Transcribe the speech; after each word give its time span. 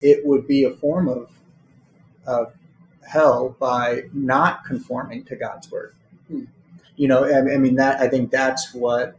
it 0.00 0.24
would 0.24 0.46
be 0.46 0.64
a 0.64 0.70
form 0.70 1.08
of, 1.08 1.30
of 2.26 2.54
hell 3.06 3.56
by 3.58 4.02
not 4.12 4.64
conforming 4.64 5.24
to 5.24 5.36
God's 5.36 5.70
word. 5.70 5.94
Hmm. 6.28 6.44
You 6.96 7.08
know, 7.08 7.24
I, 7.24 7.54
I 7.54 7.58
mean 7.58 7.76
that 7.76 8.00
I 8.00 8.08
think 8.08 8.30
that's 8.30 8.74
what 8.74 9.16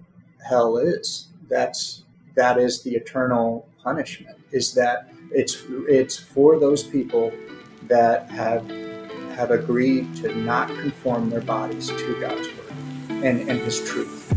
hell 0.48 0.78
is. 0.78 1.28
That's 1.50 2.04
that 2.36 2.58
is 2.58 2.84
the 2.84 2.96
eternal 2.96 3.68
punishment. 3.84 4.38
Is 4.52 4.74
that 4.76 5.12
it's 5.32 5.64
it's 5.88 6.18
for 6.18 6.60
those 6.60 6.84
people 6.84 7.32
that 7.88 8.30
have 8.30 8.70
have 9.36 9.52
agreed 9.52 10.16
to 10.18 10.36
not 10.36 10.68
conform 10.80 11.30
their 11.30 11.42
bodies 11.42 11.88
to 11.88 12.20
God's 12.20 12.48
word 12.48 13.24
and, 13.24 13.50
and 13.50 13.60
His 13.60 13.84
truth. 13.90 14.34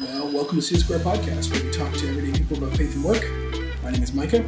Well, 0.00 0.32
welcome 0.32 0.56
to 0.56 0.62
C 0.62 0.76
Square 0.76 1.00
Podcast, 1.00 1.52
where 1.52 1.62
we 1.62 1.70
talk 1.70 1.92
to 1.94 2.08
everyday 2.08 2.38
people 2.38 2.58
about 2.58 2.76
faith 2.76 2.94
and 2.94 3.04
work. 3.04 3.24
My 3.82 3.90
name 3.90 4.02
is 4.02 4.14
Micah. 4.14 4.44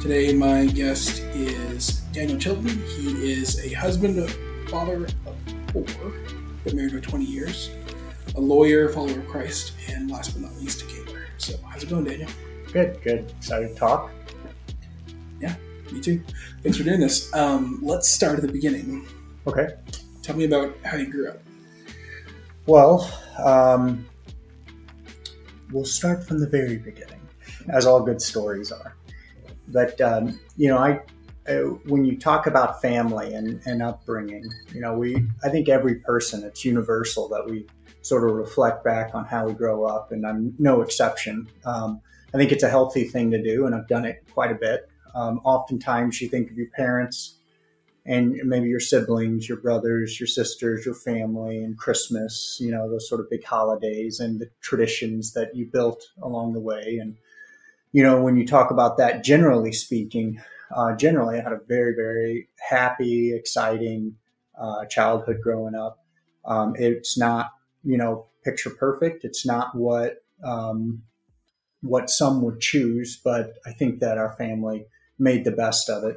Today, 0.00 0.32
my 0.32 0.64
guest 0.66 1.18
is 1.34 2.02
Daniel 2.12 2.38
Chilton. 2.38 2.68
He 2.68 3.32
is 3.32 3.58
a 3.66 3.74
husband, 3.74 4.16
a 4.20 4.28
father 4.70 5.06
of 5.26 5.36
four, 5.72 6.12
been 6.62 6.76
married 6.76 6.92
for 6.92 7.00
20 7.00 7.24
years, 7.24 7.70
a 8.36 8.40
lawyer, 8.40 8.88
follower 8.90 9.18
of 9.18 9.26
Christ, 9.26 9.72
and 9.88 10.08
last 10.08 10.34
but 10.34 10.42
not 10.42 10.54
least, 10.60 10.82
a 10.82 10.86
gamer. 10.86 11.26
So, 11.38 11.56
how's 11.68 11.82
it 11.82 11.90
going, 11.90 12.04
Daniel? 12.04 12.30
Good, 12.72 13.02
good. 13.02 13.34
Excited 13.38 13.70
to 13.70 13.74
talk. 13.74 14.12
Yeah, 15.40 15.56
me 15.90 16.00
too. 16.00 16.22
Thanks 16.62 16.78
for 16.78 16.84
doing 16.84 17.00
this. 17.00 17.34
Um, 17.34 17.80
let's 17.82 18.08
start 18.08 18.36
at 18.36 18.42
the 18.42 18.52
beginning. 18.52 19.04
Okay. 19.48 19.74
Tell 20.22 20.36
me 20.36 20.44
about 20.44 20.76
how 20.84 20.96
you 20.96 21.10
grew 21.10 21.28
up. 21.28 21.38
Well, 22.66 23.12
um, 23.44 24.06
we'll 25.72 25.84
start 25.84 26.24
from 26.24 26.38
the 26.38 26.48
very 26.48 26.76
beginning, 26.76 27.20
as 27.68 27.84
all 27.84 28.00
good 28.00 28.22
stories 28.22 28.70
are. 28.70 28.94
But 29.68 30.00
um, 30.00 30.38
you 30.56 30.68
know, 30.68 30.78
I 30.78 31.00
uh, 31.48 31.70
when 31.86 32.04
you 32.04 32.18
talk 32.18 32.46
about 32.46 32.82
family 32.82 33.34
and, 33.34 33.60
and 33.64 33.82
upbringing, 33.82 34.44
you 34.74 34.80
know, 34.80 34.94
we 34.94 35.26
I 35.42 35.48
think 35.48 35.68
every 35.68 35.96
person 35.96 36.44
it's 36.44 36.64
universal 36.64 37.28
that 37.30 37.46
we 37.46 37.66
sort 38.02 38.28
of 38.28 38.36
reflect 38.36 38.84
back 38.84 39.14
on 39.14 39.24
how 39.24 39.46
we 39.46 39.54
grow 39.54 39.84
up, 39.84 40.12
and 40.12 40.26
I'm 40.26 40.54
no 40.58 40.82
exception. 40.82 41.48
Um, 41.64 42.00
I 42.34 42.38
think 42.38 42.52
it's 42.52 42.62
a 42.62 42.68
healthy 42.68 43.04
thing 43.04 43.30
to 43.30 43.42
do, 43.42 43.66
and 43.66 43.74
I've 43.74 43.88
done 43.88 44.04
it 44.04 44.24
quite 44.32 44.50
a 44.50 44.54
bit. 44.54 44.88
Um, 45.14 45.40
oftentimes, 45.44 46.20
you 46.20 46.28
think 46.28 46.50
of 46.50 46.56
your 46.56 46.68
parents 46.76 47.38
and 48.08 48.40
maybe 48.44 48.68
your 48.68 48.80
siblings, 48.80 49.48
your 49.48 49.58
brothers, 49.58 50.18
your 50.18 50.26
sisters, 50.26 50.86
your 50.86 50.94
family, 50.94 51.58
and 51.58 51.76
Christmas, 51.76 52.56
you 52.58 52.70
know, 52.70 52.90
those 52.90 53.06
sort 53.06 53.20
of 53.20 53.28
big 53.28 53.44
holidays 53.44 54.18
and 54.18 54.40
the 54.40 54.48
traditions 54.62 55.34
that 55.34 55.54
you 55.54 55.66
built 55.66 56.02
along 56.22 56.54
the 56.54 56.60
way. 56.60 56.98
And 57.02 57.16
you 57.92 58.02
know, 58.02 58.20
when 58.20 58.36
you 58.36 58.46
talk 58.46 58.70
about 58.70 58.98
that, 58.98 59.24
generally 59.24 59.72
speaking, 59.72 60.40
uh, 60.74 60.94
generally 60.96 61.38
I 61.38 61.42
had 61.42 61.52
a 61.52 61.60
very, 61.66 61.94
very 61.94 62.48
happy, 62.68 63.34
exciting 63.34 64.16
uh, 64.60 64.84
childhood 64.86 65.38
growing 65.42 65.74
up. 65.74 66.04
Um, 66.44 66.74
it's 66.76 67.16
not, 67.16 67.52
you 67.84 67.96
know, 67.96 68.26
picture 68.44 68.70
perfect. 68.70 69.24
It's 69.24 69.46
not 69.46 69.74
what 69.74 70.22
um, 70.44 71.02
what 71.80 72.10
some 72.10 72.42
would 72.42 72.60
choose, 72.60 73.20
but 73.22 73.54
I 73.66 73.72
think 73.72 74.00
that 74.00 74.18
our 74.18 74.34
family 74.34 74.86
made 75.18 75.44
the 75.44 75.52
best 75.52 75.88
of 75.88 76.04
it. 76.04 76.16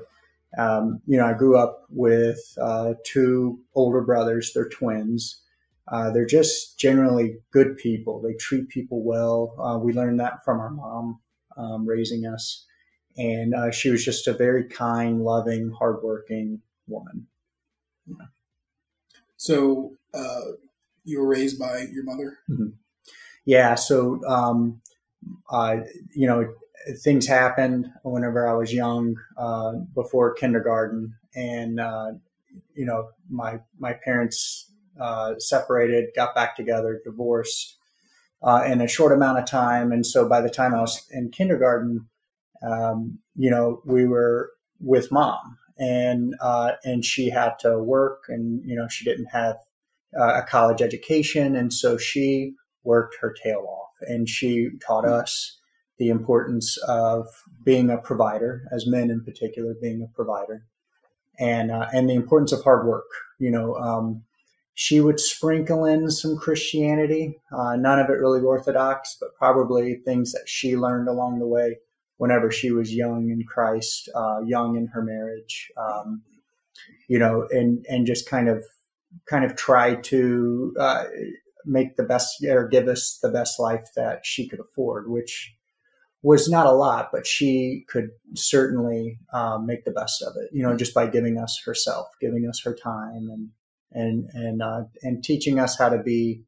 Um, 0.58 1.02
you 1.08 1.18
know, 1.18 1.26
I 1.26 1.34
grew 1.34 1.58
up 1.58 1.86
with 1.90 2.40
uh, 2.60 2.96
two 3.06 3.60
older 3.74 4.02
brothers. 4.02 4.52
They're 4.54 4.68
twins. 4.68 5.42
Uh, 5.88 6.12
they're 6.12 6.26
just 6.26 6.78
generally 6.78 7.38
good 7.52 7.78
people. 7.78 8.22
They 8.22 8.34
treat 8.34 8.70
people 8.70 9.04
well. 9.04 9.56
Uh, 9.60 9.78
we 9.78 9.94
learned 9.94 10.20
that 10.20 10.44
from 10.44 10.60
our 10.60 10.70
mom 10.70 11.20
um, 11.58 11.86
raising 11.86 12.26
us. 12.26 12.66
And 13.18 13.54
uh, 13.54 13.72
she 13.72 13.90
was 13.90 14.06
just 14.06 14.28
a 14.28 14.34
very 14.34 14.64
kind, 14.64 15.22
loving, 15.22 15.72
hardworking 15.78 16.62
woman. 16.88 17.28
Yeah. 18.08 18.28
So 19.36 19.98
uh, 20.14 20.42
you 21.04 21.20
were 21.20 21.28
raised 21.28 21.60
by 21.60 21.88
your 21.92 22.04
mother? 22.04 22.38
Mm-hmm. 22.50 22.70
Yeah. 23.46 23.76
So, 23.76 24.22
um, 24.28 24.82
uh, 25.50 25.78
you 26.16 26.28
know, 26.28 26.54
things 27.04 27.28
happened 27.28 27.88
whenever 28.04 28.48
I 28.48 28.54
was 28.54 28.74
young, 28.74 29.16
uh, 29.38 29.74
before 29.94 30.34
kindergarten. 30.34 31.16
And, 31.36 31.80
uh, 31.80 32.14
you 32.76 32.86
know, 32.86 33.10
my, 33.30 33.60
my 33.78 33.94
parents 33.94 34.72
uh, 35.00 35.34
separated, 35.38 36.10
got 36.16 36.36
back 36.36 36.56
together, 36.56 37.02
divorced 37.04 37.78
uh, 38.44 38.64
in 38.66 38.82
a 38.82 38.88
short 38.88 39.12
amount 39.12 39.40
of 39.40 39.46
time. 39.46 39.92
And 39.92 40.06
so 40.06 40.28
by 40.28 40.42
the 40.42 40.50
time 40.50 40.74
I 40.74 40.82
was 40.82 41.06
in 41.12 41.30
kindergarten, 41.30 42.08
um, 42.64 43.20
you 43.36 43.50
know, 43.50 43.82
we 43.86 44.06
were 44.06 44.52
with 44.80 45.12
mom 45.12 45.58
and, 45.78 46.36
uh, 46.42 46.74
and 46.84 47.04
she 47.06 47.30
had 47.30 47.60
to 47.60 47.80
work 47.80 48.24
and, 48.30 48.62
you 48.66 48.76
know, 48.76 48.88
she 48.88 49.06
didn't 49.06 49.28
have 49.28 49.58
uh, 50.20 50.42
a 50.42 50.44
college 50.44 50.82
education. 50.82 51.56
And 51.56 51.74
so 51.74 51.98
she 51.98 52.54
worked 52.84 53.18
her 53.22 53.34
tail 53.44 53.66
off 53.68 54.08
and 54.08 54.28
she 54.28 54.70
taught 54.86 55.06
us 55.06 55.60
the 56.02 56.10
importance 56.10 56.78
of 56.88 57.28
being 57.64 57.92
a 57.92 57.98
provider, 57.98 58.68
as 58.72 58.88
men 58.88 59.12
in 59.12 59.24
particular, 59.24 59.76
being 59.80 60.02
a 60.02 60.16
provider, 60.16 60.66
and 61.38 61.70
uh, 61.70 61.86
and 61.94 62.10
the 62.10 62.16
importance 62.16 62.52
of 62.52 62.64
hard 62.64 62.88
work. 62.88 63.06
You 63.38 63.52
know, 63.52 63.76
um, 63.76 64.24
she 64.74 65.02
would 65.02 65.20
sprinkle 65.20 65.86
in 65.86 66.10
some 66.10 66.38
Christianity, 66.38 67.40
uh, 67.52 67.76
none 67.76 68.00
of 68.00 68.10
it 68.10 68.14
really 68.14 68.42
orthodox, 68.42 69.18
but 69.20 69.36
probably 69.36 69.96
things 69.96 70.32
that 70.32 70.48
she 70.48 70.78
learned 70.78 71.08
along 71.08 71.40
the 71.40 71.48
way 71.48 71.78
whenever 72.18 72.52
she 72.52 72.72
was 72.72 72.94
young 72.94 73.30
in 73.30 73.44
Christ, 73.44 74.10
uh, 74.16 74.42
young 74.46 74.78
in 74.78 74.88
her 74.88 75.02
marriage, 75.02 75.72
um, 75.76 76.22
you 77.08 77.20
know, 77.20 77.48
and 77.52 77.86
and 77.90 78.06
just 78.06 78.30
kind 78.30 78.48
of 78.48 78.64
kind 79.28 79.44
of 79.44 79.56
try 79.56 79.96
to 79.96 80.74
uh, 80.80 81.04
make 81.66 81.98
the 81.98 82.04
best 82.04 82.44
or 82.46 82.68
give 82.68 82.88
us 82.88 83.20
the 83.22 83.30
best 83.30 83.60
life 83.60 83.90
that 83.96 84.26
she 84.26 84.48
could 84.48 84.60
afford, 84.60 85.10
which 85.10 85.54
was 86.24 86.48
not 86.48 86.68
a 86.68 86.72
lot, 86.72 87.10
but 87.12 87.26
she 87.26 87.84
could 87.90 88.12
certainly 88.36 89.20
um, 89.34 89.66
make 89.66 89.84
the 89.86 89.92
best 89.92 90.22
of 90.22 90.34
it, 90.38 90.50
you 90.54 90.64
know, 90.64 90.78
just 90.78 90.94
by 90.94 91.08
giving 91.08 91.38
us 91.38 91.60
herself, 91.66 92.08
giving 92.22 92.48
us 92.48 92.62
her 92.64 92.76
time 92.76 93.30
and 93.32 93.50
and 93.92 94.30
and 94.34 94.62
uh, 94.62 94.84
and 95.02 95.24
teaching 95.24 95.60
us 95.60 95.78
how 95.78 95.90
to 95.90 96.02
be 96.02 96.44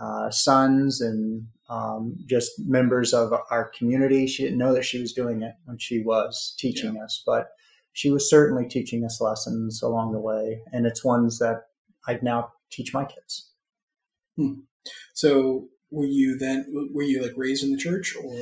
uh, 0.00 0.30
sons 0.30 1.00
and 1.00 1.46
um, 1.68 2.16
just 2.26 2.52
members 2.58 3.14
of 3.14 3.32
our 3.50 3.70
community. 3.76 4.26
She 4.26 4.42
didn't 4.42 4.58
know 4.58 4.74
that 4.74 4.84
she 4.84 5.00
was 5.00 5.12
doing 5.12 5.42
it 5.42 5.54
when 5.64 5.78
she 5.78 6.02
was 6.02 6.54
teaching 6.58 6.96
yeah. 6.96 7.04
us, 7.04 7.22
but 7.24 7.48
she 7.92 8.10
was 8.10 8.28
certainly 8.28 8.68
teaching 8.68 9.04
us 9.04 9.20
lessons 9.20 9.82
along 9.82 10.12
the 10.12 10.20
way, 10.20 10.60
and 10.72 10.86
it's 10.86 11.04
ones 11.04 11.38
that 11.38 11.62
I 12.06 12.18
now 12.22 12.52
teach 12.70 12.92
my 12.92 13.04
kids. 13.04 13.50
Hmm. 14.36 14.60
So, 15.14 15.68
were 15.90 16.06
you 16.06 16.36
then 16.36 16.66
were 16.92 17.02
you 17.02 17.22
like 17.22 17.34
raised 17.36 17.64
in 17.64 17.70
the 17.70 17.78
church 17.78 18.16
or 18.16 18.36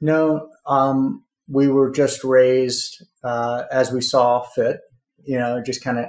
no? 0.00 0.48
Um, 0.66 1.24
we 1.48 1.68
were 1.68 1.90
just 1.90 2.24
raised 2.24 3.04
uh, 3.24 3.64
as 3.70 3.92
we 3.92 4.00
saw 4.00 4.42
fit. 4.42 4.80
You 5.24 5.38
know, 5.38 5.62
just 5.62 5.84
kind 5.84 5.98
of 5.98 6.06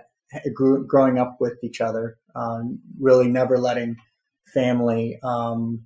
grew, 0.53 0.85
growing 0.85 1.17
up 1.17 1.37
with 1.39 1.57
each 1.63 1.81
other, 1.81 2.17
um, 2.35 2.79
really 2.99 3.27
never 3.27 3.57
letting 3.57 3.97
family 4.53 5.19
um, 5.23 5.85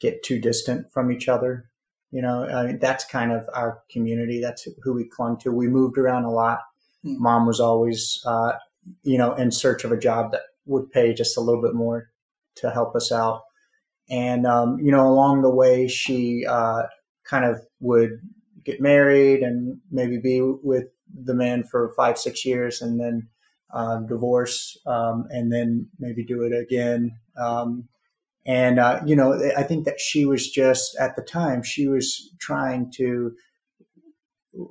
get 0.00 0.22
too 0.22 0.40
distant 0.40 0.90
from 0.92 1.10
each 1.10 1.28
other. 1.28 1.68
You 2.10 2.22
know, 2.22 2.46
I 2.48 2.66
mean, 2.66 2.78
that's 2.78 3.04
kind 3.04 3.32
of 3.32 3.48
our 3.52 3.82
community. 3.90 4.40
That's 4.40 4.66
who 4.82 4.94
we 4.94 5.04
clung 5.04 5.38
to. 5.40 5.52
We 5.52 5.68
moved 5.68 5.98
around 5.98 6.24
a 6.24 6.30
lot. 6.30 6.60
Mm. 7.04 7.18
Mom 7.18 7.46
was 7.46 7.60
always, 7.60 8.20
uh, 8.24 8.52
you 9.02 9.18
know, 9.18 9.34
in 9.34 9.50
search 9.50 9.84
of 9.84 9.92
a 9.92 9.98
job 9.98 10.32
that 10.32 10.42
would 10.64 10.90
pay 10.90 11.12
just 11.12 11.36
a 11.36 11.40
little 11.40 11.60
bit 11.60 11.74
more 11.74 12.10
to 12.56 12.70
help 12.70 12.96
us 12.96 13.12
out. 13.12 13.42
And, 14.10 14.46
um, 14.46 14.78
you 14.80 14.90
know, 14.90 15.06
along 15.06 15.42
the 15.42 15.50
way, 15.50 15.86
she 15.86 16.46
uh, 16.48 16.84
kind 17.24 17.44
of 17.44 17.60
would 17.80 18.20
get 18.64 18.80
married 18.80 19.42
and 19.42 19.78
maybe 19.90 20.18
be 20.18 20.40
with 20.40 20.86
the 21.24 21.34
man 21.34 21.62
for 21.62 21.92
five, 21.94 22.18
six 22.18 22.44
years 22.44 22.80
and 22.80 22.98
then 22.98 23.28
um, 23.72 24.06
divorce, 24.06 24.78
um, 24.86 25.26
and 25.30 25.52
then 25.52 25.88
maybe 25.98 26.24
do 26.24 26.42
it 26.42 26.52
again. 26.52 27.18
Um, 27.36 27.88
and 28.46 28.78
uh, 28.78 29.00
you 29.04 29.14
know, 29.14 29.38
I 29.56 29.62
think 29.62 29.84
that 29.84 30.00
she 30.00 30.24
was 30.24 30.48
just 30.50 30.96
at 30.98 31.16
the 31.16 31.22
time 31.22 31.62
she 31.62 31.86
was 31.86 32.30
trying 32.40 32.90
to. 32.96 33.32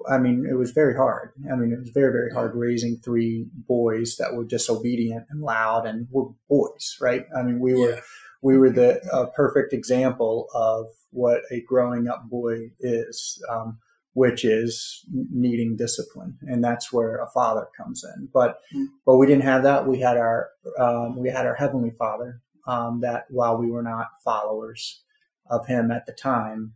I 0.09 0.17
mean, 0.17 0.45
it 0.49 0.55
was 0.55 0.71
very 0.71 0.95
hard. 0.95 1.31
I 1.49 1.55
mean, 1.55 1.71
it 1.71 1.79
was 1.79 1.91
very, 1.91 2.11
very 2.11 2.33
hard 2.33 2.55
raising 2.55 2.97
three 2.97 3.47
boys 3.53 4.17
that 4.17 4.33
were 4.33 4.43
disobedient 4.43 5.27
and 5.29 5.41
loud 5.41 5.85
and 5.85 6.07
were 6.11 6.31
boys, 6.49 6.97
right? 6.99 7.25
I 7.37 7.43
mean, 7.43 7.59
we 7.59 7.73
were, 7.73 7.91
yeah. 7.91 7.99
we 8.41 8.57
were 8.57 8.71
the 8.71 8.99
uh, 9.13 9.27
perfect 9.27 9.71
example 9.71 10.47
of 10.53 10.87
what 11.11 11.41
a 11.51 11.61
growing 11.61 12.09
up 12.09 12.27
boy 12.27 12.71
is. 12.81 13.41
Um, 13.49 13.77
which 14.17 14.43
is 14.43 15.05
needing 15.31 15.75
discipline, 15.75 16.39
and 16.47 16.63
that's 16.63 16.91
where 16.91 17.17
a 17.17 17.29
father 17.29 17.67
comes 17.77 18.03
in. 18.03 18.27
But 18.33 18.61
mm-hmm. 18.73 18.85
but 19.05 19.17
we 19.17 19.27
didn't 19.27 19.43
have 19.43 19.61
that. 19.61 19.87
We 19.87 19.99
had 19.99 20.17
our 20.17 20.49
um, 20.79 21.19
we 21.19 21.29
had 21.29 21.45
our 21.45 21.53
heavenly 21.53 21.91
Father. 21.91 22.41
Um, 22.65 22.99
that 23.01 23.25
while 23.29 23.57
we 23.57 23.71
were 23.71 23.83
not 23.83 24.07
followers 24.25 25.03
of 25.51 25.67
Him 25.67 25.91
at 25.91 26.07
the 26.07 26.13
time, 26.13 26.73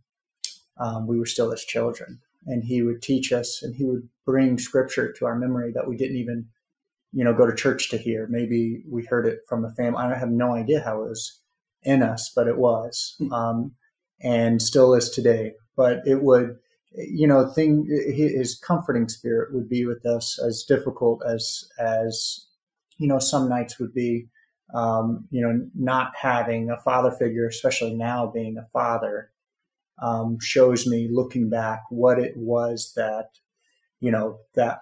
um, 0.78 1.08
we 1.08 1.18
were 1.18 1.26
still 1.26 1.50
His 1.50 1.64
children, 1.64 2.20
and 2.46 2.62
he 2.62 2.80
would 2.80 3.02
teach 3.02 3.32
us 3.32 3.60
and 3.60 3.74
he 3.74 3.84
would 3.84 4.08
bring 4.24 4.56
scripture 4.56 5.12
to 5.12 5.26
our 5.26 5.34
memory 5.34 5.72
that 5.72 5.88
we 5.88 5.96
didn't 5.96 6.18
even, 6.18 6.46
you 7.12 7.24
know, 7.24 7.34
go 7.34 7.44
to 7.44 7.54
church 7.56 7.90
to 7.90 7.98
hear. 7.98 8.28
Maybe 8.30 8.84
we 8.88 9.04
heard 9.04 9.26
it 9.26 9.40
from 9.48 9.64
a 9.64 9.70
family. 9.70 9.98
I 9.98 10.16
have 10.16 10.30
no 10.30 10.54
idea 10.54 10.80
how 10.80 11.02
it 11.02 11.08
was 11.08 11.40
in 11.82 12.04
us, 12.04 12.30
but 12.34 12.46
it 12.46 12.56
was, 12.56 13.16
hmm. 13.18 13.32
um, 13.32 13.72
and 14.22 14.62
still 14.62 14.94
is 14.94 15.10
today. 15.10 15.54
But 15.76 16.06
it 16.06 16.22
would, 16.22 16.58
you 16.94 17.26
know, 17.26 17.48
thing 17.48 17.86
his 18.14 18.58
comforting 18.58 19.08
spirit 19.08 19.54
would 19.54 19.68
be 19.68 19.86
with 19.86 20.04
us 20.06 20.38
as 20.38 20.64
difficult 20.64 21.22
as 21.26 21.64
as 21.78 22.46
you 22.98 23.08
know 23.08 23.18
some 23.18 23.48
nights 23.48 23.78
would 23.78 23.94
be. 23.94 24.28
Um, 24.74 25.28
you 25.30 25.42
know, 25.42 25.68
not 25.74 26.12
having 26.16 26.70
a 26.70 26.78
father 26.78 27.10
figure, 27.10 27.46
especially 27.46 27.92
now 27.92 28.26
being 28.26 28.56
a 28.56 28.66
father, 28.72 29.30
um, 30.00 30.38
shows 30.40 30.86
me 30.86 31.08
looking 31.10 31.48
back 31.48 31.82
what 31.90 32.18
it 32.18 32.36
was 32.36 32.92
that, 32.96 33.28
you 34.00 34.10
know, 34.10 34.38
that 34.54 34.78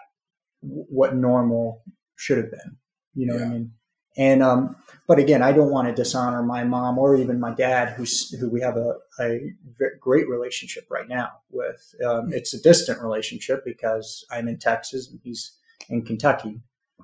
what 0.61 1.15
normal 1.15 1.83
should 2.17 2.39
have 2.39 2.51
been. 2.51 2.77
You 3.15 3.27
know 3.27 3.35
yeah. 3.35 3.41
what 3.41 3.49
I 3.49 3.53
mean? 3.53 3.73
And 4.17 4.43
um, 4.43 4.77
but 5.07 5.19
again, 5.19 5.43
I 5.43 5.53
don't 5.53 5.71
want 5.71 5.89
to 5.89 5.95
dishonor 5.95 6.43
my 6.43 6.65
mom 6.65 6.99
or 6.99 7.17
even 7.17 7.41
my 7.41 7.53
dad, 7.53 7.91
who's 7.91 8.31
who 8.39 8.49
we 8.49 8.61
have 8.61 8.77
a, 8.77 8.97
a 9.21 9.55
great 10.01 10.29
relationship 10.29 10.87
right 10.91 11.09
now 11.09 11.31
with. 11.51 11.95
Um, 12.05 12.33
it's 12.33 12.55
a 12.55 12.61
distant 12.61 13.01
relationship 13.01 13.65
because 13.65 14.25
I'm 14.31 14.49
in 14.49 14.59
Texas 14.59 15.09
and 15.09 15.21
he's 15.23 15.53
in 15.89 16.05
Kentucky, 16.05 16.61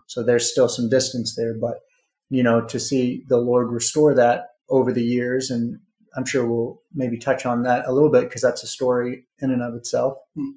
so 0.07 0.23
there's 0.23 0.51
still 0.51 0.69
some 0.69 0.89
distance 0.89 1.37
there. 1.37 1.55
But 1.55 1.81
you 2.29 2.43
know, 2.43 2.61
to 2.61 2.81
see 2.81 3.25
the 3.29 3.39
Lord 3.39 3.71
restore 3.71 4.15
that 4.15 4.51
over 4.69 4.93
the 4.93 5.05
years 5.05 5.51
and 5.51 5.79
I'm 6.17 6.25
sure 6.25 6.47
we'll 6.47 6.81
maybe 6.95 7.19
touch 7.19 7.45
on 7.45 7.63
that 7.65 7.87
a 7.87 7.93
little 7.93 8.11
bit 8.11 8.23
because 8.23 8.41
that's 8.41 8.63
a 8.63 8.67
story 8.67 9.27
in 9.41 9.51
and 9.51 9.63
of 9.63 9.75
itself. 9.75 10.17
Mm. 10.37 10.53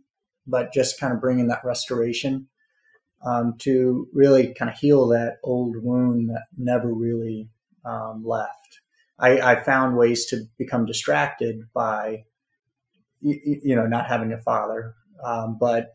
But 0.48 0.74
just 0.74 1.00
kind 1.00 1.14
of 1.14 1.20
bringing 1.20 1.48
that 1.48 1.66
restoration 1.66 2.48
um, 3.26 3.56
to 3.60 4.08
really 4.14 4.54
kind 4.54 4.72
of 4.72 4.78
heal 4.78 5.08
that 5.08 5.38
old 5.44 5.76
wound 5.84 6.30
that 6.30 6.46
never 6.58 6.94
really 6.94 7.50
um, 7.86 8.24
left. 8.26 8.80
I, 9.20 9.40
I, 9.42 9.64
found 9.64 9.98
ways 9.98 10.26
to 10.28 10.46
become 10.58 10.86
distracted 10.86 11.68
by, 11.74 12.24
you, 13.20 13.60
you 13.64 13.76
know, 13.76 13.86
not 13.86 14.08
having 14.08 14.32
a 14.32 14.38
father, 14.38 14.96
um, 15.24 15.58
but 15.60 15.94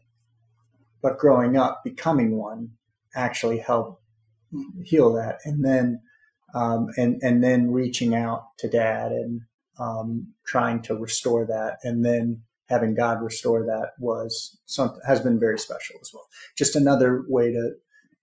but 1.00 1.18
growing 1.18 1.56
up, 1.56 1.82
becoming 1.84 2.36
one 2.36 2.72
actually 3.14 3.58
helped 3.58 4.02
heal 4.82 5.12
that, 5.14 5.38
and 5.44 5.64
then 5.64 6.00
um, 6.54 6.88
and 6.96 7.20
and 7.22 7.42
then 7.42 7.72
reaching 7.72 8.14
out 8.14 8.48
to 8.58 8.68
dad 8.68 9.12
and 9.12 9.42
um, 9.78 10.34
trying 10.46 10.82
to 10.82 10.94
restore 10.94 11.46
that, 11.46 11.78
and 11.82 12.04
then 12.04 12.42
having 12.68 12.94
God 12.94 13.22
restore 13.22 13.64
that 13.66 13.92
was 13.98 14.58
something 14.66 15.00
has 15.06 15.20
been 15.20 15.38
very 15.38 15.58
special 15.58 15.96
as 16.00 16.10
well. 16.12 16.26
Just 16.56 16.76
another 16.76 17.24
way 17.28 17.52
to 17.52 17.72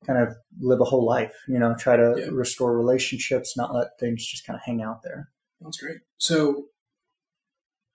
kind 0.06 0.20
of 0.20 0.36
live 0.60 0.82
a 0.82 0.86
whole 0.86 1.06
life, 1.06 1.34
you 1.48 1.60
know, 1.60 1.76
try 1.78 1.96
to 1.96 2.16
yeah. 2.18 2.26
restore 2.32 2.76
relationships, 2.76 3.56
not 3.56 3.74
let 3.74 4.00
things 4.00 4.26
just 4.26 4.46
kind 4.46 4.58
of 4.58 4.64
hang 4.64 4.82
out 4.82 5.04
there. 5.04 5.30
That's 5.62 5.78
great. 5.78 5.98
So, 6.18 6.66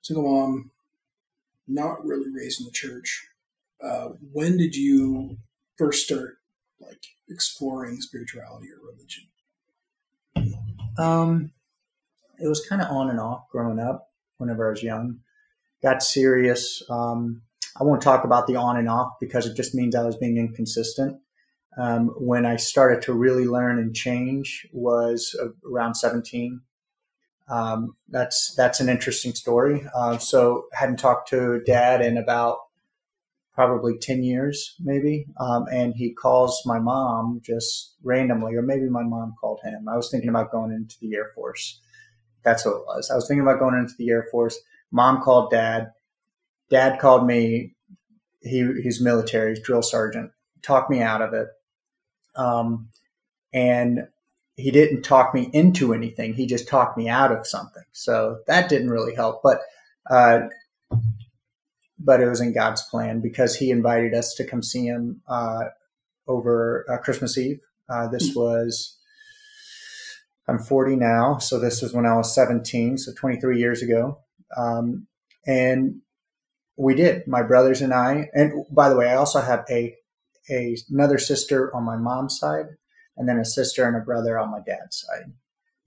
single 0.02 0.25
mom, 0.25 0.70
not 1.66 2.04
really 2.04 2.31
raised 2.32 2.60
in 2.60 2.66
the 2.66 2.72
church. 2.72 3.26
Uh, 3.82 4.10
when 4.32 4.56
did 4.56 4.76
you 4.76 5.37
first 5.76 6.04
start 6.04 6.38
like 6.81 7.02
exploring 7.28 8.00
spirituality 8.00 8.69
or 8.70 8.87
religion? 8.87 9.25
Um, 10.99 11.50
it 12.38 12.49
was 12.49 12.64
kind 12.66 12.81
of 12.81 12.88
on 12.90 13.10
and 13.10 13.20
off 13.20 13.49
growing 13.50 13.81
up 13.81 14.10
whenever 14.38 14.66
I 14.69 14.70
was 14.70 14.82
young. 14.82 15.20
Got 15.82 16.02
serious. 16.02 16.82
Um, 16.90 17.43
I 17.78 17.84
won't 17.84 18.02
talk 18.02 18.25
about 18.25 18.46
the 18.46 18.56
on 18.56 18.76
and 18.76 18.88
off 18.88 19.12
because 19.20 19.46
it 19.46 19.56
just 19.56 19.75
means 19.75 19.94
I 19.94 20.05
was 20.05 20.17
being 20.17 20.38
inconsistent. 20.38 21.20
Um, 21.78 22.08
when 22.17 22.46
I 22.46 22.56
started 22.56 23.02
to 23.02 23.12
really 23.12 23.44
learn 23.44 23.78
and 23.78 23.94
change 23.94 24.67
was 24.73 25.38
around 25.70 25.94
17. 25.94 26.62
Um, 27.49 27.96
that's 28.08 28.55
that's 28.56 28.81
an 28.81 28.88
interesting 28.88 29.34
story. 29.34 29.84
Uh, 29.94 30.19
so 30.19 30.64
hadn't 30.73 30.99
talked 30.99 31.28
to 31.28 31.61
dad 31.67 32.00
in 32.00 32.17
about 32.17 32.58
probably 33.55 33.96
10 33.96 34.23
years 34.23 34.75
maybe 34.81 35.25
um, 35.40 35.64
and 35.73 35.94
he 35.96 36.12
calls 36.12 36.61
my 36.67 36.78
mom 36.78 37.40
just 37.43 37.94
randomly 38.02 38.55
or 38.55 38.61
maybe 38.61 38.87
my 38.87 39.02
mom 39.02 39.34
called 39.40 39.58
him 39.64 39.88
i 39.88 39.96
was 39.96 40.11
thinking 40.11 40.28
about 40.28 40.52
going 40.52 40.70
into 40.70 40.94
the 41.00 41.17
air 41.17 41.31
force 41.34 41.81
that's 42.46 42.64
what 42.64 42.76
it 42.76 42.87
was. 42.87 43.11
I 43.11 43.17
was 43.17 43.26
thinking 43.26 43.43
about 43.43 43.58
going 43.58 43.75
into 43.75 43.94
the 43.99 44.08
Air 44.08 44.28
Force. 44.31 44.56
Mom 44.96 45.20
called 45.20 45.50
dad. 45.50 45.93
Dad 46.70 46.98
called 46.98 47.26
me. 47.26 47.75
He 48.40 48.66
he's 48.82 49.00
military, 49.00 49.50
he's 49.50 49.62
drill 49.62 49.82
sergeant. 49.82 50.31
Talked 50.62 50.90
me 50.90 51.00
out 51.00 51.20
of 51.20 51.34
it. 51.34 51.48
Um, 52.34 52.88
and 53.52 54.08
he 54.56 54.70
didn't 54.70 55.02
talk 55.02 55.34
me 55.34 55.50
into 55.52 55.93
anything. 55.93 56.32
He 56.32 56.46
just 56.46 56.66
talked 56.66 56.96
me 56.96 57.08
out 57.08 57.31
of 57.31 57.46
something. 57.46 57.82
So 57.93 58.38
that 58.46 58.70
didn't 58.70 58.90
really 58.90 59.14
help. 59.14 59.43
But 59.43 59.60
uh, 60.10 60.48
but 61.99 62.20
it 62.20 62.28
was 62.28 62.40
in 62.40 62.54
God's 62.54 62.82
plan 62.82 63.20
because 63.20 63.56
He 63.56 63.70
invited 63.70 64.14
us 64.14 64.34
to 64.34 64.44
come 64.44 64.62
see 64.62 64.87
Him 64.87 65.20
uh, 65.28 65.64
over 66.26 66.87
uh, 66.90 66.96
Christmas 66.99 67.37
Eve. 67.37 67.60
Uh, 67.88 68.08
this 68.08 68.32
hmm. 68.32 68.40
was 68.40 68.96
I'm 70.49 70.58
40 70.58 70.96
now, 70.96 71.37
so 71.37 71.58
this 71.58 71.82
was 71.82 71.92
when 71.92 72.06
I 72.06 72.16
was 72.16 72.34
17, 72.34 72.99
so 72.99 73.12
23 73.12 73.58
years 73.58 73.82
ago. 73.82 74.20
Um, 74.56 75.06
and 75.46 76.00
we 76.76 76.94
did, 76.94 77.26
my 77.26 77.43
brothers 77.43 77.81
and 77.81 77.93
I. 77.93 78.28
And 78.34 78.64
by 78.70 78.88
the 78.88 78.96
way, 78.96 79.08
I 79.08 79.16
also 79.16 79.40
have 79.40 79.64
a, 79.70 79.94
a 80.50 80.76
another 80.90 81.19
sister 81.19 81.75
on 81.75 81.84
my 81.84 81.96
mom's 81.96 82.38
side, 82.38 82.66
and 83.16 83.28
then 83.28 83.38
a 83.38 83.44
sister 83.44 83.87
and 83.87 83.96
a 83.96 84.00
brother 84.00 84.38
on 84.38 84.50
my 84.50 84.60
dad's 84.60 85.04
side. 85.06 85.32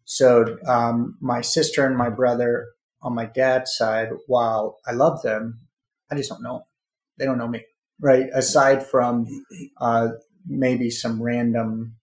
So 0.05 0.57
um, 0.67 1.17
my 1.21 1.41
sister 1.41 1.85
and 1.85 1.95
my 1.95 2.09
brother 2.09 2.69
on 3.01 3.13
my 3.13 3.25
dad's 3.25 3.75
side, 3.75 4.09
while 4.27 4.79
I 4.87 4.93
love 4.93 5.21
them, 5.21 5.59
I 6.11 6.15
just 6.15 6.29
don't 6.29 6.41
know 6.41 6.53
them. 6.53 6.63
They 7.17 7.25
don't 7.25 7.37
know 7.37 7.47
me, 7.47 7.65
right? 7.99 8.27
Aside 8.33 8.85
from 8.85 9.27
uh, 9.79 10.09
maybe 10.47 10.89
some 10.89 11.21
random 11.21 11.99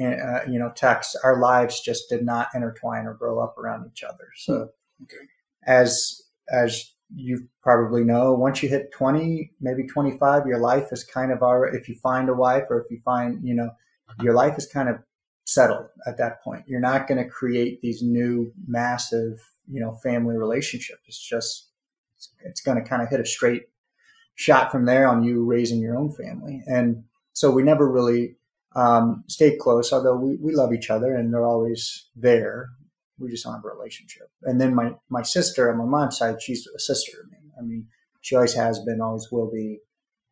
uh, 0.00 0.40
you 0.48 0.58
know, 0.58 0.72
text, 0.74 1.16
our 1.22 1.38
lives 1.38 1.80
just 1.80 2.08
did 2.08 2.24
not 2.24 2.48
intertwine 2.54 3.06
or 3.06 3.14
grow 3.14 3.38
up 3.38 3.58
around 3.58 3.86
each 3.90 4.02
other. 4.02 4.28
So, 4.36 4.70
hmm. 4.98 5.04
okay. 5.04 5.26
As 5.66 6.22
as 6.50 6.92
you 7.14 7.48
probably 7.62 8.04
know, 8.04 8.34
once 8.34 8.62
you 8.62 8.68
hit 8.68 8.92
twenty, 8.92 9.52
maybe 9.60 9.84
twenty 9.86 10.16
five, 10.18 10.46
your 10.46 10.58
life 10.58 10.88
is 10.92 11.04
kind 11.04 11.32
of 11.32 11.42
our. 11.42 11.66
If 11.66 11.88
you 11.88 11.96
find 11.96 12.28
a 12.28 12.34
wife, 12.34 12.64
or 12.70 12.80
if 12.80 12.90
you 12.90 13.00
find, 13.04 13.46
you 13.46 13.54
know, 13.54 13.70
your 14.22 14.34
life 14.34 14.56
is 14.56 14.66
kind 14.66 14.88
of 14.88 14.96
settled 15.44 15.86
at 16.06 16.18
that 16.18 16.42
point. 16.42 16.64
You're 16.68 16.80
not 16.80 17.08
going 17.08 17.22
to 17.22 17.28
create 17.28 17.80
these 17.80 18.02
new 18.02 18.52
massive, 18.66 19.40
you 19.68 19.80
know, 19.80 19.94
family 19.94 20.36
relationships. 20.36 21.00
It's 21.06 21.18
just 21.18 21.68
it's 22.44 22.60
going 22.60 22.82
to 22.82 22.88
kind 22.88 23.02
of 23.02 23.08
hit 23.08 23.20
a 23.20 23.26
straight 23.26 23.64
shot 24.34 24.70
from 24.70 24.84
there 24.84 25.08
on 25.08 25.22
you 25.22 25.44
raising 25.44 25.80
your 25.80 25.98
own 25.98 26.12
family. 26.12 26.62
And 26.66 27.04
so 27.32 27.50
we 27.50 27.62
never 27.62 27.90
really 27.90 28.36
um, 28.76 29.24
stayed 29.26 29.58
close, 29.58 29.92
although 29.92 30.16
we, 30.16 30.36
we 30.36 30.52
love 30.54 30.72
each 30.72 30.90
other 30.90 31.14
and 31.14 31.32
they're 31.32 31.44
always 31.44 32.06
there. 32.14 32.70
We 33.20 33.30
just 33.30 33.44
don't 33.44 33.54
have 33.54 33.64
a 33.64 33.68
relationship. 33.68 34.30
And 34.42 34.60
then 34.60 34.74
my, 34.74 34.94
my 35.08 35.22
sister 35.22 35.70
on 35.70 35.78
my 35.78 35.84
mom's 35.84 36.18
side, 36.18 36.42
she's 36.42 36.66
a 36.66 36.78
sister 36.78 37.12
to 37.12 37.30
me. 37.30 37.52
I 37.58 37.62
mean, 37.62 37.86
she 38.20 38.34
always 38.34 38.54
has 38.54 38.78
been, 38.80 39.00
always 39.00 39.28
will 39.30 39.50
be. 39.50 39.80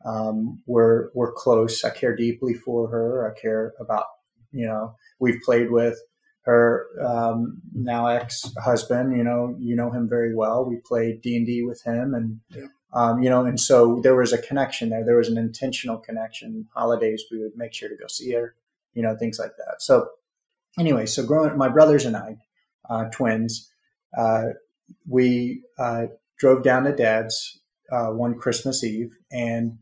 Um, 0.04 0.62
we're, 0.66 1.10
we're 1.14 1.32
close. 1.32 1.84
I 1.84 1.90
care 1.90 2.16
deeply 2.16 2.54
for 2.54 2.88
her. 2.88 3.30
I 3.30 3.40
care 3.40 3.74
about, 3.80 4.06
you 4.52 4.66
know, 4.66 4.94
we've 5.18 5.40
played 5.44 5.70
with 5.70 5.98
her, 6.42 6.86
um, 7.04 7.60
now 7.74 8.06
ex-husband, 8.06 9.16
you 9.16 9.24
know, 9.24 9.54
you 9.58 9.76
know 9.76 9.90
him 9.90 10.08
very 10.08 10.34
well. 10.34 10.64
We 10.64 10.76
played 10.76 11.20
D 11.20 11.36
and 11.36 11.46
D 11.46 11.62
with 11.62 11.82
him 11.82 12.14
and, 12.14 12.40
yeah. 12.50 12.68
Um, 12.90 13.22
you 13.22 13.28
know, 13.28 13.44
and 13.44 13.60
so 13.60 14.00
there 14.02 14.16
was 14.16 14.32
a 14.32 14.40
connection 14.40 14.88
there. 14.88 15.04
There 15.04 15.18
was 15.18 15.28
an 15.28 15.36
intentional 15.36 15.98
connection. 15.98 16.68
Holidays, 16.74 17.22
we 17.30 17.38
would 17.38 17.54
make 17.54 17.74
sure 17.74 17.90
to 17.90 17.96
go 17.96 18.06
see 18.06 18.32
her, 18.32 18.54
you 18.94 19.02
know, 19.02 19.14
things 19.14 19.38
like 19.38 19.58
that. 19.58 19.82
So, 19.82 20.08
anyway, 20.78 21.04
so 21.04 21.22
growing, 21.22 21.58
my 21.58 21.68
brothers 21.68 22.06
and 22.06 22.16
I, 22.16 22.38
twins, 23.12 23.70
uh, 24.16 24.44
we 25.08 25.62
uh, 25.78 26.06
drove 26.38 26.62
down 26.62 26.84
to 26.84 26.94
Dad's 26.94 27.60
uh, 27.90 28.08
one 28.08 28.38
Christmas 28.38 28.84
Eve, 28.84 29.16
and 29.30 29.78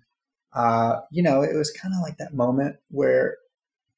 uh, 0.54 1.00
you 1.10 1.22
know, 1.22 1.42
it 1.42 1.54
was 1.54 1.70
kind 1.70 1.94
of 1.94 2.00
like 2.02 2.18
that 2.18 2.34
moment 2.34 2.76
where 2.90 3.36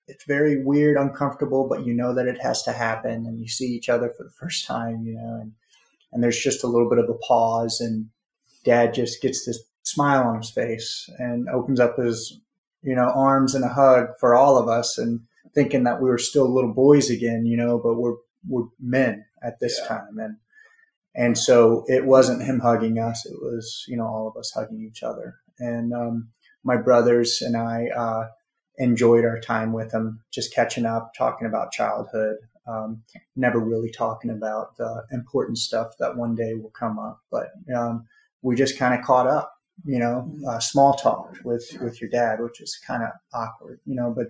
it's 0.06 0.24
very 0.24 0.64
weird, 0.64 0.96
uncomfortable, 0.96 1.68
but 1.68 1.86
you 1.86 1.92
know 1.92 2.14
that 2.14 2.26
it 2.26 2.40
has 2.40 2.62
to 2.62 2.72
happen, 2.72 3.26
and 3.26 3.40
you 3.40 3.48
see 3.48 3.66
each 3.66 3.88
other 3.88 4.12
for 4.16 4.24
the 4.24 4.30
first 4.30 4.66
time, 4.66 5.04
you 5.04 5.14
know, 5.14 5.38
and 5.40 5.52
and 6.12 6.22
there's 6.22 6.38
just 6.38 6.64
a 6.64 6.66
little 6.66 6.88
bit 6.88 6.98
of 6.98 7.08
a 7.08 7.14
pause 7.14 7.80
and 7.80 8.08
dad 8.64 8.94
just 8.94 9.22
gets 9.22 9.44
this 9.44 9.62
smile 9.82 10.24
on 10.24 10.38
his 10.38 10.50
face 10.50 11.08
and 11.18 11.48
opens 11.48 11.80
up 11.80 11.96
his, 11.96 12.40
you 12.82 12.94
know, 12.94 13.10
arms 13.14 13.54
and 13.54 13.64
a 13.64 13.68
hug 13.68 14.08
for 14.20 14.34
all 14.34 14.58
of 14.58 14.68
us 14.68 14.98
and 14.98 15.20
thinking 15.54 15.84
that 15.84 16.00
we 16.00 16.08
were 16.08 16.18
still 16.18 16.52
little 16.52 16.72
boys 16.72 17.10
again, 17.10 17.46
you 17.46 17.56
know, 17.56 17.78
but 17.82 17.94
we're, 17.94 18.16
we're 18.46 18.64
men 18.80 19.24
at 19.42 19.60
this 19.60 19.78
yeah. 19.82 19.88
time. 19.88 20.18
And, 20.18 20.36
And 21.14 21.38
so 21.38 21.84
it 21.86 22.04
wasn't 22.04 22.42
him 22.42 22.60
hugging 22.60 22.98
us; 22.98 23.26
it 23.26 23.36
was 23.40 23.84
you 23.88 23.96
know 23.96 24.06
all 24.06 24.28
of 24.28 24.36
us 24.36 24.52
hugging 24.54 24.80
each 24.80 25.02
other. 25.02 25.36
And 25.58 25.92
um, 25.92 26.28
my 26.62 26.76
brothers 26.76 27.42
and 27.42 27.56
I 27.56 27.88
uh, 27.88 28.28
enjoyed 28.76 29.24
our 29.24 29.40
time 29.40 29.72
with 29.72 29.92
him, 29.92 30.20
just 30.32 30.54
catching 30.54 30.86
up, 30.86 31.12
talking 31.16 31.46
about 31.48 31.72
childhood. 31.72 32.36
Um, 32.66 33.02
never 33.34 33.58
really 33.58 33.90
talking 33.90 34.30
about 34.30 34.76
the 34.76 35.04
important 35.10 35.56
stuff 35.56 35.92
that 35.98 36.18
one 36.18 36.34
day 36.34 36.52
will 36.54 36.70
come 36.78 36.98
up, 36.98 37.18
but 37.30 37.48
um, 37.74 38.06
we 38.42 38.54
just 38.54 38.78
kind 38.78 38.92
of 38.92 39.02
caught 39.04 39.26
up 39.26 39.58
you 39.84 39.98
know, 39.98 40.30
uh, 40.48 40.58
small 40.58 40.94
talk 40.94 41.36
with 41.44 41.76
with 41.80 42.00
your 42.00 42.10
dad, 42.10 42.40
which 42.40 42.60
is 42.60 42.78
kind 42.86 43.02
of 43.02 43.10
awkward, 43.32 43.80
you 43.84 43.94
know, 43.94 44.12
but 44.14 44.28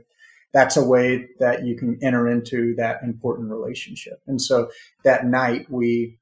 that's 0.53 0.77
a 0.77 0.85
way 0.85 1.29
that 1.41 1.67
you 1.67 1.77
can 1.77 1.99
enter 2.03 2.29
into 2.29 2.75
that 2.77 3.03
important 3.03 3.51
relationship. 3.51 4.21
And 4.27 4.41
so 4.41 4.71
that 5.05 5.27
night 5.27 5.67
we, 5.71 6.19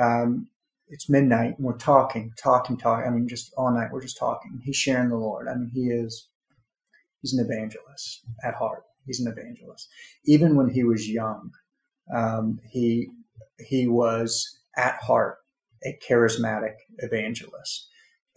um, 0.00 0.48
it's 0.88 1.10
midnight 1.10 1.56
and 1.58 1.66
we're 1.66 1.76
talking, 1.76 2.32
talking, 2.42 2.78
talking. 2.78 3.06
I 3.06 3.10
mean, 3.10 3.28
just 3.28 3.52
all 3.58 3.72
night 3.72 3.90
we're 3.92 4.02
just 4.02 4.18
talking. 4.18 4.60
He's 4.64 4.76
sharing 4.76 5.10
the 5.10 5.16
Lord. 5.16 5.48
I 5.48 5.54
mean, 5.54 5.70
he 5.72 5.88
is, 5.88 6.28
he's 7.20 7.34
an 7.34 7.44
evangelist 7.44 8.24
at 8.42 8.54
heart. 8.54 8.84
He's 9.06 9.20
an 9.20 9.30
evangelist. 9.30 9.88
Even 10.24 10.56
when 10.56 10.70
he 10.70 10.84
was 10.84 11.08
young, 11.08 11.50
um, 12.14 12.58
he 12.70 13.08
he 13.58 13.86
was 13.86 14.60
at 14.76 14.96
heart 14.96 15.38
a 15.84 15.98
charismatic 16.06 16.74
evangelist. 16.98 17.88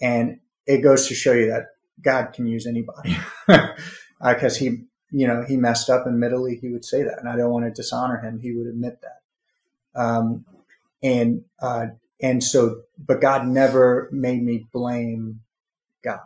And 0.01 0.39
it 0.65 0.81
goes 0.81 1.07
to 1.07 1.15
show 1.15 1.33
you 1.33 1.47
that 1.47 1.67
God 2.03 2.33
can 2.33 2.47
use 2.47 2.65
anybody 2.65 3.17
because 4.19 4.57
he, 4.57 4.85
you 5.11 5.27
know, 5.27 5.43
he 5.47 5.57
messed 5.57 5.89
up 5.89 6.05
and 6.05 6.15
admittedly. 6.15 6.57
He 6.61 6.69
would 6.69 6.85
say 6.85 7.03
that, 7.03 7.19
and 7.19 7.29
I 7.29 7.35
don't 7.35 7.51
want 7.51 7.65
to 7.65 7.71
dishonor 7.71 8.17
him. 8.17 8.39
He 8.39 8.53
would 8.53 8.67
admit 8.67 8.99
that. 9.01 10.01
Um, 10.01 10.45
and, 11.03 11.43
uh, 11.61 11.87
and 12.21 12.43
so, 12.43 12.83
but 12.97 13.21
God 13.21 13.47
never 13.47 14.09
made 14.11 14.43
me 14.43 14.67
blame 14.71 15.41
God. 16.03 16.19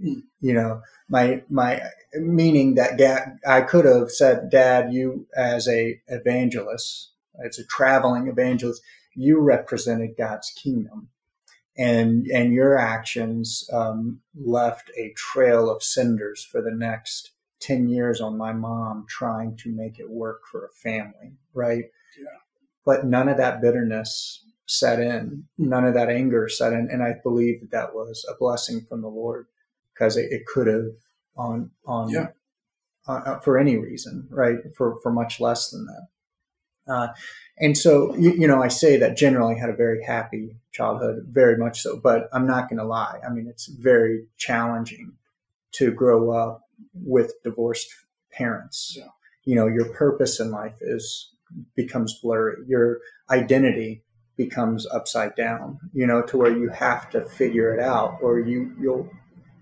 You 0.00 0.54
know, 0.54 0.82
my, 1.08 1.42
my, 1.48 1.82
meaning 2.14 2.76
that 2.76 2.98
dad, 2.98 3.38
I 3.46 3.62
could 3.62 3.84
have 3.84 4.10
said, 4.10 4.50
Dad, 4.50 4.92
you 4.92 5.26
as 5.36 5.68
a 5.68 6.00
evangelist, 6.08 7.10
as 7.44 7.58
a 7.58 7.66
traveling 7.66 8.28
evangelist, 8.28 8.82
you 9.14 9.40
represented 9.40 10.16
God's 10.16 10.50
kingdom 10.50 11.08
and 11.76 12.26
and 12.28 12.52
your 12.52 12.76
actions 12.78 13.68
um, 13.72 14.20
left 14.38 14.90
a 14.96 15.12
trail 15.16 15.70
of 15.70 15.82
cinders 15.82 16.44
for 16.44 16.60
the 16.60 16.70
next 16.70 17.29
10 17.60 17.88
years 17.88 18.20
on 18.20 18.36
my 18.36 18.52
mom 18.52 19.06
trying 19.08 19.56
to 19.56 19.70
make 19.70 19.98
it 19.98 20.10
work 20.10 20.40
for 20.50 20.66
a 20.66 20.72
family 20.72 21.32
right 21.54 21.84
yeah. 22.18 22.38
but 22.84 23.04
none 23.04 23.28
of 23.28 23.36
that 23.36 23.60
bitterness 23.60 24.44
set 24.66 25.00
in 25.00 25.44
none 25.58 25.84
of 25.84 25.94
that 25.94 26.08
anger 26.08 26.48
set 26.48 26.72
in 26.72 26.88
and 26.90 27.02
i 27.02 27.14
believe 27.22 27.60
that 27.60 27.70
that 27.70 27.94
was 27.94 28.24
a 28.28 28.34
blessing 28.38 28.84
from 28.88 29.02
the 29.02 29.08
lord 29.08 29.46
because 29.94 30.16
it, 30.16 30.30
it 30.30 30.46
could 30.46 30.66
have 30.66 30.86
on 31.36 31.70
on 31.86 32.08
yeah. 32.08 32.28
uh, 33.08 33.38
for 33.40 33.58
any 33.58 33.76
reason 33.76 34.26
right 34.30 34.58
for 34.76 34.98
for 35.02 35.10
much 35.10 35.40
less 35.40 35.70
than 35.70 35.86
that 35.86 36.06
uh, 36.88 37.08
and 37.58 37.76
so, 37.76 38.14
you, 38.16 38.32
you, 38.32 38.46
know, 38.46 38.62
I 38.62 38.68
say 38.68 38.96
that 38.96 39.16
generally 39.16 39.56
had 39.56 39.68
a 39.68 39.76
very 39.76 40.02
happy 40.02 40.56
childhood, 40.72 41.26
very 41.28 41.56
much 41.56 41.82
so, 41.82 42.00
but 42.02 42.28
I'm 42.32 42.46
not 42.46 42.68
going 42.68 42.78
to 42.78 42.84
lie. 42.84 43.20
I 43.24 43.30
mean, 43.30 43.46
it's 43.46 43.66
very 43.66 44.24
challenging 44.36 45.12
to 45.72 45.92
grow 45.92 46.30
up 46.30 46.62
with 46.94 47.34
divorced 47.42 47.88
parents. 48.32 48.96
Yeah. 48.98 49.08
You 49.44 49.54
know, 49.56 49.66
your 49.66 49.86
purpose 49.92 50.40
in 50.40 50.50
life 50.50 50.76
is 50.80 51.30
becomes 51.74 52.18
blurry. 52.20 52.56
Your 52.66 53.00
identity 53.30 54.02
becomes 54.36 54.86
upside 54.86 55.34
down, 55.34 55.78
you 55.92 56.06
know, 56.06 56.22
to 56.22 56.36
where 56.36 56.56
you 56.56 56.68
have 56.68 57.10
to 57.10 57.24
figure 57.24 57.74
it 57.74 57.80
out 57.80 58.18
or 58.22 58.38
you, 58.38 58.72
you'll, 58.80 59.10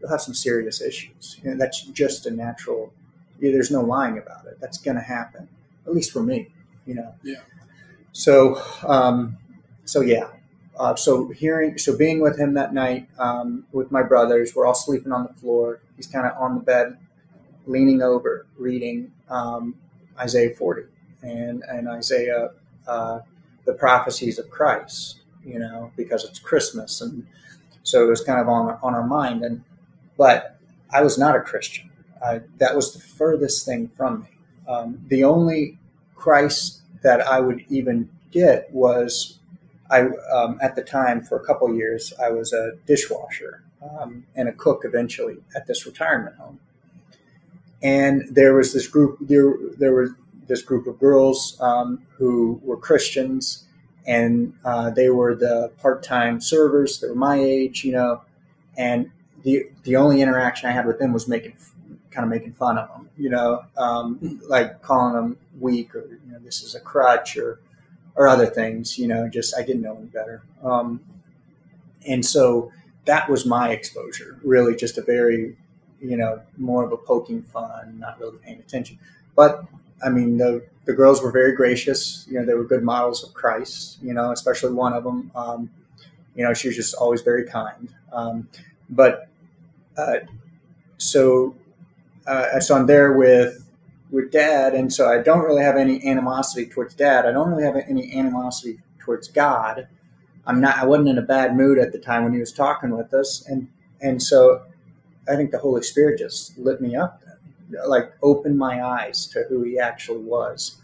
you'll 0.00 0.10
have 0.10 0.20
some 0.20 0.34
serious 0.34 0.80
issues. 0.80 1.40
You 1.42 1.50
know, 1.50 1.56
that's 1.56 1.82
just 1.86 2.26
a 2.26 2.30
natural, 2.30 2.92
there's 3.40 3.70
no 3.70 3.80
lying 3.80 4.18
about 4.18 4.46
it. 4.46 4.58
That's 4.60 4.78
going 4.78 4.96
to 4.96 5.02
happen, 5.02 5.48
at 5.86 5.94
least 5.94 6.12
for 6.12 6.22
me 6.22 6.48
you 6.88 6.94
know. 6.94 7.14
Yeah. 7.22 7.42
So, 8.12 8.60
um, 8.84 9.36
so 9.84 10.00
yeah. 10.00 10.28
Uh, 10.76 10.94
so 10.94 11.28
hearing, 11.28 11.76
so 11.76 11.96
being 11.96 12.20
with 12.20 12.38
him 12.38 12.54
that 12.54 12.72
night 12.72 13.08
um, 13.18 13.66
with 13.72 13.92
my 13.92 14.02
brothers, 14.02 14.54
we're 14.54 14.66
all 14.66 14.74
sleeping 14.74 15.12
on 15.12 15.24
the 15.24 15.40
floor. 15.40 15.80
He's 15.96 16.06
kind 16.06 16.26
of 16.26 16.36
on 16.40 16.54
the 16.54 16.60
bed, 16.60 16.96
leaning 17.68 18.02
over, 18.02 18.46
reading 18.56 19.12
um, 19.28 19.74
Isaiah 20.18 20.54
40 20.54 20.82
and 21.22 21.62
and 21.68 21.88
Isaiah, 21.88 22.50
uh, 22.86 23.20
the 23.64 23.74
prophecies 23.74 24.38
of 24.38 24.50
Christ. 24.50 25.20
You 25.44 25.58
know, 25.60 25.92
because 25.96 26.24
it's 26.24 26.38
Christmas, 26.38 27.00
and 27.00 27.26
so 27.82 28.04
it 28.04 28.08
was 28.08 28.22
kind 28.22 28.40
of 28.40 28.48
on 28.48 28.78
on 28.82 28.94
our 28.94 29.06
mind. 29.06 29.44
And 29.44 29.64
but 30.16 30.58
I 30.90 31.02
was 31.02 31.16
not 31.18 31.36
a 31.36 31.40
Christian. 31.40 31.90
I, 32.22 32.40
that 32.58 32.74
was 32.74 32.92
the 32.92 33.00
furthest 33.00 33.64
thing 33.64 33.88
from 33.96 34.22
me. 34.22 34.28
Um, 34.66 35.00
the 35.08 35.24
only 35.24 35.78
Christ 36.16 36.80
that 37.02 37.20
I 37.20 37.40
would 37.40 37.64
even 37.68 38.10
get 38.30 38.70
was 38.72 39.38
I 39.90 40.08
um, 40.32 40.58
at 40.60 40.76
the 40.76 40.82
time 40.82 41.22
for 41.22 41.36
a 41.36 41.44
couple 41.44 41.72
years 41.74 42.12
I 42.22 42.30
was 42.30 42.52
a 42.52 42.72
dishwasher 42.86 43.62
um, 43.82 44.26
and 44.34 44.48
a 44.48 44.52
cook 44.52 44.82
eventually 44.84 45.38
at 45.54 45.66
this 45.66 45.86
retirement 45.86 46.36
home, 46.36 46.60
and 47.82 48.24
there 48.30 48.54
was 48.54 48.72
this 48.72 48.88
group 48.88 49.18
there 49.20 49.54
there 49.78 49.94
was 49.94 50.10
this 50.46 50.62
group 50.62 50.86
of 50.86 50.98
girls 50.98 51.56
um, 51.60 52.02
who 52.16 52.60
were 52.64 52.76
Christians 52.76 53.64
and 54.06 54.54
uh, 54.64 54.90
they 54.90 55.10
were 55.10 55.34
the 55.34 55.70
part-time 55.78 56.40
servers. 56.40 56.98
They 56.98 57.08
were 57.08 57.14
my 57.14 57.38
age, 57.38 57.84
you 57.84 57.92
know, 57.92 58.22
and 58.76 59.10
the 59.42 59.66
the 59.84 59.96
only 59.96 60.22
interaction 60.22 60.68
I 60.68 60.72
had 60.72 60.86
with 60.86 60.98
them 60.98 61.12
was 61.12 61.28
making 61.28 61.56
kind 62.10 62.24
of 62.24 62.30
making 62.30 62.54
fun 62.54 62.78
of 62.78 62.88
them, 62.88 63.10
you 63.16 63.28
know, 63.28 63.64
um, 63.76 64.40
like 64.48 64.82
calling 64.82 65.14
them 65.14 65.36
weak 65.60 65.94
or 65.94 66.06
you 66.26 66.32
know 66.32 66.38
this 66.40 66.62
is 66.62 66.74
a 66.74 66.80
crutch 66.80 67.36
or 67.36 67.60
or 68.16 68.26
other 68.26 68.46
things. 68.46 68.98
You 68.98 69.08
know, 69.08 69.28
just 69.28 69.56
I 69.56 69.62
didn't 69.62 69.82
know 69.82 69.96
any 69.96 70.06
better. 70.06 70.42
Um, 70.64 71.00
and 72.06 72.24
so 72.24 72.72
that 73.04 73.28
was 73.28 73.44
my 73.44 73.70
exposure. 73.70 74.40
Really, 74.42 74.74
just 74.74 74.96
a 74.96 75.02
very 75.02 75.56
you 76.00 76.16
know 76.16 76.40
more 76.56 76.84
of 76.84 76.92
a 76.92 76.96
poking 76.96 77.42
fun, 77.42 77.98
not 77.98 78.18
really 78.20 78.38
paying 78.38 78.58
attention. 78.60 78.98
But 79.36 79.64
I 80.04 80.10
mean, 80.10 80.38
the 80.38 80.64
the 80.84 80.92
girls 80.92 81.22
were 81.22 81.30
very 81.32 81.54
gracious. 81.54 82.26
You 82.30 82.40
know, 82.40 82.46
they 82.46 82.54
were 82.54 82.64
good 82.64 82.82
models 82.82 83.24
of 83.24 83.34
Christ. 83.34 83.98
You 84.02 84.14
know, 84.14 84.32
especially 84.32 84.72
one 84.72 84.92
of 84.92 85.04
them. 85.04 85.30
Um, 85.34 85.70
you 86.34 86.44
know, 86.44 86.54
she 86.54 86.68
was 86.68 86.76
just 86.76 86.94
always 86.94 87.22
very 87.22 87.44
kind. 87.44 87.92
Um, 88.12 88.48
but 88.90 89.28
uh, 89.96 90.18
so 90.98 91.56
uh, 92.26 92.60
so 92.60 92.76
I'm 92.76 92.86
there 92.86 93.12
with 93.12 93.70
with 94.10 94.30
dad, 94.30 94.74
and 94.74 94.92
so 94.92 95.08
I 95.08 95.22
don't 95.22 95.44
really 95.44 95.62
have 95.62 95.76
any 95.76 96.06
animosity 96.06 96.66
towards 96.66 96.94
dad. 96.94 97.26
I 97.26 97.32
don't 97.32 97.50
really 97.50 97.64
have 97.64 97.76
any 97.76 98.16
animosity 98.16 98.78
towards 98.98 99.28
God. 99.28 99.88
I'm 100.46 100.60
not. 100.60 100.76
I 100.78 100.86
wasn't 100.86 101.08
in 101.08 101.18
a 101.18 101.22
bad 101.22 101.56
mood 101.56 101.78
at 101.78 101.92
the 101.92 101.98
time 101.98 102.24
when 102.24 102.32
he 102.32 102.40
was 102.40 102.52
talking 102.52 102.96
with 102.96 103.12
us, 103.14 103.44
and 103.46 103.68
and 104.00 104.22
so 104.22 104.62
I 105.30 105.36
think 105.36 105.50
the 105.50 105.58
Holy 105.58 105.82
Spirit 105.82 106.18
just 106.18 106.58
lit 106.58 106.80
me 106.80 106.96
up, 106.96 107.22
like 107.86 108.12
opened 108.22 108.58
my 108.58 108.84
eyes 108.84 109.26
to 109.28 109.44
who 109.48 109.62
he 109.62 109.78
actually 109.78 110.22
was. 110.22 110.76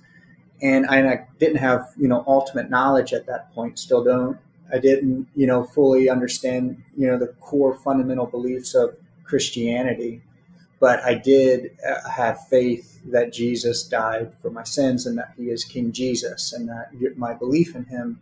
And 0.63 0.87
I, 0.87 0.99
and 0.99 1.09
I 1.09 1.27
didn't 1.39 1.59
have 1.59 1.93
you 1.97 2.09
know 2.09 2.25
ultimate 2.27 2.71
knowledge 2.71 3.13
at 3.13 3.27
that 3.27 3.53
point. 3.55 3.79
Still 3.79 4.05
don't. 4.05 4.39
I 4.73 4.79
didn't 4.79 5.29
you 5.37 5.47
know 5.47 5.65
fully 5.65 6.09
understand 6.09 6.83
you 6.97 7.07
know 7.07 7.19
the 7.19 7.29
core 7.41 7.75
fundamental 7.75 8.27
beliefs 8.27 8.75
of 8.75 8.97
Christianity 9.25 10.23
but 10.81 11.03
I 11.03 11.15
did 11.15 11.77
uh, 11.89 12.09
have 12.11 12.47
faith 12.49 13.01
that 13.07 13.33
Jesus 13.33 13.83
died 13.85 14.33
for 14.43 14.51
my 14.51 14.65
sins 14.65 15.07
and 15.07 15.17
that 15.19 15.33
He 15.37 15.45
is 15.45 15.65
King 15.65 15.93
Jesus, 15.93 16.53
and 16.53 16.69
that 16.69 16.91
my 17.17 17.35
belief 17.35 17.75
in 17.75 17.87
Him 17.87 18.21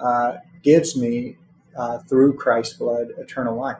uh, 0.00 0.36
gives 0.62 0.96
me, 0.96 1.36
uh, 1.76 1.98
through 1.98 2.34
Christ's 2.34 2.74
blood, 2.74 3.08
eternal 3.18 3.56
life. 3.56 3.78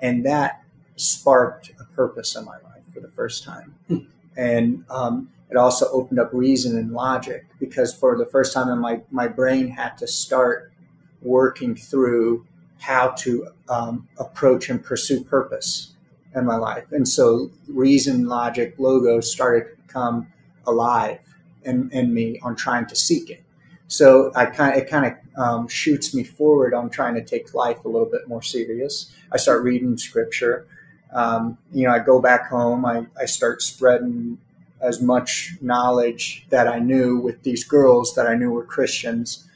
And 0.00 0.24
that 0.26 0.61
sparked 0.96 1.72
a 1.80 1.84
purpose 1.94 2.36
in 2.36 2.44
my 2.44 2.56
life 2.64 2.82
for 2.92 3.00
the 3.00 3.10
first 3.10 3.44
time. 3.44 3.74
Hmm. 3.88 3.98
And 4.36 4.84
um, 4.90 5.30
it 5.50 5.56
also 5.56 5.88
opened 5.90 6.18
up 6.18 6.30
reason 6.32 6.78
and 6.78 6.92
logic 6.92 7.46
because 7.58 7.94
for 7.94 8.16
the 8.16 8.26
first 8.26 8.54
time 8.54 8.68
in 8.68 8.78
my, 8.78 9.02
my 9.10 9.28
brain 9.28 9.68
had 9.68 9.98
to 9.98 10.06
start 10.06 10.72
working 11.20 11.74
through 11.74 12.46
how 12.78 13.08
to 13.10 13.48
um, 13.68 14.08
approach 14.18 14.68
and 14.68 14.82
pursue 14.82 15.22
purpose 15.22 15.92
in 16.34 16.44
my 16.44 16.56
life. 16.56 16.90
And 16.90 17.06
so 17.06 17.50
reason, 17.68 18.26
logic, 18.26 18.74
logos 18.78 19.30
started 19.30 19.76
to 19.76 19.92
come 19.92 20.32
alive 20.66 21.20
in, 21.64 21.90
in 21.90 22.12
me 22.12 22.40
on 22.42 22.56
trying 22.56 22.86
to 22.86 22.96
seek 22.96 23.30
it. 23.30 23.44
So 23.86 24.32
I 24.34 24.46
kind 24.46 24.74
it 24.74 24.88
kind 24.88 25.04
of 25.04 25.42
um, 25.42 25.68
shoots 25.68 26.14
me 26.14 26.24
forward 26.24 26.72
on 26.72 26.88
trying 26.88 27.14
to 27.14 27.22
take 27.22 27.52
life 27.52 27.84
a 27.84 27.88
little 27.88 28.08
bit 28.08 28.26
more 28.26 28.42
serious. 28.42 29.12
I 29.30 29.36
start 29.36 29.62
reading 29.62 29.98
scripture. 29.98 30.66
Um, 31.12 31.58
you 31.72 31.86
know, 31.86 31.94
I 31.94 31.98
go 32.00 32.20
back 32.20 32.48
home. 32.48 32.84
I, 32.84 33.06
I 33.20 33.26
start 33.26 33.62
spreading 33.62 34.38
as 34.80 35.00
much 35.00 35.54
knowledge 35.60 36.46
that 36.50 36.66
I 36.68 36.78
knew 36.78 37.18
with 37.18 37.42
these 37.42 37.64
girls 37.64 38.14
that 38.14 38.26
I 38.26 38.34
knew 38.34 38.50
were 38.50 38.64
Christians. 38.64 39.46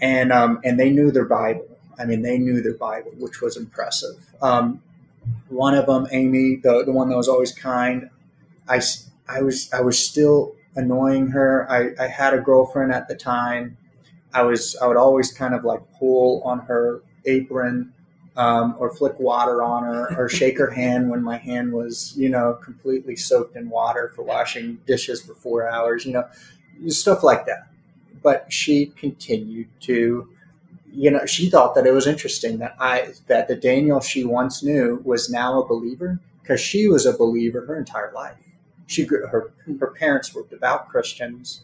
and 0.00 0.32
um, 0.32 0.60
and 0.64 0.78
they 0.78 0.90
knew 0.90 1.10
their 1.10 1.24
Bible. 1.24 1.66
I 1.98 2.04
mean, 2.04 2.22
they 2.22 2.38
knew 2.38 2.62
their 2.62 2.74
Bible, 2.74 3.12
which 3.18 3.40
was 3.40 3.56
impressive. 3.56 4.32
Um, 4.40 4.82
one 5.48 5.74
of 5.74 5.86
them, 5.86 6.06
Amy, 6.12 6.56
the 6.56 6.84
the 6.84 6.92
one 6.92 7.08
that 7.10 7.16
was 7.16 7.28
always 7.28 7.52
kind, 7.52 8.10
I 8.68 8.80
I 9.28 9.42
was 9.42 9.72
I 9.72 9.82
was 9.82 9.98
still 9.98 10.54
annoying 10.76 11.28
her. 11.28 11.70
I, 11.70 11.90
I 12.02 12.08
had 12.08 12.34
a 12.34 12.38
girlfriend 12.40 12.92
at 12.92 13.08
the 13.08 13.16
time. 13.16 13.76
I 14.34 14.42
was 14.42 14.76
I 14.82 14.86
would 14.86 14.96
always 14.98 15.32
kind 15.32 15.54
of 15.54 15.64
like 15.64 15.82
pull 15.98 16.42
on 16.44 16.60
her 16.60 17.02
apron 17.26 17.92
um, 18.38 18.74
or 18.78 18.94
flick 18.94 19.20
water 19.20 19.62
on 19.62 19.84
her 19.84 20.16
or 20.18 20.28
shake 20.30 20.58
her 20.58 20.70
hand 20.70 21.10
when 21.10 21.22
my 21.22 21.36
hand 21.36 21.72
was 21.72 22.14
you 22.16 22.30
know 22.30 22.54
completely 22.54 23.16
soaked 23.16 23.56
in 23.56 23.68
water 23.68 24.12
for 24.16 24.22
washing 24.22 24.78
dishes 24.86 25.20
for 25.20 25.34
four 25.34 25.68
hours. 25.68 26.06
You 26.06 26.12
know, 26.14 26.28
stuff 26.88 27.22
like 27.22 27.44
that. 27.46 27.68
But 28.22 28.50
she 28.50 28.86
continued 28.86 29.68
to 29.82 30.28
you 30.90 31.10
know 31.10 31.26
she 31.26 31.50
thought 31.50 31.74
that 31.74 31.86
it 31.86 31.92
was 31.92 32.06
interesting 32.06 32.58
that 32.58 32.76
I 32.80 33.12
that 33.26 33.48
the 33.48 33.56
Daniel 33.56 34.00
she 34.00 34.24
once 34.24 34.62
knew 34.62 35.02
was 35.04 35.28
now 35.28 35.60
a 35.60 35.66
believer 35.66 36.18
because 36.42 36.60
she 36.60 36.88
was 36.88 37.04
a 37.04 37.12
believer 37.12 37.66
her 37.66 37.76
entire 37.76 38.10
life 38.14 38.36
she 38.88 39.04
her 39.04 39.52
her 39.80 39.86
parents 39.88 40.34
were 40.34 40.44
devout 40.48 40.88
Christians. 40.88 41.60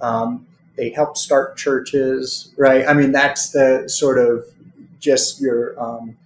Um, 0.00 0.46
they 0.76 0.90
helped 0.90 1.18
start 1.18 1.56
churches, 1.56 2.52
right? 2.56 2.86
I 2.86 2.92
mean, 2.92 3.10
that's 3.10 3.50
the 3.50 3.88
sort 3.88 4.18
of 4.18 4.44
just 5.00 5.40
your 5.40 5.78
um, 5.80 6.16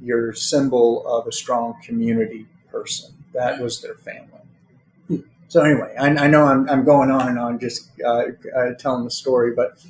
your 0.00 0.32
symbol 0.32 1.06
of 1.06 1.26
a 1.26 1.32
strong 1.32 1.80
community 1.82 2.46
person. 2.70 3.14
That 3.34 3.60
was 3.60 3.82
their 3.82 3.94
family. 3.94 4.28
So 5.48 5.62
anyway, 5.62 5.94
I, 5.98 6.08
I 6.08 6.26
know 6.28 6.44
I'm, 6.44 6.68
I'm 6.70 6.84
going 6.84 7.10
on 7.10 7.28
and 7.28 7.38
on 7.38 7.58
just 7.58 7.90
uh, 8.04 8.24
uh, 8.56 8.74
telling 8.78 9.04
the 9.04 9.10
story, 9.10 9.52
but 9.54 9.84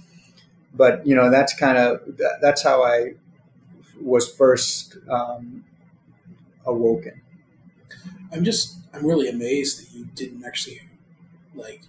but 0.74 1.06
you 1.06 1.14
know 1.16 1.30
that's 1.30 1.54
kind 1.54 1.78
of 1.78 2.00
that's 2.40 2.62
how 2.62 2.82
I 2.84 3.14
was 4.02 4.32
first 4.34 4.96
um, 5.10 5.64
awoken. 6.66 7.20
I'm 8.32 8.44
just 8.44 8.76
I'm 8.92 9.06
really 9.06 9.28
amazed 9.28 9.80
that 9.80 9.96
you 9.96 10.06
didn't 10.14 10.44
actually 10.44 10.80
like. 11.54 11.82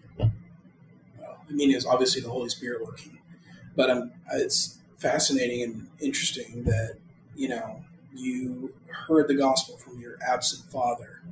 Well, 1.20 1.44
I 1.50 1.52
mean, 1.54 1.72
it's 1.72 1.86
obviously 1.86 2.22
the 2.22 2.30
Holy 2.30 2.50
Spirit 2.50 2.86
working, 2.86 3.20
but 3.76 3.92
I'm 3.92 4.14
it's 4.34 4.80
fascinating 5.02 5.64
and 5.64 5.88
interesting 6.00 6.64
that 6.64 6.96
you 7.36 7.50
know 7.50 7.84
you 8.14 8.72
heard 9.08 9.28
the 9.28 9.34
gospel 9.34 9.76
from 9.78 10.00
your 10.00 10.18
absent 10.26 10.72
father 10.72 11.24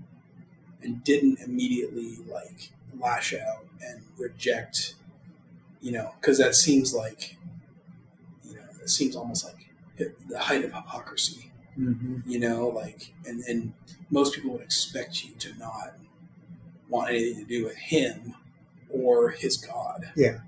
and 0.81 1.03
didn't 1.03 1.39
immediately 1.39 2.17
like 2.27 2.71
lash 2.99 3.33
out 3.33 3.65
and 3.81 4.01
reject 4.17 4.95
you 5.81 5.91
know 5.91 6.15
because 6.19 6.39
that 6.39 6.55
seems 6.55 6.95
like 6.95 7.37
you 8.43 8.55
know 8.55 8.63
it 8.81 8.89
seems 8.89 9.15
almost 9.15 9.45
like 9.45 9.67
the 10.27 10.39
height 10.39 10.65
of 10.65 10.73
hypocrisy 10.73 11.51
mm-hmm. 11.77 12.17
you 12.25 12.39
know 12.39 12.67
like 12.69 13.13
and 13.27 13.41
and 13.41 13.73
most 14.09 14.33
people 14.33 14.51
would 14.51 14.61
expect 14.61 15.23
you 15.23 15.31
to 15.35 15.53
not 15.59 15.93
want 16.89 17.09
anything 17.09 17.45
to 17.45 17.45
do 17.45 17.65
with 17.65 17.75
him 17.75 18.33
or 18.89 19.29
his 19.29 19.57
God. 19.57 20.11
Yeah. 20.15 20.39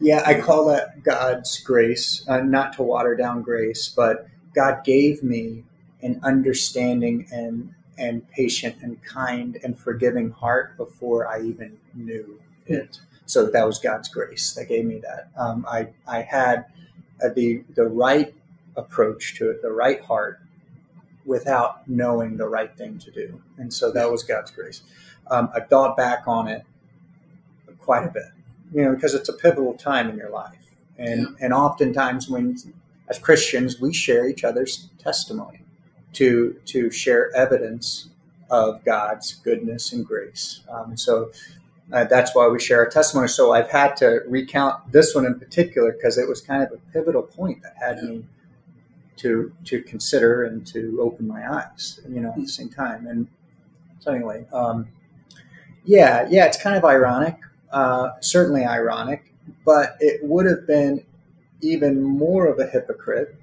Yeah, 0.00 0.22
I 0.26 0.40
call 0.40 0.66
that 0.66 1.02
God's 1.02 1.58
grace, 1.60 2.24
uh, 2.28 2.40
not 2.40 2.72
to 2.74 2.82
water 2.82 3.14
down 3.14 3.42
grace, 3.42 3.88
but 3.88 4.28
God 4.54 4.84
gave 4.84 5.22
me 5.22 5.64
an 6.02 6.20
understanding 6.22 7.26
and 7.30 7.74
and 7.98 8.28
patient 8.30 8.76
and 8.80 9.02
kind 9.04 9.58
and 9.62 9.78
forgiving 9.78 10.30
heart 10.30 10.76
before 10.78 11.28
I 11.28 11.42
even 11.42 11.78
knew 11.94 12.40
it. 12.66 12.98
So 13.26 13.46
that 13.46 13.66
was 13.66 13.78
God's 13.78 14.08
grace 14.08 14.54
that 14.54 14.68
gave 14.68 14.86
me 14.86 15.00
that. 15.00 15.28
Um, 15.36 15.66
I 15.68 15.88
I 16.06 16.22
had 16.22 16.66
uh, 17.22 17.28
the 17.34 17.62
the 17.74 17.86
right 17.86 18.34
approach 18.76 19.36
to 19.36 19.50
it, 19.50 19.62
the 19.62 19.70
right 19.70 20.02
heart, 20.02 20.40
without 21.24 21.86
knowing 21.88 22.38
the 22.38 22.48
right 22.48 22.74
thing 22.76 22.98
to 22.98 23.10
do. 23.10 23.42
And 23.58 23.72
so 23.72 23.92
that 23.92 24.10
was 24.10 24.22
God's 24.22 24.50
grace. 24.50 24.82
Um, 25.30 25.50
I 25.54 25.60
thought 25.60 25.96
back 25.96 26.26
on 26.26 26.48
it 26.48 26.64
quite 27.80 28.04
a 28.04 28.10
bit, 28.10 28.30
you 28.72 28.84
know, 28.84 28.94
because 28.94 29.14
it's 29.14 29.28
a 29.28 29.32
pivotal 29.32 29.74
time 29.74 30.08
in 30.10 30.16
your 30.16 30.30
life. 30.30 30.56
And, 30.98 31.22
yeah. 31.22 31.46
and 31.46 31.52
oftentimes 31.52 32.28
when, 32.28 32.56
as 33.08 33.18
Christians, 33.18 33.80
we 33.80 33.92
share 33.92 34.28
each 34.28 34.44
other's 34.44 34.88
testimony 34.98 35.62
to, 36.14 36.56
to 36.66 36.90
share 36.90 37.34
evidence 37.34 38.10
of 38.50 38.84
God's 38.84 39.34
goodness 39.34 39.92
and 39.92 40.04
grace. 40.04 40.60
Um, 40.68 40.96
so 40.96 41.30
uh, 41.92 42.04
that's 42.04 42.34
why 42.34 42.46
we 42.48 42.60
share 42.60 42.78
our 42.80 42.88
testimony. 42.88 43.28
So 43.28 43.52
I've 43.52 43.70
had 43.70 43.96
to 43.98 44.20
recount 44.26 44.92
this 44.92 45.14
one 45.14 45.24
in 45.24 45.38
particular 45.38 45.92
because 45.92 46.18
it 46.18 46.28
was 46.28 46.40
kind 46.40 46.62
of 46.62 46.72
a 46.72 46.78
pivotal 46.92 47.22
point 47.22 47.62
that 47.62 47.74
had 47.80 47.98
yeah. 48.02 48.10
me 48.10 48.24
to 49.16 49.52
to 49.64 49.82
consider 49.82 50.44
and 50.44 50.66
to 50.68 50.98
open 51.00 51.28
my 51.28 51.50
eyes, 51.52 52.00
you 52.08 52.20
know, 52.20 52.30
at 52.30 52.36
the 52.36 52.46
same 52.46 52.70
time. 52.70 53.06
And 53.06 53.28
so 53.98 54.12
anyway, 54.12 54.46
um, 54.52 54.88
yeah, 55.84 56.26
yeah, 56.30 56.46
it's 56.46 56.60
kind 56.60 56.76
of 56.76 56.84
ironic, 56.84 57.36
uh, 57.72 58.10
certainly 58.20 58.64
ironic, 58.64 59.32
but 59.64 59.96
it 60.00 60.22
would 60.22 60.46
have 60.46 60.66
been 60.66 61.04
even 61.60 62.02
more 62.02 62.46
of 62.46 62.58
a 62.58 62.66
hypocrite 62.66 63.36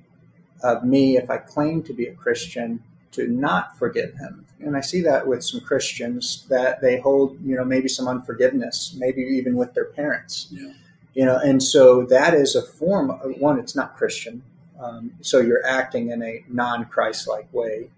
of 0.64 0.84
me 0.84 1.18
if 1.18 1.30
I 1.30 1.38
claimed 1.38 1.86
to 1.86 1.94
be 1.94 2.08
a 2.08 2.14
Christian 2.14 2.84
to 3.12 3.28
not 3.28 3.78
forgive 3.78 4.14
him. 4.16 4.46
And 4.60 4.76
I 4.76 4.82
see 4.82 5.02
that 5.02 5.28
with 5.28 5.44
some 5.44 5.62
Christians 5.62 6.46
that 6.50 6.82
they 6.82 7.00
hold, 7.00 7.40
you 7.44 7.56
know, 7.56 7.64
maybe 7.64 7.88
some 7.88 8.08
unforgiveness, 8.08 8.96
maybe 8.98 9.22
even 9.22 9.56
with 9.56 9.74
their 9.74 9.86
parents. 9.86 10.48
Yeah. 10.50 10.72
You 11.14 11.26
know, 11.26 11.38
and 11.38 11.62
so 11.62 12.06
that 12.06 12.34
is 12.34 12.56
a 12.56 12.62
form 12.62 13.10
of 13.10 13.38
one, 13.40 13.60
it's 13.60 13.76
not 13.76 13.96
Christian. 13.98 14.44
Um, 14.80 15.14
so 15.22 15.40
you're 15.40 15.66
acting 15.66 16.12
in 16.12 16.22
a 16.22 16.44
non 16.48 16.86
Christ 16.86 17.28
like 17.28 17.52
way. 17.54 17.90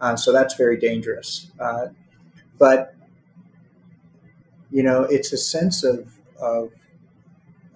Uh, 0.00 0.16
so 0.16 0.32
that's 0.32 0.54
very 0.54 0.78
dangerous. 0.78 1.50
Uh, 1.58 1.88
but, 2.58 2.94
you 4.74 4.82
know, 4.82 5.04
it's 5.04 5.32
a 5.32 5.38
sense 5.38 5.84
of, 5.84 6.12
of, 6.40 6.72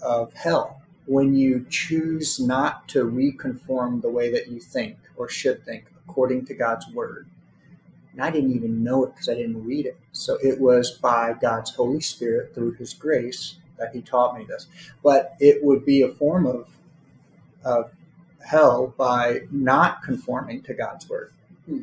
of 0.03 0.35
hell 0.35 0.83
when 1.07 1.33
you 1.37 1.65
choose 1.71 2.41
not 2.41 2.89
to 2.89 3.05
reconform 3.05 4.01
the 4.01 4.11
way 4.11 4.33
that 4.33 4.49
you 4.49 4.59
think 4.59 4.97
or 5.17 5.29
should 5.29 5.65
think 5.65 5.85
according 6.05 6.45
to 6.47 6.55
God's 6.55 6.89
word. 6.89 7.29
And 8.13 8.21
I 8.21 8.33
didn't 8.33 8.53
even 8.53 8.83
know 8.83 9.05
it 9.05 9.13
because 9.13 9.29
I 9.29 9.35
didn't 9.35 9.65
read 9.65 9.87
it. 9.87 9.97
So 10.11 10.39
it 10.43 10.61
was 10.61 10.91
by 10.91 11.35
God's 11.41 11.73
Holy 11.73 12.01
Spirit 12.01 12.53
through 12.53 12.73
His 12.73 12.95
grace 12.95 13.59
that 13.79 13.95
He 13.95 14.01
taught 14.03 14.37
me 14.37 14.45
this. 14.45 14.67
But 15.05 15.37
it 15.39 15.63
would 15.63 15.87
be 15.87 16.03
a 16.03 16.09
form 16.09 16.47
of, 16.47 16.69
of 17.65 17.93
hell 18.45 18.93
by 18.99 19.43
not 19.53 20.03
conforming 20.03 20.63
to 20.63 20.75
God's 20.75 21.09
word. 21.09 21.33
Hmm. 21.67 21.83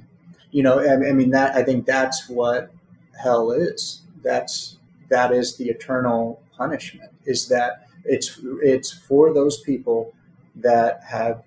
You 0.52 0.64
know, 0.64 0.80
I, 0.80 1.08
I 1.08 1.14
mean 1.14 1.30
that 1.30 1.56
I 1.56 1.64
think 1.64 1.86
that's 1.86 2.28
what 2.28 2.74
hell 3.18 3.52
is. 3.52 4.02
That's 4.22 4.76
that 5.16 5.32
is 5.32 5.56
the 5.56 5.70
eternal 5.70 6.44
punishment. 6.58 7.10
Is 7.26 7.48
that 7.48 7.88
it's 8.04 8.40
it's 8.62 8.92
for 8.92 9.34
those 9.34 9.62
people 9.62 10.14
that 10.58 11.02
have 11.08 11.44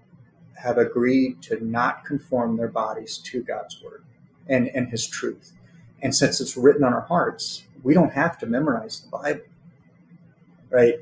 have 0.57 0.79
agreed 0.79 1.43
to 1.43 1.63
not 1.65 2.05
conform 2.07 2.57
their 2.57 2.69
bodies 2.69 3.19
to 3.19 3.43
God's 3.43 3.81
word 3.83 4.03
and, 4.49 4.69
and 4.69 4.89
his 4.89 5.07
truth. 5.07 5.53
And 6.03 6.17
since 6.17 6.41
it's 6.41 6.57
written 6.57 6.83
on 6.83 6.95
our 6.95 7.03
hearts, 7.03 7.65
we 7.83 7.93
don't 7.93 8.13
have 8.15 8.39
to 8.39 8.47
memorize 8.47 9.01
the 9.01 9.11
Bible. 9.11 9.47
Right? 10.71 10.95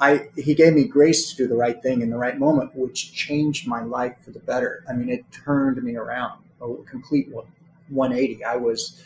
I 0.00 0.28
he 0.36 0.54
gave 0.54 0.72
me 0.72 0.84
grace 0.84 1.30
to 1.30 1.36
do 1.36 1.46
the 1.46 1.56
right 1.56 1.80
thing 1.80 2.02
in 2.02 2.10
the 2.10 2.18
right 2.18 2.38
moment, 2.38 2.74
which 2.74 3.12
changed 3.12 3.68
my 3.68 3.82
life 3.84 4.16
for 4.24 4.32
the 4.32 4.40
better. 4.40 4.82
I 4.88 4.94
mean, 4.94 5.08
it 5.08 5.24
turned 5.30 5.80
me 5.80 5.94
around 5.94 6.40
a 6.60 6.74
complete 6.90 7.28
180. 7.88 8.44
I 8.44 8.56
was 8.56 9.00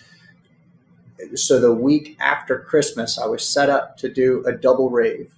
so 1.35 1.61
the 1.61 1.73
week 1.73 2.17
after 2.21 2.59
Christmas, 2.59 3.19
I 3.19 3.27
was 3.27 3.47
set 3.47 3.71
up 3.71 3.97
to 3.99 4.09
do 4.09 4.45
a 4.47 4.53
double 4.53 4.91
rave. 4.91 5.35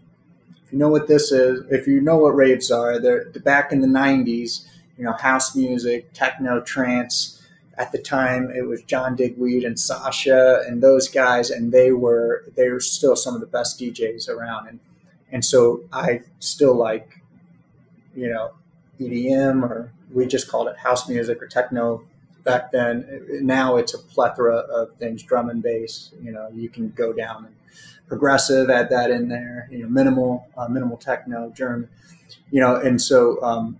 If 0.65 0.73
you 0.73 0.79
know 0.79 0.89
what 0.89 1.07
this 1.07 1.31
is, 1.31 1.65
if 1.71 1.87
you 1.87 2.01
know 2.01 2.17
what 2.17 2.35
raves 2.35 2.71
are, 2.71 2.99
they're 2.99 3.27
back 3.45 3.73
in 3.73 3.81
the 3.81 3.87
90s. 3.87 4.67
You 4.99 5.05
know, 5.05 5.13
house 5.13 5.55
music, 5.55 6.13
techno, 6.15 6.63
trance. 6.63 7.43
At 7.77 7.93
the 7.93 7.99
time, 7.99 8.51
it 8.51 8.67
was 8.67 8.83
John 8.83 9.15
Digweed 9.15 9.63
and 9.63 9.79
Sasha 9.79 10.63
and 10.67 10.83
those 10.83 11.09
guys, 11.09 11.51
and 11.51 11.71
they 11.71 11.93
were 11.93 12.45
they 12.57 12.71
were 12.71 12.81
still 12.81 13.15
some 13.15 13.35
of 13.35 13.43
the 13.43 13.47
best 13.47 13.79
DJs 13.79 14.31
around. 14.31 14.69
And 14.69 14.81
and 15.31 15.45
so 15.45 15.83
I 15.93 16.23
still 16.39 16.75
like, 16.75 17.21
you 18.15 18.31
know, 18.31 18.53
EDM 18.99 19.63
or 19.63 19.93
we 20.13 20.27
just 20.27 20.49
called 20.49 20.69
it 20.69 20.79
house 20.79 21.09
music 21.09 21.43
or 21.43 21.47
techno 21.47 22.05
back 22.47 22.73
then. 22.73 23.27
Now 23.43 23.77
it's 23.77 23.93
a 23.93 23.99
plethora 23.99 24.57
of 24.57 24.95
things, 24.97 25.23
drum 25.23 25.51
and 25.51 25.63
bass. 25.63 26.13
You 26.23 26.33
know, 26.33 26.49
you 26.55 26.71
can 26.71 26.91
go 26.91 27.13
down 27.13 27.45
and 27.45 27.55
progressive, 28.09 28.71
add 28.71 28.89
that 28.89 29.11
in 29.11 29.29
there. 29.29 29.69
You 29.71 29.81
know, 29.81 29.89
minimal, 29.89 30.49
uh, 30.57 30.69
minimal 30.69 30.97
techno, 30.97 31.51
German. 31.51 31.91
You 32.51 32.61
know, 32.63 32.77
and 32.77 33.03
so, 33.03 33.43
um, 33.43 33.79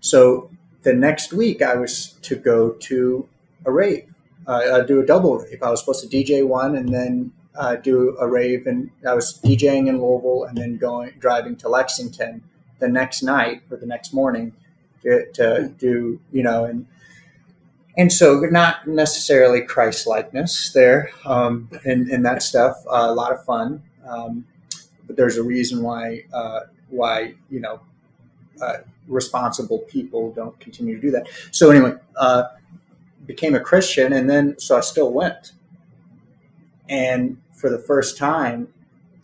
so 0.00 0.50
the 0.82 0.92
next 0.92 1.32
week 1.32 1.60
I 1.62 1.74
was 1.74 2.12
to 2.22 2.36
go 2.36 2.70
to 2.70 3.28
a 3.64 3.72
rave, 3.72 4.06
uh, 4.46 4.80
do 4.82 5.00
a 5.00 5.06
double 5.06 5.38
rave. 5.38 5.62
I 5.62 5.70
was 5.70 5.80
supposed 5.80 6.08
to 6.08 6.16
DJ 6.16 6.46
one 6.46 6.76
and 6.76 6.94
then 6.94 7.32
uh, 7.56 7.74
do 7.74 8.16
a 8.20 8.28
rave, 8.28 8.66
and 8.66 8.90
I 9.06 9.14
was 9.14 9.40
DJing 9.42 9.88
in 9.88 10.00
Louisville 10.00 10.44
and 10.44 10.56
then 10.56 10.76
going 10.76 11.14
driving 11.18 11.56
to 11.56 11.68
Lexington 11.68 12.42
the 12.78 12.88
next 12.88 13.22
night 13.22 13.62
or 13.70 13.78
the 13.78 13.86
next 13.86 14.14
morning 14.14 14.52
to, 15.02 15.26
to 15.32 15.74
do, 15.78 16.20
you 16.30 16.42
know, 16.42 16.64
and 16.64 16.86
and 17.98 18.12
so 18.12 18.38
not 18.42 18.86
necessarily 18.86 19.60
Christ 19.60 20.06
likeness 20.06 20.70
there 20.72 21.10
um, 21.26 21.68
and, 21.84 22.08
and 22.08 22.24
that 22.24 22.42
stuff. 22.42 22.76
Uh, 22.86 23.08
a 23.08 23.12
lot 23.12 23.32
of 23.32 23.44
fun, 23.44 23.82
um, 24.06 24.46
but 25.06 25.16
there's 25.16 25.36
a 25.36 25.42
reason 25.42 25.82
why 25.82 26.22
uh, 26.32 26.60
why 26.88 27.34
you 27.50 27.60
know 27.60 27.80
uh, 28.62 28.78
responsible 29.08 29.80
people 29.80 30.32
don't 30.32 30.58
continue 30.60 30.94
to 30.94 31.02
do 31.02 31.10
that. 31.10 31.28
So 31.50 31.70
anyway, 31.70 31.94
uh, 32.16 32.44
became 33.26 33.56
a 33.56 33.60
Christian, 33.60 34.12
and 34.12 34.30
then 34.30 34.58
so 34.58 34.76
I 34.76 34.80
still 34.80 35.12
went, 35.12 35.52
and 36.88 37.36
for 37.52 37.68
the 37.68 37.78
first 37.80 38.16
time, 38.16 38.68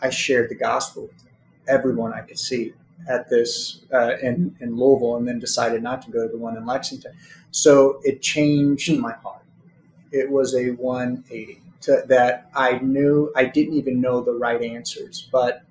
I 0.03 0.11
shared 0.11 0.51
the 0.51 0.57
gospel 0.57 1.05
with 1.05 1.25
everyone 1.69 2.13
I 2.13 2.23
could 2.23 2.41
see 2.41 2.75
at 3.09 3.29
this 3.29 3.81
uh, 3.93 4.17
in 4.23 4.57
in 4.61 4.77
Louisville, 4.77 5.17
and 5.17 5.27
then 5.27 5.39
decided 5.39 5.83
not 5.83 6.03
to 6.03 6.11
go 6.11 6.27
to 6.27 6.33
the 6.33 6.39
one 6.39 6.57
in 6.57 6.67
Lexington. 6.67 7.13
So 7.51 8.01
it 8.03 8.23
changed 8.23 8.99
my 8.99 9.13
heart. 9.13 9.43
It 10.13 10.31
was 10.31 10.55
a 10.55 10.71
180 10.71 11.61
to, 11.83 12.05
that 12.09 12.51
I 12.55 12.79
knew 12.79 13.33
I 13.37 13.45
didn't 13.45 13.75
even 13.75 14.01
know 14.01 14.23
the 14.23 14.33
right 14.33 14.63
answers, 14.63 15.29
but 15.31 15.63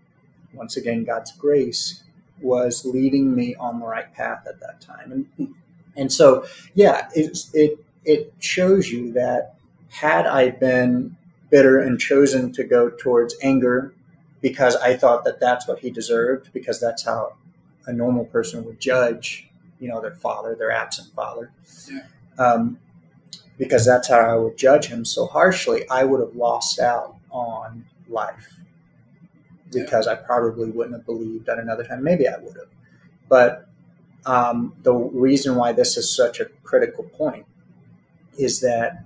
once 0.53 0.77
again, 0.77 1.03
God's 1.03 1.31
grace 1.31 2.03
was 2.41 2.85
leading 2.85 3.35
me 3.35 3.55
on 3.55 3.79
the 3.79 3.85
right 3.85 4.11
path 4.13 4.45
at 4.47 4.59
that 4.59 4.81
time, 4.81 5.27
and 5.37 5.55
and 5.95 6.11
so 6.11 6.45
yeah, 6.75 7.09
it 7.15 7.37
it 7.53 7.85
it 8.05 8.33
shows 8.39 8.89
you 8.89 9.13
that 9.13 9.55
had 9.89 10.25
I 10.25 10.49
been 10.49 11.15
bitter 11.49 11.79
and 11.79 11.99
chosen 11.99 12.51
to 12.53 12.63
go 12.63 12.89
towards 12.89 13.35
anger 13.41 13.93
because 14.43 14.75
I 14.75 14.97
thought 14.97 15.23
that 15.23 15.39
that's 15.39 15.69
what 15.69 15.79
he 15.79 15.89
deserved, 15.89 16.51
because 16.51 16.79
that's 16.79 17.03
how 17.03 17.33
a 17.85 17.93
normal 17.93 18.25
person 18.25 18.65
would 18.65 18.77
judge, 18.77 19.49
you 19.79 19.87
know, 19.87 20.01
their 20.01 20.15
father, 20.15 20.53
their 20.53 20.69
absent 20.69 21.15
father. 21.15 21.49
Yeah. 21.89 22.01
Um, 22.37 22.77
because 23.57 23.85
that's 23.85 24.09
how 24.09 24.19
I 24.19 24.35
would 24.35 24.57
judge 24.57 24.87
him 24.87 25.05
so 25.05 25.27
harshly, 25.27 25.87
I 25.89 26.03
would 26.03 26.19
have 26.19 26.35
lost 26.35 26.79
out 26.79 27.15
on 27.31 27.85
life 28.09 28.59
because 29.71 30.07
yeah. 30.07 30.13
I 30.13 30.15
probably 30.15 30.69
wouldn't 30.71 30.95
have 30.97 31.05
believed 31.05 31.47
at 31.47 31.57
another 31.57 31.85
time. 31.85 32.03
Maybe 32.03 32.27
I 32.27 32.37
would 32.37 32.57
have. 32.57 32.67
But 33.29 33.69
um, 34.25 34.75
the 34.83 34.93
reason 34.93 35.55
why 35.55 35.71
this 35.71 35.95
is 35.95 36.13
such 36.13 36.41
a 36.41 36.45
critical 36.63 37.05
point 37.05 37.45
is 38.37 38.59
that 38.59 39.05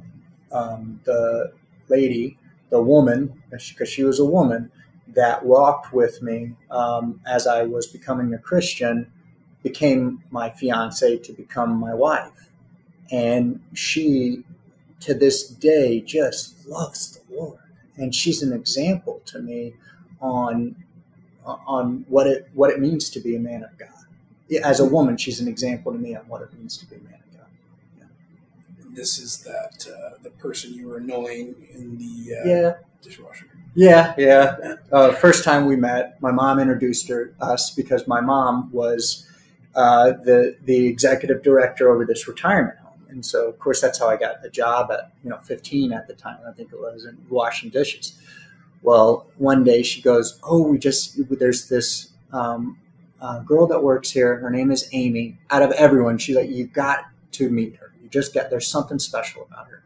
um, 0.52 1.00
the 1.04 1.54
lady, 1.89 2.39
the 2.71 2.82
woman, 2.82 3.43
because 3.52 3.88
she 3.88 4.04
was 4.04 4.19
a 4.19 4.26
woman, 4.26 4.71
that 5.13 5.46
walked 5.46 5.93
with 5.93 6.22
me 6.22 6.54
um, 6.70 7.22
as 7.26 7.48
I 7.48 7.63
was 7.63 7.88
becoming 7.88 8.34
a 8.34 8.38
Christian 8.38 9.12
became 9.63 10.24
my 10.32 10.50
fiance 10.50 11.17
to 11.17 11.34
become 11.34 11.78
my 11.78 11.93
wife. 11.93 12.50
And 13.12 13.62
she, 13.74 14.43
to 15.02 15.13
this 15.13 15.48
day, 15.48 16.02
just 16.02 16.67
loves 16.67 17.17
the 17.17 17.36
Lord. 17.36 17.60
And 17.96 18.13
she's 18.13 18.43
an 18.43 18.54
example 18.54 19.22
to 19.26 19.39
me 19.39 19.74
on 20.22 20.76
on 21.46 22.06
what 22.10 22.28
it 22.28 22.50
what 22.54 22.70
it 22.70 22.80
means 22.80 23.10
to 23.10 23.20
be 23.22 23.36
a 23.36 23.39
man 23.39 23.63
of 23.63 23.78
God. 23.78 23.89
As 24.63 24.80
a 24.80 24.86
woman, 24.86 25.17
she's 25.17 25.39
an 25.39 25.48
example 25.48 25.91
to 25.91 25.98
me 25.98 26.15
on 26.15 26.28
what 26.28 26.41
it 26.41 26.54
means 26.54 26.78
to 26.78 26.86
be 26.86 26.96
a 26.98 27.00
man 27.00 27.20
of 27.26 27.38
God. 27.38 27.48
Yeah. 27.98 28.06
This 28.89 29.17
is 29.17 29.39
that 29.39 29.88
uh, 29.88 30.17
the 30.22 30.30
person 30.32 30.74
you 30.74 30.88
were 30.88 30.98
annoying 30.98 31.56
in 31.74 31.98
the 31.98 32.36
uh, 32.36 32.48
yeah. 32.48 32.74
dishwasher. 33.02 33.48
Yeah, 33.77 34.15
yeah. 34.17 34.75
Uh, 34.91 35.13
first 35.13 35.43
time 35.43 35.67
we 35.67 35.75
met, 35.75 36.19
my 36.21 36.31
mom 36.31 36.59
introduced 36.59 37.07
her 37.09 37.35
us 37.39 37.69
because 37.69 38.07
my 38.07 38.21
mom 38.21 38.71
was 38.71 39.27
uh, 39.75 40.13
the 40.23 40.57
the 40.65 40.87
executive 40.87 41.43
director 41.43 41.91
over 41.93 42.05
this 42.05 42.27
retirement 42.27 42.79
home, 42.79 43.05
and 43.09 43.23
so 43.25 43.47
of 43.47 43.59
course 43.59 43.79
that's 43.81 43.99
how 43.99 44.09
I 44.09 44.17
got 44.17 44.43
a 44.43 44.49
job 44.49 44.91
at 44.91 45.11
you 45.23 45.29
know 45.29 45.37
15 45.43 45.93
at 45.93 46.07
the 46.07 46.15
time 46.15 46.39
I 46.47 46.53
think 46.53 46.73
it 46.73 46.79
was 46.79 47.05
in 47.05 47.19
washing 47.29 47.69
dishes. 47.69 48.19
Well, 48.83 49.27
one 49.37 49.63
day 49.63 49.83
she 49.83 50.01
goes, 50.01 50.39
"Oh, 50.43 50.61
we 50.63 50.79
just 50.79 51.19
there's 51.39 51.69
this 51.69 52.11
um, 52.33 52.79
uh, 53.21 53.41
girl 53.41 53.67
that 53.67 53.83
works 53.83 54.11
here. 54.11 54.37
Her 54.39 54.51
name 54.51 54.71
is 54.71 54.89
Amy. 54.93 55.37
Out 55.51 55.63
of 55.63 55.71
everyone, 55.73 56.17
she's 56.19 56.35
like, 56.37 56.49
you 56.51 56.67
got 56.67 57.05
to 57.33 57.49
meet 57.49 57.77
her. 57.77 57.93
You 58.03 58.09
just 58.09 58.33
get 58.33 58.49
there's 58.51 58.67
something 58.67 58.99
special 58.99 59.43
about 59.43 59.67
her." 59.69 59.83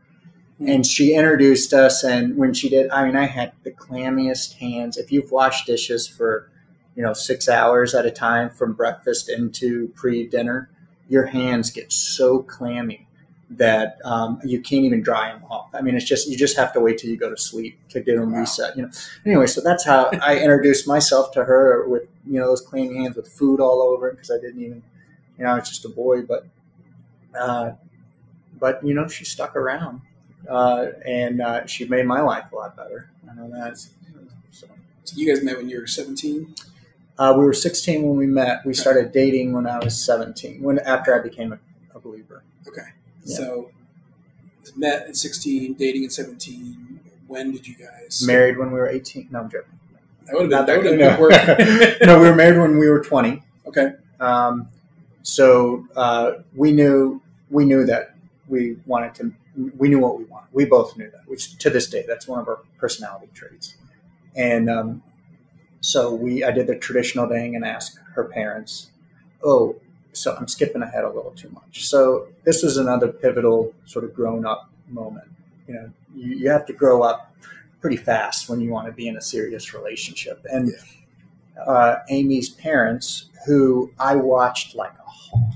And 0.67 0.86
she 0.86 1.15
introduced 1.15 1.74
us 1.74 2.04
and 2.04 2.38
when 2.38 2.54
she 2.54 2.69
did 2.69 2.89
i 2.91 3.06
mean 3.06 3.15
i 3.15 3.26
had 3.26 3.52
the 3.63 3.71
clammiest 3.71 4.58
hands. 4.58 4.97
If 4.97 5.12
you've 5.12 5.32
washed 5.32 5.67
dishes 5.67 6.08
for 6.08 6.50
you 6.95 7.04
know 7.04 7.13
six 7.13 7.47
hours 7.50 7.93
at 7.95 8.06
a 8.06 8.12
time 8.12 8.50
from 8.50 8.74
breakfast 8.74 9.30
into 9.30 9.89
pre-dinner 9.89 10.69
your 11.10 11.26
hands 11.26 11.69
get 11.71 11.91
so 11.91 12.39
clammy 12.39 13.08
that 13.50 13.97
um, 14.06 14.39
you 14.45 14.62
can't 14.62 14.86
even 14.86 15.02
dry 15.02 15.34
them 15.34 15.43
off. 15.50 15.69
I 15.74 15.82
mean 15.82 15.95
it's 15.95 16.06
just 16.06 16.30
you 16.30 16.38
just 16.38 16.56
have 16.58 16.71
to 16.74 16.80
wait 16.80 16.97
till 17.00 17.10
you 17.10 17.17
go 17.17 17.30
to 17.30 17.38
sleep 17.38 17.80
to 17.89 18.00
get 18.00 18.15
them 18.15 18.32
wow. 18.32 18.39
reset 18.39 18.76
you 18.78 18.84
know. 18.84 18.89
Anyway 19.26 19.47
so 19.47 19.62
that's 19.62 19.86
how 19.86 20.10
i 20.21 20.38
introduced 20.38 20.88
myself 20.88 21.32
to 21.34 21.45
her 21.45 21.88
with 21.88 22.04
you 22.26 22.39
know 22.39 22.47
those 22.47 22.62
clammy 22.62 22.97
hands 22.97 23.15
with 23.15 23.28
food 23.28 23.60
all 23.60 23.82
over 23.82 24.08
it 24.10 24.13
because 24.13 24.32
i 24.32 24.39
didn't 24.39 24.62
even 24.62 24.84
you 25.38 25.43
know 25.43 25.52
i 25.52 25.56
was 25.56 25.67
just 25.67 25.86
a 25.86 25.89
boy 25.89 26.21
but 26.21 26.45
uh, 27.39 27.71
but 28.60 28.86
you 28.86 28.93
know 28.93 29.08
she 29.08 29.24
stuck 29.24 29.56
around 29.56 30.02
uh, 30.49 30.88
and 31.06 31.41
uh, 31.41 31.65
she 31.65 31.86
made 31.86 32.06
my 32.06 32.21
life 32.21 32.45
a 32.51 32.56
lot 32.56 32.75
better. 32.75 33.10
I 33.30 33.36
know 33.36 33.49
that. 33.49 33.77
So. 33.77 34.67
so 35.04 35.15
you 35.15 35.34
guys 35.34 35.43
met 35.43 35.58
when 35.58 35.69
you 35.69 35.80
were 35.80 35.88
17? 35.88 36.56
Uh, 37.17 37.34
we 37.38 37.43
were 37.43 37.54
16 37.54 38.04
when 38.04 38.17
we 38.17 38.25
met. 38.25 38.65
We 38.65 38.73
started 38.73 39.12
dating 39.12 39.54
when 39.54 39.67
I 39.67 39.80
was 39.80 39.99
17, 40.04 40.62
when 40.62 40.80
after 40.80 41.17
I 41.17 41.21
became 41.21 41.54
a, 41.54 41.60
a 41.95 41.99
believer. 41.99 42.43
Okay. 42.67 42.88
Yeah. 43.25 43.36
So 43.36 43.71
met 44.75 45.08
at 45.08 45.15
16, 45.15 45.73
dating 45.73 46.06
at 46.06 46.12
17. 46.12 46.99
When 47.27 47.51
did 47.51 47.67
you 47.67 47.75
guys? 47.75 48.23
Married 48.25 48.58
when 48.58 48.71
we 48.71 48.80
were 48.80 48.89
18. 48.89 49.30
No, 49.32 49.41
I'm 49.41 49.49
joking. 49.49 49.80
That 50.25 50.36
would 50.36 50.51
have 50.51 50.65
been, 50.65 50.97
that 50.99 51.19
would 51.19 51.34
have 51.34 52.01
no. 52.01 52.15
no, 52.15 52.19
we 52.19 52.30
were 52.30 52.36
married 52.36 52.60
when 52.60 52.77
we 52.77 52.89
were 52.89 53.04
20. 53.04 53.41
Okay. 53.67 53.93
Um, 54.19 54.69
so 55.23 55.86
uh, 55.95 56.34
we 56.56 56.71
knew 56.71 57.21
we 57.49 57.65
knew 57.65 57.86
that 57.86 58.11
we 58.52 58.78
wanted 58.86 59.16
to 59.16 59.34
we 59.78 59.90
knew 59.90 60.00
what 60.00 60.18
we 60.18 60.26
wanted. 60.26 60.50
We 60.52 60.66
both 60.66 60.98
knew 60.98 61.10
that, 61.10 61.28
which 61.28 61.58
to 61.58 61.70
this 61.70 61.90
day, 61.90 62.06
that's 62.08 62.28
one 62.28 62.40
of 62.40 62.48
our 62.48 62.60
personality 62.78 63.30
traits. 63.34 63.76
And 64.36 64.70
um, 64.70 65.04
so 65.82 66.14
we, 66.14 66.44
I 66.44 66.52
did 66.52 66.68
the 66.68 66.76
traditional 66.76 67.28
thing 67.28 67.56
and 67.56 67.66
asked 67.66 68.00
her 68.14 68.26
parents, 68.26 68.92
"Oh, 69.44 69.76
so 70.14 70.36
I'm 70.36 70.48
skipping 70.48 70.82
ahead 70.82 71.04
a 71.04 71.10
little 71.10 71.32
too 71.32 71.50
much." 71.50 71.88
So 71.88 72.28
this 72.44 72.64
was 72.64 72.78
another 72.78 73.08
pivotal 73.10 73.74
sort 73.86 74.06
of 74.06 74.14
grown 74.14 74.46
up 74.46 74.70
moment. 74.88 75.28
You 75.68 75.74
know, 75.74 75.92
you, 76.16 76.36
you 76.36 76.50
have 76.50 76.66
to 76.68 76.74
grow 76.74 77.04
up 77.04 77.34
pretty 77.80 77.98
fast 77.98 78.48
when 78.48 78.62
you 78.62 78.70
want 78.70 78.88
to 78.88 78.94
be 78.94 79.08
in 79.08 79.18
a 79.18 79.22
serious 79.22 79.74
relationship. 79.74 80.46
And 80.52 80.72
uh, 81.66 81.98
Amy's 82.10 82.50
parents, 82.50 83.30
who 83.46 83.92
I 84.00 84.16
watched 84.16 84.76
like 84.76 84.94
a 84.94 85.10
hawk, 85.10 85.54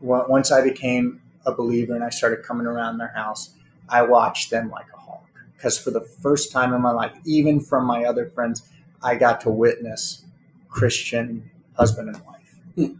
once 0.00 0.52
I 0.52 0.62
became 0.62 1.20
a 1.48 1.54
believer 1.54 1.94
and 1.94 2.04
I 2.04 2.10
started 2.10 2.44
coming 2.44 2.66
around 2.66 2.98
their 2.98 3.12
house, 3.14 3.50
I 3.88 4.02
watched 4.02 4.50
them 4.50 4.70
like 4.70 4.86
a 4.94 4.98
hawk. 4.98 5.24
Because 5.56 5.78
for 5.78 5.90
the 5.90 6.02
first 6.02 6.52
time 6.52 6.72
in 6.72 6.80
my 6.80 6.92
life, 6.92 7.12
even 7.24 7.58
from 7.60 7.84
my 7.84 8.04
other 8.04 8.26
friends, 8.26 8.68
I 9.02 9.16
got 9.16 9.40
to 9.42 9.50
witness 9.50 10.24
Christian 10.68 11.50
husband 11.74 12.10
and 12.10 12.24
wife. 12.26 12.54
Hmm. 12.76 12.94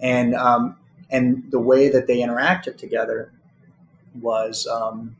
And 0.00 0.34
um, 0.34 0.76
and 1.10 1.44
the 1.50 1.60
way 1.60 1.88
that 1.88 2.06
they 2.06 2.18
interacted 2.18 2.76
together 2.78 3.32
was 4.20 4.66
um, 4.66 5.16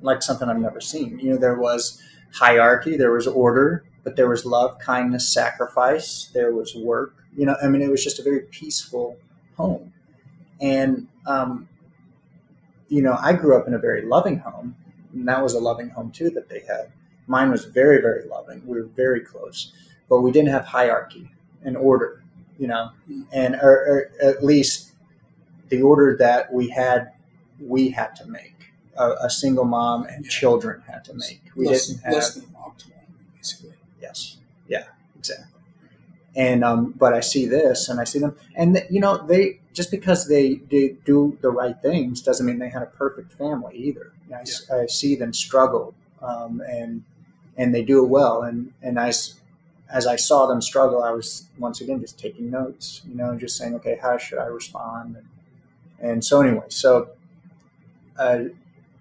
like 0.00 0.22
something 0.22 0.48
I've 0.48 0.58
never 0.58 0.80
seen. 0.80 1.18
You 1.18 1.30
know, 1.30 1.36
there 1.36 1.58
was 1.58 2.02
hierarchy, 2.32 2.96
there 2.96 3.12
was 3.12 3.26
order, 3.26 3.84
but 4.02 4.16
there 4.16 4.28
was 4.28 4.44
love, 4.44 4.78
kindness, 4.78 5.32
sacrifice, 5.32 6.30
there 6.34 6.52
was 6.52 6.74
work. 6.74 7.14
You 7.36 7.46
know, 7.46 7.56
I 7.62 7.68
mean, 7.68 7.82
it 7.82 7.90
was 7.90 8.02
just 8.02 8.18
a 8.18 8.22
very 8.22 8.40
peaceful 8.40 9.16
home. 9.56 9.92
And 10.60 11.08
um, 11.26 11.68
you 12.94 13.02
know, 13.02 13.18
I 13.20 13.32
grew 13.32 13.58
up 13.58 13.66
in 13.66 13.74
a 13.74 13.78
very 13.78 14.02
loving 14.02 14.38
home, 14.38 14.76
and 15.12 15.26
that 15.26 15.42
was 15.42 15.54
a 15.54 15.58
loving 15.58 15.88
home 15.88 16.12
too 16.12 16.30
that 16.30 16.48
they 16.48 16.60
had. 16.60 16.92
Mine 17.26 17.50
was 17.50 17.64
very, 17.64 18.00
very 18.00 18.24
loving. 18.28 18.64
We 18.64 18.80
were 18.80 18.86
very 18.86 19.20
close, 19.20 19.72
but 20.08 20.20
we 20.20 20.30
didn't 20.30 20.50
have 20.50 20.64
hierarchy 20.64 21.28
and 21.64 21.76
order, 21.76 22.22
you 22.56 22.68
know, 22.68 22.92
and 23.32 23.56
or, 23.56 23.72
or 23.90 24.10
at 24.22 24.44
least 24.44 24.92
the 25.70 25.82
order 25.82 26.16
that 26.20 26.52
we 26.52 26.68
had, 26.68 27.10
we 27.60 27.90
had 27.90 28.14
to 28.16 28.26
make. 28.26 28.52
A, 28.96 29.10
a 29.22 29.30
single 29.30 29.64
mom 29.64 30.04
and 30.04 30.24
children 30.24 30.80
had 30.86 31.04
to 31.06 31.14
make. 31.14 31.42
We 31.56 31.66
less, 31.66 31.88
didn't 31.88 32.04
have 32.04 32.12
less 32.14 32.34
than 32.34 32.44
optimal, 32.44 33.02
basically. 33.34 33.74
Yes. 34.00 34.36
Yeah. 34.68 34.84
Exactly. 35.18 35.60
And 36.36 36.62
um, 36.62 36.94
but 36.96 37.12
I 37.12 37.18
see 37.18 37.46
this, 37.46 37.88
and 37.88 37.98
I 37.98 38.04
see 38.04 38.20
them, 38.20 38.36
and 38.54 38.84
you 38.88 39.00
know, 39.00 39.26
they 39.26 39.58
just 39.74 39.90
because 39.90 40.28
they, 40.28 40.54
they 40.70 40.96
do 41.04 41.36
the 41.42 41.50
right 41.50 41.76
things 41.82 42.22
doesn't 42.22 42.46
mean 42.46 42.58
they 42.60 42.70
had 42.70 42.82
a 42.82 42.86
perfect 42.86 43.32
family 43.32 43.76
either. 43.76 44.12
I, 44.32 44.44
yeah. 44.46 44.82
I 44.82 44.86
see 44.86 45.16
them 45.16 45.34
struggle, 45.34 45.94
um, 46.22 46.62
and 46.66 47.02
and 47.56 47.74
they 47.74 47.82
do 47.82 48.02
it 48.04 48.08
well. 48.08 48.42
And 48.42 48.72
and 48.82 48.98
I, 48.98 49.08
as 49.08 50.06
I 50.06 50.16
saw 50.16 50.46
them 50.46 50.62
struggle, 50.62 51.02
I 51.02 51.10
was 51.10 51.48
once 51.58 51.80
again 51.80 52.00
just 52.00 52.18
taking 52.18 52.50
notes, 52.50 53.02
you 53.06 53.16
know, 53.16 53.36
just 53.36 53.56
saying, 53.58 53.74
okay, 53.74 53.98
how 54.00 54.16
should 54.16 54.38
I 54.38 54.46
respond? 54.46 55.16
And, 55.16 55.26
and 56.00 56.24
so 56.24 56.40
anyway, 56.40 56.66
so 56.68 57.10
uh, 58.16 58.44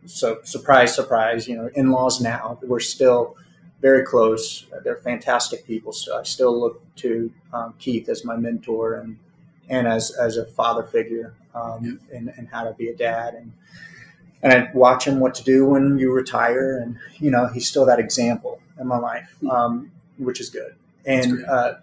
so 0.06 0.40
surprise, 0.44 0.94
surprise, 0.94 1.48
you 1.48 1.56
know, 1.56 1.70
in-laws 1.76 2.20
now 2.20 2.60
we're 2.64 2.80
still 2.80 3.38
very 3.82 4.04
close. 4.04 4.66
They're 4.84 4.98
fantastic 4.98 5.68
people. 5.68 5.92
So 5.94 6.20
I 6.20 6.24
still 6.24 6.60
look 6.60 6.82
to 6.98 7.32
um, 7.54 7.76
Keith 7.80 8.10
as 8.10 8.26
my 8.26 8.38
mentor 8.38 8.96
and 8.96 9.18
and 9.70 9.88
as 9.88 10.12
as 10.12 10.38
a 10.38 10.46
father 10.46 10.84
figure 10.84 11.34
um, 11.56 12.00
yeah. 12.12 12.18
and, 12.18 12.34
and 12.38 12.48
how 12.50 12.64
to 12.64 12.74
be 12.74 12.88
a 12.90 12.96
dad 12.96 13.34
and 13.34 13.52
and 14.42 14.52
I 14.52 14.70
watch 14.74 15.08
him 15.08 15.20
what 15.20 15.34
to 15.36 15.44
do 15.44 15.66
when 15.66 15.98
you 15.98 16.12
retire 16.12 16.78
and 16.78 16.98
you 17.20 17.32
know 17.32 17.48
he's 17.48 17.68
still 17.68 17.86
that 17.86 18.00
example 18.00 18.60
in 18.80 18.88
my 18.88 18.98
life, 18.98 19.36
hmm. 19.40 19.50
um, 19.50 19.92
which 20.18 20.40
is 20.40 20.50
good. 20.50 20.76
And 21.06 21.46
uh, 21.46 21.76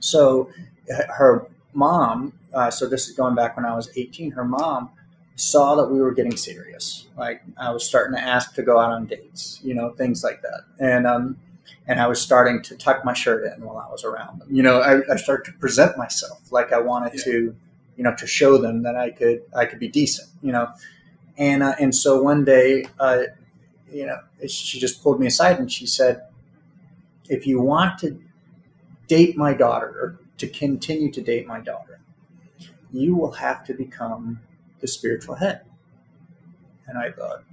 so 0.00 0.50
her 0.88 1.46
mom, 1.72 2.32
uh, 2.54 2.70
so 2.70 2.88
this 2.88 3.08
is 3.08 3.16
going 3.16 3.34
back 3.34 3.56
when 3.56 3.66
I 3.66 3.74
was 3.74 3.90
18. 3.96 4.32
Her 4.32 4.44
mom 4.44 4.90
saw 5.34 5.74
that 5.76 5.88
we 5.88 6.00
were 6.00 6.12
getting 6.12 6.36
serious. 6.36 7.06
Like 7.16 7.42
I 7.56 7.70
was 7.70 7.86
starting 7.86 8.16
to 8.16 8.22
ask 8.22 8.54
to 8.54 8.62
go 8.62 8.78
out 8.78 8.92
on 8.92 9.06
dates, 9.06 9.60
you 9.62 9.74
know, 9.74 9.90
things 9.90 10.24
like 10.24 10.42
that. 10.42 10.62
And 10.78 11.06
um, 11.06 11.38
and 11.86 12.00
I 12.00 12.06
was 12.06 12.20
starting 12.20 12.62
to 12.62 12.76
tuck 12.76 13.04
my 13.04 13.14
shirt 13.14 13.44
in 13.44 13.64
while 13.64 13.78
I 13.78 13.90
was 13.90 14.04
around 14.04 14.40
them. 14.40 14.48
You 14.50 14.62
know, 14.62 14.80
I, 14.80 15.12
I 15.12 15.16
started 15.16 15.50
to 15.50 15.58
present 15.58 15.96
myself 15.96 16.52
like 16.52 16.72
I 16.72 16.80
wanted 16.80 17.14
yeah. 17.14 17.24
to, 17.24 17.56
you 17.96 18.04
know, 18.04 18.14
to 18.16 18.26
show 18.26 18.58
them 18.58 18.82
that 18.82 18.96
I 18.96 19.10
could 19.10 19.42
I 19.54 19.66
could 19.66 19.78
be 19.78 19.88
decent. 19.88 20.28
You 20.42 20.52
know, 20.52 20.68
and 21.36 21.62
uh, 21.62 21.74
and 21.78 21.94
so 21.94 22.22
one 22.22 22.44
day, 22.44 22.86
uh, 22.98 23.22
you 23.92 24.06
know, 24.06 24.18
she 24.48 24.78
just 24.78 25.02
pulled 25.02 25.20
me 25.20 25.26
aside 25.26 25.58
and 25.58 25.70
she 25.70 25.86
said, 25.86 26.22
"If 27.28 27.46
you 27.46 27.60
want 27.60 27.98
to 28.00 28.20
date 29.08 29.36
my 29.36 29.54
daughter 29.54 29.88
or 29.88 30.18
to 30.38 30.46
continue 30.48 31.10
to 31.12 31.22
date 31.22 31.46
my 31.46 31.60
daughter, 31.60 32.00
you 32.92 33.16
will 33.16 33.32
have 33.32 33.64
to 33.66 33.74
become 33.74 34.40
the 34.80 34.88
spiritual 34.88 35.36
head. 35.36 35.62
And 36.86 36.98
I 36.98 37.10
thought, 37.10 37.44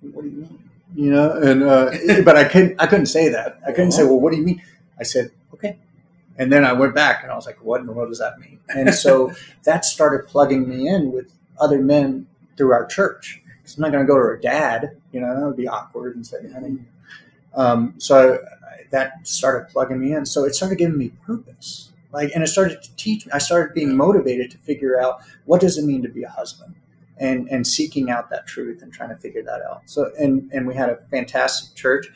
what 0.00 0.22
do 0.22 0.28
you 0.28 0.36
mean? 0.36 0.65
You 0.94 1.10
know, 1.10 1.32
and 1.32 1.62
uh, 1.62 1.90
but 2.24 2.36
I 2.36 2.44
couldn't 2.44 2.80
I 2.80 2.86
couldn't 2.86 3.06
say 3.06 3.28
that. 3.28 3.58
I 3.66 3.72
couldn't 3.72 3.92
say, 3.92 4.04
well, 4.04 4.20
what 4.20 4.32
do 4.32 4.38
you 4.38 4.44
mean? 4.44 4.62
I 4.98 5.02
said, 5.02 5.30
okay. 5.54 5.78
And 6.38 6.52
then 6.52 6.64
I 6.64 6.72
went 6.72 6.94
back 6.94 7.22
and 7.22 7.32
I 7.32 7.34
was 7.34 7.46
like, 7.46 7.62
what 7.64 7.80
in 7.80 7.86
the 7.86 7.92
world 7.92 8.10
does 8.10 8.18
that 8.18 8.38
mean? 8.38 8.60
And 8.68 8.94
so 8.94 9.32
that 9.64 9.84
started 9.84 10.26
plugging 10.26 10.68
me 10.68 10.88
in 10.88 11.12
with 11.12 11.32
other 11.58 11.80
men 11.80 12.26
through 12.56 12.72
our 12.72 12.86
church. 12.86 13.42
Because 13.62 13.76
I'm 13.76 13.82
not 13.82 13.92
going 13.92 14.04
to 14.04 14.06
go 14.06 14.16
to 14.16 14.22
her 14.22 14.36
dad, 14.36 14.96
you 15.12 15.20
know, 15.20 15.34
that 15.34 15.46
would 15.46 15.56
be 15.56 15.66
awkward 15.66 16.14
and 16.14 16.26
say, 16.26 16.36
honey. 16.52 16.78
Um, 17.54 17.94
so 17.98 18.38
that 18.90 19.26
started 19.26 19.68
plugging 19.70 20.00
me 20.00 20.12
in. 20.12 20.26
So 20.26 20.44
it 20.44 20.54
started 20.54 20.78
giving 20.78 20.98
me 20.98 21.10
purpose. 21.26 21.90
Like, 22.12 22.30
and 22.34 22.42
it 22.42 22.48
started 22.48 22.82
to 22.82 22.96
teach 22.96 23.26
me. 23.26 23.32
I 23.32 23.38
started 23.38 23.74
being 23.74 23.96
motivated 23.96 24.50
to 24.52 24.58
figure 24.58 25.00
out 25.00 25.20
what 25.44 25.60
does 25.60 25.78
it 25.78 25.84
mean 25.84 26.02
to 26.02 26.08
be 26.08 26.22
a 26.22 26.28
husband, 26.28 26.74
and 27.18 27.48
and 27.48 27.66
seeking 27.66 28.10
out 28.10 28.30
that 28.30 28.46
truth 28.46 28.82
and 28.82 28.92
trying 28.92 29.10
to 29.10 29.16
figure 29.16 29.42
that 29.42 29.62
out. 29.62 29.82
So, 29.86 30.10
and 30.18 30.50
and 30.52 30.66
we 30.66 30.74
had 30.74 30.90
a 30.90 30.96
fantastic 31.10 31.74
church. 31.74 32.08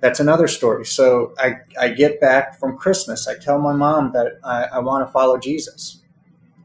That's 0.00 0.20
another 0.20 0.46
story. 0.48 0.84
So 0.86 1.34
I 1.38 1.56
I 1.78 1.88
get 1.88 2.20
back 2.20 2.58
from 2.58 2.76
Christmas. 2.76 3.26
I 3.26 3.36
tell 3.36 3.58
my 3.58 3.72
mom 3.72 4.12
that 4.12 4.38
I, 4.44 4.64
I 4.64 4.78
want 4.80 5.06
to 5.06 5.12
follow 5.12 5.38
Jesus. 5.38 6.00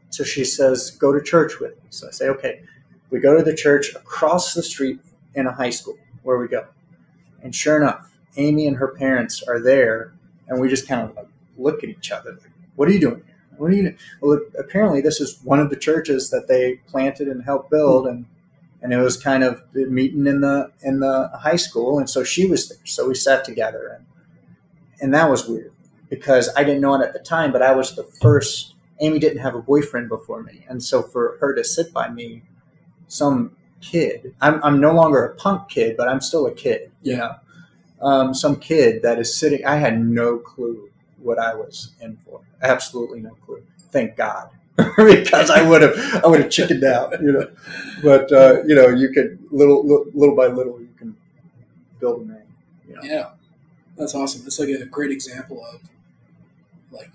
So 0.10 0.24
she 0.24 0.44
says, 0.46 0.92
"Go 0.92 1.12
to 1.12 1.22
church 1.22 1.60
with 1.60 1.72
me." 1.78 1.84
So 1.90 2.08
I 2.08 2.12
say, 2.12 2.28
"Okay." 2.30 2.62
We 3.10 3.20
go 3.20 3.38
to 3.38 3.44
the 3.44 3.56
church 3.56 3.94
across 3.94 4.56
the 4.56 4.64
street 4.64 5.00
in 5.36 5.46
a 5.46 5.52
high 5.52 5.70
school 5.70 5.98
where 6.24 6.38
we 6.40 6.48
go, 6.48 6.66
and 7.44 7.54
sure 7.54 7.78
enough, 7.78 8.12
Amy 8.38 8.66
and 8.66 8.78
her 8.78 8.88
parents 8.88 9.44
are 9.44 9.62
there, 9.62 10.14
and 10.48 10.60
we 10.60 10.68
just 10.68 10.88
kind 10.88 11.08
of 11.08 11.16
like 11.16 11.28
look 11.58 11.84
at 11.84 11.90
each 11.90 12.12
other 12.12 12.32
like, 12.32 12.52
"What 12.76 12.88
are 12.88 12.92
you 12.92 13.00
doing? 13.00 13.24
What 13.58 13.74
you?" 13.74 13.96
Well, 14.22 14.40
apparently 14.58 15.02
this 15.02 15.20
is 15.22 15.40
one 15.44 15.60
of 15.60 15.70
the 15.70 15.76
churches 15.76 16.30
that 16.30 16.48
they 16.48 16.76
planted 16.88 17.28
and 17.28 17.44
helped 17.44 17.70
build, 17.72 18.08
and 18.08 18.26
and 18.82 18.94
it 18.94 18.98
was 18.98 19.18
kind 19.18 19.44
of 19.44 19.62
meeting 19.74 20.28
in 20.28 20.42
the 20.42 20.72
in 20.82 21.00
the 21.00 21.30
high 21.42 21.56
school, 21.56 22.00
and 22.00 22.10
so 22.10 22.24
she 22.24 22.46
was 22.46 22.70
there. 22.70 22.78
So 22.86 23.08
we 23.08 23.16
sat 23.16 23.46
together, 23.46 23.88
and 23.88 24.06
and 25.02 25.14
that 25.14 25.30
was 25.30 25.48
weird 25.48 25.74
because 26.10 26.50
I 26.56 26.64
didn't 26.64 26.82
know 26.82 26.96
it 26.96 27.06
at 27.06 27.14
the 27.14 27.20
time, 27.20 27.52
but 27.52 27.62
I 27.62 27.74
was 27.74 27.96
the 27.96 28.04
first. 28.04 28.76
Amy 29.00 29.20
didn't 29.20 29.40
have 29.40 29.56
a 29.56 29.62
boyfriend 29.62 30.10
before 30.10 30.44
me, 30.44 30.66
and 30.70 30.82
so 30.84 31.02
for 31.02 31.38
her 31.42 31.54
to 31.56 31.64
sit 31.64 31.94
by 31.94 32.10
me, 32.10 32.44
some 33.08 33.56
kid. 33.82 34.36
I'm, 34.42 34.64
I'm 34.64 34.80
no 34.80 34.94
longer 34.94 35.26
a 35.26 35.36
punk 35.36 35.70
kid, 35.70 35.98
but 35.98 36.08
I'm 36.08 36.22
still 36.22 36.48
a 36.48 36.54
kid. 36.54 36.92
You 37.02 37.18
know, 37.18 37.36
um, 38.02 38.34
some 38.34 38.58
kid 38.58 39.04
that 39.04 39.20
is 39.20 39.36
sitting. 39.36 39.66
I 39.66 39.78
had 39.78 40.00
no 40.00 40.38
clue 40.38 40.90
what 41.24 41.40
I 41.40 41.54
was 41.54 41.92
in 42.02 42.18
for. 42.18 42.42
Absolutely 42.62 43.22
no 43.22 43.32
clue. 43.46 43.64
Thank 43.92 44.16
God, 44.16 44.50
because 44.98 45.50
I 45.50 45.68
would 45.68 45.82
have 45.82 46.24
I 46.24 46.28
would 46.28 46.42
have 46.42 46.52
chickened 46.52 46.84
out. 46.84 47.22
You 47.22 47.32
know, 47.32 47.48
but 48.02 48.32
uh, 48.32 48.64
you 48.66 48.76
know, 48.76 48.90
you 48.90 49.10
could 49.10 49.40
little 49.52 49.86
little 50.14 50.36
by 50.36 50.48
little 50.48 50.80
you 50.80 50.90
can 50.98 51.16
build 52.00 52.22
a 52.22 52.26
man. 52.26 52.44
You 52.88 52.96
know? 52.96 53.02
Yeah, 53.04 53.30
that's 53.98 54.16
awesome. 54.16 54.44
That's 54.44 54.60
like 54.60 54.70
a 54.70 54.86
great 54.86 55.12
example 55.12 55.64
of 55.66 55.82
like 56.92 57.12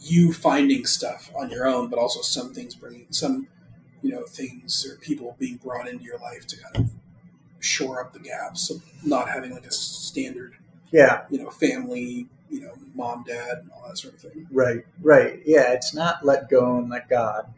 you 0.00 0.32
finding 0.32 0.86
stuff 0.86 1.30
on 1.36 1.50
your 1.50 1.66
own, 1.66 1.88
but 1.88 1.98
also 1.98 2.20
some 2.20 2.52
things 2.54 2.74
bringing 2.74 3.06
some 3.10 3.48
you 4.02 4.12
know 4.12 4.24
things 4.24 4.86
or 4.86 4.96
people 4.96 5.36
being 5.38 5.56
brought 5.56 5.88
into 5.88 6.04
your 6.04 6.18
life 6.18 6.46
to 6.46 6.56
kind 6.60 6.76
of 6.76 6.90
shore 7.64 8.00
up 8.00 8.12
the 8.12 8.18
gaps 8.20 8.70
of 8.70 8.82
not 9.04 9.28
having 9.28 9.50
like 9.52 9.64
a 9.64 9.72
standard, 9.72 10.54
yeah, 10.92 11.24
you 11.30 11.38
know, 11.38 11.50
family, 11.50 12.28
you 12.50 12.60
know, 12.60 12.74
mom, 12.94 13.24
dad, 13.26 13.58
and 13.58 13.70
all 13.72 13.88
that 13.88 13.98
sort 13.98 14.14
of 14.14 14.20
thing. 14.20 14.46
Right, 14.50 14.84
right. 15.02 15.40
Yeah, 15.44 15.72
it's 15.72 15.94
not 15.94 16.24
let 16.24 16.48
go 16.48 16.78
and 16.78 16.88
let 16.90 17.08
God. 17.08 17.52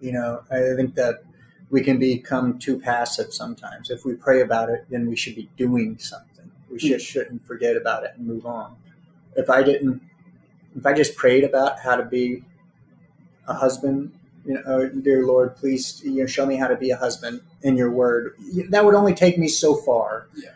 You 0.00 0.12
know, 0.12 0.42
I 0.50 0.74
think 0.76 0.94
that 0.96 1.24
we 1.70 1.82
can 1.82 1.98
become 1.98 2.58
too 2.58 2.78
passive 2.78 3.32
sometimes. 3.32 3.90
If 3.90 4.04
we 4.04 4.14
pray 4.14 4.40
about 4.40 4.68
it, 4.68 4.86
then 4.90 5.08
we 5.08 5.16
should 5.16 5.34
be 5.34 5.48
doing 5.56 5.98
something. 5.98 6.50
We 6.70 6.78
just 6.78 7.06
mm-hmm. 7.06 7.12
shouldn't 7.12 7.46
forget 7.46 7.76
about 7.76 8.04
it 8.04 8.12
and 8.16 8.26
move 8.26 8.46
on. 8.46 8.76
If 9.36 9.48
I 9.48 9.62
didn't, 9.62 10.02
if 10.76 10.84
I 10.84 10.92
just 10.92 11.16
prayed 11.16 11.44
about 11.44 11.80
how 11.80 11.96
to 11.96 12.04
be 12.04 12.44
a 13.46 13.54
husband 13.54 14.12
you 14.44 14.54
know, 14.54 14.62
oh, 14.66 14.88
dear 14.88 15.26
Lord, 15.26 15.56
please, 15.56 16.02
you 16.04 16.20
know, 16.20 16.26
show 16.26 16.44
me 16.44 16.56
how 16.56 16.68
to 16.68 16.76
be 16.76 16.90
a 16.90 16.96
husband 16.96 17.40
in 17.62 17.76
your 17.76 17.90
word. 17.90 18.36
That 18.68 18.84
would 18.84 18.94
only 18.94 19.14
take 19.14 19.38
me 19.38 19.48
so 19.48 19.74
far. 19.74 20.28
Yeah. 20.36 20.50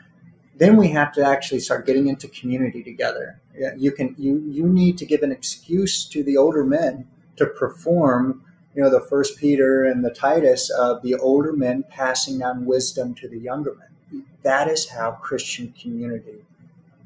Then 0.59 0.77
we 0.77 0.89
have 0.89 1.13
to 1.13 1.25
actually 1.25 1.61
start 1.61 1.87
getting 1.87 2.09
into 2.09 2.29
community 2.29 2.83
together. 2.83 3.41
You 3.77 3.93
can 3.93 4.15
you 4.19 4.39
you 4.51 4.67
need 4.69 4.99
to 4.99 5.07
give 5.07 5.23
an 5.23 5.33
excuse 5.33 6.05
to 6.09 6.23
the 6.23 6.37
older 6.37 6.65
men 6.65 7.07
to 7.37 7.47
perform, 7.47 8.43
you 8.75 8.83
know, 8.83 8.91
the 8.91 9.01
first 9.01 9.39
Peter 9.39 9.85
and 9.85 10.05
the 10.05 10.11
Titus 10.11 10.71
of 10.71 11.03
the 11.03 11.15
older 11.15 11.53
men 11.53 11.85
passing 11.89 12.39
down 12.39 12.67
wisdom 12.67 13.15
to 13.17 13.29
the 13.29 13.39
younger 13.39 13.75
men. 13.75 14.25
That 14.43 14.69
is 14.69 14.91
how 14.91 15.13
Christian 15.13 15.73
community 15.81 16.45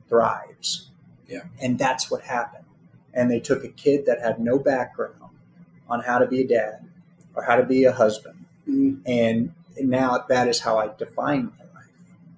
thrives. 0.09 0.91
Yeah. 1.27 1.45
And 1.61 1.79
that's 1.79 2.11
what 2.11 2.23
happened. 2.23 2.65
And 3.15 3.31
they 3.31 3.41
took 3.41 3.65
a 3.65 3.69
kid 3.69 4.07
that 4.07 4.21
had 4.21 4.41
no 4.41 4.59
background 4.59 5.17
on 5.89 6.01
how 6.01 6.19
to 6.19 6.27
be 6.27 6.41
a 6.41 6.47
dad 6.47 6.87
or 7.35 7.43
how 7.43 7.57
to 7.57 7.65
be 7.65 7.85
a 7.85 7.93
husband. 7.93 8.45
Mm-hmm. 8.69 9.03
And 9.07 9.55
now 9.79 10.25
that 10.29 10.49
is 10.49 10.61
how 10.61 10.79
I 10.79 10.91
define. 10.97 11.53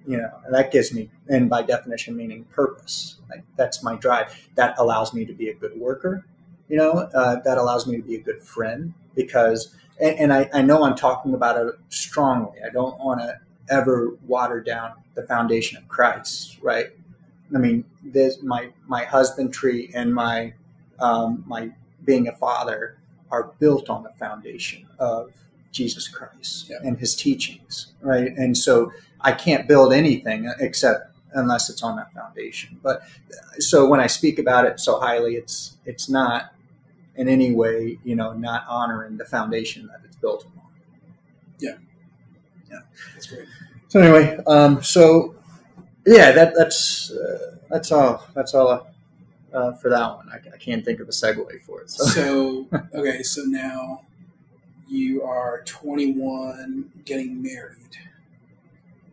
You 0.07 0.17
know, 0.17 0.31
and 0.45 0.53
that 0.53 0.71
gives 0.71 0.93
me, 0.93 1.09
and 1.27 1.49
by 1.49 1.63
definition, 1.63 2.15
meaning 2.15 2.45
purpose. 2.45 3.17
Like 3.29 3.43
that's 3.55 3.83
my 3.83 3.95
drive. 3.95 4.49
That 4.55 4.75
allows 4.77 5.13
me 5.13 5.25
to 5.25 5.33
be 5.33 5.49
a 5.49 5.53
good 5.53 5.79
worker. 5.79 6.25
You 6.67 6.77
know, 6.77 6.91
uh, 6.91 7.41
that 7.41 7.57
allows 7.57 7.87
me 7.87 7.97
to 7.97 8.03
be 8.03 8.15
a 8.15 8.21
good 8.21 8.41
friend 8.41 8.93
because, 9.15 9.75
and, 9.99 10.19
and 10.19 10.33
I, 10.33 10.49
I 10.53 10.61
know 10.61 10.83
I'm 10.83 10.95
talking 10.95 11.33
about 11.33 11.57
it 11.63 11.73
strongly. 11.89 12.59
I 12.65 12.69
don't 12.69 12.97
want 12.99 13.21
to 13.21 13.39
ever 13.69 14.17
water 14.27 14.61
down 14.61 14.93
the 15.15 15.23
foundation 15.23 15.77
of 15.77 15.87
Christ, 15.87 16.59
right? 16.61 16.87
I 17.53 17.57
mean, 17.57 17.85
this 18.03 18.41
my 18.41 18.69
my 18.87 19.03
husbandry 19.03 19.91
and 19.93 20.13
my 20.13 20.53
um, 20.99 21.43
my 21.47 21.71
being 22.03 22.27
a 22.27 22.35
father 22.35 22.97
are 23.31 23.51
built 23.59 23.89
on 23.89 24.03
the 24.03 24.11
foundation 24.17 24.87
of 24.99 25.31
Jesus 25.71 26.07
Christ 26.07 26.69
yeah. 26.69 26.77
and 26.83 26.97
his 26.97 27.15
teachings, 27.15 27.93
right? 28.01 28.31
And 28.37 28.57
so 28.57 28.91
I 29.25 29.31
can't 29.31 29.67
build 29.67 29.91
anything 29.91 30.51
except 30.59 31.11
unless 31.33 31.69
it's 31.69 31.81
on 31.81 31.97
that 31.97 32.13
foundation. 32.13 32.79
But 32.83 33.01
so 33.59 33.89
when 33.89 33.99
I 33.99 34.07
speak 34.07 34.37
about 34.37 34.65
it 34.65 34.79
so 34.79 34.99
highly, 34.99 35.35
it's 35.35 35.77
it's 35.85 36.07
not 36.07 36.53
in 37.15 37.27
any 37.27 37.51
way, 37.51 37.97
you 38.03 38.15
know, 38.15 38.33
not 38.33 38.65
honoring 38.69 39.17
the 39.17 39.25
foundation 39.25 39.87
that 39.87 40.01
it's 40.05 40.15
built 40.17 40.45
on. 40.45 40.61
Yeah, 41.59 41.77
yeah, 42.69 42.79
that's 43.13 43.25
great. 43.25 43.47
So 43.87 43.99
anyway, 43.99 44.37
um, 44.45 44.83
so 44.83 45.35
yeah, 46.05 46.31
that 46.31 46.53
that's 46.55 47.11
uh, 47.11 47.57
that's 47.69 47.91
all. 47.91 48.23
That's 48.35 48.53
all 48.53 48.87
uh, 49.51 49.73
for 49.73 49.89
that 49.89 50.15
one. 50.15 50.29
I, 50.29 50.37
I, 50.53 50.57
can't 50.57 50.85
think 50.85 50.99
of 50.99 51.07
a 51.07 51.11
segue 51.11 51.61
for 51.63 51.81
it. 51.81 51.89
So. 51.89 52.05
so, 52.05 52.67
okay, 52.93 53.23
so 53.23 53.43
now 53.43 54.01
you 54.87 55.23
are 55.23 55.63
21, 55.65 56.91
getting 57.05 57.41
married. 57.41 57.97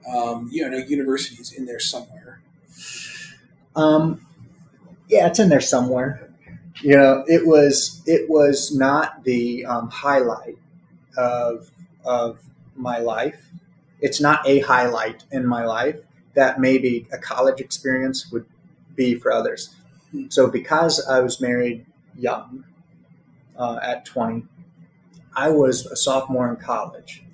Um, 0.09 0.49
you 0.51 0.69
know, 0.69 0.77
university 0.79 1.41
is 1.41 1.53
in 1.53 1.67
there 1.67 1.81
somewhere. 1.81 2.41
Um, 3.75 4.27
yeah, 5.09 5.29
it's 5.29 5.39
in 5.39 5.49
there 5.49 5.61
somewhere. 5.61 6.31
You 6.83 6.97
know, 6.97 7.25
it 7.29 7.47
was 7.47 8.03
it 8.07 8.31
was 8.31 8.75
not 8.75 9.25
the 9.25 9.67
um, 9.67 9.91
highlight 9.91 10.59
of 11.19 11.71
of 12.05 12.41
my 12.77 12.99
life. 12.99 13.51
It's 14.01 14.21
not 14.21 14.47
a 14.49 14.61
highlight 14.61 15.25
in 15.33 15.47
my 15.47 15.65
life 15.67 16.01
that 16.35 16.61
maybe 16.61 17.09
a 17.13 17.19
college 17.19 17.61
experience 17.61 18.31
would 18.33 18.47
be 18.97 19.15
for 19.15 19.33
others. 19.33 19.75
So 20.31 20.49
because 20.51 21.07
I 21.09 21.21
was 21.21 21.41
married 21.41 21.87
young 22.19 22.65
uh, 23.59 23.79
at 23.83 24.05
20, 24.05 24.47
I 25.37 25.51
was 25.51 25.87
a 25.87 25.97
sophomore 25.97 26.51
in 26.51 26.57
college. 26.57 27.25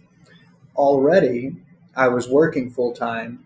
Already, 0.76 1.56
I 1.98 2.06
was 2.08 2.28
working 2.28 2.70
full 2.70 2.92
time 2.92 3.44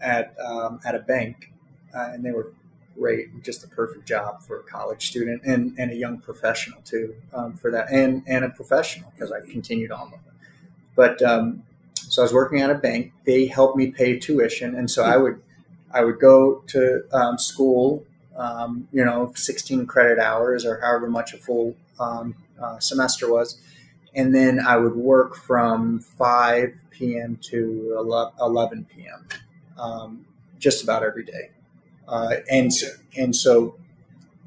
at 0.00 0.34
um, 0.40 0.80
at 0.84 0.94
a 0.94 1.00
bank, 1.00 1.52
uh, 1.94 2.10
and 2.12 2.24
they 2.24 2.30
were 2.30 2.52
great, 2.96 3.42
just 3.42 3.62
the 3.62 3.68
perfect 3.68 4.06
job 4.06 4.42
for 4.42 4.60
a 4.60 4.62
college 4.62 5.08
student 5.08 5.42
and, 5.44 5.74
and 5.76 5.90
a 5.90 5.94
young 5.96 6.18
professional 6.18 6.80
too 6.82 7.16
um, 7.32 7.54
for 7.54 7.72
that, 7.72 7.90
and 7.90 8.22
and 8.28 8.44
a 8.44 8.50
professional 8.50 9.12
because 9.12 9.32
I 9.32 9.40
continued 9.40 9.90
on 9.90 10.12
with 10.12 10.20
it. 10.20 10.32
But 10.94 11.20
um, 11.22 11.64
so 11.94 12.22
I 12.22 12.24
was 12.24 12.32
working 12.32 12.60
at 12.60 12.70
a 12.70 12.76
bank. 12.76 13.12
They 13.24 13.46
helped 13.46 13.76
me 13.76 13.88
pay 13.90 14.20
tuition, 14.20 14.76
and 14.76 14.88
so 14.88 15.02
I 15.02 15.16
would 15.16 15.42
I 15.92 16.04
would 16.04 16.20
go 16.20 16.62
to 16.68 17.02
um, 17.12 17.38
school, 17.38 18.04
um, 18.36 18.86
you 18.92 19.04
know, 19.04 19.32
16 19.34 19.86
credit 19.86 20.20
hours 20.20 20.64
or 20.64 20.80
however 20.80 21.08
much 21.08 21.34
a 21.34 21.38
full 21.38 21.74
um, 21.98 22.36
uh, 22.62 22.78
semester 22.78 23.28
was, 23.28 23.60
and 24.14 24.32
then 24.32 24.60
I 24.60 24.76
would 24.76 24.94
work 24.94 25.34
from 25.34 25.98
5 25.98 26.72
p.m. 26.94 27.38
to 27.42 27.96
11 28.40 28.86
p.m. 28.94 29.26
Um, 29.78 30.26
just 30.58 30.84
about 30.84 31.02
every 31.02 31.24
day, 31.24 31.50
uh, 32.08 32.36
and 32.50 32.70
and 33.16 33.34
so 33.34 33.76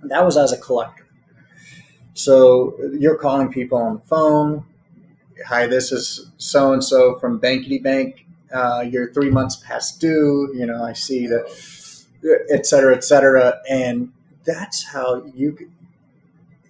that 0.04 0.26
was 0.26 0.38
as 0.38 0.54
a 0.54 0.58
collector. 0.58 1.06
So 2.14 2.76
you're 3.00 3.18
calling 3.18 3.52
people 3.52 3.78
on 3.78 3.96
the 3.96 4.02
phone 4.02 4.66
hi, 5.48 5.68
this 5.68 5.92
is 5.92 6.32
so 6.38 6.74
and 6.74 6.84
so 6.84 7.18
from 7.20 7.40
Bankity 7.40 7.82
Bank. 7.82 8.26
Uh, 8.54 8.86
you're 8.90 9.14
three 9.14 9.30
months 9.30 9.58
past 9.58 10.02
due. 10.02 10.52
You 10.56 10.66
know, 10.66 10.84
I 10.84 10.94
see 10.94 11.28
that, 11.28 11.48
et 12.50 12.66
cetera, 12.66 12.96
et 12.96 13.04
cetera. 13.04 13.60
And 13.70 14.14
that's 14.46 14.84
how 14.86 15.26
you, 15.36 15.70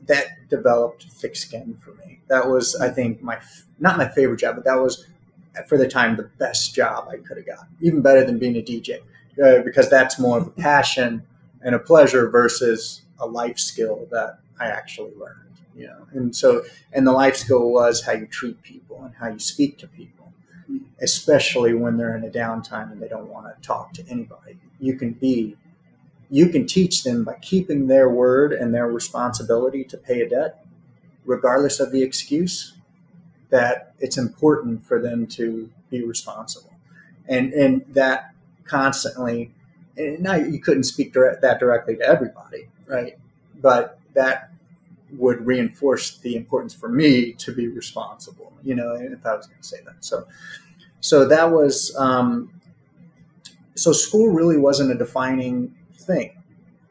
that 0.05 0.49
developed 0.49 1.03
thick 1.05 1.35
skin 1.35 1.77
for 1.83 1.91
me. 2.05 2.19
That 2.27 2.47
was, 2.49 2.75
I 2.75 2.89
think, 2.89 3.21
my, 3.21 3.39
not 3.79 3.97
my 3.97 4.07
favorite 4.07 4.39
job, 4.39 4.55
but 4.55 4.65
that 4.65 4.75
was, 4.75 5.05
for 5.67 5.77
the 5.77 5.87
time, 5.87 6.15
the 6.15 6.29
best 6.37 6.75
job 6.75 7.07
I 7.09 7.17
could 7.17 7.37
have 7.37 7.45
got. 7.45 7.67
Even 7.81 8.01
better 8.01 8.23
than 8.23 8.37
being 8.39 8.55
a 8.55 8.61
DJ, 8.61 8.99
uh, 9.43 9.63
because 9.63 9.89
that's 9.89 10.19
more 10.19 10.37
of 10.37 10.47
a 10.47 10.51
passion 10.51 11.23
and 11.61 11.75
a 11.75 11.79
pleasure 11.79 12.29
versus 12.29 13.01
a 13.19 13.25
life 13.25 13.57
skill 13.57 14.07
that 14.11 14.39
I 14.59 14.67
actually 14.67 15.13
learned 15.15 15.47
you 15.77 15.87
know 15.87 16.07
and 16.11 16.35
so 16.35 16.63
and 16.91 17.05
the 17.05 17.11
life 17.11 17.37
skill 17.37 17.69
was 17.69 18.03
how 18.03 18.11
you 18.11 18.25
treat 18.25 18.61
people 18.63 19.01
and 19.03 19.13
how 19.15 19.29
you 19.29 19.39
speak 19.39 19.77
to 19.77 19.87
people 19.87 20.33
especially 20.99 21.73
when 21.73 21.97
they're 21.97 22.17
in 22.17 22.23
a 22.23 22.29
downtime 22.29 22.91
and 22.91 23.01
they 23.01 23.07
don't 23.07 23.29
want 23.29 23.45
to 23.45 23.67
talk 23.67 23.93
to 23.93 24.03
anybody 24.09 24.57
you 24.79 24.95
can 24.95 25.11
be 25.11 25.55
you 26.29 26.49
can 26.49 26.65
teach 26.65 27.03
them 27.03 27.23
by 27.23 27.35
keeping 27.41 27.87
their 27.87 28.09
word 28.09 28.51
and 28.51 28.73
their 28.73 28.87
responsibility 28.87 29.83
to 29.83 29.97
pay 29.97 30.21
a 30.21 30.29
debt 30.29 30.65
regardless 31.25 31.79
of 31.79 31.91
the 31.91 32.01
excuse 32.01 32.73
that 33.49 33.93
it's 33.99 34.17
important 34.17 34.85
for 34.85 35.01
them 35.01 35.25
to 35.25 35.69
be 35.89 36.03
responsible 36.03 36.73
and 37.27 37.53
and 37.53 37.85
that 37.89 38.33
constantly 38.65 39.51
and 39.97 40.19
now 40.19 40.35
you 40.35 40.59
couldn't 40.59 40.83
speak 40.83 41.13
direct, 41.13 41.41
that 41.41 41.59
directly 41.59 41.95
to 41.95 42.03
everybody 42.03 42.67
right 42.87 43.17
but 43.61 43.99
that 44.13 44.51
would 45.11 45.45
reinforce 45.45 46.17
the 46.17 46.35
importance 46.35 46.73
for 46.73 46.89
me 46.89 47.33
to 47.33 47.53
be 47.53 47.67
responsible. 47.67 48.51
You 48.63 48.75
know, 48.75 48.93
if 48.93 49.25
I 49.25 49.35
was 49.35 49.47
going 49.47 49.61
to 49.61 49.67
say 49.67 49.77
that. 49.85 50.03
So, 50.03 50.27
so 50.99 51.25
that 51.27 51.51
was 51.51 51.95
um, 51.97 52.51
so 53.75 53.93
school 53.93 54.29
really 54.29 54.57
wasn't 54.57 54.91
a 54.91 54.95
defining 54.95 55.75
thing. 55.95 56.31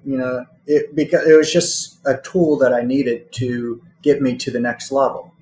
You 0.04 0.18
know, 0.18 0.46
it 0.66 0.94
because 0.94 1.26
it 1.26 1.36
was 1.36 1.52
just 1.52 1.98
a 2.06 2.16
tool 2.18 2.56
that 2.58 2.72
I 2.72 2.82
needed 2.82 3.32
to 3.32 3.82
get 4.02 4.22
me 4.22 4.36
to 4.36 4.50
the 4.50 4.60
next 4.60 4.92
level. 4.92 5.34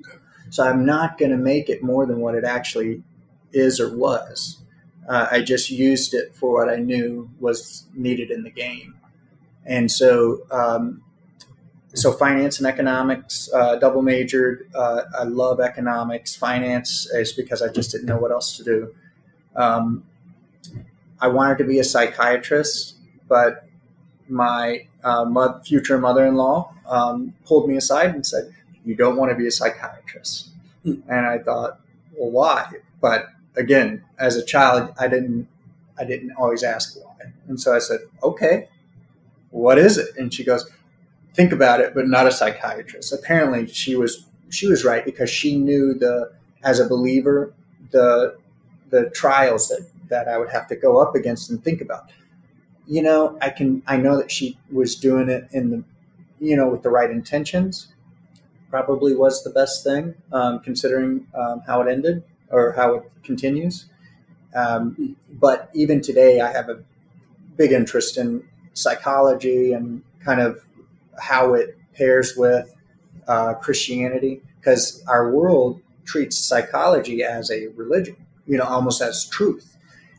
So 0.54 0.62
I'm 0.62 0.84
not 0.86 1.18
going 1.18 1.32
to 1.32 1.36
make 1.36 1.68
it 1.68 1.82
more 1.82 2.06
than 2.06 2.20
what 2.20 2.36
it 2.36 2.44
actually 2.44 3.02
is 3.52 3.80
or 3.80 3.92
was. 3.92 4.62
Uh, 5.08 5.26
I 5.28 5.40
just 5.40 5.68
used 5.68 6.14
it 6.14 6.32
for 6.32 6.52
what 6.52 6.72
I 6.72 6.76
knew 6.76 7.28
was 7.40 7.88
needed 7.92 8.30
in 8.30 8.44
the 8.44 8.50
game. 8.50 8.94
And 9.66 9.90
so 9.90 10.46
um, 10.52 11.02
so 11.92 12.12
finance 12.12 12.58
and 12.58 12.68
economics, 12.68 13.50
uh, 13.52 13.74
double 13.80 14.00
majored. 14.00 14.70
Uh, 14.72 15.02
I 15.18 15.24
love 15.24 15.58
economics. 15.58 16.36
Finance 16.36 17.10
is 17.12 17.32
because 17.32 17.60
I 17.60 17.72
just 17.72 17.90
didn't 17.90 18.06
know 18.06 18.18
what 18.18 18.30
else 18.30 18.56
to 18.56 18.62
do. 18.62 18.94
Um, 19.56 20.04
I 21.20 21.26
wanted 21.26 21.58
to 21.58 21.64
be 21.64 21.80
a 21.80 21.84
psychiatrist, 21.84 22.94
but 23.26 23.66
my 24.28 24.86
uh, 25.02 25.58
future 25.64 25.98
mother-in-law 25.98 26.72
um, 26.86 27.34
pulled 27.44 27.68
me 27.68 27.76
aside 27.76 28.14
and 28.14 28.24
said, 28.24 28.53
"You 28.84 28.94
don't 28.94 29.16
want 29.16 29.30
to 29.30 29.36
be 29.36 29.46
a 29.46 29.50
psychiatrist." 29.50 30.50
Hmm. 30.82 31.00
And 31.08 31.26
I 31.26 31.38
thought, 31.38 31.80
"Well, 32.16 32.30
why?" 32.30 32.66
But 33.00 33.26
again, 33.56 34.04
as 34.18 34.36
a 34.36 34.44
child, 34.44 34.94
I 34.98 35.08
didn't 35.08 35.48
I 35.98 36.04
didn't 36.04 36.32
always 36.32 36.62
ask 36.62 36.96
why, 36.96 37.32
and 37.48 37.60
so 37.60 37.74
I 37.74 37.78
said, 37.78 38.00
"Okay, 38.22 38.68
what 39.50 39.78
is 39.78 39.98
it?" 39.98 40.08
And 40.16 40.32
she 40.32 40.44
goes 40.44 40.70
think 41.34 41.52
about 41.52 41.80
it, 41.80 41.94
but 41.94 42.06
not 42.08 42.26
a 42.26 42.30
psychiatrist. 42.30 43.12
Apparently, 43.12 43.66
she 43.66 43.96
was 43.96 44.26
she 44.50 44.68
was 44.68 44.84
right 44.84 45.04
because 45.04 45.28
she 45.28 45.56
knew 45.58 45.94
the 45.94 46.32
as 46.62 46.80
a 46.80 46.88
believer 46.88 47.52
the 47.90 48.36
the 48.90 49.10
trials 49.10 49.68
that 49.68 49.86
that 50.08 50.28
I 50.28 50.38
would 50.38 50.50
have 50.50 50.68
to 50.68 50.76
go 50.76 50.98
up 50.98 51.14
against 51.14 51.50
and 51.50 51.62
think 51.62 51.80
about. 51.80 52.10
You 52.86 53.02
know, 53.02 53.38
I 53.40 53.50
can 53.50 53.82
I 53.86 53.96
know 53.96 54.16
that 54.16 54.30
she 54.30 54.58
was 54.72 54.94
doing 54.94 55.28
it 55.28 55.48
in 55.52 55.70
the 55.70 55.84
you 56.40 56.56
know 56.56 56.68
with 56.68 56.82
the 56.82 56.90
right 56.90 57.10
intentions. 57.10 57.88
Probably 58.74 59.14
was 59.14 59.44
the 59.44 59.50
best 59.50 59.84
thing 59.84 60.16
um, 60.32 60.58
considering 60.58 61.28
um, 61.32 61.62
how 61.64 61.80
it 61.82 61.88
ended 61.88 62.24
or 62.50 62.72
how 62.72 62.94
it 62.96 63.04
continues. 63.22 63.86
Um, 64.52 65.14
but 65.30 65.70
even 65.74 66.00
today, 66.00 66.40
I 66.40 66.50
have 66.50 66.68
a 66.68 66.82
big 67.56 67.70
interest 67.70 68.18
in 68.18 68.42
psychology 68.72 69.72
and 69.72 70.02
kind 70.24 70.40
of 70.40 70.64
how 71.16 71.54
it 71.54 71.78
pairs 71.94 72.34
with 72.36 72.74
uh, 73.28 73.54
Christianity, 73.54 74.42
because 74.58 75.04
our 75.06 75.30
world 75.30 75.80
treats 76.04 76.36
psychology 76.36 77.22
as 77.22 77.52
a 77.52 77.68
religion, 77.76 78.16
you 78.44 78.58
know, 78.58 78.64
almost 78.64 79.00
as 79.00 79.24
truth. 79.28 79.76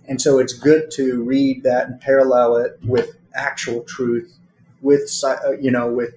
And 0.07 0.21
so 0.21 0.39
it's 0.39 0.53
good 0.53 0.91
to 0.91 1.21
read 1.23 1.63
that 1.63 1.87
and 1.87 1.99
parallel 1.99 2.55
it 2.55 2.79
with 2.85 3.17
actual 3.33 3.81
truth, 3.81 4.37
with 4.81 5.11
uh, 5.25 5.57
you 5.59 5.71
know, 5.71 5.91
with 5.91 6.13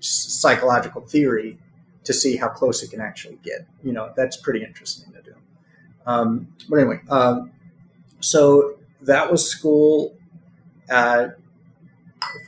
psychological 0.00 1.02
theory 1.02 1.58
to 2.04 2.12
see 2.12 2.36
how 2.36 2.48
close 2.48 2.82
it 2.82 2.90
can 2.90 3.00
actually 3.00 3.38
get. 3.42 3.66
You 3.82 3.92
know, 3.92 4.12
that's 4.16 4.36
pretty 4.36 4.64
interesting 4.64 5.12
to 5.12 5.22
do. 5.22 5.34
Um, 6.06 6.48
but 6.68 6.76
anyway, 6.76 7.00
um, 7.10 7.52
so 8.20 8.78
that 9.02 9.30
was 9.30 9.48
school. 9.48 10.16
Uh, 10.90 11.28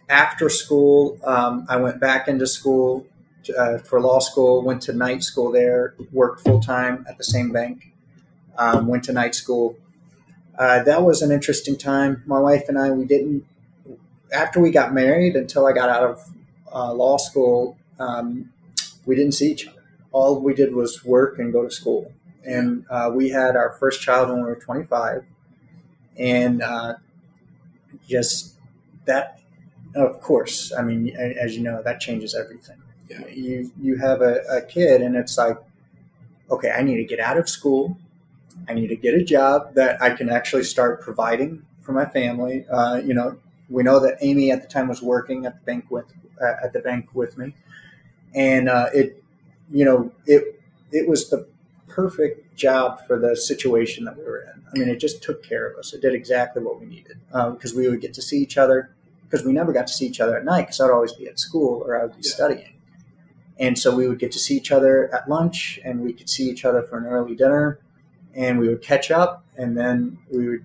after 0.08 0.48
school, 0.48 1.18
um, 1.24 1.66
I 1.68 1.76
went 1.76 2.00
back 2.00 2.28
into 2.28 2.46
school 2.46 3.06
uh, 3.56 3.78
for 3.78 4.00
law 4.00 4.18
school, 4.18 4.62
went 4.62 4.82
to 4.82 4.92
night 4.92 5.22
school 5.22 5.50
there, 5.50 5.94
worked 6.12 6.42
full 6.42 6.60
time 6.60 7.04
at 7.08 7.18
the 7.18 7.24
same 7.24 7.52
bank, 7.52 7.92
um, 8.56 8.86
went 8.86 9.04
to 9.04 9.12
night 9.12 9.34
school. 9.34 9.76
Uh, 10.58 10.82
that 10.82 11.02
was 11.02 11.22
an 11.22 11.32
interesting 11.32 11.76
time. 11.76 12.22
My 12.26 12.38
wife 12.38 12.68
and 12.68 12.78
I, 12.78 12.90
we 12.90 13.04
didn't, 13.04 13.44
after 14.32 14.60
we 14.60 14.70
got 14.70 14.92
married 14.92 15.34
until 15.34 15.66
I 15.66 15.72
got 15.72 15.88
out 15.88 16.02
of 16.02 16.30
uh, 16.74 16.92
law 16.92 17.16
school, 17.16 17.78
um, 17.98 18.52
we 19.06 19.16
didn't 19.16 19.32
see 19.32 19.50
each 19.52 19.66
other. 19.66 19.82
All 20.12 20.40
we 20.40 20.54
did 20.54 20.74
was 20.74 21.04
work 21.04 21.38
and 21.38 21.52
go 21.52 21.64
to 21.64 21.70
school. 21.70 22.12
And 22.44 22.84
uh, 22.90 23.10
we 23.14 23.30
had 23.30 23.56
our 23.56 23.72
first 23.72 24.02
child 24.02 24.28
when 24.28 24.38
we 24.38 24.44
were 24.44 24.56
25. 24.56 25.24
And 26.18 26.62
uh, 26.62 26.94
just 28.08 28.54
that 29.06 29.40
of 29.94 30.20
course. 30.20 30.72
I 30.72 30.82
mean, 30.82 31.14
as 31.16 31.56
you 31.56 31.62
know, 31.62 31.82
that 31.82 32.00
changes 32.00 32.34
everything. 32.34 32.78
Yeah. 33.08 33.26
You 33.28 33.70
you 33.80 33.96
have 33.98 34.22
a, 34.22 34.40
a 34.50 34.62
kid, 34.62 35.02
and 35.02 35.16
it's 35.16 35.36
like, 35.36 35.58
okay, 36.50 36.70
I 36.70 36.82
need 36.82 36.96
to 36.96 37.04
get 37.04 37.20
out 37.20 37.36
of 37.36 37.48
school. 37.48 37.98
I 38.68 38.74
need 38.74 38.88
to 38.88 38.96
get 38.96 39.14
a 39.14 39.24
job 39.24 39.74
that 39.74 40.00
I 40.02 40.10
can 40.10 40.30
actually 40.30 40.64
start 40.64 41.02
providing 41.02 41.62
for 41.80 41.92
my 41.92 42.06
family. 42.06 42.66
Uh, 42.70 43.00
you 43.04 43.14
know, 43.14 43.38
we 43.68 43.82
know 43.82 44.00
that 44.00 44.18
Amy 44.20 44.50
at 44.50 44.62
the 44.62 44.68
time 44.68 44.88
was 44.88 45.02
working 45.02 45.46
at 45.46 45.60
the 45.60 45.64
bank 45.64 45.86
with 45.90 46.06
at 46.42 46.72
the 46.72 46.80
bank 46.80 47.08
with 47.14 47.38
me, 47.38 47.54
and 48.34 48.68
uh, 48.68 48.86
it, 48.94 49.22
you 49.70 49.84
know, 49.84 50.12
it 50.26 50.60
it 50.92 51.08
was 51.08 51.30
the 51.30 51.46
perfect 51.88 52.56
job 52.56 53.06
for 53.06 53.18
the 53.18 53.36
situation 53.36 54.04
that 54.04 54.16
we 54.16 54.24
were 54.24 54.42
in. 54.42 54.62
I 54.74 54.78
mean, 54.78 54.88
it 54.88 54.96
just 54.98 55.22
took 55.22 55.42
care 55.42 55.66
of 55.68 55.78
us. 55.78 55.92
It 55.92 56.00
did 56.00 56.14
exactly 56.14 56.62
what 56.62 56.80
we 56.80 56.86
needed 56.86 57.18
because 57.30 57.72
um, 57.72 57.78
we 57.78 57.88
would 57.88 58.00
get 58.00 58.14
to 58.14 58.22
see 58.22 58.38
each 58.38 58.56
other 58.56 58.90
because 59.24 59.44
we 59.46 59.52
never 59.52 59.72
got 59.72 59.86
to 59.86 59.92
see 59.92 60.06
each 60.06 60.20
other 60.20 60.36
at 60.36 60.44
night 60.44 60.62
because 60.62 60.80
I'd 60.80 60.90
always 60.90 61.12
be 61.12 61.26
at 61.28 61.38
school 61.38 61.82
or 61.84 61.98
I 61.98 62.02
would 62.04 62.12
be 62.16 62.22
Yeah. 62.22 62.34
studying. 62.34 62.74
And 63.58 63.78
so 63.78 63.94
we 63.94 64.08
would 64.08 64.18
get 64.18 64.32
to 64.32 64.38
see 64.38 64.56
each 64.56 64.72
other 64.72 65.14
at 65.14 65.28
lunch 65.28 65.78
and 65.84 66.00
we 66.00 66.12
could 66.12 66.28
see 66.28 66.48
each 66.48 66.64
other 66.64 66.82
for 66.82 66.98
an 66.98 67.06
early 67.06 67.34
dinner 67.36 67.78
and 68.34 68.58
we 68.58 68.68
would 68.68 68.82
catch 68.82 69.10
up 69.10 69.44
and 69.56 69.76
then 69.76 70.18
we 70.30 70.48
would 70.48 70.64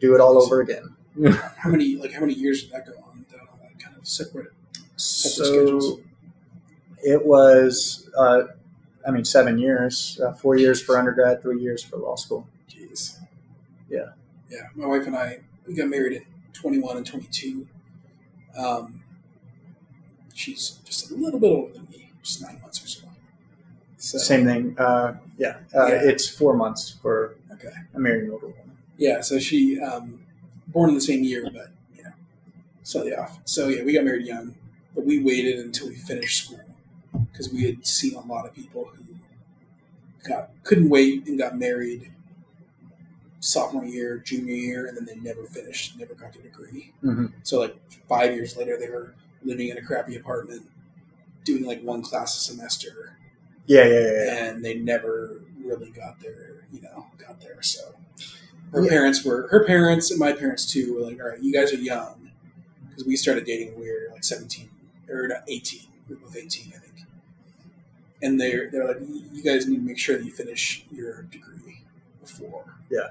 do 0.00 0.14
it 0.14 0.20
all 0.20 0.40
over 0.40 0.60
again. 0.60 0.94
How 1.56 1.70
many 1.70 1.96
like 1.96 2.12
how 2.12 2.20
many 2.20 2.34
years 2.34 2.62
did 2.64 2.72
that 2.72 2.86
go 2.86 2.92
on? 3.02 3.05
Though, 4.06 4.24
like 4.24 4.32
kind 4.32 4.46
of 4.46 4.50
separate. 4.50 4.52
So 4.96 5.28
schedules. 5.44 6.00
it 7.04 7.26
was, 7.26 8.08
uh, 8.16 8.42
I 9.06 9.10
mean, 9.10 9.24
seven 9.24 9.58
years, 9.58 10.20
uh, 10.24 10.32
four 10.32 10.56
years 10.56 10.82
for 10.82 10.98
undergrad, 10.98 11.42
three 11.42 11.60
years 11.60 11.82
for 11.82 11.96
law 11.98 12.16
school. 12.16 12.46
Jeez. 12.68 13.18
Yeah. 13.88 14.10
Yeah. 14.50 14.62
My 14.74 14.86
wife 14.86 15.06
and 15.06 15.16
I 15.16 15.40
we 15.66 15.74
got 15.74 15.88
married 15.88 16.16
at 16.16 16.22
21 16.54 16.96
and 16.98 17.06
22. 17.06 17.66
Um, 18.56 19.02
she's 20.34 20.78
just 20.84 21.10
a 21.10 21.14
little 21.14 21.40
bit 21.40 21.50
older 21.50 21.72
than 21.74 21.86
me, 21.90 22.12
just 22.22 22.40
nine 22.42 22.60
months 22.62 22.82
or 22.84 22.88
so. 22.88 23.08
So 23.98 24.18
Same 24.18 24.44
thing. 24.46 24.76
Uh, 24.78 25.16
yeah, 25.38 25.56
uh, 25.74 25.86
Yeah. 25.86 26.00
it's 26.04 26.28
four 26.28 26.54
months 26.54 26.90
for 27.02 27.36
Okay. 27.52 27.72
a 27.94 27.98
married 27.98 28.30
older 28.30 28.46
woman. 28.48 28.76
Yeah. 28.96 29.20
So 29.20 29.38
she 29.38 29.78
um, 29.80 30.20
born 30.68 30.88
in 30.90 30.94
the 30.94 31.00
same 31.00 31.24
year, 31.24 31.48
but 31.52 31.70
slightly 32.86 33.14
off. 33.14 33.40
So 33.44 33.66
yeah, 33.68 33.82
we 33.82 33.92
got 33.92 34.04
married 34.04 34.26
young, 34.26 34.54
but 34.94 35.04
we 35.04 35.18
waited 35.22 35.58
until 35.58 35.88
we 35.88 35.96
finished 35.96 36.44
school 36.44 36.60
because 37.32 37.52
we 37.52 37.64
had 37.64 37.84
seen 37.84 38.14
a 38.14 38.20
lot 38.20 38.46
of 38.46 38.54
people 38.54 38.84
who 38.94 39.14
got 40.28 40.50
couldn't 40.62 40.88
wait 40.88 41.26
and 41.26 41.36
got 41.36 41.58
married 41.58 42.12
sophomore 43.40 43.84
year, 43.84 44.18
junior 44.18 44.54
year, 44.54 44.86
and 44.86 44.96
then 44.96 45.04
they 45.04 45.16
never 45.16 45.42
finished, 45.44 45.98
never 45.98 46.14
got 46.14 46.32
their 46.32 46.42
degree. 46.42 46.92
Mhm. 47.04 47.32
So 47.42 47.58
like 47.60 47.76
five 48.08 48.34
years 48.34 48.56
later, 48.56 48.76
they 48.78 48.88
were 48.88 49.14
living 49.44 49.68
in 49.68 49.76
a 49.78 49.82
crappy 49.82 50.16
apartment, 50.16 50.62
doing 51.44 51.64
like 51.64 51.82
one 51.82 52.02
class 52.02 52.36
a 52.36 52.40
semester, 52.40 53.16
Yeah, 53.66 53.84
yeah, 53.84 54.00
yeah. 54.00 54.10
yeah. 54.24 54.44
and 54.46 54.64
they 54.64 54.74
never 54.74 55.40
really 55.62 55.90
got 55.90 56.20
there, 56.20 56.64
you 56.72 56.80
know, 56.82 57.06
got 57.18 57.40
there. 57.40 57.60
So 57.62 57.94
her 58.72 58.82
Yeah. 58.82 58.90
parents 58.90 59.24
were 59.24 59.48
her 59.48 59.64
parents 59.64 60.10
and 60.10 60.20
my 60.20 60.32
parents 60.32 60.66
too 60.66 60.94
were 60.94 61.00
like, 61.02 61.20
all 61.20 61.28
right, 61.30 61.42
you 61.42 61.52
guys 61.52 61.72
are 61.72 61.76
young 61.78 62.25
because 62.96 63.06
we 63.06 63.16
started 63.16 63.44
dating 63.44 63.72
when 63.72 63.80
we 63.82 63.90
were 63.90 64.08
like 64.12 64.24
seventeen 64.24 64.70
or 65.08 65.28
eighteen. 65.48 65.86
We 66.08 66.14
were 66.14 66.22
both 66.22 66.36
eighteen, 66.36 66.72
I 66.74 66.78
think. 66.78 67.06
And 68.22 68.40
they're 68.40 68.70
they're 68.70 68.86
like, 68.86 68.98
you 69.00 69.42
guys 69.42 69.66
need 69.66 69.76
to 69.76 69.82
make 69.82 69.98
sure 69.98 70.16
that 70.16 70.24
you 70.24 70.32
finish 70.32 70.86
your 70.90 71.22
degree 71.22 71.82
before. 72.22 72.64
Yeah. 72.90 73.08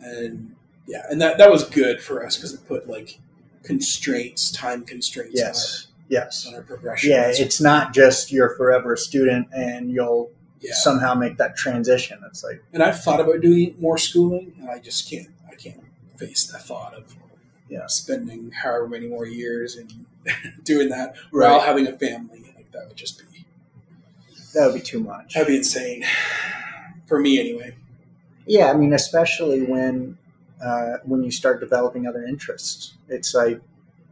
And 0.00 0.56
yeah, 0.86 1.02
and 1.08 1.20
that 1.20 1.38
that 1.38 1.50
was 1.50 1.68
good 1.68 2.02
for 2.02 2.24
us 2.26 2.36
because 2.36 2.52
it 2.54 2.66
put 2.66 2.88
like 2.88 3.20
constraints, 3.62 4.50
time 4.50 4.84
constraints 4.84 5.34
Yes, 5.34 5.86
yes. 6.08 6.46
on, 6.46 6.54
our, 6.54 6.58
on 6.58 6.62
our 6.62 6.66
progression. 6.66 7.10
Yeah, 7.10 7.30
it's 7.32 7.60
not 7.60 7.92
just 7.92 8.32
you're 8.32 8.56
forever 8.56 8.94
a 8.94 8.98
student 8.98 9.48
and 9.52 9.90
you'll 9.92 10.30
yeah. 10.60 10.72
somehow 10.74 11.14
make 11.14 11.36
that 11.36 11.56
transition. 11.56 12.18
It's 12.26 12.42
like, 12.42 12.64
and 12.72 12.82
I've 12.82 13.00
thought 13.00 13.20
about 13.20 13.40
doing 13.40 13.76
more 13.78 13.98
schooling, 13.98 14.54
and 14.58 14.68
I 14.70 14.78
just 14.78 15.08
can't. 15.08 15.28
I 15.48 15.54
can't 15.54 15.82
face 16.16 16.46
the 16.46 16.58
thought 16.58 16.94
of 16.94 17.14
Yeah. 17.68 17.86
spending 17.86 18.50
however 18.50 18.88
many 18.88 19.08
more 19.08 19.26
years 19.26 19.76
and 19.76 20.06
doing 20.64 20.88
that 20.90 21.14
while 21.30 21.60
having 21.60 21.86
a 21.86 21.96
family. 21.96 22.52
Like 22.56 22.70
that 22.72 22.88
would 22.88 22.96
just 22.96 23.18
be 23.32 23.44
that 24.54 24.66
would 24.66 24.74
be 24.74 24.80
too 24.80 25.00
much. 25.00 25.34
that'd 25.34 25.48
be 25.48 25.56
insane 25.56 26.04
for 27.06 27.18
me 27.20 27.38
anyway. 27.38 27.74
Yeah, 28.46 28.70
I 28.70 28.74
mean, 28.74 28.92
especially 28.94 29.62
when 29.62 30.16
uh, 30.64 30.96
when 31.04 31.22
you 31.22 31.30
start 31.30 31.60
developing 31.60 32.06
other 32.06 32.24
interests, 32.24 32.94
it's 33.08 33.34
like, 33.34 33.60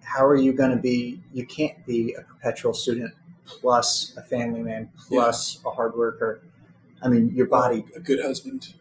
how 0.03 0.25
are 0.27 0.37
you 0.37 0.53
going 0.53 0.71
to 0.71 0.77
be? 0.77 1.21
You 1.33 1.47
can't 1.47 1.85
be 1.87 2.13
a 2.15 2.23
perpetual 2.23 2.75
student 2.75 3.15
plus 3.47 4.13
a 4.17 4.23
family 4.23 4.63
man 4.63 4.91
plus 5.09 5.59
a 5.65 5.71
hard 5.71 5.97
worker. 5.97 6.43
I 7.03 7.09
mean, 7.09 7.31
your 7.35 7.47
body. 7.47 7.85
a 7.97 8.01
good 8.01 8.21
husband. 8.21 8.75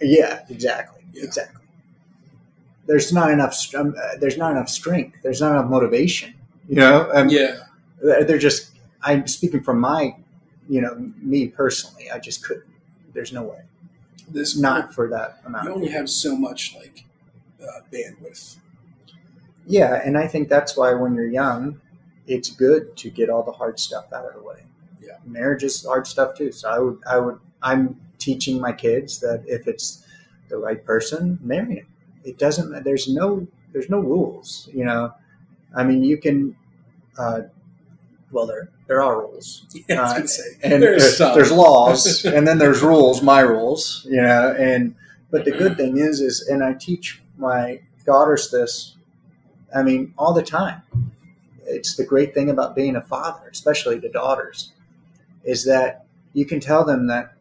Yeah, 0.00 0.44
exactly, 0.48 1.04
Yeah. 1.12 1.24
exactly. 1.24 1.61
There's 2.86 3.12
not 3.12 3.30
enough. 3.30 3.74
Um, 3.74 3.94
uh, 4.00 4.16
there's 4.18 4.36
not 4.36 4.52
enough 4.52 4.68
strength. 4.68 5.18
There's 5.22 5.40
not 5.40 5.52
enough 5.52 5.70
motivation. 5.70 6.34
You 6.68 6.76
know, 6.76 7.10
um, 7.12 7.28
Yeah, 7.28 7.64
they're 8.02 8.24
they're 8.24 8.38
just. 8.38 8.70
I'm 9.04 9.26
speaking 9.26 9.62
from 9.62 9.80
my, 9.80 10.14
you 10.68 10.80
know, 10.80 10.94
me 11.16 11.48
personally. 11.48 12.08
I 12.10 12.18
just 12.18 12.44
couldn't. 12.44 12.66
There's 13.12 13.32
no 13.32 13.42
way. 13.42 13.62
this 14.28 14.56
Not 14.56 14.94
for 14.94 15.08
that 15.08 15.40
amount. 15.44 15.64
You 15.64 15.74
only 15.74 15.88
have 15.88 16.08
so 16.08 16.36
much 16.36 16.76
like 16.76 17.04
uh, 17.62 17.80
bandwidth. 17.92 18.56
Yeah, 19.66 20.00
and 20.04 20.18
I 20.18 20.26
think 20.26 20.48
that's 20.48 20.76
why 20.76 20.92
when 20.94 21.14
you're 21.14 21.30
young, 21.30 21.80
it's 22.26 22.50
good 22.50 22.96
to 22.98 23.10
get 23.10 23.30
all 23.30 23.42
the 23.42 23.52
hard 23.52 23.78
stuff 23.78 24.12
out 24.12 24.26
of 24.26 24.34
the 24.34 24.42
way. 24.42 24.62
Yeah. 25.00 25.16
marriage 25.24 25.64
is 25.64 25.84
hard 25.84 26.06
stuff 26.06 26.36
too. 26.36 26.52
So 26.52 26.68
I 26.68 26.78
would, 26.78 26.98
I 27.08 27.18
would, 27.18 27.40
I'm 27.62 28.00
teaching 28.18 28.60
my 28.60 28.72
kids 28.72 29.20
that 29.20 29.42
if 29.46 29.66
it's 29.66 30.06
the 30.48 30.56
right 30.56 30.84
person, 30.84 31.38
marry 31.42 31.76
him. 31.76 31.86
It 32.24 32.38
doesn't. 32.38 32.84
There's 32.84 33.08
no, 33.08 33.46
there's 33.72 33.90
no 33.90 33.98
rules. 34.00 34.68
You 34.72 34.84
know, 34.84 35.14
I 35.74 35.84
mean, 35.84 36.04
you 36.04 36.18
can. 36.18 36.56
Uh, 37.18 37.42
well, 38.30 38.46
there 38.46 38.70
there 38.86 39.02
are 39.02 39.20
rules, 39.20 39.66
Yeah, 39.88 40.02
Uh, 40.02 40.26
say 40.26 40.42
and 40.62 40.82
there's 40.82 41.02
there's, 41.02 41.16
some. 41.18 41.34
there's 41.34 41.52
laws, 41.52 42.24
and 42.26 42.46
then 42.46 42.58
there's 42.58 42.82
rules, 42.82 43.22
my 43.22 43.40
rules, 43.40 44.06
you 44.10 44.20
know. 44.22 44.54
And 44.58 44.94
but 45.30 45.44
the 45.44 45.52
good 45.52 45.76
thing 45.76 45.98
is, 45.98 46.20
is 46.20 46.42
and 46.48 46.62
I 46.64 46.74
teach 46.74 47.20
my 47.38 47.80
daughters 48.06 48.50
this. 48.50 48.96
I 49.74 49.82
mean, 49.82 50.14
all 50.18 50.32
the 50.34 50.42
time. 50.42 50.82
It's 51.66 51.96
the 51.96 52.04
great 52.04 52.34
thing 52.34 52.50
about 52.50 52.74
being 52.76 52.96
a 52.96 53.02
father, 53.02 53.48
especially 53.50 53.98
the 53.98 54.08
daughters, 54.10 54.72
is 55.44 55.64
that 55.64 56.06
you 56.34 56.46
can 56.46 56.60
tell 56.60 56.84
them 56.84 57.06
that 57.08 57.34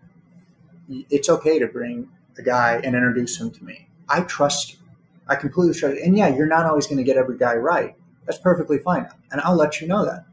it's 1.09 1.29
okay 1.29 1.59
to 1.59 1.67
bring 1.67 2.09
a 2.37 2.41
guy 2.41 2.81
and 2.83 2.95
introduce 2.95 3.39
him 3.39 3.51
to 3.51 3.63
me. 3.63 3.87
I 4.11 4.21
trust 4.21 4.73
you. 4.73 4.79
I 5.27 5.35
completely 5.35 5.73
trust 5.73 5.97
you. 5.97 6.03
And 6.03 6.17
yeah, 6.17 6.35
you're 6.35 6.47
not 6.47 6.65
always 6.65 6.87
going 6.87 6.97
to 6.97 7.03
get 7.03 7.17
every 7.17 7.37
guy 7.37 7.55
right. 7.55 7.95
That's 8.25 8.37
perfectly 8.37 8.77
fine, 8.77 9.07
and 9.31 9.41
I'll 9.41 9.55
let 9.55 9.81
you 9.81 9.87
know 9.87 10.05
that. 10.05 10.25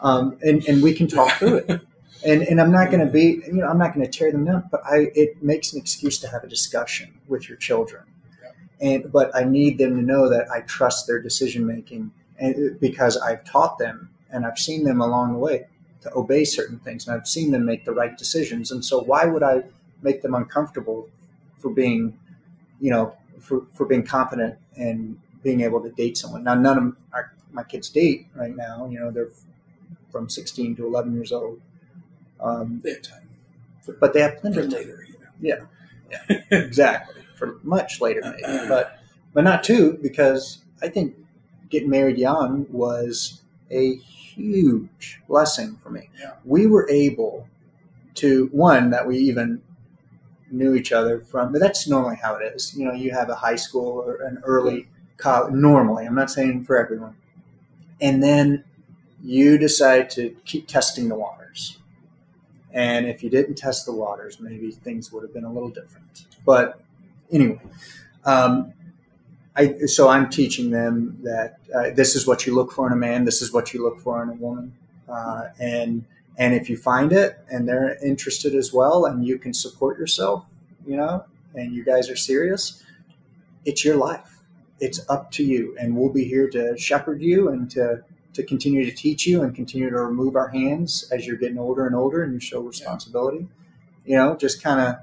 Um, 0.00 0.38
and 0.42 0.66
and 0.66 0.82
we 0.82 0.94
can 0.94 1.06
talk 1.06 1.30
through 1.38 1.56
it 1.56 1.80
and 2.24 2.42
and 2.42 2.60
I'm 2.60 2.72
not 2.72 2.90
going 2.90 3.04
to 3.04 3.12
be 3.12 3.42
you 3.46 3.54
know 3.54 3.68
I'm 3.68 3.78
not 3.78 3.94
going 3.94 4.04
to 4.04 4.10
tear 4.10 4.32
them 4.32 4.44
down, 4.44 4.68
but 4.70 4.80
I 4.84 5.10
it 5.14 5.42
makes 5.42 5.72
an 5.72 5.80
excuse 5.80 6.18
to 6.20 6.28
have 6.28 6.44
a 6.44 6.48
discussion 6.48 7.12
with 7.28 7.48
your 7.48 7.58
children, 7.58 8.04
and 8.80 9.10
but 9.12 9.34
I 9.34 9.44
need 9.44 9.78
them 9.78 9.96
to 9.96 10.02
know 10.02 10.28
that 10.28 10.50
I 10.50 10.60
trust 10.62 11.06
their 11.06 11.20
decision 11.20 11.66
making, 11.66 12.10
and 12.38 12.78
because 12.80 13.16
I've 13.16 13.44
taught 13.44 13.78
them 13.78 14.10
and 14.30 14.46
I've 14.46 14.58
seen 14.58 14.84
them 14.84 15.00
along 15.00 15.32
the 15.32 15.38
way 15.38 15.66
to 16.02 16.14
obey 16.16 16.44
certain 16.44 16.78
things, 16.78 17.06
and 17.06 17.16
I've 17.16 17.28
seen 17.28 17.50
them 17.50 17.64
make 17.64 17.84
the 17.84 17.92
right 17.92 18.16
decisions, 18.16 18.70
and 18.70 18.84
so 18.84 19.02
why 19.02 19.26
would 19.26 19.42
I 19.42 19.64
make 20.02 20.22
them 20.22 20.34
uncomfortable 20.34 21.08
for 21.58 21.70
being, 21.70 22.18
you 22.80 22.90
know, 22.90 23.14
for 23.40 23.66
for 23.74 23.86
being 23.86 24.04
confident 24.04 24.56
and 24.76 25.18
being 25.42 25.60
able 25.62 25.80
to 25.82 25.90
date 25.90 26.16
someone? 26.16 26.44
Now 26.44 26.54
none 26.54 26.78
of 26.78 26.96
our, 27.12 27.32
my 27.52 27.62
kids 27.62 27.88
date 27.90 28.28
right 28.34 28.54
now, 28.56 28.88
you 28.90 28.98
know, 28.98 29.10
they're 29.10 29.30
from 30.10 30.28
16 30.28 30.76
to 30.76 30.86
11 30.86 31.14
years 31.14 31.32
old. 31.32 31.60
Um, 32.40 32.80
they 32.84 32.90
have 32.92 33.02
time 33.02 33.28
but 34.00 34.12
they 34.12 34.20
have 34.20 34.38
plenty 34.38 34.60
of 34.60 34.72
later. 34.72 35.06
You 35.40 35.50
know. 35.50 35.66
yeah 36.28 36.40
Exactly. 36.50 37.22
For 37.36 37.58
much 37.62 38.00
later, 38.00 38.20
maybe. 38.22 38.68
But, 38.68 38.98
but 39.32 39.42
not 39.44 39.64
too, 39.64 39.98
because 40.00 40.58
I 40.80 40.88
think 40.88 41.16
getting 41.68 41.90
married 41.90 42.18
young 42.18 42.66
was 42.70 43.42
a 43.70 43.96
huge 43.96 45.20
blessing 45.28 45.78
for 45.82 45.90
me. 45.90 46.10
Yeah. 46.18 46.34
We 46.44 46.66
were 46.66 46.88
able 46.88 47.48
to, 48.16 48.48
one, 48.52 48.90
that 48.90 49.06
we 49.06 49.18
even 49.18 49.62
knew 50.54 50.74
each 50.74 50.92
other 50.92 51.20
from, 51.20 51.52
but 51.52 51.60
that's 51.60 51.88
normally 51.88 52.16
how 52.22 52.36
it 52.36 52.54
is. 52.54 52.76
You 52.76 52.86
know, 52.86 52.92
you 52.92 53.10
have 53.12 53.28
a 53.28 53.34
high 53.34 53.56
school 53.56 54.02
or 54.06 54.22
an 54.22 54.40
early 54.44 54.88
college, 55.16 55.52
normally, 55.54 56.06
I'm 56.06 56.14
not 56.14 56.30
saying 56.30 56.64
for 56.64 56.76
everyone. 56.76 57.16
And 58.00 58.22
then 58.22 58.64
you 59.22 59.58
decide 59.58 60.10
to 60.10 60.36
keep 60.44 60.66
testing 60.68 61.08
the 61.08 61.14
waters. 61.14 61.78
And 62.72 63.06
if 63.06 63.22
you 63.22 63.30
didn't 63.30 63.54
test 63.54 63.86
the 63.86 63.92
waters, 63.92 64.40
maybe 64.40 64.70
things 64.72 65.12
would 65.12 65.22
have 65.22 65.32
been 65.32 65.44
a 65.44 65.52
little 65.52 65.68
different. 65.68 66.26
But 66.44 66.80
anyway, 67.30 67.60
um, 68.24 68.72
I, 69.56 69.78
so 69.86 70.08
I'm 70.08 70.28
teaching 70.28 70.70
them 70.70 71.18
that 71.22 71.58
uh, 71.74 71.90
this 71.90 72.16
is 72.16 72.26
what 72.26 72.46
you 72.46 72.54
look 72.54 72.72
for 72.72 72.86
in 72.88 72.92
a 72.92 72.96
man, 72.96 73.24
this 73.24 73.40
is 73.40 73.52
what 73.52 73.72
you 73.72 73.82
look 73.82 74.00
for 74.00 74.22
in 74.22 74.28
a 74.28 74.32
woman, 74.32 74.72
uh, 75.08 75.48
and 75.60 76.04
and 76.36 76.54
if 76.54 76.68
you 76.68 76.76
find 76.76 77.12
it 77.12 77.38
and 77.50 77.68
they're 77.68 77.96
interested 78.04 78.54
as 78.54 78.72
well, 78.72 79.04
and 79.04 79.26
you 79.26 79.38
can 79.38 79.54
support 79.54 79.98
yourself, 79.98 80.44
you 80.86 80.96
know, 80.96 81.24
and 81.54 81.74
you 81.74 81.84
guys 81.84 82.10
are 82.10 82.16
serious, 82.16 82.82
it's 83.64 83.84
your 83.84 83.96
life. 83.96 84.40
It's 84.80 85.00
up 85.08 85.30
to 85.32 85.44
you, 85.44 85.76
and 85.78 85.96
we'll 85.96 86.12
be 86.12 86.24
here 86.24 86.48
to 86.50 86.76
shepherd 86.76 87.22
you 87.22 87.48
and 87.48 87.70
to 87.72 88.02
to 88.34 88.42
continue 88.42 88.84
to 88.84 88.90
teach 88.90 89.26
you 89.26 89.42
and 89.42 89.54
continue 89.54 89.88
to 89.88 89.96
remove 89.96 90.34
our 90.34 90.48
hands 90.48 91.08
as 91.12 91.24
you're 91.24 91.36
getting 91.36 91.58
older 91.58 91.86
and 91.86 91.94
older 91.94 92.24
and 92.24 92.34
you 92.34 92.40
show 92.40 92.60
responsibility. 92.60 93.46
You 94.04 94.16
know, 94.16 94.36
just 94.36 94.60
kind 94.60 94.80
of 94.80 94.96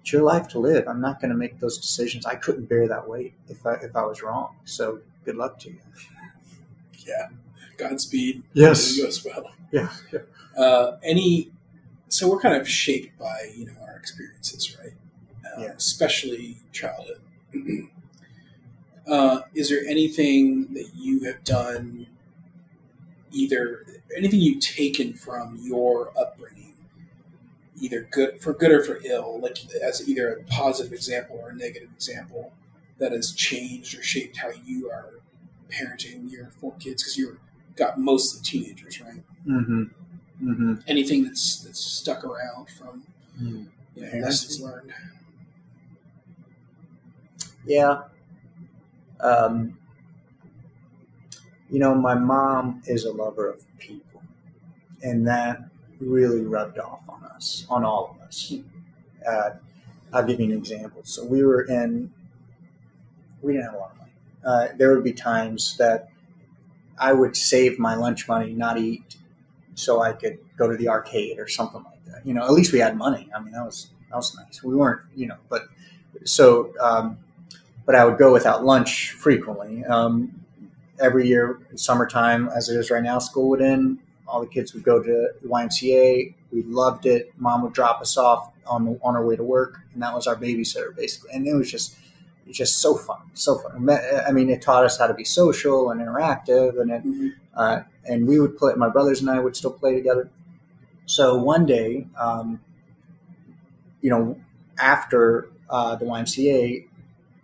it's 0.00 0.12
your 0.12 0.22
life 0.22 0.48
to 0.48 0.58
live. 0.58 0.86
I'm 0.86 1.00
not 1.00 1.20
going 1.20 1.30
to 1.30 1.36
make 1.36 1.58
those 1.58 1.78
decisions. 1.78 2.26
I 2.26 2.34
couldn't 2.34 2.68
bear 2.68 2.86
that 2.88 3.08
weight 3.08 3.34
if 3.48 3.66
I 3.66 3.74
if 3.74 3.96
I 3.96 4.04
was 4.04 4.22
wrong. 4.22 4.56
So 4.64 5.00
good 5.24 5.36
luck 5.36 5.58
to 5.60 5.70
you. 5.70 5.80
yeah. 7.06 7.28
Godspeed. 7.76 8.42
Yes. 8.52 8.98
It 8.98 9.02
goes 9.02 9.24
well. 9.24 9.50
Yeah. 9.72 9.88
Uh, 10.56 10.96
any, 11.02 11.50
so 12.08 12.28
we're 12.28 12.40
kind 12.40 12.56
of 12.60 12.68
shaped 12.68 13.18
by 13.18 13.50
you 13.56 13.66
know 13.66 13.72
our 13.82 13.96
experiences, 13.96 14.76
right? 14.78 14.92
Um, 15.56 15.62
Yeah. 15.64 15.72
Especially 15.72 16.58
childhood. 16.72 17.20
uh, 19.06 19.42
is 19.54 19.68
there 19.68 19.82
anything 19.86 20.74
that 20.74 20.90
you 20.94 21.24
have 21.24 21.42
done, 21.44 22.06
either 23.32 23.84
anything 24.16 24.40
you've 24.40 24.62
taken 24.62 25.14
from 25.14 25.58
your 25.62 26.12
upbringing, 26.18 26.74
either 27.80 28.06
good 28.10 28.40
for 28.40 28.52
good 28.52 28.70
or 28.72 28.82
for 28.82 29.00
ill, 29.04 29.40
like 29.40 29.58
as 29.82 30.08
either 30.08 30.32
a 30.32 30.42
positive 30.44 30.92
example 30.92 31.38
or 31.42 31.50
a 31.50 31.54
negative 31.54 31.90
example, 31.94 32.52
that 32.98 33.12
has 33.12 33.32
changed 33.32 33.96
or 33.98 34.02
shaped 34.02 34.36
how 34.38 34.50
you 34.64 34.90
are 34.90 35.14
parenting 35.70 36.30
your 36.30 36.50
four 36.60 36.74
kids? 36.78 37.02
Because 37.02 37.16
you've 37.16 37.38
got 37.76 37.98
mostly 37.98 38.40
teenagers, 38.42 39.00
right? 39.00 39.22
Mm-hmm. 39.46 39.84
Mm-hmm. 40.42 40.74
anything 40.86 41.24
that's 41.24 41.56
that's 41.60 41.80
stuck 41.80 42.24
around 42.24 42.68
from 42.70 43.02
Mm. 43.40 43.66
you 43.94 44.02
know, 44.02 44.18
lessons 44.18 44.60
learned. 44.60 44.92
Yeah. 47.66 48.02
Um, 49.20 49.78
you 51.70 51.78
know, 51.78 51.94
my 51.94 52.14
mom 52.14 52.82
is 52.86 53.04
a 53.04 53.12
lover 53.12 53.48
of 53.48 53.64
people, 53.78 54.22
and 55.02 55.26
that 55.26 55.62
really 56.00 56.42
rubbed 56.44 56.78
off 56.78 57.00
on 57.08 57.22
us, 57.24 57.66
on 57.70 57.84
all 57.84 58.16
of 58.16 58.26
us. 58.26 58.52
Uh, 59.26 59.50
I'll 60.12 60.24
give 60.26 60.40
you 60.40 60.46
an 60.46 60.52
example. 60.52 61.02
So 61.04 61.24
we 61.24 61.44
were 61.44 61.62
in, 61.62 62.12
we 63.42 63.52
didn't 63.52 63.66
have 63.66 63.74
a 63.74 63.78
lot 63.78 63.92
of 63.92 63.98
money. 63.98 64.12
Uh, 64.44 64.76
there 64.76 64.94
would 64.94 65.04
be 65.04 65.12
times 65.12 65.76
that 65.76 66.10
I 66.98 67.12
would 67.12 67.36
save 67.36 67.78
my 67.78 67.94
lunch 67.94 68.26
money, 68.28 68.52
not 68.52 68.78
eat, 68.78 69.16
so 69.74 70.02
I 70.02 70.12
could 70.12 70.38
go 70.56 70.70
to 70.70 70.76
the 70.76 70.88
arcade 70.88 71.38
or 71.38 71.48
something 71.48 71.82
like 71.84 72.04
that. 72.06 72.26
You 72.26 72.34
know, 72.34 72.44
at 72.44 72.52
least 72.52 72.72
we 72.72 72.78
had 72.78 72.96
money. 72.96 73.28
I 73.34 73.40
mean, 73.40 73.52
that 73.52 73.64
was 73.64 73.90
that 74.10 74.16
was 74.16 74.36
nice. 74.36 74.62
We 74.62 74.74
weren't, 74.74 75.02
you 75.14 75.26
know, 75.26 75.36
but 75.48 75.64
so. 76.24 76.72
Um, 76.80 77.18
but 77.86 77.94
I 77.94 78.04
would 78.04 78.18
go 78.18 78.32
without 78.32 78.64
lunch 78.64 79.12
frequently. 79.12 79.84
Um, 79.84 80.44
every 81.00 81.26
year, 81.26 81.58
summertime, 81.74 82.48
as 82.54 82.68
it 82.68 82.76
is 82.76 82.90
right 82.90 83.02
now, 83.02 83.18
school 83.18 83.48
would 83.48 83.62
end. 83.62 83.98
All 84.28 84.40
the 84.40 84.46
kids 84.46 84.74
would 84.74 84.84
go 84.84 85.02
to 85.02 85.30
YMCA. 85.44 86.34
We 86.52 86.62
loved 86.62 87.06
it. 87.06 87.32
Mom 87.36 87.62
would 87.62 87.72
drop 87.72 88.00
us 88.00 88.16
off 88.16 88.52
on 88.66 88.98
on 89.02 89.16
our 89.16 89.24
way 89.24 89.34
to 89.36 89.42
work, 89.42 89.80
and 89.92 90.02
that 90.02 90.14
was 90.14 90.26
our 90.26 90.36
babysitter 90.36 90.94
basically. 90.94 91.30
And 91.32 91.46
it 91.46 91.54
was 91.54 91.70
just 91.70 91.96
it 92.50 92.58
was 92.58 92.58
just 92.58 92.78
so 92.80 92.96
fun, 92.96 93.20
so 93.34 93.58
fun. 93.58 93.88
I 94.26 94.32
mean, 94.32 94.50
it 94.50 94.60
taught 94.60 94.84
us 94.84 94.98
how 94.98 95.06
to 95.06 95.14
be 95.14 95.24
social 95.24 95.90
and 95.90 96.00
interactive, 96.00 96.80
and 96.80 96.90
it, 96.90 97.34
uh, 97.54 97.82
and 98.04 98.26
we 98.26 98.40
would 98.40 98.56
play. 98.56 98.74
My 98.76 98.88
brothers 98.88 99.20
and 99.20 99.30
I 99.30 99.38
would 99.38 99.54
still 99.54 99.72
play 99.72 99.94
together. 99.94 100.30
So 101.06 101.36
one 101.36 101.66
day, 101.66 102.08
um, 102.18 102.60
you 104.00 104.10
know, 104.10 104.40
after 104.78 105.50
uh, 105.68 105.96
the 105.96 106.04
YMCA, 106.06 106.88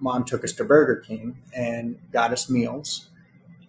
mom 0.01 0.25
took 0.25 0.45
us 0.45 0.53
to 0.55 0.65
Burger 0.65 0.97
King 0.97 1.39
and 1.55 1.99
got 2.13 2.33
us 2.33 2.51
meals. 2.51 3.11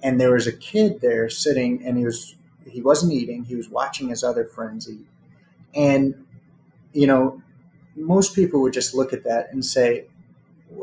And 0.03 0.19
there 0.19 0.33
was 0.33 0.47
a 0.47 0.53
kid 0.53 1.01
there 1.01 1.29
sitting, 1.29 1.85
and 1.85 1.97
he 1.97 2.05
was 2.05 2.35
he 2.65 2.81
wasn't 2.81 3.13
eating. 3.13 3.45
He 3.45 3.55
was 3.55 3.69
watching 3.69 4.09
his 4.09 4.23
other 4.23 4.45
friends 4.45 4.89
eat. 4.89 5.07
And 5.75 6.25
you 6.93 7.07
know, 7.07 7.41
most 7.95 8.35
people 8.35 8.61
would 8.61 8.73
just 8.73 8.95
look 8.95 9.13
at 9.13 9.23
that 9.25 9.51
and 9.51 9.65
say 9.65 10.05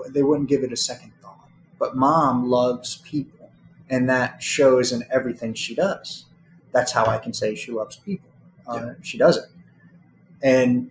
they 0.08 0.22
wouldn't 0.22 0.48
give 0.48 0.62
it 0.62 0.72
a 0.72 0.76
second 0.76 1.12
thought. 1.22 1.48
But 1.78 1.96
mom 1.96 2.48
loves 2.48 2.96
people, 2.98 3.50
and 3.90 4.08
that 4.08 4.42
shows 4.42 4.92
in 4.92 5.04
everything 5.10 5.54
she 5.54 5.74
does. 5.74 6.26
That's 6.72 6.92
how 6.92 7.06
I 7.06 7.18
can 7.18 7.32
say 7.32 7.54
she 7.54 7.72
loves 7.72 7.96
people. 7.96 8.30
Uh, 8.66 8.94
She 9.02 9.18
does 9.18 9.36
it, 9.36 9.44
and 10.42 10.90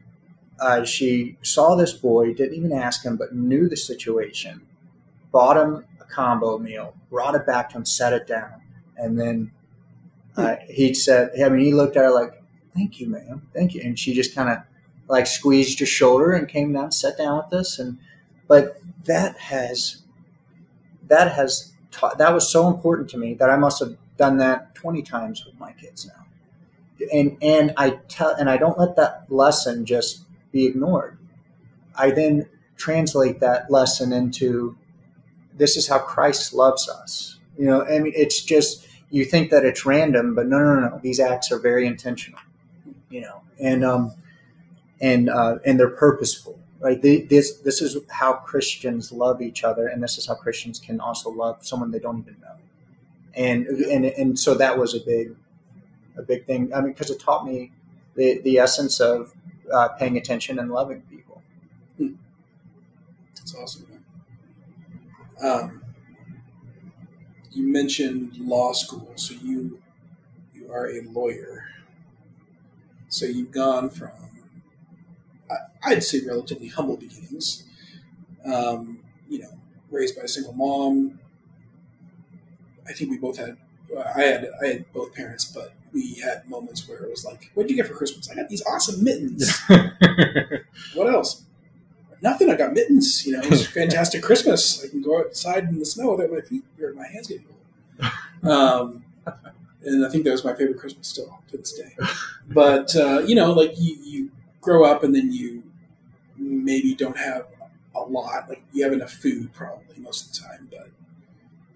uh, 0.60 0.84
she 0.86 1.38
saw 1.44 1.76
this 1.76 1.94
boy, 1.94 2.34
didn't 2.34 2.56
even 2.56 2.74
ask 2.74 3.04
him, 3.06 3.18
but 3.18 3.36
knew 3.36 3.70
the 3.70 3.78
situation, 3.78 4.62
bought 5.32 5.58
him 5.58 5.86
a 6.02 6.06
combo 6.06 6.58
meal, 6.60 6.96
brought 7.10 7.36
it 7.36 7.46
back 7.46 7.70
to 7.72 7.78
him, 7.78 7.86
set 7.86 8.14
it 8.14 8.28
down, 8.28 8.62
and 8.98 9.20
then 9.20 9.52
uh, 10.38 10.56
he 10.70 10.94
said, 10.94 11.32
I 11.44 11.50
mean, 11.50 11.66
he 11.66 11.74
looked 11.74 11.98
at 11.98 12.04
her 12.06 12.12
like, 12.12 12.42
"Thank 12.76 13.00
you, 13.00 13.08
ma'am, 13.10 13.48
thank 13.54 13.74
you," 13.76 13.82
and 13.82 13.98
she 14.00 14.14
just 14.14 14.36
kind 14.36 14.50
of 14.50 14.60
like 15.08 15.28
squeezed 15.28 15.80
his 15.80 15.90
shoulder 15.90 16.34
and 16.34 16.48
came 16.48 16.74
down, 16.74 16.92
sat 16.92 17.18
down 17.18 17.44
with 17.44 17.54
us, 17.60 17.80
and 17.80 17.98
but 18.48 18.82
that 19.06 19.38
has 19.38 20.02
that 21.08 21.34
has 21.34 21.74
taught, 21.92 22.18
that 22.18 22.34
was 22.34 22.50
so 22.50 22.68
important 22.68 23.10
to 23.12 23.18
me 23.18 23.34
that 23.36 23.50
I 23.50 23.58
must 23.58 23.80
have 23.80 23.98
done 24.18 24.38
that 24.38 24.76
twenty 24.76 25.02
times 25.02 25.46
with 25.46 25.60
my 25.60 25.72
kids 25.74 26.08
now, 26.08 27.08
and 27.12 27.38
and 27.42 27.74
I 27.78 27.92
tell 28.08 28.36
and 28.36 28.50
I 28.50 28.58
don't 28.58 28.78
let 28.78 28.96
that 28.96 29.26
lesson 29.30 29.86
just 29.86 30.24
be 30.52 30.66
ignored. 30.66 31.18
I 31.96 32.12
then 32.12 32.48
translate 32.78 33.40
that 33.40 33.70
lesson 33.70 34.12
into 34.12 34.76
this 35.56 35.78
is 35.78 35.88
how 35.88 36.00
Christ 36.00 36.54
loves 36.54 36.90
us. 36.90 37.38
You 37.58 37.66
know, 37.66 37.86
I 37.86 38.00
mean, 38.00 38.14
it's 38.16 38.42
just 38.42 38.88
you 39.12 39.26
think 39.26 39.52
that 39.52 39.64
it's 39.64 39.86
random, 39.86 40.34
but 40.34 40.48
no, 40.48 40.58
no, 40.58 40.76
no, 40.76 40.90
no. 40.90 41.00
These 41.00 41.20
acts 41.20 41.52
are 41.52 41.60
very 41.60 41.86
intentional. 41.86 42.40
You 43.10 43.22
know, 43.22 43.42
and 43.60 43.86
um, 43.86 44.14
and 45.02 45.30
uh, 45.30 45.58
and 45.66 45.80
they're 45.80 45.90
purposeful. 45.90 46.60
Right? 46.84 47.02
This 47.02 47.60
this 47.60 47.82
is 47.82 47.98
how 48.10 48.34
Christians 48.34 49.14
love 49.14 49.42
each 49.42 49.64
other, 49.64 49.88
and 49.88 50.04
this 50.04 50.18
is 50.18 50.28
how 50.28 50.36
Christians 50.36 50.80
can 50.80 51.00
also 51.00 51.30
love 51.32 51.66
someone 51.66 51.92
they 51.92 52.00
don't 52.00 52.20
even 52.20 52.36
know. 52.42 52.58
And 53.36 53.68
and 53.68 54.06
and 54.06 54.38
so 54.38 54.54
that 54.56 54.78
was 54.78 54.94
a 54.94 55.00
big 55.00 55.36
a 56.18 56.24
big 56.24 56.46
thing. 56.46 56.74
I 56.74 56.82
mean, 56.82 56.92
because 56.92 57.10
it 57.10 57.22
taught 57.22 57.46
me 57.46 57.72
the 58.16 58.42
the 58.44 58.60
essence 58.60 59.00
of 59.00 59.34
uh, 59.74 59.90
paying 59.90 60.18
attention 60.18 60.60
and 60.60 60.72
loving 60.72 61.02
people. 61.04 61.42
That's 63.36 63.56
awesome. 63.56 63.88
Um, 65.42 65.84
you 67.52 67.68
mentioned 67.68 68.38
law 68.38 68.74
school, 68.74 69.12
so 69.16 69.36
you 69.36 69.82
you 70.54 70.72
are 70.72 70.90
a 70.90 71.02
lawyer. 71.04 71.66
So 73.10 73.26
you've 73.26 73.52
gone 73.52 73.90
from 73.90 74.12
I'd 75.86 76.04
say 76.04 76.22
relatively 76.26 76.68
humble 76.68 76.98
beginnings. 76.98 77.64
Um, 78.46 79.00
you 79.30 79.40
know, 79.40 79.50
raised 79.92 80.16
by 80.16 80.24
a 80.24 80.28
single 80.28 80.54
mom. 80.54 81.20
I 82.88 82.94
think 82.94 83.10
we 83.12 83.18
both 83.18 83.38
had. 83.38 83.58
I 84.16 84.22
had 84.24 84.50
I 84.64 84.68
had 84.68 84.94
both 84.94 85.14
parents, 85.14 85.46
but 85.46 85.74
we 85.94 86.16
had 86.16 86.50
moments 86.50 86.88
where 86.88 87.04
it 87.04 87.10
was 87.10 87.24
like, 87.26 87.52
"What 87.54 87.64
did 87.64 87.72
you 87.72 87.76
get 87.78 87.88
for 87.88 87.96
Christmas?" 87.96 88.30
I 88.30 88.36
got 88.36 88.50
these 88.50 88.64
awesome 88.66 89.04
mittens. 89.04 89.60
what 90.94 91.08
else? 91.08 91.44
Nothing. 92.22 92.50
I 92.50 92.56
got 92.56 92.74
mittens. 92.74 93.26
You 93.26 93.34
know, 93.34 93.42
it 93.42 93.50
was 93.50 93.66
a 93.66 93.70
fantastic 93.82 94.24
Christmas. 94.24 94.84
I 94.84 94.88
can 94.90 95.02
go 95.02 95.20
outside 95.20 95.66
in 95.66 95.80
the 95.80 95.86
snow 95.86 96.16
without 96.16 96.32
my 96.32 96.42
feet 96.42 96.64
or 96.82 96.94
my 96.94 97.08
hands 97.08 97.28
getting 97.28 97.46
cold. 97.46 98.52
Um, 98.52 99.06
and 99.86 100.06
I 100.06 100.10
think 100.10 100.24
that 100.24 100.32
was 100.32 100.44
my 100.46 100.54
favorite 100.54 100.78
Christmas 100.78 101.08
still 101.08 101.40
to 101.52 101.58
this 101.58 101.74
day. 101.74 101.96
But 102.50 102.94
uh, 102.96 103.20
you 103.26 103.36
know, 103.36 103.54
like 103.54 103.74
you, 103.80 103.96
you 104.04 104.32
grow 104.60 104.84
up 104.84 105.04
and 105.04 105.16
then 105.16 105.32
you 105.32 105.63
maybe 106.38 106.96
don't 106.96 107.18
have 107.18 107.48
a 107.96 108.02
lot. 108.02 108.50
Like 108.50 108.64
you 108.74 108.84
have 108.84 108.94
enough 108.94 109.12
food 109.12 109.54
probably 109.54 110.00
most 110.00 110.26
of 110.28 110.32
the 110.34 110.48
time, 110.48 110.68
but 110.72 110.90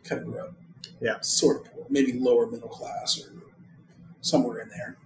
kind 0.03 0.21
of 0.21 0.27
grew 0.27 0.39
up, 0.39 0.53
Yeah. 1.01 1.19
sort 1.21 1.57
of 1.65 1.73
poor, 1.73 1.85
maybe 1.89 2.13
lower 2.13 2.47
middle 2.47 2.69
class 2.69 3.19
or 3.21 3.31
somewhere 4.21 4.59
in 4.59 4.69
there. 4.69 4.97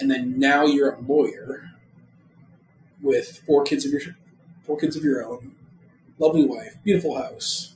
And 0.00 0.10
then 0.10 0.38
now 0.38 0.64
you're 0.64 0.92
a 0.92 1.00
lawyer 1.00 1.70
with 3.02 3.42
four 3.46 3.64
kids 3.64 3.84
of 3.84 3.92
your 3.92 4.00
four 4.64 4.76
kids 4.78 4.96
of 4.96 5.02
your 5.04 5.24
own, 5.24 5.54
lovely 6.18 6.44
wife, 6.46 6.76
beautiful 6.84 7.16
house. 7.16 7.74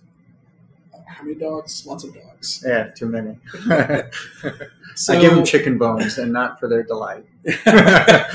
How 1.07 1.25
many 1.25 1.35
dogs? 1.35 1.85
Lots 1.87 2.05
of 2.05 2.15
dogs. 2.15 2.65
Yeah, 2.67 2.91
too 2.97 3.07
many. 3.07 3.37
So, 4.95 5.15
I 5.15 5.21
give 5.23 5.35
them 5.35 5.43
chicken 5.43 5.79
bones, 5.79 6.19
and 6.19 6.35
not 6.35 6.61
for 6.61 6.69
their 6.69 6.83
delight. 6.83 7.25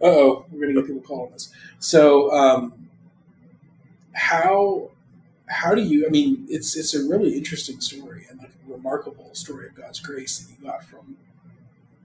oh, 0.00 0.44
we're 0.50 0.60
gonna 0.60 0.74
get 0.74 0.86
people 0.86 1.02
calling 1.02 1.32
us. 1.32 1.52
So, 1.78 2.30
um, 2.32 2.88
how 4.12 4.90
how 5.46 5.74
do 5.74 5.82
you? 5.82 6.06
I 6.06 6.10
mean, 6.10 6.46
it's 6.48 6.76
it's 6.76 6.94
a 6.94 7.06
really 7.06 7.36
interesting 7.36 7.80
story 7.80 8.26
and 8.28 8.38
like 8.38 8.50
a 8.50 8.72
remarkable 8.72 9.34
story 9.34 9.68
of 9.68 9.74
God's 9.74 10.00
grace 10.00 10.38
that 10.38 10.50
you 10.50 10.66
got 10.66 10.84
from 10.84 11.16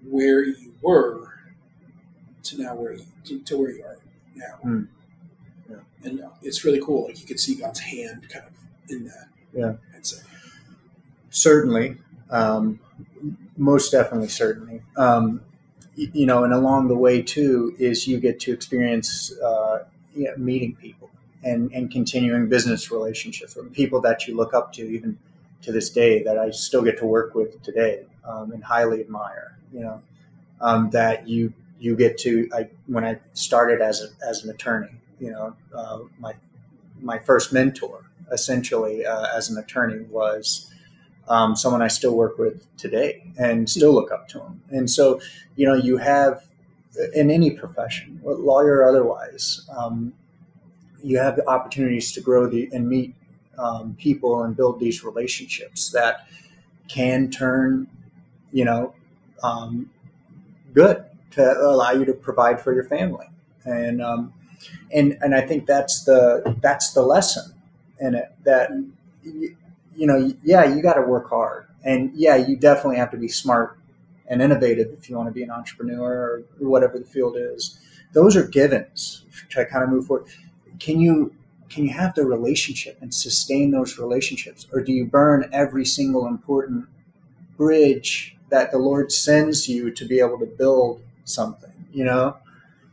where 0.07 0.43
you 0.43 0.73
were 0.81 1.33
to 2.43 2.61
now 2.61 2.75
where 2.75 2.93
you 2.93 3.05
to, 3.25 3.39
to 3.39 3.57
where 3.57 3.71
you 3.71 3.83
are 3.83 3.97
now. 4.35 4.59
Mm. 4.63 4.87
Yeah. 5.69 5.75
And 6.03 6.21
uh, 6.21 6.29
it's 6.41 6.63
really 6.65 6.81
cool. 6.81 7.05
Like 7.05 7.19
you 7.19 7.27
can 7.27 7.37
see 7.37 7.55
God's 7.55 7.79
hand 7.79 8.27
kind 8.29 8.45
of 8.45 8.91
in 8.91 9.05
that. 9.05 9.27
Yeah. 9.53 9.73
So, 10.01 10.17
Certainly, 11.29 11.97
um, 12.29 12.79
most 13.55 13.91
definitely, 13.91 14.27
certainly. 14.27 14.81
Um, 14.97 15.41
you 15.95 16.25
know, 16.25 16.43
and 16.43 16.53
along 16.53 16.87
the 16.87 16.95
way 16.95 17.21
too 17.21 17.75
is 17.79 18.07
you 18.07 18.19
get 18.19 18.39
to 18.41 18.53
experience 18.53 19.33
uh, 19.39 19.85
you 20.15 20.25
know, 20.25 20.35
meeting 20.37 20.75
people 20.75 21.09
and 21.43 21.71
and 21.73 21.91
continuing 21.91 22.47
business 22.47 22.91
relationships 22.91 23.55
with 23.55 23.73
people 23.73 24.01
that 24.01 24.27
you 24.27 24.35
look 24.35 24.53
up 24.53 24.73
to, 24.73 24.83
even 24.83 25.17
to 25.61 25.71
this 25.71 25.89
day 25.89 26.23
that 26.23 26.37
I 26.37 26.51
still 26.51 26.81
get 26.81 26.97
to 26.99 27.05
work 27.05 27.35
with 27.35 27.61
today 27.63 28.05
um, 28.25 28.51
and 28.51 28.63
highly 28.63 29.01
admire. 29.01 29.57
You 29.73 29.81
know, 29.81 30.01
um, 30.59 30.89
that 30.91 31.27
you 31.27 31.53
you 31.79 31.95
get 31.95 32.17
to. 32.19 32.49
I 32.53 32.69
when 32.87 33.03
I 33.03 33.19
started 33.33 33.81
as 33.81 34.01
a, 34.01 34.27
as 34.27 34.43
an 34.43 34.49
attorney, 34.49 34.95
you 35.19 35.31
know, 35.31 35.55
uh, 35.73 35.99
my 36.19 36.35
my 37.01 37.19
first 37.19 37.51
mentor 37.51 38.05
essentially 38.31 39.05
uh, 39.05 39.27
as 39.35 39.49
an 39.49 39.57
attorney 39.57 40.05
was 40.09 40.70
um, 41.31 41.55
someone 41.55 41.81
I 41.81 41.87
still 41.87 42.13
work 42.13 42.37
with 42.37 42.65
today 42.75 43.23
and 43.37 43.69
still 43.69 43.93
look 43.93 44.11
up 44.11 44.27
to 44.29 44.41
him. 44.41 44.61
And 44.69 44.89
so, 44.89 45.21
you 45.55 45.65
know, 45.65 45.73
you 45.73 45.95
have 45.97 46.43
in 47.13 47.31
any 47.31 47.51
profession, 47.51 48.19
lawyer 48.21 48.79
or 48.79 48.83
otherwise, 48.83 49.65
um, 49.75 50.13
you 51.01 51.17
have 51.19 51.37
the 51.37 51.47
opportunities 51.47 52.11
to 52.11 52.21
grow 52.21 52.47
the 52.47 52.69
and 52.73 52.89
meet 52.89 53.15
um, 53.57 53.95
people 53.97 54.43
and 54.43 54.57
build 54.57 54.81
these 54.81 55.05
relationships 55.05 55.91
that 55.91 56.27
can 56.89 57.31
turn, 57.31 57.87
you 58.51 58.65
know, 58.65 58.93
um, 59.41 59.89
good 60.73 61.05
to 61.31 61.41
allow 61.61 61.91
you 61.91 62.03
to 62.03 62.13
provide 62.13 62.59
for 62.59 62.73
your 62.73 62.83
family. 62.83 63.27
And 63.63 64.01
um, 64.01 64.33
and 64.93 65.17
and 65.21 65.33
I 65.33 65.41
think 65.41 65.65
that's 65.65 66.03
the 66.03 66.57
that's 66.61 66.91
the 66.91 67.03
lesson 67.03 67.53
in 68.01 68.15
it 68.15 68.33
that 68.43 68.71
you, 70.01 70.07
know 70.07 70.33
yeah 70.43 70.65
you 70.65 70.81
got 70.81 70.95
to 70.95 71.01
work 71.01 71.29
hard 71.29 71.67
and 71.83 72.11
yeah 72.15 72.35
you 72.35 72.55
definitely 72.55 72.97
have 72.97 73.11
to 73.11 73.17
be 73.17 73.27
smart 73.27 73.77
and 74.27 74.41
innovative 74.41 74.87
if 74.97 75.09
you 75.09 75.15
want 75.15 75.27
to 75.27 75.33
be 75.33 75.43
an 75.43 75.51
entrepreneur 75.51 76.11
or 76.13 76.43
whatever 76.59 76.97
the 76.97 77.05
field 77.05 77.35
is. 77.37 77.79
Those 78.13 78.35
are 78.35 78.47
givens 78.47 79.25
to 79.49 79.65
kind 79.65 79.83
of 79.83 79.89
move 79.89 80.07
forward. 80.07 80.27
Can 80.79 80.99
you 80.99 81.35
can 81.69 81.85
you 81.85 81.91
have 81.93 82.15
the 82.15 82.25
relationship 82.25 82.97
and 83.01 83.13
sustain 83.13 83.71
those 83.71 83.97
relationships, 83.97 84.67
or 84.73 84.81
do 84.81 84.91
you 84.91 85.05
burn 85.05 85.49
every 85.53 85.85
single 85.85 86.27
important 86.27 86.85
bridge 87.57 88.37
that 88.49 88.71
the 88.71 88.77
Lord 88.77 89.11
sends 89.11 89.69
you 89.69 89.91
to 89.91 90.05
be 90.05 90.19
able 90.19 90.39
to 90.39 90.45
build 90.45 91.01
something? 91.25 91.71
You 91.93 92.05
know, 92.05 92.37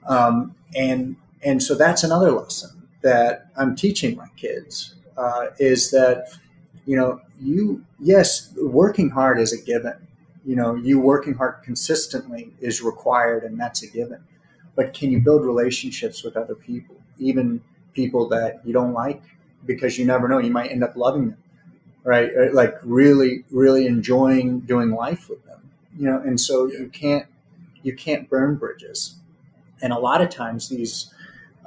um, 0.09 0.54
and 0.76 1.16
and 1.42 1.62
so 1.62 1.74
that's 1.74 2.04
another 2.04 2.32
lesson 2.32 2.88
that 3.02 3.48
I'm 3.56 3.76
teaching 3.76 4.16
my 4.16 4.28
kids 4.36 4.94
uh, 5.16 5.48
is 5.59 5.90
that 5.92 6.28
you 6.89 6.97
know 6.97 7.11
you 7.41 7.84
yes 8.01 8.53
working 8.59 9.11
hard 9.11 9.41
is 9.41 9.53
a 9.53 9.62
given. 9.72 9.97
You 10.47 10.57
know 10.57 10.74
you 10.76 11.01
working 11.01 11.34
hard 11.34 11.57
consistently 11.64 12.53
is 12.61 12.82
required 12.82 13.45
and 13.45 13.61
that's 13.61 13.82
a 13.84 13.89
given. 13.89 14.24
But 14.76 14.95
can 14.95 15.11
you 15.12 15.20
build 15.20 15.45
relationships 15.45 16.24
with 16.24 16.36
other 16.36 16.57
people 16.57 16.97
even 17.18 17.62
people 17.95 18.28
that 18.30 18.62
you 18.64 18.72
don't 18.72 18.95
like 18.95 19.22
because 19.66 19.99
you 19.99 20.07
never 20.07 20.28
know 20.28 20.39
you 20.39 20.53
might 20.53 20.72
end 20.72 20.84
up 20.84 20.97
loving 20.97 21.30
them 21.30 21.39
right? 22.05 22.30
Uh, 22.36 22.53
like 22.55 22.76
really 22.84 23.45
really 23.51 23.86
enjoying 23.86 24.61
doing 24.61 24.91
life 24.93 25.28
with 25.30 25.45
them 25.47 25.70
you 25.99 26.07
know? 26.07 26.20
And 26.20 26.41
so 26.41 26.66
you 26.66 26.91
can't 26.93 27.26
you 27.82 27.95
can't 27.95 28.28
burn 28.30 28.57
bridges. 28.57 29.16
And 29.82 29.93
a 29.93 29.99
lot 29.99 30.22
of 30.22 30.30
times 30.30 30.68
these 30.70 31.12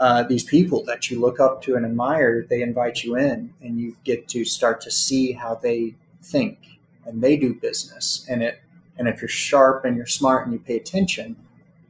uh, 0.02 0.24
these 0.24 0.44
people 0.44 0.84
that 0.84 1.12
you 1.12 1.22
look 1.22 1.40
up 1.40 1.62
to 1.62 1.76
and 1.76 1.86
admire, 1.86 2.44
they 2.50 2.64
invite 2.64 3.04
you 3.04 3.16
in, 3.16 3.54
and 3.62 3.80
you 3.80 3.96
get 4.04 4.28
to 4.28 4.44
start 4.44 4.82
to 4.82 4.90
see 4.90 5.32
how 5.32 5.54
they 5.54 5.94
think 6.24 6.80
and 7.06 7.22
they 7.22 7.38
do 7.38 7.54
business. 7.54 8.26
And 8.28 8.42
it, 8.42 8.62
and 8.98 9.08
if 9.08 9.22
you're 9.22 9.30
sharp 9.30 9.86
and 9.86 9.96
you're 9.96 10.08
smart 10.08 10.46
and 10.46 10.54
you 10.54 10.60
pay 10.60 10.78
attention, 10.78 11.36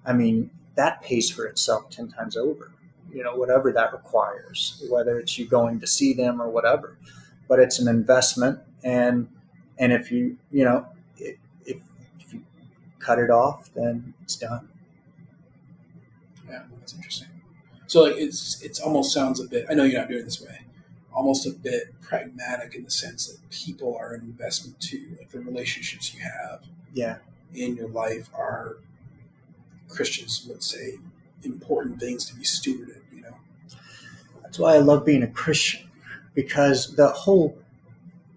I 0.06 0.12
mean, 0.12 0.50
that 0.76 1.02
pays 1.02 1.32
for 1.32 1.46
itself 1.46 1.90
ten 1.90 2.10
times 2.10 2.36
over. 2.36 2.74
You 3.14 3.24
know, 3.24 3.36
whatever 3.36 3.72
that 3.72 3.94
requires, 3.94 4.84
whether 4.90 5.18
it's 5.18 5.38
you 5.40 5.48
going 5.48 5.80
to 5.80 5.88
see 5.88 6.14
them 6.14 6.42
or 6.42 6.50
whatever. 6.50 6.98
But 7.48 7.60
it's 7.60 7.80
an 7.80 7.88
investment, 7.88 8.60
and 8.84 9.30
and 9.78 9.94
if 9.94 10.12
you 10.12 10.38
you 10.52 10.66
know 10.66 10.86
if, 11.18 11.38
if 11.66 12.34
you 12.34 12.42
cut 13.00 13.20
it 13.20 13.30
off, 13.30 13.70
then 13.74 14.14
it's 14.22 14.36
done. 14.36 14.68
Yeah, 16.50 16.64
that's 16.80 16.94
interesting. 16.94 17.31
So 17.92 18.04
like 18.04 18.16
it's 18.16 18.62
it's 18.62 18.80
almost 18.80 19.14
sounds 19.14 19.42
a 19.42 19.44
bit. 19.50 19.66
I 19.70 19.74
know 19.74 19.84
you're 19.84 20.00
not 20.00 20.08
doing 20.08 20.22
it 20.22 20.24
this 20.24 20.40
way. 20.40 20.62
Almost 21.12 21.46
a 21.46 21.50
bit 21.50 21.94
pragmatic 22.00 22.74
in 22.74 22.86
the 22.86 22.90
sense 22.90 23.28
that 23.28 23.38
people 23.50 23.98
are 23.98 24.14
an 24.14 24.22
investment 24.22 24.80
too. 24.80 25.18
Like 25.20 25.30
the 25.32 25.42
relationships 25.42 26.16
you 26.16 26.22
have, 26.22 26.64
yeah, 26.94 27.18
in 27.54 27.76
your 27.76 27.90
life 27.90 28.30
are 28.34 28.78
Christians 29.90 30.46
would 30.48 30.64
say 30.64 31.00
important 31.44 32.00
things 32.00 32.24
to 32.28 32.34
be 32.34 32.44
stewarded. 32.44 33.02
You 33.14 33.24
know, 33.24 33.36
that's 34.42 34.58
why 34.58 34.76
I 34.76 34.78
love 34.78 35.06
being 35.06 35.24
a 35.24 35.28
Christian 35.28 35.90
because 36.34 36.96
the 36.96 37.10
whole 37.10 37.58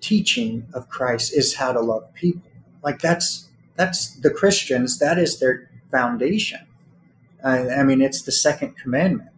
teaching 0.01 0.67
of 0.75 0.89
Christ 0.89 1.33
is 1.33 1.55
how 1.55 1.73
to 1.73 1.81
love 1.81 2.13
people. 2.15 2.51
Like 2.83 2.99
that's 2.99 3.51
that's 3.77 4.17
the 4.17 4.31
Christians. 4.31 4.99
That 4.99 5.17
is 5.17 5.39
their 5.39 5.71
foundation. 5.93 6.67
I, 7.45 7.69
I 7.69 7.83
mean, 7.85 8.03
it's 8.03 8.23
the 8.23 8.33
second 8.33 8.77
commandment 8.77 9.31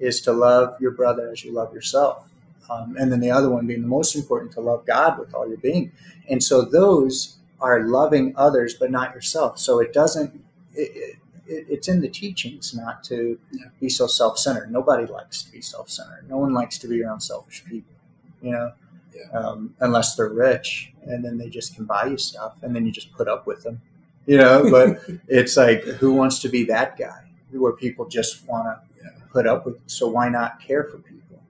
is 0.00 0.20
to 0.22 0.32
love 0.32 0.80
your 0.80 0.90
brother 0.92 1.30
as 1.30 1.44
you 1.44 1.52
love 1.52 1.72
yourself. 1.74 2.28
Um, 2.70 2.96
and 2.98 3.10
then 3.10 3.20
the 3.20 3.30
other 3.30 3.48
one 3.48 3.66
being 3.66 3.82
the 3.82 3.88
most 3.88 4.14
important 4.14 4.52
to 4.52 4.60
love 4.60 4.84
God 4.86 5.18
with 5.18 5.34
all 5.34 5.48
your 5.48 5.56
being. 5.56 5.92
And 6.28 6.42
so 6.42 6.62
those 6.62 7.36
are 7.60 7.80
loving 7.80 8.34
others, 8.36 8.74
but 8.74 8.90
not 8.90 9.14
yourself. 9.14 9.58
So 9.58 9.80
it 9.80 9.92
doesn't, 9.92 10.44
it, 10.74 11.16
it, 11.46 11.66
it's 11.68 11.88
in 11.88 12.02
the 12.02 12.08
teachings 12.08 12.74
not 12.74 13.02
to 13.04 13.38
be 13.80 13.88
so 13.88 14.06
self 14.06 14.38
centered. 14.38 14.70
Nobody 14.70 15.06
likes 15.06 15.42
to 15.42 15.52
be 15.52 15.62
self 15.62 15.88
centered. 15.88 16.28
No 16.28 16.36
one 16.36 16.52
likes 16.52 16.78
to 16.78 16.88
be 16.88 17.02
around 17.02 17.20
selfish 17.20 17.64
people, 17.64 17.94
you 18.42 18.50
know, 18.50 18.72
yeah. 19.14 19.38
um, 19.38 19.74
unless 19.80 20.14
they're 20.14 20.28
rich 20.28 20.92
and 21.06 21.24
then 21.24 21.38
they 21.38 21.48
just 21.48 21.74
can 21.74 21.86
buy 21.86 22.04
you 22.04 22.18
stuff 22.18 22.56
and 22.62 22.76
then 22.76 22.84
you 22.84 22.92
just 22.92 23.12
put 23.12 23.28
up 23.28 23.46
with 23.46 23.62
them, 23.62 23.80
you 24.26 24.36
know. 24.36 24.70
But 24.70 25.02
it's 25.28 25.56
like, 25.56 25.82
who 25.84 26.12
wants 26.12 26.40
to 26.40 26.50
be 26.50 26.64
that 26.64 26.98
guy 26.98 27.24
where 27.50 27.72
people 27.72 28.06
just 28.06 28.46
want 28.46 28.66
to 28.66 28.87
put 29.32 29.46
up 29.46 29.66
with. 29.66 29.78
So 29.86 30.08
why 30.08 30.28
not 30.28 30.60
care 30.60 30.84
for 30.84 30.98
people, 30.98 31.40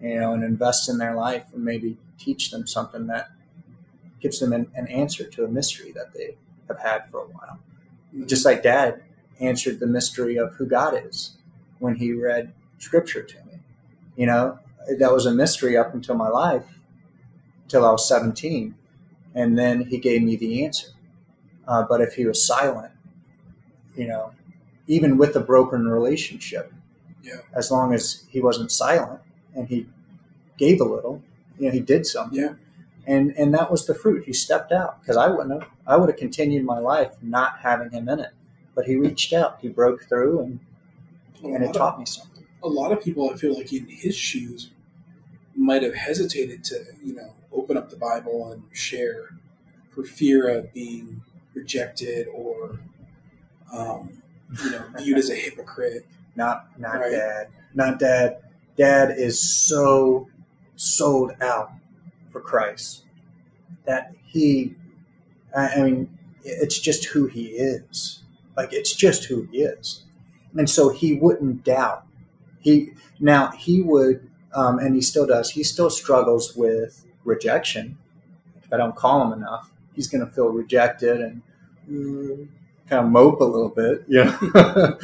you 0.00 0.20
know, 0.20 0.32
and 0.32 0.44
invest 0.44 0.88
in 0.88 0.98
their 0.98 1.14
life 1.14 1.44
and 1.54 1.64
maybe 1.64 1.96
teach 2.18 2.50
them 2.50 2.66
something 2.66 3.06
that 3.08 3.30
gives 4.20 4.40
them 4.40 4.52
an, 4.52 4.70
an 4.74 4.86
answer 4.88 5.24
to 5.24 5.44
a 5.44 5.48
mystery 5.48 5.92
that 5.92 6.12
they 6.14 6.36
have 6.68 6.78
had 6.80 7.10
for 7.10 7.20
a 7.20 7.26
while. 7.26 7.58
Just 8.26 8.44
like 8.44 8.62
Dad 8.62 9.02
answered 9.40 9.80
the 9.80 9.86
mystery 9.86 10.36
of 10.36 10.54
who 10.54 10.66
God 10.66 11.00
is 11.06 11.36
when 11.78 11.96
he 11.96 12.12
read 12.12 12.52
Scripture 12.78 13.22
to 13.22 13.36
me. 13.44 13.60
You 14.16 14.26
know, 14.26 14.58
that 14.98 15.12
was 15.12 15.26
a 15.26 15.32
mystery 15.32 15.76
up 15.76 15.94
until 15.94 16.16
my 16.16 16.28
life, 16.28 16.64
till 17.68 17.84
I 17.84 17.92
was 17.92 18.08
17. 18.08 18.74
And 19.34 19.58
then 19.58 19.82
he 19.82 19.98
gave 19.98 20.22
me 20.22 20.36
the 20.36 20.64
answer. 20.64 20.88
Uh, 21.66 21.82
but 21.82 22.00
if 22.00 22.14
he 22.14 22.24
was 22.24 22.44
silent, 22.44 22.92
you 23.94 24.08
know, 24.08 24.32
even 24.86 25.18
with 25.18 25.36
a 25.36 25.40
broken 25.40 25.86
relationship, 25.86 26.72
yeah. 27.22 27.40
As 27.54 27.70
long 27.70 27.94
as 27.94 28.24
he 28.30 28.40
wasn't 28.40 28.70
silent 28.72 29.20
and 29.54 29.68
he 29.68 29.86
gave 30.56 30.80
a 30.80 30.84
little, 30.84 31.22
you 31.58 31.66
know, 31.66 31.72
he 31.72 31.80
did 31.80 32.06
something. 32.06 32.38
Yeah. 32.38 32.54
And 33.06 33.32
and 33.38 33.54
that 33.54 33.70
was 33.70 33.86
the 33.86 33.94
fruit. 33.94 34.24
He 34.26 34.32
stepped 34.32 34.70
out 34.70 35.00
because 35.00 35.16
I 35.16 35.28
wouldn't 35.28 35.62
have. 35.62 35.70
I 35.86 35.96
would 35.96 36.10
have 36.10 36.18
continued 36.18 36.64
my 36.64 36.78
life 36.78 37.14
not 37.22 37.60
having 37.60 37.90
him 37.90 38.08
in 38.08 38.20
it. 38.20 38.30
But 38.74 38.84
he 38.84 38.96
reached 38.96 39.32
out. 39.32 39.58
He 39.62 39.68
broke 39.68 40.04
through, 40.04 40.40
and 40.40 40.60
and 41.42 41.64
it 41.64 41.72
taught 41.72 41.94
of, 41.94 42.00
me 42.00 42.06
something. 42.06 42.44
A 42.62 42.68
lot 42.68 42.92
of 42.92 43.02
people, 43.02 43.30
I 43.30 43.36
feel 43.36 43.54
like, 43.54 43.72
in 43.72 43.86
his 43.88 44.14
shoes, 44.14 44.70
might 45.56 45.82
have 45.82 45.94
hesitated 45.94 46.62
to, 46.64 46.84
you 47.02 47.14
know, 47.14 47.34
open 47.52 47.76
up 47.76 47.90
the 47.90 47.96
Bible 47.96 48.52
and 48.52 48.62
share 48.72 49.30
for 49.90 50.04
fear 50.04 50.48
of 50.48 50.72
being 50.72 51.22
rejected 51.54 52.28
or, 52.32 52.78
um, 53.72 54.22
you 54.62 54.70
know, 54.70 54.84
viewed 54.98 55.18
as 55.18 55.30
a 55.30 55.34
hypocrite 55.34 56.06
not 56.36 56.68
not 56.78 57.00
right. 57.00 57.10
dad, 57.10 57.48
not 57.74 57.98
dad. 57.98 58.38
Dad 58.76 59.10
is 59.16 59.40
so 59.40 60.28
sold 60.76 61.32
out 61.40 61.72
for 62.30 62.40
Christ 62.40 63.04
that 63.86 64.14
he, 64.24 64.76
I 65.56 65.80
mean, 65.82 66.18
it's 66.44 66.78
just 66.78 67.06
who 67.06 67.26
he 67.26 67.46
is. 67.46 68.22
Like 68.56 68.72
it's 68.72 68.94
just 68.94 69.24
who 69.24 69.48
he 69.50 69.58
is, 69.58 70.04
and 70.56 70.68
so 70.68 70.88
he 70.88 71.14
wouldn't 71.14 71.64
doubt. 71.64 72.04
He 72.60 72.92
now 73.20 73.52
he 73.52 73.80
would, 73.80 74.28
um, 74.52 74.78
and 74.78 74.94
he 74.96 75.00
still 75.00 75.26
does. 75.26 75.50
He 75.50 75.62
still 75.62 75.90
struggles 75.90 76.56
with 76.56 77.06
rejection. 77.24 77.98
If 78.62 78.72
I 78.72 78.76
don't 78.76 78.96
call 78.96 79.24
him 79.24 79.32
enough, 79.32 79.70
he's 79.94 80.08
going 80.08 80.26
to 80.26 80.32
feel 80.32 80.48
rejected 80.48 81.20
and 81.20 81.42
mm, 81.88 82.48
kind 82.88 83.06
of 83.06 83.10
mope 83.12 83.40
a 83.40 83.44
little 83.44 83.68
bit. 83.68 84.04
Yeah, 84.08 84.36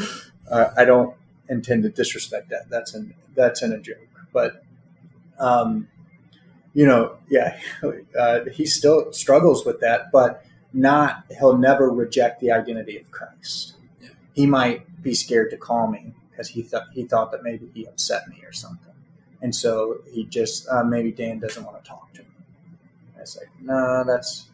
uh, 0.51 0.71
I 0.77 0.85
don't 0.85 1.15
intend 1.49 1.83
to 1.85 1.89
disrespect 1.91 2.51
that. 2.51 2.69
That's 2.71 2.95
in 2.95 3.15
that's 3.35 3.63
in 3.63 3.73
a 3.73 3.79
joke, 3.79 4.09
but 4.33 4.63
um, 5.39 5.89
you 6.73 6.87
know, 6.87 7.17
yeah, 7.29 7.59
uh, 8.19 8.41
he 8.53 8.67
still 8.67 9.13
struggles 9.13 9.65
with 9.65 9.81
that, 9.81 10.11
but 10.13 10.45
not 10.73 11.25
he'll 11.39 11.57
never 11.57 11.91
reject 11.91 12.41
the 12.41 12.51
identity 12.51 12.99
of 12.99 13.11
Christ. 13.11 13.75
Yeah. 14.01 14.11
He 14.35 14.47
might 14.47 15.03
be 15.03 15.15
scared 15.15 15.51
to 15.51 15.57
call 15.57 15.87
me 15.87 16.13
because 16.31 16.49
he 16.49 16.63
thought 16.63 16.89
he 16.93 17.05
thought 17.05 17.31
that 17.33 17.43
maybe 17.43 17.71
he 17.75 17.87
upset 17.87 18.29
me 18.29 18.43
or 18.45 18.53
something, 18.53 18.95
and 19.41 19.55
so 19.55 19.99
he 20.11 20.25
just 20.25 20.69
uh, 20.69 20.85
maybe 20.85 21.13
Dan 21.13 21.39
doesn't 21.39 21.65
want 21.65 21.83
to 21.83 21.89
talk 21.89 22.13
to 22.15 22.23
me, 22.23 22.29
I 23.21 23.25
say, 23.25 23.43
no, 23.61 24.05
that's 24.05 24.49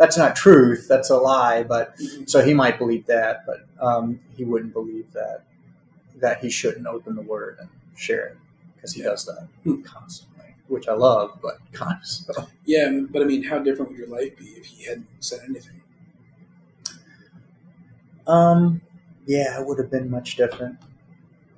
that's 0.00 0.18
not 0.18 0.36
truth. 0.36 0.88
That's 0.88 1.10
a 1.10 1.18
lie. 1.18 1.64
But 1.64 1.96
Mhm. 1.98 2.28
so 2.30 2.42
he 2.44 2.54
might 2.54 2.78
believe 2.78 3.06
that, 3.06 3.46
but 3.46 3.66
um, 3.80 4.20
he 4.36 4.44
wouldn't 4.44 4.74
believe 4.74 5.12
that 5.14 5.44
that 6.18 6.40
he 6.40 6.50
shouldn't 6.50 6.86
open 6.86 7.16
the 7.16 7.22
word 7.22 7.58
and 7.60 7.68
share 7.96 8.28
it 8.28 8.38
because 8.76 8.92
he 8.94 9.02
Yeah. 9.02 9.10
does 9.10 9.26
that 9.26 9.48
Hmm. 9.64 9.82
constantly, 9.82 10.54
which 10.68 10.88
I 10.88 10.94
love, 10.94 11.38
but 11.42 11.58
constantly. 11.72 12.46
Yeah, 12.66 13.00
but 13.10 13.22
I 13.22 13.26
mean, 13.26 13.44
how 13.44 13.60
different 13.60 13.92
would 13.92 13.98
your 13.98 14.08
life 14.08 14.36
be 14.38 14.46
if 14.46 14.66
he 14.66 14.84
hadn't 14.84 15.08
said 15.20 15.40
anything? 15.48 15.82
Um, 18.26 18.80
yeah, 19.26 19.60
it 19.60 19.66
would 19.66 19.78
have 19.78 19.90
been 19.90 20.10
much 20.10 20.36
different. 20.36 20.78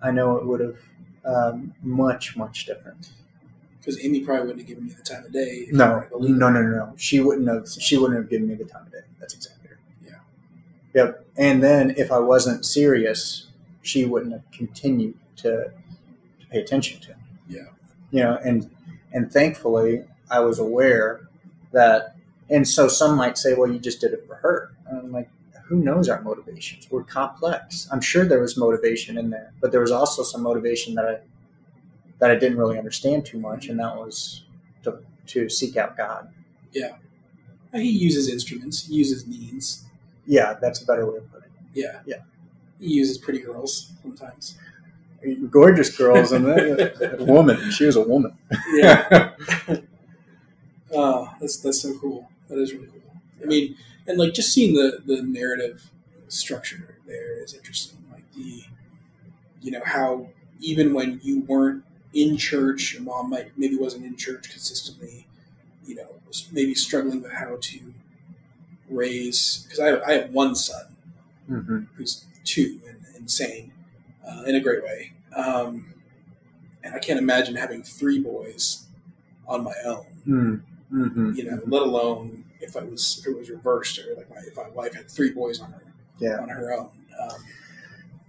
I 0.02 0.10
know 0.12 0.36
it 0.38 0.46
would 0.46 0.60
have 0.60 0.78
um, 1.24 1.74
much 1.82 2.36
much 2.36 2.66
different. 2.66 3.10
Because 3.82 4.02
Amy 4.04 4.20
probably 4.20 4.42
wouldn't 4.46 4.60
have 4.60 4.68
given 4.68 4.84
me 4.86 4.92
the 4.92 5.02
time 5.02 5.24
of 5.24 5.32
day. 5.32 5.66
No, 5.72 5.90
weren't 5.90 6.06
a 6.06 6.18
believer. 6.18 6.38
no, 6.38 6.50
no, 6.50 6.62
no, 6.62 6.68
no. 6.70 6.94
She 6.96 7.18
wouldn't 7.18 7.48
have. 7.48 7.68
She 7.68 7.96
wouldn't 7.96 8.16
have 8.16 8.30
given 8.30 8.46
me 8.46 8.54
the 8.54 8.64
time 8.64 8.86
of 8.86 8.92
day. 8.92 9.00
That's 9.18 9.34
exactly 9.34 9.70
right. 9.70 10.10
Yeah. 10.94 11.04
Yep. 11.04 11.26
And 11.36 11.62
then 11.64 11.94
if 11.96 12.12
I 12.12 12.18
wasn't 12.20 12.64
serious, 12.64 13.48
she 13.82 14.04
wouldn't 14.04 14.32
have 14.32 14.44
continued 14.52 15.14
to, 15.38 15.72
to 16.40 16.46
pay 16.48 16.60
attention 16.60 17.00
to 17.00 17.08
me. 17.08 17.14
Yeah. 17.48 17.62
You 18.12 18.22
know, 18.22 18.38
and 18.44 18.70
and 19.12 19.32
thankfully 19.32 20.04
I 20.30 20.40
was 20.40 20.58
aware 20.58 21.28
that. 21.72 22.16
And 22.50 22.68
so 22.68 22.86
some 22.86 23.16
might 23.16 23.38
say, 23.38 23.54
"Well, 23.54 23.72
you 23.72 23.80
just 23.80 24.00
did 24.00 24.12
it 24.12 24.26
for 24.26 24.36
her." 24.36 24.72
And 24.86 24.98
I'm 24.98 25.12
like, 25.12 25.28
who 25.72 25.76
knows 25.82 26.10
our 26.10 26.20
motivations? 26.20 26.86
We're 26.90 27.02
complex. 27.02 27.88
I'm 27.90 28.02
sure 28.02 28.26
there 28.26 28.40
was 28.40 28.58
motivation 28.58 29.16
in 29.16 29.30
there, 29.30 29.54
but 29.58 29.72
there 29.72 29.80
was 29.80 29.90
also 29.90 30.22
some 30.22 30.42
motivation 30.42 30.94
that 30.96 31.06
I 31.06 31.18
that 32.22 32.30
I 32.30 32.36
didn't 32.36 32.56
really 32.56 32.78
understand 32.78 33.26
too 33.26 33.40
much, 33.40 33.66
and 33.66 33.80
that 33.80 33.96
was 33.96 34.44
to 34.84 35.00
to 35.26 35.48
seek 35.48 35.76
out 35.76 35.96
God. 35.96 36.32
Yeah. 36.70 36.92
Uh, 37.74 37.78
he 37.78 37.90
uses 37.90 38.28
instruments. 38.28 38.86
He 38.86 38.94
uses 38.94 39.26
means. 39.26 39.86
Yeah, 40.24 40.54
that's 40.60 40.80
a 40.80 40.86
better 40.86 41.04
way 41.04 41.16
of 41.16 41.32
putting 41.32 41.48
it. 41.48 41.64
Yeah. 41.74 41.98
Yeah. 42.06 42.22
He 42.78 42.90
uses 42.92 43.18
pretty 43.18 43.40
girls 43.40 43.90
sometimes. 44.02 44.56
Gorgeous 45.50 45.96
girls, 45.96 46.30
and 46.30 46.46
then 46.46 46.92
a 47.02 47.24
woman. 47.24 47.72
She 47.72 47.86
was 47.86 47.96
a 47.96 48.02
woman. 48.02 48.38
Yeah. 48.72 49.32
Oh, 50.92 51.28
that's 51.40 51.56
that's 51.56 51.82
so 51.82 51.98
cool. 51.98 52.30
That 52.48 52.58
is 52.58 52.72
really 52.72 52.86
cool. 52.86 53.20
I 53.42 53.46
mean, 53.46 53.76
and 54.06 54.16
like 54.16 54.32
just 54.32 54.52
seeing 54.52 54.74
the 54.74 55.00
the 55.04 55.22
narrative 55.22 55.90
structure 56.28 56.98
there 57.04 57.42
is 57.42 57.52
interesting. 57.52 57.98
Like 58.12 58.32
the, 58.34 58.62
you 59.60 59.72
know, 59.72 59.82
how 59.84 60.28
even 60.60 60.94
when 60.94 61.18
you 61.24 61.40
weren't 61.40 61.84
in 62.12 62.36
church, 62.36 62.94
your 62.94 63.02
mom 63.02 63.30
might 63.30 63.56
maybe 63.56 63.76
wasn't 63.76 64.04
in 64.04 64.16
church 64.16 64.50
consistently. 64.50 65.26
You 65.84 65.96
know, 65.96 66.06
was 66.26 66.48
maybe 66.52 66.74
struggling 66.74 67.22
with 67.22 67.32
how 67.32 67.56
to 67.60 67.94
raise 68.88 69.64
because 69.64 69.80
I 69.80 69.86
have, 69.86 70.02
I 70.06 70.12
have 70.12 70.30
one 70.30 70.54
son 70.54 70.96
hmm 71.48 71.80
who's 71.96 72.24
two 72.44 72.80
and 72.88 72.98
insane 73.16 73.72
uh, 74.26 74.42
in 74.46 74.54
a 74.54 74.60
great 74.60 74.82
way. 74.84 75.12
Um, 75.34 75.94
and 76.84 76.94
I 76.94 76.98
can't 76.98 77.18
imagine 77.18 77.54
having 77.56 77.82
three 77.82 78.18
boys 78.18 78.84
on 79.46 79.64
my 79.64 79.74
own. 79.84 80.06
Mm-hmm. 80.26 81.32
You 81.34 81.44
know, 81.50 81.60
let 81.66 81.82
alone 81.82 82.44
if 82.60 82.76
I 82.76 82.84
was 82.84 83.18
if 83.20 83.26
it 83.26 83.36
was 83.38 83.50
reversed 83.50 83.98
or 83.98 84.14
like 84.16 84.30
my 84.30 84.36
if 84.46 84.56
my 84.56 84.68
wife 84.70 84.94
had 84.94 85.10
three 85.10 85.30
boys 85.30 85.60
on 85.60 85.72
her 85.72 85.82
Yeah. 86.18 86.38
on 86.40 86.48
her 86.48 86.72
own. 86.72 86.90
Um, 87.20 87.44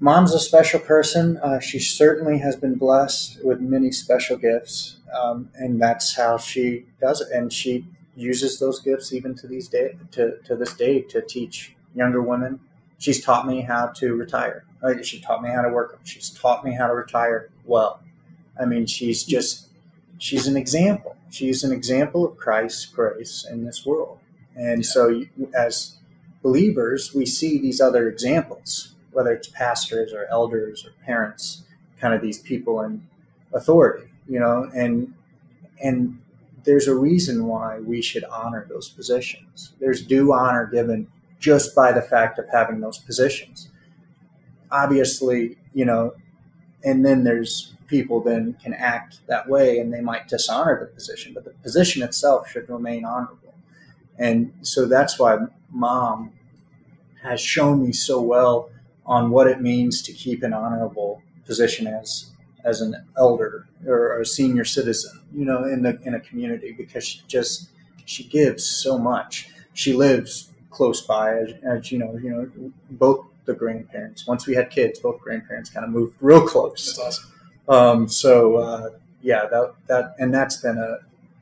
Mom's 0.04 0.34
a 0.34 0.40
special 0.40 0.82
person. 0.82 1.38
Uh, 1.38 1.62
she 1.62 1.80
certainly 1.80 2.38
has 2.40 2.58
been 2.58 2.76
blessed 2.76 3.40
with 3.42 3.62
many 3.62 3.90
special 3.90 4.36
gifts, 4.36 4.98
um, 5.18 5.48
and 5.56 5.82
that's 5.82 6.14
how 6.18 6.38
she 6.38 6.86
does 7.00 7.22
it. 7.22 7.30
And 7.32 7.54
she 7.54 7.86
uses 8.14 8.60
those 8.60 8.82
gifts 8.82 9.14
even 9.14 9.34
to 9.36 9.48
these 9.48 9.70
day 9.70 9.96
to, 10.12 10.40
to 10.40 10.58
this 10.58 10.74
day 10.74 11.00
to 11.04 11.22
teach 11.22 11.74
younger 11.96 12.22
women. 12.22 12.60
She's 12.98 13.24
taught 13.24 13.48
me 13.48 13.62
how 13.62 13.94
to 13.96 14.14
retire. 14.14 14.66
She 15.04 15.22
taught 15.22 15.42
me 15.42 15.50
how 15.50 15.62
to 15.62 15.70
work. 15.70 15.98
She's 16.04 16.30
taught 16.30 16.66
me 16.66 16.74
how 16.74 16.88
to 16.88 16.94
retire 16.94 17.50
well. 17.64 18.02
I 18.60 18.66
mean, 18.66 18.86
she's 18.88 19.24
just 19.24 19.70
she's 20.18 20.48
an 20.48 20.58
example. 20.58 21.16
She's 21.30 21.64
an 21.64 21.72
example 21.72 22.26
of 22.28 22.36
Christ's 22.36 22.88
grace 22.88 23.48
in 23.50 23.64
this 23.64 23.86
world. 23.86 24.20
And 24.54 24.84
Yeah. 24.84 24.90
so, 24.90 25.24
as 25.56 25.96
believers, 26.42 27.14
we 27.16 27.26
see 27.26 27.58
these 27.58 27.80
other 27.80 28.10
examples, 28.10 28.93
whether 29.14 29.32
it's 29.32 29.48
pastors 29.48 30.14
or 30.14 30.26
elders 30.30 30.86
or 30.86 30.92
parents, 31.06 31.64
kind 32.00 32.14
of 32.14 32.22
these 32.22 32.40
people 32.40 32.82
in 32.82 33.06
authority, 33.54 34.08
you 34.28 34.40
know, 34.40 34.70
and 34.76 35.14
and 35.82 36.20
there's 36.64 36.88
a 36.88 36.96
reason 36.96 37.46
why 37.46 37.80
we 37.80 38.02
should 38.02 38.24
honor 38.26 38.66
those 38.70 38.90
positions. 38.90 39.74
There's 39.80 40.02
due 40.02 40.34
honor 40.34 40.68
given 40.68 41.08
just 41.40 41.76
by 41.76 41.92
the 41.92 42.02
fact 42.02 42.40
of 42.40 42.48
having 42.50 42.80
those 42.80 42.98
positions. 42.98 43.70
Obviously, 44.72 45.58
you 45.74 45.84
know, 45.84 46.14
and 46.84 47.06
then 47.06 47.24
there's 47.24 47.74
people 47.88 48.22
then 48.22 48.56
can 48.64 48.74
act 48.74 49.20
that 49.28 49.48
way 49.48 49.78
and 49.80 49.94
they 49.94 50.02
might 50.02 50.28
dishonor 50.28 50.80
the 50.80 50.86
position, 50.88 51.34
but 51.34 51.44
the 51.44 51.52
position 51.52 52.02
itself 52.02 52.50
should 52.50 52.68
remain 52.70 53.04
honorable. 53.06 53.54
And 54.18 54.54
so 54.62 54.86
that's 54.86 55.20
why 55.20 55.38
mom 55.70 56.32
has 57.24 57.42
shown 57.42 57.86
me 57.86 57.92
so 57.92 58.22
well 58.22 58.70
on 59.06 59.30
what 59.30 59.48
it 59.48 59.62
means 59.62 60.02
to 60.04 60.14
keep 60.14 60.44
an 60.44 60.54
honorable 60.54 61.22
position 61.46 61.88
as 61.88 62.32
as 62.64 62.80
an 62.80 62.96
elder 63.18 63.68
or 63.86 64.22
a 64.22 64.26
senior 64.26 64.64
citizen, 64.64 65.20
you 65.34 65.44
know, 65.46 65.66
in 65.66 65.84
the 65.84 66.00
in 66.04 66.14
a 66.14 66.20
community 66.20 66.72
because 66.72 67.06
she 67.06 67.22
just 67.28 67.70
she 68.06 68.24
gives 68.24 68.66
so 68.66 68.98
much. 68.98 69.50
She 69.74 69.94
lives 69.94 70.52
close 70.70 71.02
by, 71.02 71.38
as, 71.38 71.54
as 71.64 71.92
you 71.92 72.00
know, 72.00 72.18
you 72.22 72.30
know, 72.30 72.72
both 72.92 73.26
the 73.46 73.54
grandparents. 73.54 74.26
Once 74.28 74.48
we 74.48 74.56
had 74.56 74.70
kids, 74.70 75.00
both 75.00 75.20
grandparents 75.20 75.70
kind 75.70 75.86
of 75.86 75.92
moved 75.92 76.16
real 76.22 76.46
close. 76.46 76.86
that's 76.86 77.00
awesome. 77.00 77.32
Um, 77.68 78.08
so 78.08 78.58
uh, 78.58 78.90
yeah, 79.22 79.46
that 79.48 79.74
that 79.88 80.16
and 80.20 80.34
that's 80.34 80.58
been 80.58 80.78
a, 80.78 81.00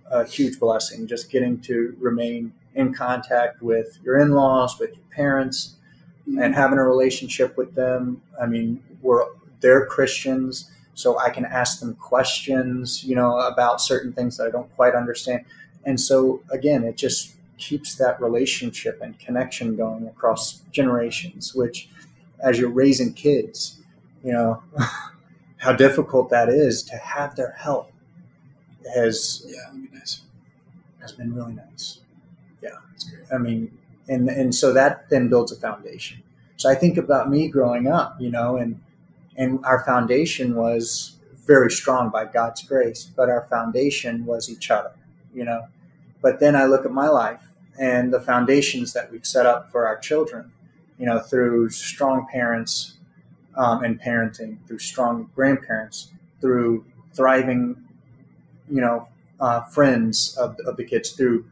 a 0.09 0.25
huge 0.25 0.59
blessing. 0.59 1.07
Just 1.07 1.31
getting 1.31 1.59
to 1.61 1.95
remain 1.99 2.53
in 2.75 2.93
contact 2.93 3.61
with 3.61 3.99
your 4.03 4.17
in-laws, 4.17 4.79
with 4.79 4.91
your 4.91 5.05
parents, 5.11 5.75
and 6.27 6.55
having 6.55 6.77
a 6.77 6.83
relationship 6.83 7.57
with 7.57 7.75
them. 7.75 8.21
I 8.41 8.45
mean, 8.45 8.83
we're 9.01 9.25
they're 9.59 9.85
Christians, 9.85 10.71
so 10.93 11.19
I 11.19 11.29
can 11.29 11.45
ask 11.45 11.79
them 11.79 11.95
questions, 11.95 13.03
you 13.03 13.15
know, 13.15 13.39
about 13.39 13.81
certain 13.81 14.13
things 14.13 14.37
that 14.37 14.47
I 14.47 14.49
don't 14.49 14.73
quite 14.75 14.95
understand. 14.95 15.45
And 15.85 15.99
so 15.99 16.41
again, 16.51 16.83
it 16.83 16.97
just 16.97 17.35
keeps 17.57 17.95
that 17.95 18.19
relationship 18.21 19.01
and 19.01 19.17
connection 19.19 19.75
going 19.75 20.07
across 20.07 20.61
generations. 20.71 21.53
Which, 21.53 21.89
as 22.43 22.59
you're 22.59 22.69
raising 22.69 23.13
kids, 23.13 23.77
you 24.23 24.31
know. 24.31 24.63
how 25.61 25.71
difficult 25.71 26.31
that 26.31 26.49
is 26.49 26.81
to 26.81 26.97
have 26.97 27.35
their 27.35 27.51
help 27.51 27.91
has 28.95 29.45
yeah, 29.47 29.71
be 29.71 29.87
nice. 29.93 30.21
has 30.99 31.11
been 31.11 31.35
really 31.35 31.53
nice. 31.53 31.99
Great. 33.09 33.25
I 33.33 33.37
mean, 33.37 33.77
and 34.07 34.29
and 34.29 34.53
so 34.53 34.73
that 34.73 35.09
then 35.09 35.29
builds 35.29 35.51
a 35.51 35.55
foundation. 35.55 36.21
So 36.57 36.69
I 36.69 36.75
think 36.75 36.97
about 36.97 37.29
me 37.29 37.47
growing 37.47 37.87
up, 37.87 38.19
you 38.19 38.29
know, 38.29 38.57
and 38.57 38.79
and 39.35 39.63
our 39.65 39.83
foundation 39.83 40.55
was 40.55 41.17
very 41.45 41.71
strong 41.71 42.09
by 42.09 42.25
God's 42.25 42.63
grace, 42.63 43.03
but 43.15 43.29
our 43.29 43.47
foundation 43.49 44.25
was 44.25 44.49
each 44.49 44.69
other, 44.69 44.91
you 45.33 45.43
know. 45.43 45.67
But 46.21 46.39
then 46.39 46.55
I 46.55 46.65
look 46.65 46.85
at 46.85 46.91
my 46.91 47.07
life 47.07 47.41
and 47.79 48.13
the 48.13 48.19
foundations 48.19 48.93
that 48.93 49.11
we've 49.11 49.25
set 49.25 49.45
up 49.45 49.71
for 49.71 49.87
our 49.87 49.97
children, 49.97 50.51
you 50.99 51.05
know, 51.05 51.19
through 51.19 51.69
strong 51.69 52.27
parents 52.31 52.97
um, 53.55 53.83
and 53.83 53.99
parenting, 53.99 54.57
through 54.67 54.79
strong 54.79 55.29
grandparents, 55.35 56.11
through 56.39 56.85
thriving, 57.13 57.75
you 58.69 58.81
know, 58.81 59.07
uh, 59.39 59.61
friends 59.61 60.37
of, 60.37 60.57
of 60.65 60.77
the 60.77 60.83
kids, 60.83 61.11
through 61.11 61.45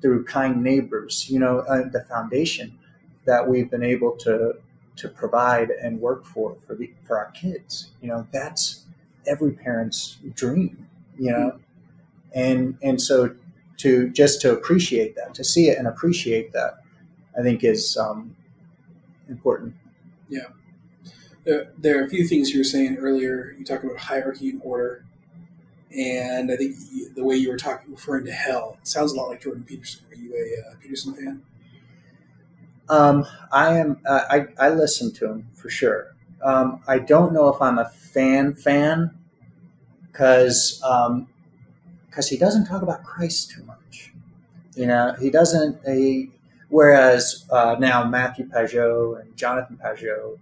through 0.00 0.24
kind 0.24 0.62
neighbors, 0.62 1.28
you 1.30 1.38
know, 1.38 1.60
uh, 1.60 1.88
the 1.88 2.04
foundation 2.08 2.78
that 3.24 3.48
we've 3.48 3.70
been 3.70 3.82
able 3.82 4.12
to 4.18 4.54
to 4.96 5.08
provide 5.08 5.70
and 5.70 6.00
work 6.00 6.24
for 6.24 6.56
for 6.66 6.74
the 6.74 6.92
for 7.04 7.18
our 7.18 7.30
kids. 7.32 7.90
You 8.00 8.08
know, 8.08 8.26
that's 8.32 8.84
every 9.26 9.52
parent's 9.52 10.18
dream. 10.34 10.88
You 11.18 11.32
know, 11.32 11.58
and 12.34 12.76
and 12.82 13.00
so 13.00 13.34
to 13.78 14.08
just 14.10 14.40
to 14.42 14.52
appreciate 14.52 15.16
that, 15.16 15.34
to 15.34 15.44
see 15.44 15.68
it 15.68 15.78
and 15.78 15.86
appreciate 15.86 16.52
that, 16.52 16.82
I 17.38 17.42
think 17.42 17.64
is 17.64 17.96
um, 17.96 18.36
important. 19.28 19.74
Yeah. 20.28 20.48
There, 21.44 21.72
there 21.78 22.00
are 22.00 22.04
a 22.04 22.08
few 22.08 22.26
things 22.26 22.50
you 22.50 22.58
were 22.60 22.64
saying 22.64 22.96
earlier. 22.96 23.54
You 23.58 23.64
talked 23.64 23.84
about 23.84 23.98
hierarchy 23.98 24.50
and 24.50 24.60
order, 24.64 25.04
and 25.94 26.50
I 26.50 26.56
think 26.56 26.76
the 27.14 27.24
way 27.24 27.36
you 27.36 27.50
were 27.50 27.56
talking, 27.56 27.92
referring 27.92 28.26
to 28.26 28.32
hell, 28.32 28.78
sounds 28.82 29.12
a 29.12 29.16
lot 29.16 29.28
like 29.28 29.42
Jordan 29.42 29.64
Peterson. 29.64 30.04
Are 30.10 30.14
you 30.14 30.34
a 30.34 30.70
uh, 30.70 30.74
Peterson 30.80 31.14
fan? 31.14 31.42
Um, 32.88 33.26
I 33.52 33.78
am. 33.78 33.98
Uh, 34.06 34.20
I 34.30 34.46
I 34.58 34.70
listen 34.70 35.12
to 35.14 35.26
him 35.30 35.48
for 35.54 35.68
sure. 35.68 36.14
Um, 36.42 36.80
I 36.86 36.98
don't 36.98 37.32
know 37.32 37.48
if 37.48 37.60
I'm 37.60 37.78
a 37.78 37.88
fan 37.88 38.54
fan 38.54 39.10
because 40.06 40.82
because 42.08 42.28
he 42.28 42.36
doesn't 42.36 42.66
talk 42.66 42.82
about 42.82 43.04
Christ 43.04 43.50
too 43.50 43.64
much. 43.64 44.12
You 44.74 44.86
know, 44.86 45.14
he 45.20 45.30
doesn't. 45.30 45.78
He 45.86 46.30
whereas 46.68 47.44
uh, 47.50 47.76
now 47.78 48.04
Matthew 48.04 48.46
Pageau 48.48 49.20
and 49.20 49.36
Jonathan 49.36 49.78
Pageau, 49.82 50.38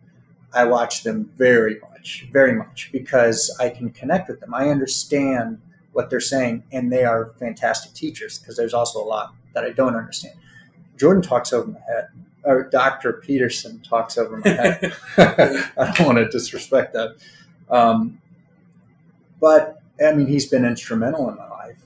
I 0.53 0.65
watch 0.65 1.03
them 1.03 1.31
very 1.37 1.81
much, 1.81 1.94
very 2.33 2.55
much 2.55 2.91
because 2.93 3.55
I 3.61 3.71
can 3.71 3.91
connect 3.91 4.29
with 4.29 4.41
them. 4.41 4.55
I 4.55 4.69
understand 4.69 5.61
what 5.93 6.11
they're 6.11 6.21
saying, 6.21 6.65
and 6.73 6.93
they 6.93 7.05
are 7.05 7.33
fantastic 7.39 7.95
teachers 7.95 8.39
because 8.39 8.57
there's 8.57 8.75
also 8.75 9.03
a 9.03 9.07
lot 9.07 9.35
that 9.55 9.65
I 9.65 9.71
don't 9.71 9.97
understand. 9.97 10.35
Jordan 10.99 11.23
talks 11.23 11.53
over 11.53 11.71
my 11.71 11.81
head, 11.81 12.09
or 12.45 12.65
Dr. 12.65 13.15
Peterson 13.15 13.81
talks 13.81 14.19
over 14.19 14.37
my 14.39 14.49
head. 14.49 14.93
I 15.17 15.93
don't 15.97 16.07
want 16.07 16.19
to 16.19 16.29
disrespect 16.29 16.93
that. 16.93 17.17
Um, 17.71 18.21
but 19.41 19.83
I 20.05 20.13
mean, 20.13 20.27
he's 20.27 20.47
been 20.47 20.65
instrumental 20.65 21.29
in 21.29 21.37
my 21.37 21.49
life. 21.49 21.79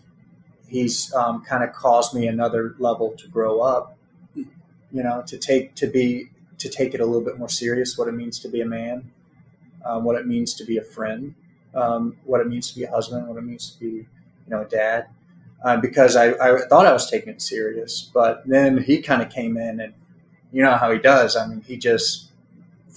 He's 0.66 1.12
um, 1.14 1.44
kind 1.44 1.64
of 1.64 1.72
caused 1.72 2.14
me 2.14 2.26
another 2.26 2.74
level 2.78 3.12
to 3.12 3.28
grow 3.28 3.60
up, 3.60 3.96
you 4.34 4.46
know, 4.90 5.22
to 5.26 5.38
take 5.38 5.74
to 5.76 5.86
be 5.86 6.30
to 6.58 6.68
take 6.68 6.94
it 6.94 7.00
a 7.00 7.06
little 7.06 7.24
bit 7.24 7.38
more 7.38 7.48
serious. 7.48 7.96
What 7.96 8.08
it 8.08 8.12
means 8.12 8.38
to 8.40 8.48
be 8.48 8.60
a 8.60 8.66
man, 8.66 9.10
um, 9.88 10.04
what 10.04 10.16
it 10.16 10.26
means 10.26 10.54
to 10.54 10.64
be 10.64 10.76
a 10.76 10.84
friend, 10.84 11.34
um, 11.74 12.16
what 12.24 12.40
it 12.40 12.46
means 12.46 12.70
to 12.70 12.78
be 12.78 12.84
a 12.84 12.90
husband, 12.90 13.26
what 13.26 13.38
it 13.38 13.44
means 13.44 13.70
to 13.72 13.80
be, 13.80 13.86
you 13.86 14.06
know, 14.48 14.60
a 14.60 14.66
dad. 14.66 15.06
Uh, 15.64 15.76
because 15.76 16.14
I, 16.14 16.30
I 16.34 16.60
thought 16.68 16.86
I 16.86 16.92
was 16.92 17.10
taking 17.10 17.30
it 17.30 17.42
serious, 17.42 18.08
but 18.14 18.46
then 18.46 18.78
he 18.78 19.02
kind 19.02 19.22
of 19.22 19.30
came 19.30 19.56
in 19.56 19.80
and 19.80 19.92
you 20.52 20.62
know 20.62 20.76
how 20.76 20.92
he 20.92 20.98
does. 20.98 21.36
I 21.36 21.46
mean, 21.46 21.62
he 21.62 21.76
just 21.76 22.28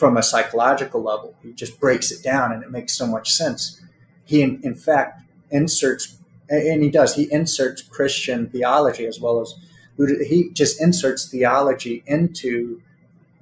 from 0.02 0.18
a 0.18 0.24
psychological 0.24 1.02
level, 1.02 1.36
he 1.44 1.54
just 1.54 1.80
breaks 1.80 2.12
it 2.12 2.24
down 2.24 2.52
and 2.52 2.64
it 2.64 2.72
makes 2.72 2.94
so 2.94 3.06
much 3.06 3.32
sense. 3.32 3.82
He, 4.26 4.42
in, 4.42 4.60
in 4.64 4.74
fact, 4.74 5.22
inserts, 5.52 6.18
and 6.50 6.82
he 6.82 6.90
does, 6.90 7.16
he 7.16 7.32
inserts 7.32 7.82
Christian 7.82 8.50
theology 8.50 9.06
as 9.06 9.20
well 9.20 9.42
as 9.42 9.54
he 9.98 10.50
just 10.54 10.82
inserts 10.82 11.30
theology 11.30 12.04
into 12.08 12.82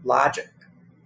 logic. 0.04 0.50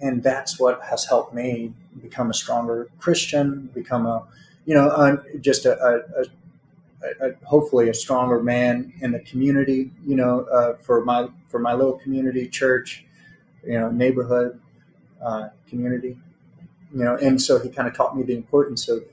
And 0.04 0.22
that's 0.22 0.60
what 0.60 0.76
has 0.84 1.06
helped 1.06 1.34
me 1.34 1.74
become 2.01 2.30
a 2.30 2.34
stronger 2.34 2.89
Christian, 2.99 3.70
become 3.74 4.06
a, 4.06 4.18
you 4.66 4.76
know, 4.76 4.88
uh, 4.89 5.18
just 5.39 5.66
a, 5.66 5.74
a, 5.89 5.93
a, 6.22 7.30
a, 7.30 7.34
hopefully 7.45 7.89
a 7.89 7.93
stronger 7.93 8.43
man 8.43 8.93
in 9.01 9.12
the 9.12 9.20
community, 9.20 9.91
you 10.06 10.16
know, 10.16 10.41
uh, 10.58 10.74
for 10.86 11.04
my, 11.06 11.30
for 11.47 11.60
my 11.60 11.74
little 11.74 11.97
community 12.04 12.47
church, 12.47 13.06
you 13.66 13.80
know, 13.80 13.89
neighborhood, 13.89 14.60
uh, 15.24 15.49
community, 15.70 16.18
you 16.93 17.04
know, 17.04 17.16
and 17.16 17.41
so 17.41 17.60
he 17.60 17.70
kind 17.70 17.88
of 17.88 17.95
taught 17.95 18.16
me 18.18 18.24
the 18.24 18.36
importance 18.36 18.89
of 18.89 19.04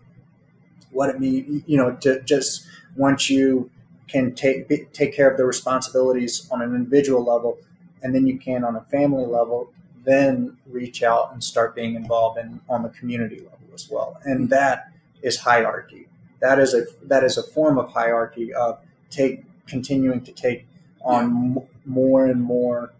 what 0.91 1.09
it 1.11 1.21
means, 1.21 1.63
you 1.67 1.77
know, 1.77 1.97
to 1.97 2.21
just 2.23 2.67
once 2.97 3.31
you 3.31 3.71
can 4.09 4.35
take 4.35 4.93
take 4.93 5.15
care 5.15 5.31
of 5.31 5.37
the 5.37 5.45
responsibilities 5.45 6.49
on 6.51 6.63
an 6.63 6.75
individual 6.75 7.25
level, 7.25 7.59
and 8.03 8.15
then 8.15 8.27
you 8.27 8.39
can 8.39 8.65
on 8.65 8.75
a 8.77 8.81
family 8.91 9.25
level, 9.25 9.73
then 10.05 10.57
reach 10.67 11.03
out 11.03 11.33
and 11.33 11.43
start 11.43 11.75
being 11.75 11.95
involved 11.95 12.39
in 12.39 12.61
on 12.69 12.83
the 12.83 12.89
community 12.91 13.37
level 13.37 13.59
as 13.75 13.89
well, 13.91 14.21
and 14.25 14.51
that 14.51 14.91
is 15.23 15.39
hierarchy. 15.39 16.09
That 16.41 16.59
is 16.59 16.75
a 16.75 16.87
that 17.05 17.25
is 17.25 17.37
a 17.37 17.43
form 17.43 17.79
of 17.79 17.91
hierarchy 17.91 18.53
of 18.55 18.79
take 19.11 19.45
continuing 19.67 20.23
to 20.23 20.33
take 20.33 20.67
on 21.03 21.25
m- 21.59 21.59
more 21.85 22.27
and 22.27 22.43
more 22.43 22.93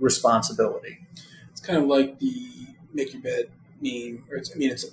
responsibility. 0.00 0.98
It's 1.52 1.60
kind 1.60 1.78
of 1.78 1.86
like 1.88 2.18
the 2.18 2.48
make 2.92 3.12
your 3.12 3.22
bed 3.22 3.50
meme, 3.80 4.24
or 4.30 4.36
it's, 4.36 4.52
I 4.52 4.56
mean, 4.56 4.70
it's 4.70 4.84
a, 4.84 4.88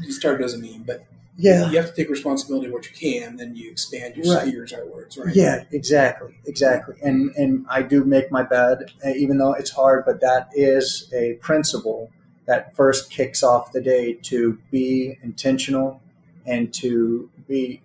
you 0.00 0.12
started 0.12 0.44
as 0.44 0.54
a 0.54 0.58
meme, 0.58 0.82
but 0.84 1.04
yeah, 1.40 1.70
you 1.70 1.76
have 1.78 1.86
to 1.86 1.94
take 1.94 2.10
responsibility 2.10 2.70
what 2.70 2.84
you 2.86 2.94
can, 2.94 3.36
then 3.36 3.56
you 3.56 3.70
expand 3.70 4.16
your 4.16 4.34
right. 4.34 4.46
spheres 4.46 4.72
outwards, 4.72 5.16
right? 5.16 5.34
Yeah, 5.34 5.64
exactly, 5.70 6.36
exactly. 6.46 6.96
And 7.02 7.30
and 7.36 7.66
I 7.68 7.82
do 7.82 8.04
make 8.04 8.30
my 8.30 8.42
bed, 8.42 8.92
uh, 9.04 9.10
even 9.10 9.38
though 9.38 9.54
it's 9.54 9.70
hard, 9.70 10.04
but 10.04 10.20
that 10.20 10.50
is 10.54 11.10
a 11.14 11.34
principle 11.34 12.10
that 12.46 12.74
first 12.76 13.10
kicks 13.10 13.42
off 13.42 13.72
the 13.72 13.80
day 13.80 14.14
to 14.14 14.58
be 14.70 15.18
intentional 15.22 16.02
and 16.46 16.74
to 16.74 17.30
be, 17.48 17.80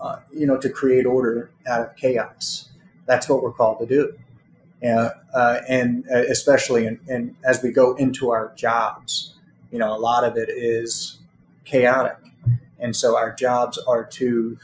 uh, 0.00 0.20
you 0.32 0.46
know, 0.46 0.56
to 0.56 0.70
create 0.70 1.04
order 1.04 1.50
out 1.66 1.80
of 1.80 1.96
chaos. 1.96 2.70
That's 3.06 3.28
what 3.28 3.42
we're 3.42 3.52
called 3.52 3.80
to 3.80 3.86
do. 3.86 4.16
Yeah, 4.82 5.10
uh, 5.34 5.60
and 5.68 6.04
uh, 6.10 6.18
especially 6.18 6.86
in, 6.86 7.00
in, 7.08 7.36
as 7.44 7.62
we 7.62 7.70
go 7.70 7.94
into 7.94 8.30
our 8.30 8.52
jobs, 8.54 9.34
you 9.70 9.78
know, 9.78 9.94
a 9.94 9.98
lot 9.98 10.24
of 10.24 10.36
it 10.36 10.48
is 10.48 11.18
chaotic, 11.64 12.18
and 12.84 12.94
so 12.94 13.16
our 13.16 13.32
jobs 13.34 13.78
are 13.78 14.04
to 14.04 14.58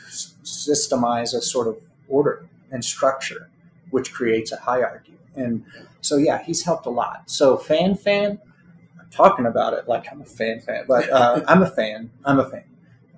systemize 0.44 1.32
a 1.32 1.40
sort 1.40 1.66
of 1.66 1.78
order 2.06 2.46
and 2.70 2.84
structure, 2.84 3.48
which 3.92 4.12
creates 4.12 4.52
a 4.52 4.58
hierarchy. 4.58 5.14
And 5.34 5.64
so, 6.02 6.18
yeah, 6.18 6.42
he's 6.42 6.62
helped 6.62 6.84
a 6.84 6.90
lot. 6.90 7.30
So, 7.30 7.56
fan 7.56 7.94
fan, 7.94 8.38
I'm 9.00 9.08
talking 9.10 9.46
about 9.46 9.72
it 9.72 9.88
like 9.88 10.04
I'm 10.12 10.20
a 10.20 10.26
fan 10.26 10.60
fan, 10.60 10.84
but 10.86 11.08
uh, 11.08 11.42
I'm 11.48 11.62
a 11.62 11.70
fan. 11.70 12.10
I'm 12.26 12.38
a 12.38 12.50
fan, 12.50 12.64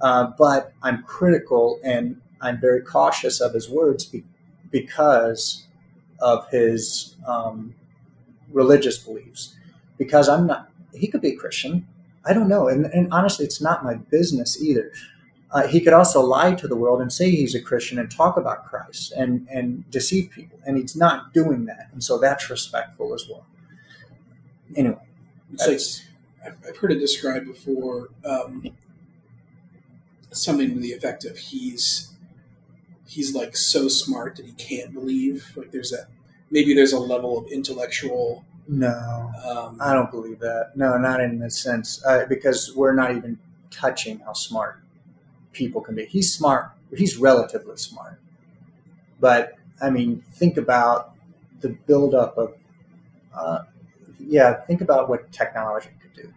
uh, 0.00 0.30
but 0.38 0.72
I'm 0.84 1.02
critical 1.02 1.80
and 1.82 2.20
I'm 2.40 2.60
very 2.60 2.80
cautious 2.80 3.40
of 3.40 3.54
his 3.54 3.68
words 3.68 4.04
be- 4.04 4.24
because 4.70 5.66
of 6.20 6.48
his 6.50 7.16
um, 7.26 7.74
religious 8.52 8.98
beliefs 8.98 9.56
because 9.98 10.28
I'm 10.28 10.46
not, 10.46 10.70
he 10.94 11.08
could 11.08 11.22
be 11.22 11.30
a 11.30 11.36
Christian. 11.36 11.88
I 12.24 12.32
don't 12.32 12.48
know. 12.48 12.68
And, 12.68 12.86
and 12.86 13.12
honestly, 13.12 13.44
it's 13.44 13.60
not 13.60 13.84
my 13.84 13.94
business 13.94 14.62
either. 14.62 14.92
Uh, 15.50 15.66
he 15.66 15.80
could 15.80 15.92
also 15.92 16.20
lie 16.22 16.54
to 16.54 16.66
the 16.66 16.76
world 16.76 17.00
and 17.00 17.12
say 17.12 17.30
he's 17.30 17.54
a 17.54 17.60
Christian 17.60 17.98
and 17.98 18.10
talk 18.10 18.36
about 18.36 18.66
Christ 18.66 19.12
and, 19.12 19.46
and 19.50 19.90
deceive 19.90 20.30
people. 20.30 20.58
And 20.64 20.78
he's 20.78 20.96
not 20.96 21.34
doing 21.34 21.66
that. 21.66 21.88
And 21.92 22.02
so 22.02 22.18
that's 22.18 22.48
respectful 22.48 23.14
as 23.14 23.28
well. 23.28 23.44
Anyway. 24.74 24.96
It's 25.52 25.66
like, 26.44 26.54
I've 26.66 26.76
heard 26.78 26.92
it 26.92 26.98
described 26.98 27.46
before 27.46 28.08
um, 28.24 28.64
something 30.30 30.74
to 30.74 30.80
the 30.80 30.92
effect 30.92 31.24
of 31.24 31.36
he's 31.36 32.12
he's 33.06 33.34
like 33.34 33.56
so 33.56 33.88
smart 33.88 34.36
that 34.36 34.46
he 34.46 34.52
can't 34.52 34.92
believe. 34.94 35.52
Like 35.54 35.70
there's 35.70 35.92
a 35.92 36.06
maybe 36.50 36.74
there's 36.74 36.92
a 36.92 36.98
level 36.98 37.38
of 37.38 37.46
intellectual. 37.52 38.44
No, 38.68 39.32
um, 39.44 39.78
I 39.80 39.92
don't 39.92 40.10
believe 40.10 40.38
that. 40.40 40.72
No, 40.76 40.96
not 40.96 41.20
in 41.20 41.38
the 41.38 41.50
sense 41.50 42.02
uh, 42.06 42.26
because 42.28 42.72
we're 42.74 42.94
not 42.94 43.14
even 43.16 43.38
touching 43.70 44.20
how 44.20 44.32
smart 44.32 44.80
people 45.52 45.80
can 45.80 45.94
be. 45.94 46.06
He's 46.06 46.32
smart. 46.32 46.70
He's 46.94 47.16
relatively 47.16 47.76
smart, 47.76 48.20
but 49.18 49.54
I 49.80 49.90
mean, 49.90 50.22
think 50.32 50.56
about 50.56 51.14
the 51.60 51.70
buildup 51.70 52.36
of. 52.38 52.54
Uh, 53.34 53.64
yeah, 54.20 54.54
think 54.66 54.80
about 54.80 55.08
what 55.08 55.32
technology 55.32 55.88
could 56.00 56.14
do 56.14 56.32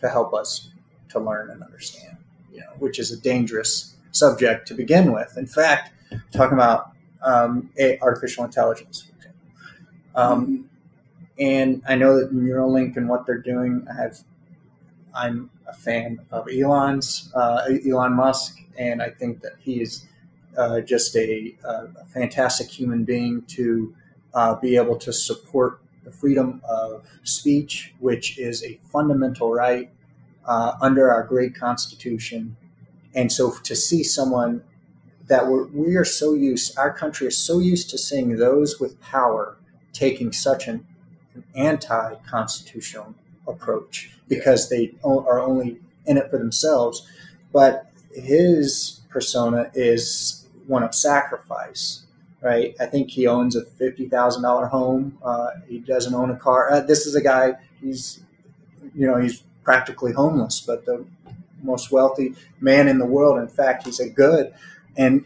to 0.00 0.08
help 0.08 0.34
us 0.34 0.70
to 1.10 1.20
learn 1.20 1.50
and 1.50 1.62
understand. 1.62 2.16
You 2.52 2.60
know, 2.60 2.70
which 2.78 2.98
is 2.98 3.12
a 3.12 3.20
dangerous 3.20 3.94
subject 4.10 4.66
to 4.68 4.74
begin 4.74 5.12
with. 5.12 5.36
In 5.36 5.46
fact, 5.46 5.92
talking 6.32 6.54
about 6.54 6.92
um, 7.22 7.70
artificial 8.00 8.44
intelligence. 8.44 9.10
Um, 10.14 10.70
and 11.38 11.82
I 11.86 11.96
know 11.96 12.18
that 12.18 12.34
Neuralink 12.34 12.96
and 12.96 13.08
what 13.08 13.26
they're 13.26 13.38
doing, 13.38 13.86
I 13.90 14.02
have, 14.02 14.18
I'm 15.14 15.50
a 15.66 15.72
fan 15.72 16.20
of 16.30 16.48
Elon's, 16.48 17.30
uh, 17.34 17.68
Elon 17.86 18.14
Musk, 18.14 18.58
and 18.78 19.02
I 19.02 19.10
think 19.10 19.42
that 19.42 19.52
he 19.58 19.80
is 19.82 20.06
uh, 20.56 20.80
just 20.80 21.14
a, 21.16 21.54
a, 21.64 22.04
fantastic 22.06 22.68
human 22.68 23.04
being 23.04 23.42
to 23.42 23.94
uh, 24.32 24.54
be 24.54 24.76
able 24.76 24.96
to 24.96 25.12
support 25.12 25.80
the 26.04 26.10
freedom 26.10 26.62
of 26.66 27.06
speech, 27.24 27.92
which 27.98 28.38
is 28.38 28.64
a 28.64 28.78
fundamental 28.90 29.52
right 29.52 29.90
uh, 30.46 30.72
under 30.80 31.10
our 31.10 31.24
great 31.24 31.54
Constitution. 31.54 32.56
And 33.14 33.30
so 33.30 33.58
to 33.64 33.76
see 33.76 34.02
someone 34.02 34.62
that 35.26 35.46
we're, 35.48 35.66
we 35.66 35.96
are 35.96 36.04
so 36.04 36.34
used, 36.34 36.78
our 36.78 36.92
country 36.92 37.26
is 37.26 37.36
so 37.36 37.58
used 37.58 37.90
to 37.90 37.98
seeing 37.98 38.36
those 38.36 38.78
with 38.78 39.00
power 39.00 39.56
taking 39.92 40.32
such 40.32 40.68
an, 40.68 40.86
an 41.36 41.44
anti 41.54 42.14
constitutional 42.28 43.14
approach 43.46 44.10
because 44.28 44.68
they 44.68 44.94
are 45.04 45.40
only 45.40 45.78
in 46.06 46.16
it 46.18 46.30
for 46.30 46.38
themselves. 46.38 47.06
But 47.52 47.90
his 48.14 49.00
persona 49.08 49.70
is 49.74 50.46
one 50.66 50.82
of 50.82 50.94
sacrifice, 50.94 52.06
right? 52.40 52.74
I 52.80 52.86
think 52.86 53.10
he 53.10 53.26
owns 53.26 53.56
a 53.56 53.62
$50,000 53.64 54.68
home. 54.70 55.18
Uh, 55.22 55.50
he 55.68 55.78
doesn't 55.78 56.14
own 56.14 56.30
a 56.30 56.36
car. 56.36 56.70
Uh, 56.70 56.80
this 56.80 57.06
is 57.06 57.14
a 57.14 57.22
guy, 57.22 57.54
he's, 57.80 58.20
you 58.94 59.06
know, 59.06 59.18
he's 59.18 59.42
practically 59.62 60.12
homeless, 60.12 60.60
but 60.60 60.86
the 60.86 61.04
most 61.62 61.90
wealthy 61.90 62.34
man 62.60 62.88
in 62.88 62.98
the 62.98 63.06
world. 63.06 63.38
In 63.38 63.48
fact, 63.48 63.84
he's 63.84 64.00
a 64.00 64.08
good. 64.08 64.54
And 64.96 65.24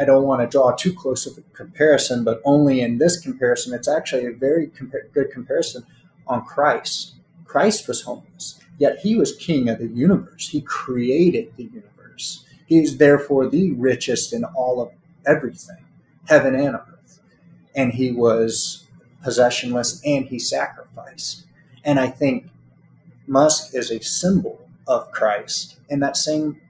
I 0.00 0.04
don't 0.04 0.24
want 0.24 0.40
to 0.42 0.46
draw 0.46 0.72
too 0.72 0.92
close 0.94 1.26
of 1.26 1.38
a 1.38 1.42
comparison, 1.56 2.24
but 2.24 2.40
only 2.44 2.80
in 2.80 2.98
this 2.98 3.20
comparison, 3.20 3.74
it's 3.74 3.88
actually 3.88 4.26
a 4.26 4.32
very 4.32 4.68
compa- 4.68 5.12
good 5.12 5.30
comparison 5.32 5.86
on 6.26 6.44
Christ. 6.44 7.14
Christ 7.44 7.88
was 7.88 8.02
homeless, 8.02 8.60
yet 8.78 8.98
he 9.00 9.16
was 9.16 9.36
king 9.36 9.68
of 9.68 9.78
the 9.78 9.88
universe. 9.88 10.48
He 10.48 10.60
created 10.62 11.52
the 11.56 11.64
universe. 11.64 12.44
He's 12.66 12.98
therefore 12.98 13.48
the 13.48 13.72
richest 13.72 14.32
in 14.32 14.44
all 14.44 14.80
of 14.80 14.90
everything, 15.26 15.84
heaven 16.28 16.54
and 16.54 16.76
earth. 16.76 17.20
and 17.74 17.92
he 17.92 18.12
was 18.12 18.86
possessionless 19.24 20.00
and 20.04 20.26
he 20.26 20.38
sacrificed. 20.38 21.44
And 21.84 22.00
I 22.00 22.08
think 22.08 22.48
Musk 23.26 23.74
is 23.74 23.90
a 23.90 24.00
symbol 24.02 24.68
of 24.86 25.10
Christ 25.12 25.76
in 25.88 26.00
that 26.00 26.16
same 26.16 26.60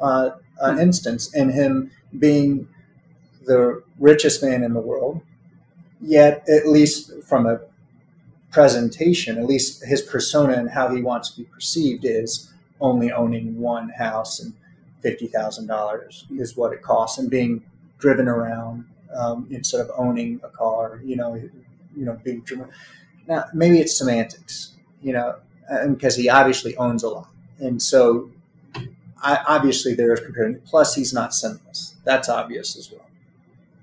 uh, 0.00 0.30
uh, 0.62 0.76
instance, 0.80 1.34
in 1.34 1.50
him 1.50 1.90
being 2.18 2.68
the 3.46 3.82
richest 3.98 4.42
man 4.42 4.62
in 4.64 4.74
the 4.74 4.80
world, 4.80 5.20
yet, 6.00 6.44
at 6.48 6.68
least 6.68 7.12
from 7.24 7.46
a 7.46 7.60
presentation, 8.50 9.38
at 9.38 9.46
least 9.46 9.84
his 9.84 10.02
persona 10.02 10.54
and 10.54 10.70
how 10.70 10.94
he 10.94 11.02
wants 11.02 11.30
to 11.30 11.38
be 11.38 11.44
perceived 11.44 12.04
is 12.04 12.52
only 12.80 13.10
owning 13.12 13.58
one 13.60 13.88
house 13.90 14.40
and 14.40 14.52
fifty 15.02 15.26
thousand 15.26 15.66
dollars 15.66 16.26
is 16.30 16.56
what 16.56 16.72
it 16.72 16.82
costs, 16.82 17.18
and 17.18 17.30
being 17.30 17.62
driven 17.98 18.28
around 18.28 18.84
um, 19.14 19.46
instead 19.50 19.80
of 19.80 19.90
owning 19.96 20.40
a 20.44 20.48
car. 20.48 21.00
You 21.04 21.16
know, 21.16 21.34
you 21.36 22.04
know, 22.04 22.20
being 22.24 22.40
driven. 22.40 22.68
Now 23.28 23.44
maybe 23.54 23.80
it's 23.80 23.96
semantics, 23.96 24.72
you 25.02 25.12
know, 25.12 25.36
because 25.88 26.16
he 26.16 26.28
obviously 26.28 26.76
owns 26.76 27.02
a 27.02 27.08
lot, 27.08 27.28
and 27.60 27.80
so 27.82 28.30
I, 29.22 29.38
obviously 29.46 29.94
there's 29.94 30.20
comparing. 30.20 30.60
Plus, 30.66 30.94
he's 30.94 31.12
not 31.12 31.34
sinless. 31.34 31.91
That's 32.04 32.28
obvious 32.28 32.76
as 32.76 32.90
well, 32.90 33.08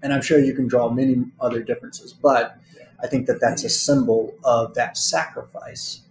and 0.02 0.14
I'm 0.14 0.22
sure 0.22 0.40
you 0.40 0.54
can 0.54 0.68
draw 0.68 0.90
many 0.90 1.26
other 1.40 1.64
differences, 1.64 2.14
but 2.14 2.58
I 3.02 3.08
think 3.08 3.28
that 3.28 3.40
that's 3.40 3.64
a 3.64 3.70
symbol 3.70 4.36
of 4.44 4.74
that 4.76 4.98
sacrifice 4.98 6.02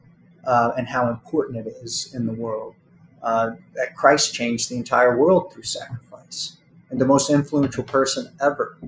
uh, 0.44 0.72
and 0.76 0.88
how 0.88 1.10
important 1.10 1.66
it 1.66 1.74
is 1.82 2.14
in 2.14 2.26
the 2.26 2.32
world. 2.32 2.74
Uh, 3.22 3.50
that 3.74 3.96
Christ 3.96 4.32
changed 4.32 4.70
the 4.70 4.76
entire 4.76 5.16
world 5.16 5.52
through 5.52 5.64
sacrifice, 5.64 6.56
and 6.88 7.00
the 7.00 7.04
most 7.04 7.30
influential 7.30 7.84
person 7.84 8.32
ever 8.40 8.78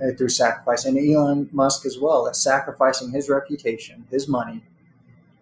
uh, 0.00 0.12
through 0.16 0.28
sacrifice, 0.28 0.84
and 0.84 0.96
Elon 0.96 1.48
Musk 1.52 1.84
as 1.84 1.98
well, 1.98 2.24
that 2.24 2.36
sacrificing 2.36 3.10
his 3.10 3.28
reputation, 3.28 4.06
his 4.10 4.28
money, 4.28 4.62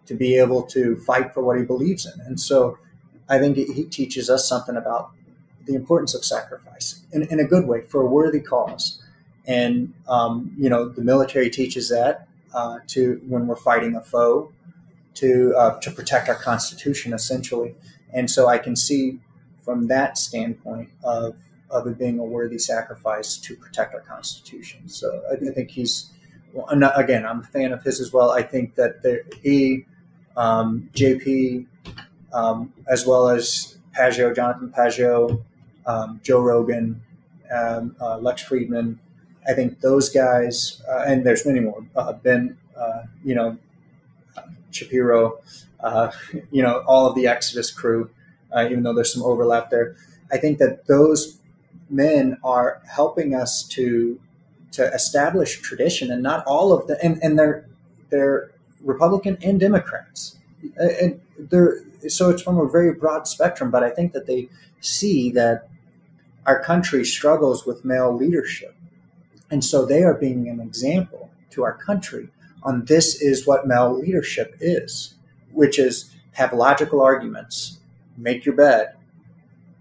to 0.07 0.15
be 0.15 0.35
able 0.35 0.63
to 0.63 0.97
fight 0.97 1.33
for 1.33 1.43
what 1.43 1.57
he 1.57 1.63
believes 1.63 2.05
in. 2.05 2.19
And 2.21 2.39
so, 2.39 2.77
I 3.29 3.39
think 3.39 3.55
he 3.55 3.83
teaches 3.85 4.29
us 4.29 4.49
something 4.49 4.75
about 4.75 5.11
the 5.65 5.75
importance 5.75 6.13
of 6.13 6.23
sacrifice 6.25 7.03
in, 7.11 7.23
in 7.23 7.39
a 7.39 7.43
good 7.43 7.67
way 7.67 7.81
for 7.81 8.01
a 8.01 8.05
worthy 8.05 8.39
cause. 8.39 9.01
And 9.45 9.93
um, 10.07 10.53
you 10.57 10.69
know, 10.69 10.87
the 10.89 11.03
military 11.03 11.49
teaches 11.49 11.89
that 11.89 12.27
uh, 12.53 12.79
to 12.87 13.21
when 13.27 13.47
we're 13.47 13.55
fighting 13.55 13.95
a 13.95 14.01
foe, 14.01 14.51
to 15.15 15.53
uh, 15.57 15.79
to 15.79 15.91
protect 15.91 16.29
our 16.29 16.35
constitution 16.35 17.13
essentially. 17.13 17.75
And 18.13 18.29
so 18.29 18.47
I 18.47 18.57
can 18.57 18.75
see 18.75 19.19
from 19.61 19.87
that 19.87 20.17
standpoint 20.17 20.89
of 21.03 21.35
of 21.69 21.87
it 21.87 21.97
being 21.97 22.19
a 22.19 22.23
worthy 22.23 22.59
sacrifice 22.59 23.37
to 23.37 23.55
protect 23.55 23.93
our 23.93 24.01
constitution. 24.01 24.89
So 24.89 25.21
I, 25.31 25.35
I 25.35 25.53
think 25.53 25.71
he's 25.71 26.11
again 26.95 27.25
I'm 27.25 27.41
a 27.41 27.43
fan 27.43 27.71
of 27.71 27.83
his 27.83 27.99
as 27.99 28.11
well. 28.11 28.31
I 28.31 28.43
think 28.43 28.75
that 28.75 29.01
there, 29.03 29.21
he 29.41 29.85
um, 30.35 30.89
JP 30.93 31.65
um, 32.33 32.73
as 32.87 33.05
well 33.05 33.29
as 33.29 33.77
Pageau, 33.97 34.35
Jonathan 34.35 34.73
Pageau, 34.75 35.43
um, 35.85 36.19
Joe 36.23 36.41
Rogan, 36.41 37.01
um, 37.51 37.95
uh, 37.99 38.17
Lex 38.17 38.43
Fridman. 38.43 38.97
I 39.47 39.53
think 39.53 39.81
those 39.81 40.09
guys, 40.09 40.81
uh, 40.87 41.03
and 41.07 41.25
there's 41.25 41.45
many 41.45 41.59
more. 41.59 41.85
Uh, 41.95 42.13
ben, 42.13 42.57
uh, 42.77 43.03
you 43.23 43.35
know, 43.35 43.57
Shapiro, 44.71 45.39
uh, 45.79 46.11
you 46.51 46.61
know, 46.61 46.83
all 46.87 47.07
of 47.07 47.15
the 47.15 47.27
Exodus 47.27 47.71
crew, 47.71 48.09
uh, 48.55 48.67
even 48.69 48.83
though 48.83 48.93
there's 48.93 49.13
some 49.13 49.23
overlap 49.23 49.69
there. 49.69 49.95
I 50.31 50.37
think 50.37 50.59
that 50.59 50.87
those 50.87 51.37
men 51.89 52.37
are 52.43 52.81
helping 52.87 53.35
us 53.35 53.63
to 53.63 54.19
to 54.71 54.85
establish 54.93 55.59
tradition, 55.59 56.11
and 56.11 56.23
not 56.23 56.45
all 56.45 56.71
of 56.71 56.87
the 56.87 57.03
and, 57.03 57.21
and 57.21 57.37
they're 57.37 57.65
they're 58.09 58.51
Republican 58.83 59.37
and 59.43 59.59
Democrats, 59.59 60.37
and 60.77 61.19
so 62.07 62.29
it's 62.29 62.41
from 62.41 62.57
a 62.57 62.67
very 62.67 62.93
broad 62.93 63.27
spectrum. 63.27 63.71
But 63.71 63.83
I 63.83 63.89
think 63.89 64.13
that 64.13 64.27
they 64.27 64.49
see 64.79 65.31
that 65.31 65.67
our 66.45 66.61
country 66.63 67.05
struggles 67.05 67.65
with 67.65 67.85
male 67.85 68.15
leadership, 68.15 68.75
and 69.49 69.63
so 69.63 69.85
they 69.85 70.03
are 70.03 70.15
being 70.15 70.47
an 70.47 70.59
example 70.59 71.29
to 71.51 71.63
our 71.63 71.73
country 71.73 72.29
on 72.63 72.85
this 72.85 73.21
is 73.21 73.47
what 73.47 73.67
male 73.67 73.93
leadership 73.93 74.55
is, 74.59 75.15
which 75.51 75.79
is 75.79 76.11
have 76.33 76.53
logical 76.53 77.01
arguments, 77.01 77.79
make 78.17 78.45
your 78.45 78.55
bed. 78.55 78.93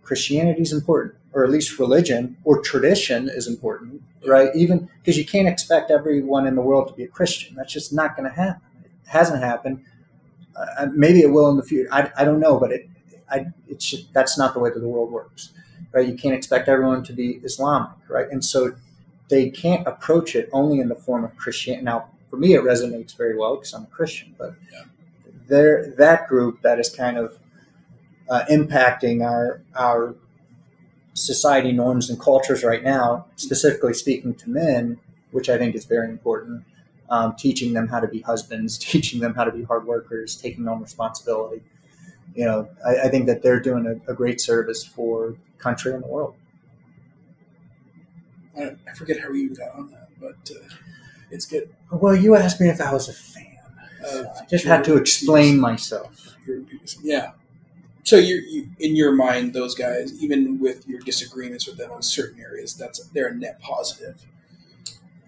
Christianity 0.03 0.63
is 0.63 0.73
important, 0.73 1.15
or 1.33 1.45
at 1.45 1.51
least 1.51 1.79
religion 1.79 2.37
or 2.45 2.61
tradition 2.61 3.29
is 3.29 3.47
important, 3.47 4.03
right? 4.27 4.51
Even 4.55 4.89
because 4.99 5.17
you 5.17 5.25
can't 5.25 5.47
expect 5.47 5.91
everyone 5.91 6.47
in 6.47 6.57
the 6.57 6.63
world 6.63 6.89
to 6.89 6.95
be 6.95 7.05
a 7.05 7.09
Christian. 7.09 7.55
That's 7.55 7.73
just 7.73 7.93
not 7.93 8.17
going 8.17 8.29
to 8.29 8.35
happen. 8.35 8.63
It 8.83 9.09
hasn't 9.09 9.43
happened. 9.43 9.85
Uh, 10.57 10.87
maybe 10.93 11.21
it 11.21 11.31
will 11.31 11.49
in 11.51 11.57
the 11.57 11.63
future. 11.63 11.89
I, 11.93 12.11
I 12.17 12.25
don't 12.25 12.41
know, 12.41 12.59
but 12.59 12.73
it, 12.73 12.89
I, 13.31 13.47
it's 13.69 13.95
that's 14.13 14.37
not 14.39 14.55
the 14.55 14.61
way 14.61 14.71
that 14.71 14.81
the 14.81 14.89
world 14.89 15.11
works, 15.11 15.53
right? 15.93 16.07
You 16.07 16.15
can't 16.15 16.35
expect 16.35 16.69
everyone 16.69 17.03
to 17.05 17.13
be 17.13 17.41
Islamic, 17.45 17.97
right? 18.09 18.29
And 18.31 18.45
so 18.45 18.75
they 19.29 19.51
can't 19.51 19.87
approach 19.87 20.35
it 20.35 20.49
only 20.53 20.81
in 20.81 20.89
the 20.89 20.95
form 20.95 21.25
of 21.25 21.37
Christianity. 21.37 21.85
Now, 21.85 22.11
for 22.29 22.37
me, 22.37 22.55
it 22.55 22.63
resonates 22.63 23.17
very 23.17 23.37
well 23.37 23.57
because 23.57 23.73
I'm 23.73 23.85
a 23.85 23.87
Christian. 23.87 24.35
But 24.37 24.55
yeah. 24.73 24.83
there, 25.49 25.95
that 25.99 26.29
group 26.29 26.63
that 26.63 26.79
is 26.79 26.89
kind 26.89 27.17
of 27.17 27.39
uh, 28.29 28.45
impacting 28.51 29.25
our 29.25 29.63
our 29.75 30.15
society 31.15 31.73
norms 31.73 32.09
and 32.09 32.21
cultures 32.21 32.63
right 32.65 32.83
now, 32.83 33.27
specifically 33.37 33.95
speaking 33.95 34.35
to 34.35 34.49
men, 34.51 34.99
which 35.33 35.49
I 35.49 35.59
think 35.59 35.75
is 35.75 35.85
very 35.85 36.09
important. 36.09 36.65
Um, 37.11 37.35
teaching 37.37 37.73
them 37.73 37.89
how 37.89 37.99
to 37.99 38.07
be 38.07 38.21
husbands, 38.21 38.79
teaching 38.93 39.19
them 39.21 39.35
how 39.35 39.43
to 39.43 39.51
be 39.51 39.65
hard 39.65 39.85
workers, 39.85 40.37
taking 40.37 40.69
on 40.69 40.81
responsibility. 40.81 41.63
You 42.37 42.45
know, 42.45 42.69
I, 42.87 43.07
I 43.07 43.09
think 43.09 43.27
that 43.27 43.43
they're 43.43 43.59
doing 43.59 43.85
a, 43.87 44.13
a, 44.13 44.15
great 44.15 44.41
service 44.41 44.85
for 44.85 45.35
country 45.59 45.93
and 45.93 46.05
the 46.05 46.07
world. 46.07 46.37
I, 48.57 48.77
I 48.89 48.95
forget 48.95 49.19
how 49.21 49.33
we 49.33 49.43
even 49.43 49.55
got 49.55 49.75
on 49.75 49.91
that, 49.91 50.09
but 50.21 50.51
uh, 50.55 50.69
it's 51.33 51.47
good. 51.47 51.75
Well, 51.91 52.15
you 52.15 52.37
asked 52.37 52.61
me 52.61 52.69
if 52.69 52.81
I 52.81 52.93
was 52.93 53.09
a 53.09 53.13
fan. 53.13 53.57
Uh, 54.05 54.25
I 54.41 54.47
just 54.47 54.65
had 54.65 54.85
to 54.85 54.97
explain 54.97 55.59
myself. 55.59 56.37
Yeah. 57.03 57.33
So 58.05 58.17
you're, 58.17 58.41
you, 58.41 58.69
in 58.79 58.97
your 58.97 59.13
mind, 59.13 59.53
those 59.53 59.75
guys, 59.75 60.21
even 60.23 60.59
with 60.59 60.89
your 60.89 61.01
disagreements 61.01 61.67
with 61.67 61.77
them 61.77 61.93
on 61.93 62.03
certain 62.03 62.41
areas, 62.41 62.75
that's 62.75 62.99
they're 63.09 63.29
a 63.29 63.35
net 63.35 63.61
positive. 63.61 64.27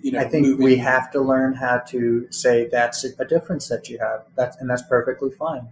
You 0.02 0.12
know, 0.12 0.20
I 0.20 0.24
think 0.24 0.46
moving. 0.46 0.64
we 0.64 0.76
have 0.78 1.10
to 1.12 1.20
learn 1.20 1.54
how 1.54 1.78
to 1.88 2.26
say 2.30 2.68
that's 2.70 3.04
a 3.04 3.24
difference 3.24 3.68
that 3.68 3.88
you 3.88 3.98
have. 3.98 4.24
That's 4.36 4.56
and 4.58 4.68
that's 4.68 4.82
perfectly 4.82 5.30
fine. 5.30 5.68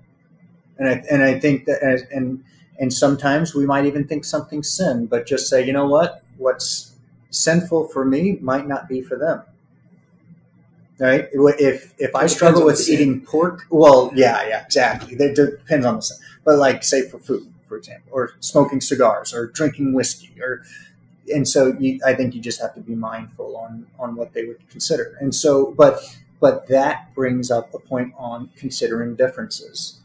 And 0.79 0.89
I 0.89 1.05
and 1.11 1.23
I 1.23 1.39
think 1.39 1.67
that 1.67 1.83
and 1.83 2.07
and, 2.13 2.45
and 2.79 2.93
sometimes 2.93 3.55
we 3.55 3.67
might 3.67 3.87
even 3.87 4.07
think 4.07 4.25
something's 4.25 4.71
sin, 4.71 5.07
but 5.07 5.27
just 5.27 5.49
say, 5.49 5.67
you 5.67 5.73
know 5.73 5.87
what, 5.87 6.23
what's 6.39 6.95
sinful 7.31 7.89
for 7.89 8.05
me 8.05 8.39
might 8.41 8.69
not 8.69 8.89
be 8.89 9.03
for 9.03 9.17
them 9.19 9.43
right? 10.99 11.29
If 11.33 11.95
if 11.99 12.15
I 12.15 12.27
struggle 12.27 12.65
with 12.65 12.89
eating 12.89 13.23
pork, 13.23 13.67
well, 13.71 14.13
yeah, 14.15 14.47
yeah, 14.49 14.65
exactly. 14.65 15.17
It 15.19 15.35
depends 15.35 15.87
on 15.87 15.97
the 15.97 16.03
sin. 16.03 16.19
But 16.45 16.59
like, 16.59 16.85
say 16.85 17.09
for 17.09 17.19
food, 17.19 17.53
for 17.69 17.77
example, 17.77 18.11
or 18.13 18.33
smoking 18.41 18.81
cigars, 18.81 19.35
or 19.35 19.47
drinking 19.49 19.95
whiskey, 19.95 20.35
or 20.41 20.63
and 21.31 21.49
so 21.49 21.75
you, 21.79 22.01
I 22.05 22.15
think 22.15 22.35
you 22.35 22.41
just 22.41 22.61
have 22.61 22.75
to 22.75 22.81
be 22.81 22.95
mindful 22.95 23.57
on 23.57 23.87
on 23.99 24.17
what 24.17 24.33
they 24.33 24.45
would 24.45 24.69
consider. 24.69 25.17
And 25.21 25.35
so, 25.35 25.73
but 25.77 26.01
but 26.41 26.69
that 26.69 27.15
brings 27.15 27.51
up 27.51 27.73
a 27.75 27.79
point 27.79 28.15
on 28.17 28.51
considering 28.57 29.15
differences. 29.15 30.01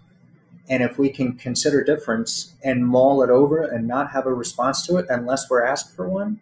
And 0.67 0.81
if 0.81 0.97
we 0.97 1.09
can 1.09 1.33
consider 1.33 1.83
difference 1.83 2.55
and 2.63 2.87
mull 2.87 3.21
it 3.21 3.29
over 3.29 3.61
and 3.61 3.87
not 3.87 4.11
have 4.11 4.25
a 4.25 4.33
response 4.33 4.85
to 4.87 4.97
it 4.97 5.05
unless 5.09 5.49
we're 5.49 5.63
asked 5.63 5.95
for 5.95 6.09
one, 6.09 6.39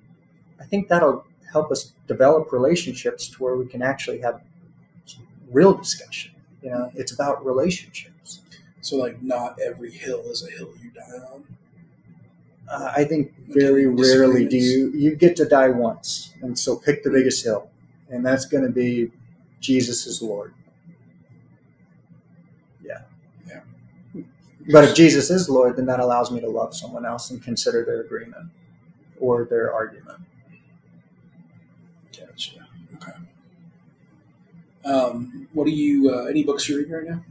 I 0.59 0.63
think 0.63 0.87
that'll 0.87 1.25
help 1.51 1.71
us 1.71 1.91
develop 2.07 2.51
relationships 2.51 3.27
to 3.27 3.43
where 3.43 3.55
we 3.55 3.65
can 3.67 3.81
actually 3.81 4.21
have 4.21 4.41
real 5.51 5.73
discussion. 5.73 6.31
You 6.61 6.71
know, 6.71 6.91
it's 6.95 7.11
about 7.11 7.45
relationships. 7.45 8.41
So, 8.81 8.97
like, 8.97 9.21
not 9.21 9.59
every 9.61 9.91
hill 9.91 10.23
is 10.27 10.45
a 10.47 10.51
hill 10.51 10.69
you 10.81 10.89
die 10.89 11.19
on. 11.31 11.43
Uh, 12.69 12.91
I 12.95 13.03
think 13.03 13.33
very 13.49 13.85
rarely 13.87 14.47
do 14.47 14.57
you 14.57 14.91
you 14.93 15.15
get 15.15 15.35
to 15.37 15.45
die 15.45 15.69
once, 15.69 16.33
and 16.41 16.57
so 16.57 16.75
pick 16.75 17.03
the 17.03 17.11
biggest 17.11 17.43
hill, 17.43 17.69
and 18.09 18.25
that's 18.25 18.45
going 18.45 18.63
to 18.63 18.71
be 18.71 19.11
Jesus 19.59 20.07
is 20.07 20.21
Lord. 20.21 20.53
Yeah, 22.83 23.01
yeah. 23.47 23.61
But 24.71 24.85
if 24.85 24.95
Jesus 24.95 25.29
is 25.29 25.49
Lord, 25.49 25.77
then 25.77 25.85
that 25.87 25.99
allows 25.99 26.31
me 26.31 26.39
to 26.41 26.49
love 26.49 26.75
someone 26.75 27.05
else 27.05 27.31
and 27.31 27.43
consider 27.43 27.85
their 27.85 28.01
agreement 28.01 28.51
or 29.19 29.45
their 29.45 29.73
argument. 29.73 30.19
Gotcha. 32.17 32.67
Okay. 32.95 33.17
Um, 34.85 35.47
what 35.53 35.67
are 35.67 35.71
you? 35.71 36.13
Uh, 36.13 36.25
any 36.25 36.43
books 36.43 36.67
you're 36.69 36.79
reading 36.79 36.93
right 36.93 37.07
now? 37.07 37.23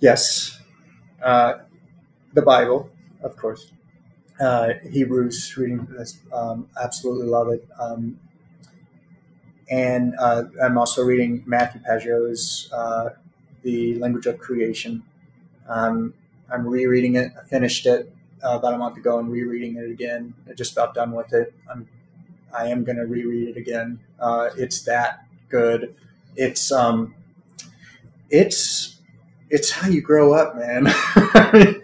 Yes, 0.00 0.60
uh, 1.22 1.54
the 2.34 2.42
Bible, 2.42 2.90
of 3.24 3.36
course. 3.36 3.72
Uh, 4.40 4.74
Hebrews 4.90 5.56
reading 5.58 5.86
this, 5.90 6.18
um, 6.32 6.68
absolutely 6.82 7.26
love 7.28 7.48
it. 7.50 7.68
Um, 7.80 8.20
and 9.70 10.14
uh, 10.20 10.44
I'm 10.62 10.78
also 10.78 11.02
reading 11.04 11.42
Matthew 11.46 11.80
Pageau's 11.82 12.70
uh, 12.72 13.10
The 13.62 13.96
Language 13.98 14.26
of 14.26 14.38
Creation. 14.38 15.02
Um, 15.68 16.14
I'm 16.52 16.66
rereading 16.66 17.16
it. 17.16 17.32
I 17.40 17.46
finished 17.46 17.86
it 17.86 18.14
uh, 18.44 18.58
about 18.58 18.74
a 18.74 18.78
month 18.78 18.96
ago 18.98 19.18
and 19.18 19.30
rereading 19.30 19.76
it 19.76 19.90
again. 19.90 20.34
I'm 20.48 20.56
just 20.56 20.72
about 20.72 20.94
done 20.94 21.12
with 21.12 21.32
it. 21.34 21.54
I'm 21.70 21.88
I 22.56 22.68
am 22.68 22.84
going 22.84 22.96
to 22.98 23.06
reread 23.06 23.50
it 23.50 23.56
again. 23.58 24.00
Uh, 24.20 24.50
it's 24.56 24.82
that 24.84 25.26
good. 25.50 25.94
It's 26.36 26.72
um, 26.72 27.14
it's 28.30 28.98
it's 29.50 29.70
how 29.70 29.88
you 29.88 30.02
grow 30.02 30.34
up, 30.34 30.56
man. 30.56 30.84
I 30.88 31.80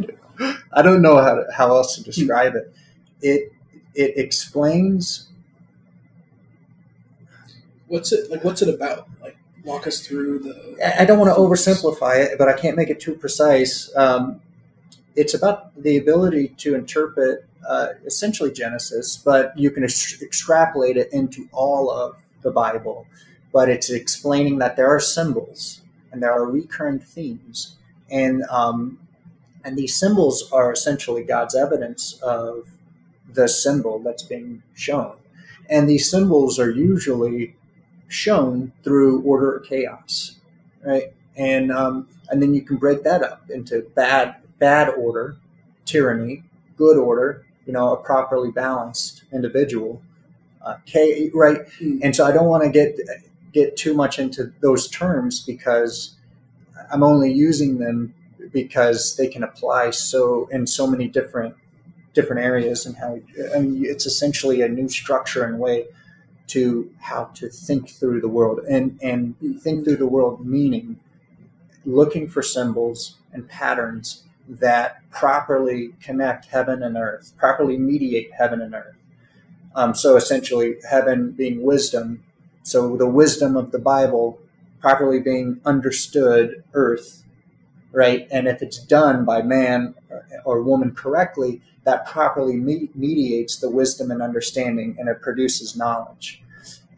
don't 0.83 1.03
know 1.03 1.19
how 1.23 1.35
to, 1.35 1.47
how 1.53 1.77
else 1.77 1.97
to 1.97 2.05
describe 2.05 2.55
it. 2.55 2.73
It 3.23 3.53
it 3.95 4.17
explains 4.17 5.29
What's 7.89 8.13
it 8.13 8.31
like? 8.31 8.45
What's 8.45 8.63
it 8.63 8.73
about? 8.73 9.09
Like, 9.21 9.37
walk 9.65 9.87
us 9.89 10.07
through 10.07 10.39
the. 10.41 11.01
I 11.01 11.05
don't 11.05 11.19
want 11.19 11.35
to 11.35 11.41
oversimplify 11.41 12.25
it, 12.25 12.39
but 12.39 12.49
I 12.49 12.53
can't 12.53 12.77
make 12.77 12.89
it 12.89 13.01
too 13.01 13.15
precise. 13.15 13.91
Um, 13.97 14.41
it's 15.17 15.35
about 15.35 15.75
the 15.83 15.99
ability 15.99 16.49
to 16.59 16.75
interpret 16.75 17.47
uh, 17.69 17.89
essentially 18.07 18.53
Genesis, 18.53 19.17
but 19.17 19.59
you 19.59 19.71
can 19.73 19.85
ex- 19.85 20.23
extrapolate 20.23 20.97
it 20.97 21.13
into 21.13 21.49
all 21.53 21.91
of 21.91 22.17
the 22.43 22.53
Bible. 22.53 23.07
But 23.53 23.69
it's 23.69 23.91
explaining 23.91 24.59
that 24.59 24.77
there 24.77 24.89
are 24.89 25.01
symbols 25.01 25.81
and 26.13 26.23
there 26.23 26.33
are 26.33 26.47
recurring 26.47 27.01
themes, 27.01 27.77
and 28.11 28.45
um, 28.45 29.01
and 29.65 29.77
these 29.77 29.99
symbols 29.99 30.51
are 30.53 30.73
essentially 30.73 31.23
God's 31.23 31.55
evidence 31.55 32.15
of 32.23 32.69
the 33.33 33.49
symbol 33.49 33.99
that's 33.99 34.23
being 34.23 34.63
shown. 34.75 35.17
And 35.69 35.89
these 35.89 36.11
symbols 36.11 36.59
are 36.59 36.71
usually 36.71 37.55
shown 38.09 38.73
through 38.83 39.23
order 39.23 39.57
or 39.57 39.61
chaos, 39.61 40.37
right? 40.85 41.13
And 41.37 41.71
um, 41.71 42.09
and 42.29 42.43
then 42.43 42.55
you 42.55 42.63
can 42.63 42.77
break 42.77 43.05
that 43.05 43.23
up 43.23 43.49
into 43.51 43.83
bad 43.95 44.37
bad 44.59 44.89
order, 44.91 45.37
tyranny, 45.85 46.43
good 46.77 46.97
order, 46.97 47.45
you 47.67 47.73
know, 47.73 47.93
a 47.93 47.97
properly 47.97 48.51
balanced 48.51 49.23
individual, 49.33 50.03
uh, 50.63 50.77
K, 50.87 51.31
right? 51.33 51.61
Hmm. 51.79 51.99
And 52.03 52.17
so 52.17 52.27
I 52.27 52.33
don't 52.33 52.47
want 52.47 52.65
to 52.65 52.71
get 52.71 52.99
get 53.53 53.77
too 53.77 53.95
much 53.95 54.19
into 54.19 54.53
those 54.61 54.89
terms 54.89 55.41
because 55.41 56.17
I'm 56.93 57.03
only 57.03 57.33
using 57.33 57.79
them 57.79 58.15
because 58.53 59.17
they 59.17 59.29
can 59.29 59.43
apply 59.43 59.91
so 59.91 60.49
in 60.51 60.67
so 60.67 60.87
many 60.87 61.09
different 61.09 61.55
different 62.15 62.43
areas 62.43 62.87
and 62.87 62.97
how 62.97 63.19
I 63.55 63.61
mean 63.61 63.85
it's 63.85 64.07
essentially 64.07 64.63
a 64.63 64.69
new 64.69 64.89
structure 64.89 65.45
and 65.45 65.59
way 65.59 65.87
to 66.49 66.91
how 66.99 67.25
to 67.35 67.49
think 67.49 67.91
through 67.91 68.21
the 68.21 68.29
world 68.29 68.61
and 68.69 68.99
and 69.03 69.37
think 69.61 69.85
through 69.85 69.97
the 69.97 70.07
world 70.07 70.45
meaning 70.45 70.99
looking 71.85 72.29
for 72.29 72.43
symbols 72.43 73.17
and 73.33 73.49
patterns 73.49 74.25
that 74.49 75.09
properly 75.11 75.95
connect 76.03 76.47
heaven 76.47 76.83
and 76.83 76.97
earth 76.97 77.33
properly 77.39 77.79
mediate 77.79 78.33
heaven 78.33 78.61
and 78.61 78.75
earth. 78.75 78.97
Um, 79.77 79.95
so 79.95 80.17
essentially 80.17 80.77
heaven 80.91 81.31
being 81.31 81.63
wisdom 81.63 82.25
so 82.65 82.97
the 82.97 83.07
wisdom 83.07 83.57
of 83.57 83.71
the 83.71 83.79
bible 83.79 84.41
properly 84.81 85.21
being 85.21 85.61
understood 85.65 86.65
earth 86.75 87.23
right 87.93 88.29
and 88.31 88.47
if 88.49 88.63
it's 88.63 88.79
done 88.79 89.25
by 89.25 89.43
man 89.43 89.95
or 90.45 90.63
woman 90.63 90.95
correctly 90.95 91.61
that 91.85 92.07
properly 92.07 92.57
me- 92.57 92.91
mediates 92.95 93.57
the 93.57 93.71
wisdom 93.71 94.11
and 94.11 94.23
understanding 94.23 94.97
and 94.99 95.09
it 95.09 95.21
produces 95.23 95.77
knowledge. 95.77 96.43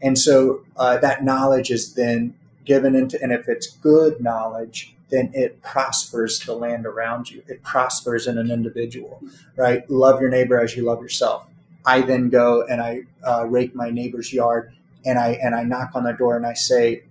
And 0.01 0.19
so 0.19 0.65
uh, 0.75 0.97
that 0.97 1.23
knowledge 1.23 1.71
is 1.71 1.93
then 1.93 2.35
given 2.65 2.95
into, 2.95 3.21
and 3.21 3.31
if 3.31 3.47
it's 3.47 3.67
good 3.67 4.21
knowledge, 4.21 4.95
then 5.09 5.31
it 5.33 5.61
prospers 5.61 6.39
the 6.39 6.53
land 6.53 6.85
around 6.85 7.29
you. 7.31 7.43
It 7.47 7.63
prospers 7.63 8.27
in 8.27 8.37
an 8.37 8.51
individual, 8.51 9.21
right? 9.55 9.89
Love 9.89 10.19
your 10.21 10.29
neighbor 10.29 10.59
as 10.59 10.75
you 10.75 10.83
love 10.83 11.01
yourself. 11.01 11.47
I 11.85 12.01
then 12.01 12.29
go 12.29 12.63
and 12.63 12.81
I 12.81 13.03
uh, 13.25 13.45
rake 13.45 13.75
my 13.75 13.89
neighbor's 13.89 14.33
yard 14.33 14.73
and 15.05 15.19
I 15.19 15.31
and 15.41 15.53
I 15.53 15.63
knock 15.63 15.91
on 15.95 16.03
their 16.03 16.15
door 16.15 16.37
and 16.37 16.45
I 16.45 16.53
say, 16.53 17.03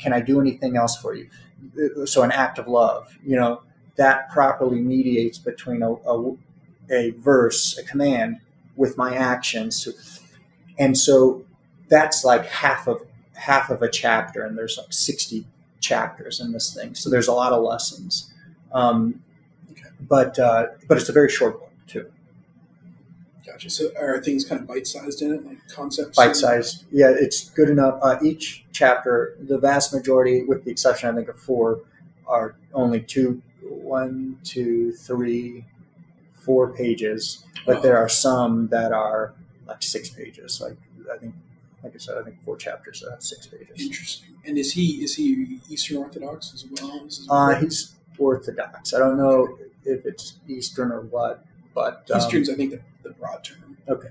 "Can 0.00 0.12
I 0.14 0.20
do 0.20 0.40
anything 0.40 0.76
else 0.76 0.96
for 0.96 1.14
you?" 1.14 1.28
So 2.06 2.22
an 2.22 2.32
act 2.32 2.58
of 2.58 2.66
love, 2.68 3.16
you 3.24 3.36
know, 3.36 3.62
that 3.96 4.30
properly 4.30 4.80
mediates 4.80 5.38
between 5.38 5.82
a, 5.82 5.92
a, 5.92 6.36
a 6.90 7.10
verse, 7.10 7.78
a 7.78 7.84
command, 7.84 8.40
with 8.76 8.96
my 8.96 9.14
actions. 9.14 9.86
And 10.78 10.96
so 10.96 11.44
that's 11.88 12.24
like 12.24 12.46
half 12.46 12.86
of 12.86 13.02
half 13.34 13.70
of 13.70 13.82
a 13.82 13.88
chapter, 13.90 14.44
and 14.44 14.56
there's 14.56 14.78
like 14.78 14.92
sixty 14.92 15.46
chapters 15.80 16.40
in 16.40 16.52
this 16.52 16.74
thing. 16.74 16.94
So 16.94 17.10
there's 17.10 17.28
a 17.28 17.32
lot 17.32 17.52
of 17.52 17.62
lessons. 17.62 18.32
Um, 18.72 19.22
Okay. 19.70 19.88
but 20.00 20.38
uh, 20.38 20.66
but 20.88 20.98
it's 20.98 21.08
a 21.08 21.12
very 21.12 21.28
short 21.28 21.58
book 21.60 21.72
too. 21.86 22.10
Gotcha. 23.44 23.70
So 23.70 23.90
are 23.98 24.20
things 24.22 24.44
kind 24.44 24.60
of 24.60 24.68
bite 24.68 24.86
sized 24.86 25.20
in 25.22 25.32
it, 25.34 25.44
like 25.44 25.58
concepts? 25.68 26.16
Bite 26.16 26.36
sized. 26.36 26.84
Yeah, 26.92 27.10
it's 27.10 27.50
good 27.50 27.68
enough. 27.68 27.98
Uh, 28.02 28.18
each 28.22 28.64
chapter, 28.72 29.36
the 29.40 29.58
vast 29.58 29.92
majority, 29.92 30.44
with 30.44 30.64
the 30.64 30.70
exception 30.70 31.10
I 31.10 31.14
think 31.14 31.28
of 31.28 31.38
four, 31.38 31.80
are 32.26 32.54
only 32.72 33.00
two, 33.00 33.42
one, 33.62 34.38
two, 34.44 34.92
three, 34.92 35.64
four 36.34 36.72
pages. 36.72 37.44
But 37.66 37.82
there 37.82 37.96
are 37.96 38.08
some 38.08 38.68
that 38.68 38.92
are 38.92 39.34
like 39.66 39.82
six 39.82 40.08
pages. 40.08 40.60
Like 40.60 40.76
I 41.12 41.18
think, 41.18 41.34
like 41.82 41.94
I 41.94 41.98
said, 41.98 42.18
I 42.18 42.22
think 42.22 42.42
four 42.44 42.56
chapters. 42.56 43.00
So 43.00 43.08
that's 43.10 43.28
six 43.28 43.46
pages. 43.46 43.80
Interesting. 43.80 44.36
And 44.44 44.58
is 44.58 44.72
he 44.72 45.02
is 45.02 45.16
he 45.16 45.60
Eastern 45.68 45.98
Orthodox 45.98 46.52
as 46.54 46.64
well? 46.70 47.08
Uh, 47.28 47.54
he's 47.56 47.94
Orthodox. 48.18 48.94
I 48.94 48.98
don't 48.98 49.16
know 49.16 49.58
if 49.84 50.06
it's 50.06 50.34
Eastern 50.48 50.92
or 50.92 51.00
what, 51.00 51.44
but 51.74 52.08
um, 52.12 52.18
Eastern's, 52.18 52.50
I 52.50 52.54
think, 52.54 52.70
the, 52.72 52.80
the 53.02 53.10
broad 53.10 53.44
term. 53.44 53.76
Okay. 53.88 54.08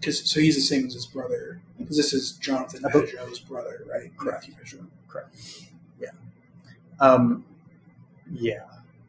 Because 0.00 0.28
so 0.30 0.40
he's 0.40 0.54
the 0.54 0.60
same 0.60 0.86
as 0.86 0.94
his 0.94 1.06
brother. 1.06 1.60
Because 1.78 1.96
this 1.96 2.12
is 2.12 2.32
Jonathan 2.32 2.84
I 2.84 2.92
bel- 2.92 3.06
brother, 3.48 3.84
right? 3.90 4.16
Correct. 4.16 4.48
Matthew 4.48 4.54
Pageau. 4.54 4.86
Um, 7.00 7.44
yeah, 8.32 8.60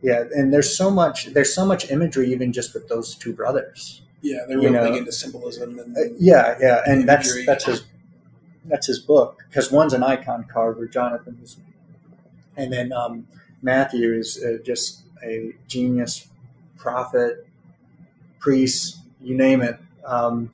yeah, 0.02 0.24
and 0.36 0.52
there's 0.54 0.76
so 0.76 0.90
much 0.90 1.28
there's 1.28 1.54
so 1.54 1.66
much 1.66 1.92
imagery 1.92 2.32
even 2.32 2.52
just 2.52 2.74
with 2.74 2.88
those 2.90 3.16
two 3.16 3.34
brothers. 3.34 4.02
Yeah, 4.22 4.40
they're 4.48 4.60
You 4.60 4.70
know, 4.72 4.84
big 4.84 4.96
into 4.98 5.12
symbolism 5.12 5.78
and 5.80 5.96
Uh, 5.96 6.02
yeah, 6.18 6.58
yeah, 6.60 6.82
and 6.88 7.08
that's 7.08 7.28
Imagery. 7.30 7.46
that's 7.46 7.66
his 7.66 7.84
that's 8.66 8.88
his 8.88 9.00
book 9.00 9.44
because 9.48 9.72
one's 9.72 9.94
an 9.94 10.04
icon 10.04 10.46
carver, 10.52 10.88
Jonathan's, 10.88 11.58
and 12.58 12.74
then 12.74 12.92
um, 12.92 13.28
Matthew 13.62 14.14
is 14.14 14.44
uh, 14.44 14.58
just 14.64 15.04
a 15.24 15.54
genius 15.68 16.28
prophet, 16.78 17.48
priest, 18.40 18.98
you 19.26 19.36
name 19.38 19.62
it, 19.62 19.80
um, 20.06 20.52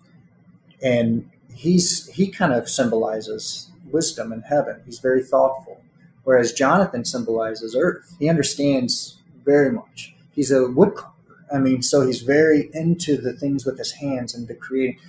and 0.81 1.29
he's 1.53 2.07
he 2.09 2.27
kind 2.29 2.53
of 2.53 2.69
symbolizes 2.69 3.69
wisdom 3.91 4.33
in 4.33 4.41
heaven. 4.41 4.81
He's 4.85 4.99
very 4.99 5.23
thoughtful, 5.23 5.81
whereas 6.23 6.53
Jonathan 6.53 7.05
symbolizes 7.05 7.75
earth. 7.75 8.15
He 8.19 8.29
understands 8.29 9.17
very 9.45 9.71
much. 9.71 10.15
He's 10.33 10.51
a 10.51 10.61
woodcarver. 10.61 11.09
I 11.53 11.59
mean, 11.59 11.81
so 11.81 12.05
he's 12.05 12.21
very 12.21 12.69
into 12.73 13.17
the 13.17 13.33
things 13.33 13.65
with 13.65 13.77
his 13.77 13.93
hands 13.93 14.33
and 14.33 14.47
the 14.47 14.55
creating. 14.55 14.99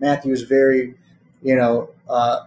Matthew 0.00 0.32
is 0.32 0.42
very, 0.42 0.94
you 1.42 1.54
know, 1.56 1.90
uh, 2.08 2.46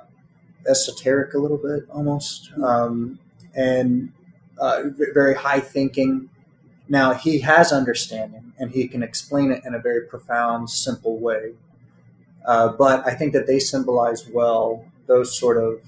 esoteric 0.68 1.34
a 1.34 1.38
little 1.38 1.58
bit 1.58 1.88
almost, 1.90 2.52
um, 2.64 3.20
and 3.56 4.12
uh, 4.60 4.84
very 5.14 5.36
high 5.36 5.60
thinking. 5.60 6.30
Now 6.88 7.14
he 7.14 7.40
has 7.40 7.72
understanding, 7.72 8.54
and 8.60 8.72
he 8.72 8.88
can 8.88 9.04
explain 9.04 9.52
it 9.52 9.64
in 9.66 9.74
a 9.74 9.80
very 9.80 10.02
profound, 10.08 10.70
simple 10.70 11.18
way. 11.18 11.54
Uh, 12.46 12.70
but 12.70 13.06
I 13.08 13.16
think 13.16 13.34
that 13.34 13.48
they 13.48 13.60
symbolize 13.60 14.28
well 14.28 14.86
those 15.08 15.38
sort 15.38 15.58
of, 15.58 15.82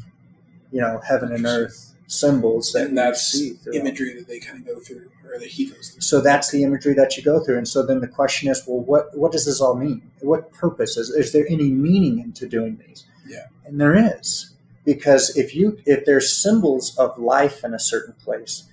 you 0.71 0.81
know, 0.81 0.99
heaven 1.07 1.31
and 1.31 1.45
earth 1.45 1.93
symbols 2.07 2.71
that 2.71 2.87
and 2.87 2.97
that's 2.97 3.39
imagery 3.73 4.13
that 4.13 4.27
they 4.27 4.39
kind 4.39 4.57
of 4.57 4.65
go 4.65 4.79
through, 4.79 5.11
or 5.25 5.37
that 5.37 5.47
he 5.47 5.69
goes 5.69 5.89
through. 5.89 6.01
So 6.01 6.21
that's 6.21 6.51
the 6.51 6.63
imagery 6.63 6.93
that 6.93 7.17
you 7.17 7.23
go 7.23 7.43
through. 7.43 7.57
And 7.57 7.67
so 7.67 7.85
then 7.85 7.99
the 7.99 8.07
question 8.07 8.49
is, 8.49 8.63
well, 8.65 8.79
what, 8.79 9.15
what 9.15 9.31
does 9.31 9.45
this 9.45 9.59
all 9.59 9.75
mean? 9.75 10.09
What 10.21 10.51
purpose 10.53 10.97
is, 10.97 11.09
is 11.09 11.33
there 11.33 11.45
any 11.49 11.69
meaning 11.69 12.19
into 12.19 12.47
doing 12.47 12.81
these? 12.87 13.05
Yeah. 13.27 13.47
And 13.65 13.79
there 13.79 14.17
is, 14.17 14.53
because 14.85 15.35
if 15.35 15.53
you, 15.53 15.79
if 15.85 16.05
there's 16.05 16.31
symbols 16.31 16.97
of 16.97 17.19
life 17.19 17.63
in 17.65 17.73
a 17.73 17.79
certain 17.79 18.13
place, 18.13 18.63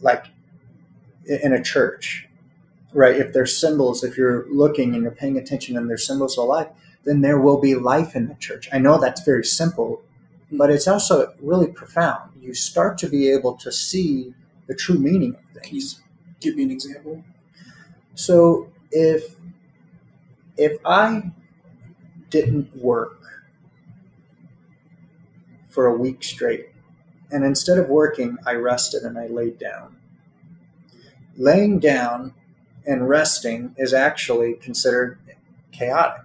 like 0.00 0.26
in 1.28 1.52
a 1.52 1.62
church, 1.62 2.28
right? 2.92 3.16
If 3.16 3.32
there's 3.32 3.56
symbols, 3.56 4.04
if 4.04 4.16
you're 4.16 4.46
looking 4.50 4.94
and 4.94 5.02
you're 5.02 5.12
paying 5.12 5.38
attention 5.38 5.76
and 5.76 5.88
there's 5.88 6.06
symbols 6.06 6.38
of 6.38 6.46
life, 6.48 6.68
then 7.04 7.20
there 7.20 7.40
will 7.40 7.60
be 7.60 7.74
life 7.74 8.16
in 8.16 8.28
the 8.28 8.34
church. 8.34 8.68
I 8.72 8.78
know 8.78 8.98
that's 8.98 9.22
very 9.24 9.44
simple, 9.44 10.02
but 10.52 10.70
it's 10.70 10.88
also 10.88 11.34
really 11.40 11.68
profound. 11.68 12.32
You 12.40 12.54
start 12.54 12.98
to 12.98 13.08
be 13.08 13.30
able 13.30 13.56
to 13.58 13.72
see 13.72 14.34
the 14.66 14.74
true 14.74 14.98
meaning 14.98 15.34
of 15.34 15.62
Can 15.62 15.76
you 15.76 15.80
things. 15.82 16.00
give 16.40 16.56
me 16.56 16.64
an 16.64 16.70
example? 16.70 17.24
So 18.14 18.70
if 18.90 19.36
if 20.56 20.78
I 20.84 21.32
didn't 22.30 22.76
work 22.76 23.18
for 25.68 25.86
a 25.86 25.96
week 25.96 26.24
straight. 26.24 26.70
And 27.30 27.44
instead 27.44 27.78
of 27.78 27.88
working, 27.88 28.38
I 28.46 28.54
rested 28.54 29.04
and 29.04 29.18
I 29.18 29.28
laid 29.28 29.58
down. 29.58 29.97
Laying 31.38 31.78
down 31.78 32.34
and 32.84 33.08
resting 33.08 33.74
is 33.78 33.94
actually 33.94 34.54
considered 34.54 35.18
chaotic 35.72 36.24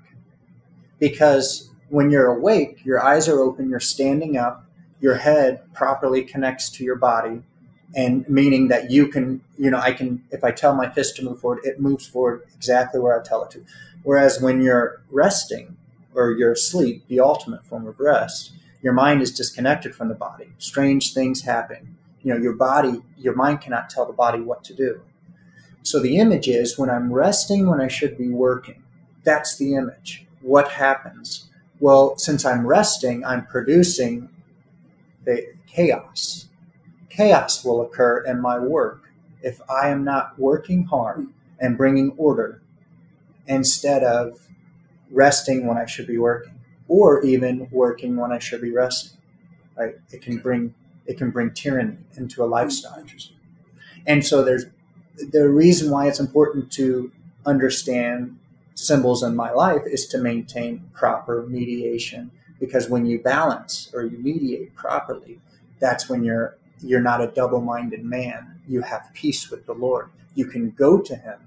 because 0.99 1.69
when 1.89 2.09
you're 2.09 2.25
awake, 2.25 2.83
your 2.83 3.03
eyes 3.03 3.29
are 3.29 3.39
open, 3.39 3.69
you're 3.69 3.79
standing 3.79 4.37
up, 4.37 4.65
your 4.99 5.15
head 5.15 5.61
properly 5.73 6.23
connects 6.23 6.69
to 6.71 6.83
your 6.83 6.95
body, 6.95 7.43
and 7.95 8.27
meaning 8.27 8.69
that 8.69 8.89
you 8.89 9.07
can, 9.07 9.41
you 9.57 9.69
know, 9.69 9.77
I 9.77 9.91
can, 9.93 10.23
if 10.31 10.43
I 10.43 10.51
tell 10.51 10.73
my 10.73 10.89
fist 10.89 11.15
to 11.17 11.23
move 11.23 11.39
forward, 11.39 11.59
it 11.63 11.79
moves 11.79 12.07
forward 12.07 12.43
exactly 12.55 12.99
where 12.99 13.19
I 13.19 13.23
tell 13.23 13.43
it 13.43 13.51
to. 13.51 13.63
Whereas 14.01 14.41
when 14.41 14.61
you're 14.61 15.01
resting 15.11 15.77
or 16.15 16.31
you're 16.31 16.53
asleep, 16.53 17.03
the 17.07 17.19
ultimate 17.19 17.63
form 17.65 17.85
of 17.85 17.99
rest, 17.99 18.53
your 18.81 18.93
mind 18.93 19.21
is 19.21 19.31
disconnected 19.31 19.93
from 19.93 20.07
the 20.07 20.15
body. 20.15 20.53
Strange 20.57 21.13
things 21.13 21.41
happen. 21.41 21.97
You 22.23 22.33
know, 22.33 22.39
your 22.39 22.53
body, 22.53 23.01
your 23.17 23.35
mind 23.35 23.61
cannot 23.61 23.89
tell 23.89 24.05
the 24.05 24.13
body 24.13 24.39
what 24.39 24.63
to 24.65 24.73
do. 24.73 25.01
So 25.83 25.99
the 25.99 26.17
image 26.17 26.47
is 26.47 26.77
when 26.77 26.89
I'm 26.89 27.11
resting 27.11 27.67
when 27.67 27.81
I 27.81 27.89
should 27.89 28.17
be 28.17 28.29
working. 28.29 28.83
That's 29.23 29.57
the 29.57 29.75
image. 29.75 30.25
What 30.41 30.69
happens? 30.69 31.49
Well, 31.79 32.17
since 32.17 32.45
I'm 32.45 32.65
resting, 32.65 33.25
I'm 33.25 33.45
producing 33.45 34.29
the 35.25 35.53
chaos. 35.67 36.47
Chaos 37.09 37.63
will 37.63 37.81
occur 37.81 38.23
in 38.25 38.41
my 38.41 38.57
work 38.57 39.11
if 39.41 39.61
I 39.69 39.89
am 39.89 40.03
not 40.03 40.39
working 40.39 40.85
hard 40.85 41.27
and 41.59 41.77
bringing 41.77 42.11
order 42.17 42.61
instead 43.47 44.03
of 44.03 44.47
resting 45.11 45.67
when 45.67 45.77
I 45.77 45.85
should 45.85 46.07
be 46.07 46.17
working, 46.17 46.53
or 46.87 47.23
even 47.23 47.67
working 47.71 48.15
when 48.15 48.31
I 48.31 48.39
should 48.39 48.61
be 48.61 48.71
resting. 48.71 49.17
Right? 49.77 49.95
It 50.11 50.21
can 50.21 50.37
bring 50.37 50.73
it 51.05 51.17
can 51.17 51.31
bring 51.31 51.51
tyranny 51.51 51.97
into 52.17 52.43
a 52.43 52.45
lifestyle. 52.45 53.03
And 54.05 54.25
so 54.25 54.43
there's 54.43 54.65
the 55.17 55.47
reason 55.47 55.91
why 55.91 56.07
it's 56.07 56.19
important 56.19 56.71
to 56.73 57.11
understand 57.45 58.37
symbols 58.75 59.21
in 59.23 59.35
my 59.35 59.51
life 59.51 59.83
is 59.85 60.07
to 60.07 60.17
maintain 60.17 60.89
proper 60.93 61.43
mediation. 61.43 62.31
Because 62.59 62.89
when 62.89 63.05
you 63.05 63.19
balance 63.19 63.91
or 63.93 64.03
you 64.03 64.17
mediate 64.17 64.75
properly 64.75 65.39
that's 65.79 66.07
when 66.07 66.23
you're 66.23 66.55
you're 66.81 67.01
not 67.01 67.21
a 67.21 67.27
double-minded 67.27 68.03
man. 68.03 68.59
You 68.67 68.81
have 68.81 69.09
peace 69.13 69.49
with 69.51 69.65
the 69.65 69.73
lord. 69.73 70.09
You 70.33 70.45
can 70.45 70.71
go 70.71 70.99
to 71.01 71.15
him 71.15 71.39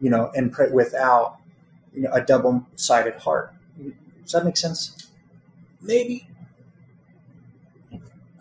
you 0.00 0.10
know 0.10 0.30
and 0.34 0.52
pray 0.52 0.70
without 0.70 1.38
you 1.94 2.02
know, 2.02 2.12
a 2.12 2.20
double-sided 2.20 3.14
heart. 3.16 3.54
Does 4.22 4.32
that 4.32 4.44
make 4.44 4.56
sense? 4.56 5.10
Maybe 5.80 6.28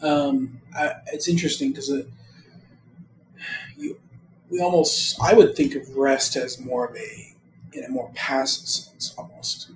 um, 0.02 0.62
I, 0.78 0.96
it's 1.12 1.28
interesting 1.28 1.72
because 1.72 1.90
it, 1.90 2.08
you, 3.78 4.00
we 4.50 4.60
almost 4.60 5.20
I 5.22 5.34
would 5.34 5.56
think 5.56 5.76
of 5.76 5.96
rest 5.96 6.36
as 6.36 6.60
more 6.60 6.88
of 6.88 6.96
a 6.96 7.36
in 7.74 7.84
a 7.84 7.90
more 7.90 8.12
passive 8.16 8.68
sense 8.68 9.14
almost. 9.18 9.70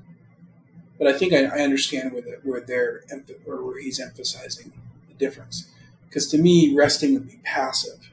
But 0.97 1.07
I 1.07 1.13
think 1.13 1.33
I, 1.33 1.45
I 1.45 1.61
understand 1.61 2.13
where, 2.13 2.21
the, 2.21 2.39
where 2.43 2.61
they're 2.61 3.03
or 3.45 3.65
where 3.65 3.81
he's 3.81 3.99
emphasizing 3.99 4.71
the 5.07 5.15
difference. 5.15 5.67
Because 6.07 6.27
to 6.27 6.37
me, 6.37 6.75
resting 6.75 7.13
would 7.13 7.27
be 7.27 7.39
passive. 7.43 8.11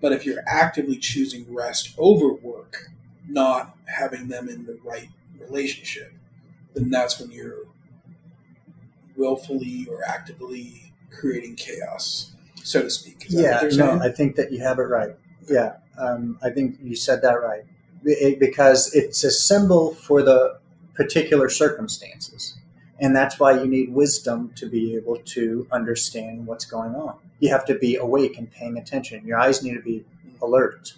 But 0.00 0.12
if 0.12 0.24
you're 0.24 0.42
actively 0.46 0.96
choosing 0.96 1.52
rest 1.52 1.94
over 1.98 2.32
work, 2.32 2.88
not 3.28 3.76
having 3.86 4.28
them 4.28 4.48
in 4.48 4.64
the 4.66 4.78
right 4.84 5.08
relationship, 5.38 6.12
then 6.74 6.90
that's 6.90 7.18
when 7.20 7.30
you're 7.30 7.66
willfully 9.16 9.86
or 9.90 10.04
actively 10.06 10.89
creating 11.10 11.56
chaos, 11.56 12.32
so 12.62 12.82
to 12.82 12.90
speak. 12.90 13.26
yeah, 13.28 13.60
no, 13.72 13.98
I 14.00 14.10
think 14.10 14.36
that 14.36 14.52
you 14.52 14.60
have 14.60 14.78
it 14.78 14.84
right. 14.84 15.16
Yeah, 15.48 15.76
um, 15.98 16.38
I 16.42 16.50
think 16.50 16.78
you 16.82 16.94
said 16.94 17.22
that 17.22 17.34
right 17.34 17.64
because 18.02 18.94
it's 18.94 19.24
a 19.24 19.30
symbol 19.30 19.94
for 19.94 20.22
the 20.22 20.58
particular 20.94 21.48
circumstances. 21.48 22.56
And 22.98 23.16
that's 23.16 23.40
why 23.40 23.52
you 23.52 23.66
need 23.66 23.92
wisdom 23.92 24.52
to 24.56 24.66
be 24.66 24.94
able 24.94 25.16
to 25.16 25.66
understand 25.72 26.46
what's 26.46 26.66
going 26.66 26.94
on. 26.94 27.16
You 27.38 27.48
have 27.50 27.64
to 27.66 27.74
be 27.74 27.96
awake 27.96 28.36
and 28.36 28.50
paying 28.50 28.76
attention. 28.76 29.26
Your 29.26 29.38
eyes 29.38 29.62
need 29.62 29.74
to 29.74 29.80
be 29.80 30.04
alert, 30.42 30.94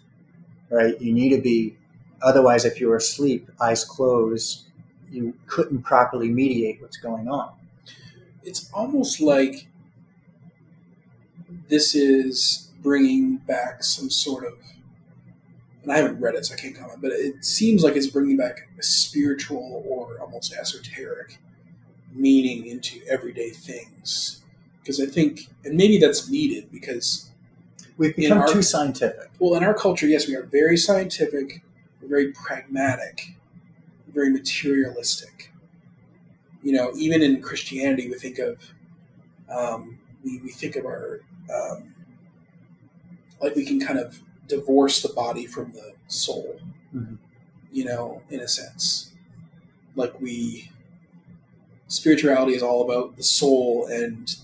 right? 0.69 1.01
You 1.01 1.13
need 1.13 1.29
to 1.31 1.41
be, 1.41 1.77
otherwise, 2.21 2.65
if 2.65 2.81
you're 2.81 2.97
asleep, 2.97 3.49
eyes 3.61 3.85
closed, 3.85 4.65
you 5.11 5.35
couldn't 5.47 5.83
properly 5.83 6.29
mediate 6.29 6.83
what's 6.83 6.97
going 6.97 7.29
on. 7.29 7.53
It's 8.43 8.69
almost 8.73 9.21
like 9.21 9.69
this 11.73 11.95
is 11.95 12.71
bringing 12.83 13.37
back 13.39 13.83
some 13.83 14.11
sort 14.11 14.45
of 14.45 14.53
and 15.83 15.91
I 15.91 15.97
haven't 15.97 16.21
read 16.21 16.35
it, 16.35 16.45
so 16.45 16.55
I 16.55 16.59
can't 16.59 16.77
comment, 16.77 17.01
but 17.01 17.11
it 17.11 17.45
seems 17.45 17.83
like 17.83 17.97
it's 17.97 18.07
bringing 18.07 18.37
back 18.37 18.69
a 18.79 18.83
spiritual 18.83 19.83
or 19.89 20.21
almost 20.21 20.53
esoteric 20.53 21.39
meaning 22.13 22.67
into 22.67 23.01
everyday 23.09 23.51
things. 23.51 24.43
Because 24.81 25.01
I 25.01 25.07
think, 25.07 25.49
and 25.65 25.77
maybe 25.77 25.99
that's 25.99 26.29
needed 26.29 26.71
because 26.71 27.31
we've 27.97 28.15
become 28.15 28.39
our, 28.39 28.49
too 28.49 28.63
scientific. 28.63 29.31
Well, 29.39 29.57
in 29.57 29.65
our 29.65 29.75
culture, 29.75 30.07
yes, 30.07 30.29
we 30.29 30.37
are 30.37 30.45
very 30.45 30.77
scientific, 30.77 31.63
very 32.03 32.33
pragmatic, 32.33 33.35
very 34.13 34.31
materialistic. 34.31 35.51
You 36.63 36.73
know, 36.73 36.93
even 36.97 37.23
in 37.23 37.41
Christianity, 37.41 38.09
we 38.09 38.15
think 38.15 38.39
of 38.39 38.59
um, 39.49 39.99
we, 40.23 40.39
we 40.41 40.51
think 40.51 40.77
of 40.77 40.85
our 40.85 41.23
um, 41.53 41.95
like 43.41 43.55
we 43.55 43.65
can 43.65 43.81
kind 43.81 43.99
of 43.99 44.23
divorce 44.47 45.03
the 45.03 45.09
body 45.09 45.47
from 45.47 45.73
the 45.73 45.93
soul. 46.09 46.61
Mm-hmm. 46.95 47.17
You 47.71 47.85
know, 47.87 48.23
in 48.29 48.41
a 48.41 48.49
sense, 48.49 49.13
like 49.97 50.21
we 50.21 50.71
spirituality 51.89 52.55
is 52.55 52.63
all 52.63 52.83
about 52.83 53.17
the 53.17 53.23
soul 53.23 53.87
and 53.87 54.35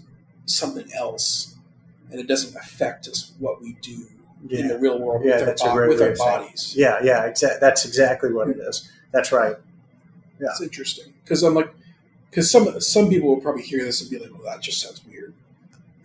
something 0.46 0.90
else, 0.94 1.56
and 2.10 2.20
it 2.20 2.26
doesn't 2.26 2.56
affect 2.56 3.06
us 3.06 3.32
what 3.38 3.60
we 3.60 3.74
do 3.82 4.06
yeah. 4.46 4.60
in 4.60 4.68
the 4.68 4.78
real 4.78 4.98
world 4.98 5.24
yeah, 5.24 5.44
with, 5.44 5.62
our, 5.62 5.88
with 5.88 6.00
our 6.00 6.14
bodies. 6.16 6.74
Yeah, 6.76 6.98
yeah, 7.02 7.28
exa- 7.28 7.60
that's 7.60 7.84
exactly 7.84 8.32
what 8.32 8.48
it 8.48 8.58
is. 8.58 8.90
That's 9.12 9.32
right. 9.32 9.56
Yeah, 10.40 10.48
it's 10.50 10.62
interesting 10.62 11.12
because 11.24 11.42
I'm 11.42 11.54
like, 11.54 11.74
because 12.30 12.50
some 12.50 12.80
some 12.80 13.08
people 13.08 13.28
will 13.28 13.40
probably 13.40 13.62
hear 13.62 13.84
this 13.84 14.00
and 14.00 14.10
be 14.10 14.18
like, 14.18 14.32
"Well, 14.32 14.42
that 14.44 14.62
just 14.62 14.80
sounds 14.80 15.02
weird," 15.04 15.17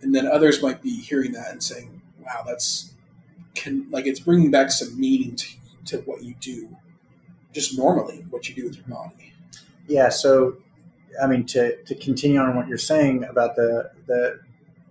and 0.04 0.14
then 0.14 0.26
others 0.26 0.62
might 0.62 0.82
be 0.82 1.00
hearing 1.00 1.32
that 1.32 1.50
and 1.50 1.62
saying, 1.62 2.02
"Wow, 2.20 2.44
that's 2.46 2.94
can 3.54 3.86
like 3.90 4.06
it's 4.06 4.20
bringing 4.20 4.50
back 4.50 4.70
some 4.70 4.98
meaning 4.98 5.36
to, 5.36 5.46
to 5.86 5.98
what 5.98 6.22
you 6.22 6.34
do 6.40 6.76
just 7.52 7.78
normally 7.78 8.24
what 8.30 8.48
you 8.48 8.54
do 8.54 8.64
with 8.64 8.76
your 8.76 8.86
body. 8.86 9.32
Yeah 9.86 10.08
so 10.08 10.56
i 11.22 11.26
mean 11.26 11.44
to, 11.46 11.76
to 11.84 11.94
continue 11.94 12.40
on 12.40 12.56
what 12.56 12.66
you're 12.68 12.78
saying 12.78 13.24
about 13.24 13.56
the 13.56 13.90
the 14.06 14.40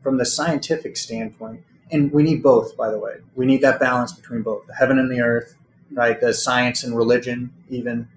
from 0.02 0.18
the 0.18 0.26
scientific 0.26 0.95
standpoint 0.98 1.64
and 1.91 2.11
we 2.11 2.23
need 2.23 2.41
both 2.41 2.76
by 2.77 2.90
the 2.90 2.98
way. 2.98 3.18
We 3.35 3.45
need 3.45 3.61
that 3.61 3.80
balance 3.80 4.11
between 4.14 4.41
both 4.41 4.65
the 4.68 4.73
heaven 4.73 4.98
and 4.98 5.11
the 5.11 5.22
earth 5.22 5.56
right 5.91 6.19
the 6.19 6.34
science 6.34 6.84
and 6.84 6.95
religion 6.95 7.53
even. 7.69 8.07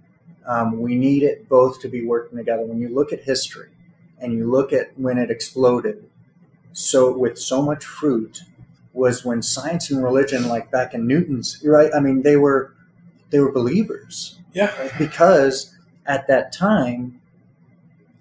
Um, 0.47 0.81
we 0.81 0.95
need 0.95 1.25
it 1.25 1.49
both 1.49 1.81
to 1.81 1.89
be 1.89 2.07
working 2.07 2.39
together. 2.39 2.63
When 2.63 2.79
you 2.79 2.89
look 2.89 3.13
at 3.13 3.25
history 3.25 3.71
and 4.21 4.33
you 4.33 4.49
look 4.49 4.73
at 4.73 4.97
when 4.97 5.19
it 5.19 5.29
exploded 5.29 6.09
so 6.77 7.11
with 7.11 7.39
so 7.39 7.63
much 7.63 7.87
fruit 7.87 8.43
was 8.93 9.25
when 9.25 9.41
science 9.41 9.91
and 9.91 10.05
religion, 10.05 10.47
like 10.47 10.71
back 10.71 10.93
in 10.93 11.07
Newton's, 11.07 11.63
right? 11.65 11.91
I 11.97 12.01
mean, 12.01 12.21
they 12.21 12.37
were 12.37 12.75
they 13.31 13.41
were 13.41 13.51
believers. 13.51 14.39
Yeah. 14.53 14.73
Because 14.99 15.75
at 16.05 16.27
that 16.29 16.53
time, 16.53 17.21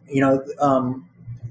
you 0.08 0.22
know, 0.22 0.46
um, 0.60 1.10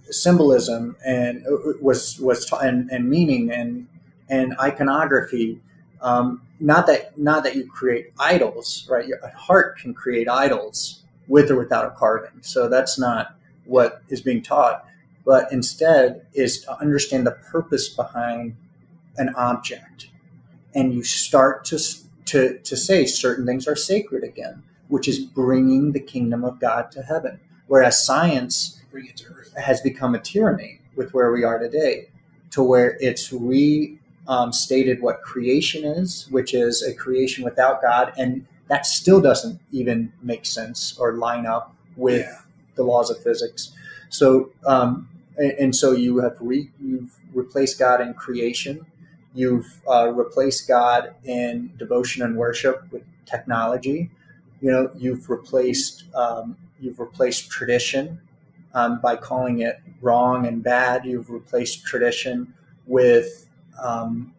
symbolism 0.09 0.97
and 1.05 1.47
uh, 1.47 1.77
was 1.81 2.19
was 2.21 2.51
and, 2.53 2.91
and 2.91 3.11
meaning 3.11 3.51
and 3.51 3.87
and 4.31 4.55
iconography. 4.59 5.61
Um, 6.01 6.41
not 6.59 6.87
that 6.87 7.19
not 7.19 7.45
that 7.45 7.55
you 7.55 7.67
create 7.67 8.13
idols, 8.19 8.87
right? 8.91 9.07
Your 9.07 9.19
heart 9.37 9.79
can 9.79 9.93
create 9.93 10.27
idols 10.27 11.03
with 11.29 11.51
or 11.51 11.57
without 11.57 11.85
a 11.85 11.91
carving. 11.91 12.43
So 12.43 12.69
that's 12.69 12.99
not 12.99 13.37
what 13.67 14.03
is 14.09 14.23
being 14.23 14.43
taught, 14.43 14.87
but 15.25 15.51
instead 15.53 16.27
is 16.35 16.61
to 16.63 16.79
understand 16.79 17.27
the 17.27 17.33
purpose 17.33 17.89
behind 17.89 18.57
an 19.17 19.35
object 19.37 20.09
and 20.75 20.93
you 20.93 21.03
start 21.03 21.65
to, 21.67 21.79
to, 22.27 22.59
to 22.59 22.77
say 22.77 23.07
certain 23.07 23.47
things 23.47 23.69
are 23.69 23.77
sacred 23.77 24.25
again, 24.25 24.63
which 24.89 25.09
is 25.09 25.19
bringing 25.21 25.93
the 25.93 26.01
kingdom 26.01 26.45
of 26.45 26.59
God 26.61 26.91
to 26.93 27.03
heaven. 27.03 27.41
Whereas 27.69 28.05
science 28.05 28.81
has 29.57 29.81
become 29.81 30.15
a 30.15 30.21
tyranny 30.21 30.81
with 30.97 31.15
where 31.15 31.33
we 31.33 31.45
are 31.45 31.59
today, 31.59 32.09
to 32.51 32.63
where 32.63 32.97
it's 33.01 33.33
restated 33.33 34.99
um, 34.99 35.03
what 35.03 35.23
creation 35.23 35.85
is, 35.85 36.29
which 36.31 36.55
is 36.55 36.83
a 36.83 36.95
creation 36.95 37.45
without 37.45 37.81
God, 37.81 38.13
and 38.17 38.47
that 38.69 38.87
still 38.87 39.21
doesn't 39.21 39.61
even 39.73 40.13
make 40.23 40.47
sense 40.47 40.97
or 40.99 41.15
line 41.15 41.47
up 41.47 41.75
with 41.97 42.23
yeah. 42.23 42.41
the 42.77 42.83
laws 42.83 43.11
of 43.11 43.23
physics. 43.23 43.73
So 44.09 44.51
um, 44.67 45.09
and, 45.37 45.75
so 45.75 45.93
you 45.93 46.19
have 46.19 46.37
re, 46.41 46.71
you've 46.81 47.19
replaced 47.33 47.79
God 47.79 48.01
in 48.01 48.15
creation. 48.15 48.87
You've 49.35 49.83
uh, 49.89 50.13
replaced 50.13 50.69
God 50.69 51.15
in 51.25 51.73
devotion 51.77 52.23
and 52.23 52.37
worship 52.37 52.91
with 52.93 53.03
technology. 53.27 54.11
You 54.61 54.71
know, 54.71 54.91
you've 54.97 55.29
replaced 55.29 56.05
um, 56.15 56.57
you've 56.79 57.01
replaced 57.01 57.51
tradition 57.51 58.21
um, 58.75 59.01
by 59.01 59.17
calling 59.17 59.61
it 59.61 59.81
wrong 60.01 60.47
and 60.47 60.63
bad. 60.63 61.05
You've 61.05 61.31
replaced 61.31 61.85
tradition 61.85 62.55
with 62.87 63.49
um, 63.83 64.33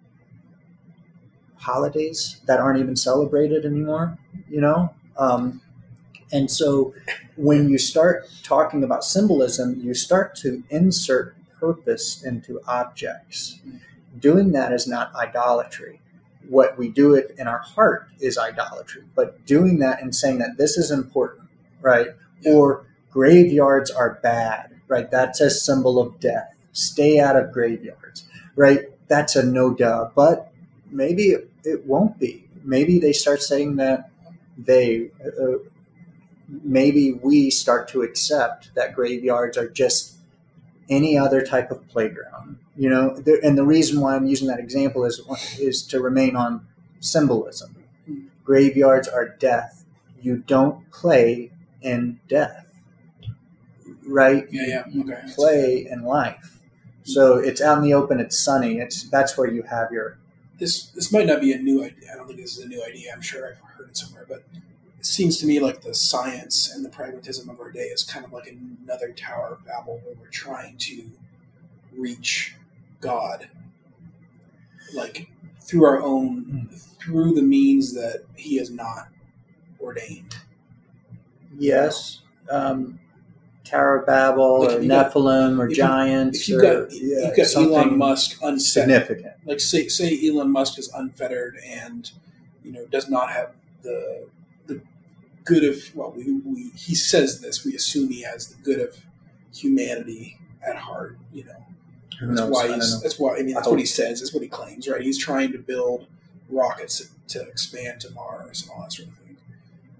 holidays 1.57 2.41
that 2.45 2.59
aren't 2.59 2.79
even 2.79 2.95
celebrated 2.95 3.65
anymore. 3.65 4.17
You 4.49 4.61
know, 4.61 4.93
um, 5.17 5.61
and 6.31 6.49
so 6.49 6.93
when 7.35 7.69
you 7.69 7.77
start 7.77 8.27
talking 8.43 8.83
about 8.83 9.03
symbolism, 9.03 9.79
you 9.81 9.93
start 9.93 10.35
to 10.37 10.63
insert 10.69 11.35
purpose 11.59 12.23
into 12.23 12.61
objects. 12.67 13.59
Doing 14.17 14.51
that 14.51 14.71
is 14.73 14.87
not 14.87 15.13
idolatry. 15.15 15.99
What 16.47 16.77
we 16.77 16.89
do 16.89 17.13
it 17.15 17.35
in 17.37 17.47
our 17.47 17.59
heart 17.59 18.07
is 18.19 18.37
idolatry. 18.37 19.03
But 19.15 19.45
doing 19.45 19.79
that 19.79 20.01
and 20.01 20.15
saying 20.15 20.39
that 20.39 20.57
this 20.57 20.77
is 20.77 20.91
important, 20.91 21.49
right? 21.81 22.09
Or 22.45 22.85
graveyards 23.11 23.91
are 23.91 24.19
bad, 24.21 24.75
right? 24.87 25.09
That's 25.09 25.41
a 25.41 25.49
symbol 25.49 25.99
of 25.99 26.19
death. 26.19 26.53
Stay 26.71 27.19
out 27.19 27.35
of 27.35 27.51
graveyards, 27.51 28.25
right? 28.55 28.89
That's 29.07 29.35
a 29.35 29.43
no 29.43 29.73
duh. 29.73 30.09
But 30.15 30.51
maybe 30.91 31.35
it 31.63 31.85
won't 31.85 32.19
be. 32.19 32.45
Maybe 32.63 32.99
they 32.99 33.13
start 33.13 33.41
saying 33.41 33.75
that 33.77 34.09
they 34.57 35.11
uh, 35.23 35.57
maybe 36.47 37.13
we 37.13 37.49
start 37.49 37.87
to 37.89 38.01
accept 38.01 38.73
that 38.75 38.95
graveyards 38.95 39.57
are 39.57 39.69
just 39.69 40.15
any 40.89 41.17
other 41.17 41.43
type 41.43 41.71
of 41.71 41.87
playground. 41.89 42.59
You 42.77 42.89
know, 42.89 43.21
and 43.43 43.57
the 43.57 43.65
reason 43.65 44.01
why 44.01 44.15
I'm 44.15 44.27
using 44.27 44.47
that 44.49 44.59
example 44.59 45.05
is 45.05 45.21
is 45.59 45.83
to 45.87 46.01
remain 46.01 46.35
on 46.35 46.67
symbolism. 46.99 47.75
Graveyards 48.43 49.07
are 49.07 49.29
death. 49.29 49.85
You 50.21 50.37
don't 50.37 50.89
play 50.91 51.51
in 51.81 52.19
death, 52.27 52.67
right? 54.07 54.45
Yeah, 54.51 54.63
yeah. 54.67 54.79
Okay. 54.81 54.93
You 55.27 55.33
play 55.33 55.87
in 55.89 56.03
life. 56.03 56.59
So 57.03 57.37
it's 57.37 57.61
out 57.61 57.77
in 57.77 57.83
the 57.83 57.93
open. 57.93 58.19
It's 58.19 58.37
sunny. 58.37 58.79
It's 58.79 59.03
that's 59.09 59.37
where 59.37 59.49
you 59.49 59.63
have 59.63 59.91
your. 59.91 60.17
This 60.59 60.87
this 60.89 61.11
might 61.11 61.27
not 61.27 61.41
be 61.41 61.51
a 61.53 61.57
new 61.57 61.83
idea. 61.83 62.09
I 62.13 62.15
don't 62.17 62.27
think 62.27 62.39
this 62.39 62.57
is 62.57 62.63
a 62.63 62.67
new 62.67 62.83
idea. 62.83 63.11
I'm 63.13 63.21
sure 63.21 63.47
I've 63.47 63.59
heard 63.77 63.89
it 63.89 63.97
somewhere, 63.97 64.25
but 64.27 64.43
seems 65.05 65.37
to 65.37 65.45
me 65.45 65.59
like 65.59 65.81
the 65.81 65.93
science 65.93 66.71
and 66.73 66.83
the 66.83 66.89
pragmatism 66.89 67.49
of 67.49 67.59
our 67.59 67.71
day 67.71 67.85
is 67.87 68.03
kind 68.03 68.25
of 68.25 68.33
like 68.33 68.47
another 68.47 69.11
Tower 69.11 69.53
of 69.53 69.65
Babel 69.65 70.01
where 70.03 70.15
we're 70.19 70.27
trying 70.29 70.77
to 70.77 71.03
reach 71.95 72.55
God, 73.01 73.47
like 74.93 75.29
through 75.61 75.85
our 75.85 76.01
own, 76.01 76.69
through 76.99 77.33
the 77.33 77.41
means 77.41 77.93
that 77.93 78.23
He 78.35 78.57
has 78.57 78.69
not 78.71 79.09
ordained. 79.79 80.35
Yes. 81.57 82.21
Um, 82.49 82.99
Tower 83.63 83.99
of 83.99 84.05
Babel 84.05 84.61
Like, 84.61 84.77
or 84.77 84.81
you 84.81 84.89
got- 84.89 85.11
Nephilim 85.13 85.59
or 85.59 85.65
if 85.65 85.69
you- 85.71 85.75
giants. 85.75 86.39
If 86.41 86.49
you've 86.49 86.59
or, 86.63 86.85
got, 86.85 86.91
yeah, 86.93 87.27
you've 87.27 87.35
got 87.37 87.55
Elon 87.55 87.97
Musk 87.97 88.33
unfettered, 88.41 88.61
significant. 88.61 89.33
like 89.45 89.59
say 89.59 89.87
say 89.87 90.19
Elon 90.27 90.51
Musk 90.51 90.77
is 90.77 90.89
unfettered 90.93 91.57
and 91.65 92.11
you 92.63 92.71
know 92.71 92.85
does 92.87 93.09
not 93.09 93.31
have 93.31 93.51
the 93.81 94.27
good 95.45 95.63
of 95.63 95.95
well 95.95 96.11
we, 96.11 96.31
we 96.43 96.71
he 96.71 96.95
says 96.95 97.39
this 97.39 97.63
we 97.63 97.75
assume 97.75 98.09
he 98.09 98.23
has 98.23 98.47
the 98.47 98.61
good 98.63 98.79
of 98.79 98.97
humanity 99.53 100.39
at 100.65 100.75
heart 100.75 101.17
you 101.31 101.43
know 101.45 101.65
that's 102.19 102.41
knows? 102.41 102.51
why 102.51 102.67
he's 102.67 102.93
know. 102.93 102.99
that's 103.01 103.19
why 103.19 103.37
I 103.37 103.43
mean 103.43 103.53
that's 103.53 103.67
I 103.67 103.69
what 103.69 103.79
he 103.79 103.85
says 103.85 104.19
that's 104.19 104.33
what 104.33 104.43
he 104.43 104.49
claims 104.49 104.87
right 104.87 105.01
he's 105.01 105.17
trying 105.17 105.51
to 105.51 105.59
build 105.59 106.07
rockets 106.49 106.97
to, 107.27 107.39
to 107.39 107.47
expand 107.47 108.01
to 108.01 108.11
Mars 108.11 108.63
and 108.63 108.71
all 108.71 108.81
that 108.81 108.91
sort 108.91 109.09
of 109.09 109.15
thing 109.15 109.37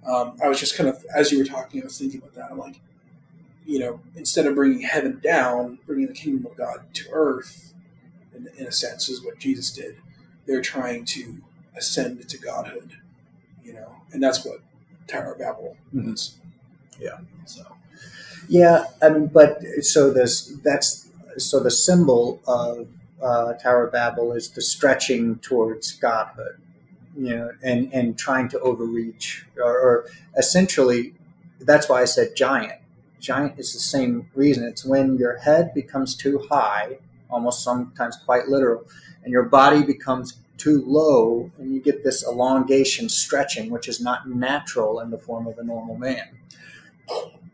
um, 0.05 0.37
I 0.43 0.47
was 0.47 0.59
just 0.59 0.75
kind 0.75 0.89
of 0.89 1.05
as 1.15 1.31
you 1.31 1.39
were 1.39 1.45
talking 1.45 1.81
I 1.81 1.85
was 1.85 1.97
thinking 1.97 2.19
about 2.19 2.33
that 2.35 2.51
I'm 2.51 2.57
like 2.57 2.79
you 3.65 3.79
know 3.79 3.99
instead 4.15 4.47
of 4.47 4.55
bringing 4.55 4.81
heaven 4.81 5.19
down 5.23 5.79
bringing 5.85 6.07
the 6.07 6.13
kingdom 6.13 6.45
of 6.45 6.57
God 6.57 6.93
to 6.93 7.09
earth 7.11 7.73
in, 8.35 8.49
in 8.57 8.65
a 8.65 8.71
sense 8.71 9.09
is 9.09 9.23
what 9.23 9.37
Jesus 9.37 9.71
did 9.71 9.97
they're 10.47 10.61
trying 10.61 11.05
to 11.05 11.41
ascend 11.77 12.27
to 12.27 12.37
godhood 12.37 12.97
you 13.63 13.73
know 13.73 13.97
and 14.11 14.23
that's 14.23 14.43
what 14.43 14.61
Tower 15.07 15.33
of 15.33 15.39
Babel 15.39 15.77
Mhm. 15.93 16.35
Yeah. 16.99 17.19
so 17.45 17.63
Yeah, 18.47 18.85
I 19.01 19.09
mean, 19.09 19.27
but 19.27 19.61
so 19.81 20.11
this 20.11 20.47
that's 20.63 21.09
so 21.37 21.59
the 21.61 21.71
symbol 21.71 22.41
of 22.47 22.87
uh, 23.21 23.53
Tower 23.53 23.87
of 23.87 23.93
Babel 23.93 24.33
is 24.33 24.49
the 24.51 24.61
stretching 24.61 25.37
towards 25.39 25.93
godhood, 25.93 26.57
you 27.17 27.29
know, 27.35 27.51
and 27.63 27.91
and 27.93 28.17
trying 28.17 28.49
to 28.49 28.59
overreach, 28.59 29.45
or, 29.57 29.71
or 29.79 30.05
essentially, 30.37 31.13
that's 31.59 31.89
why 31.89 32.01
I 32.01 32.05
said 32.05 32.35
giant. 32.35 32.79
Giant 33.19 33.59
is 33.59 33.73
the 33.73 33.79
same 33.79 34.29
reason. 34.35 34.63
It's 34.65 34.85
when 34.85 35.17
your 35.17 35.37
head 35.37 35.73
becomes 35.73 36.15
too 36.15 36.39
high, 36.49 36.99
almost 37.29 37.63
sometimes 37.63 38.17
quite 38.25 38.47
literal, 38.47 38.85
and 39.23 39.31
your 39.31 39.43
body 39.43 39.83
becomes 39.83 40.35
too 40.57 40.83
low, 40.85 41.51
and 41.57 41.73
you 41.73 41.79
get 41.81 42.03
this 42.03 42.23
elongation, 42.25 43.09
stretching, 43.09 43.69
which 43.69 43.87
is 43.87 43.99
not 43.99 44.29
natural 44.29 44.99
in 44.99 45.09
the 45.09 45.17
form 45.17 45.47
of 45.47 45.57
a 45.57 45.63
normal 45.63 45.97
man 45.97 46.29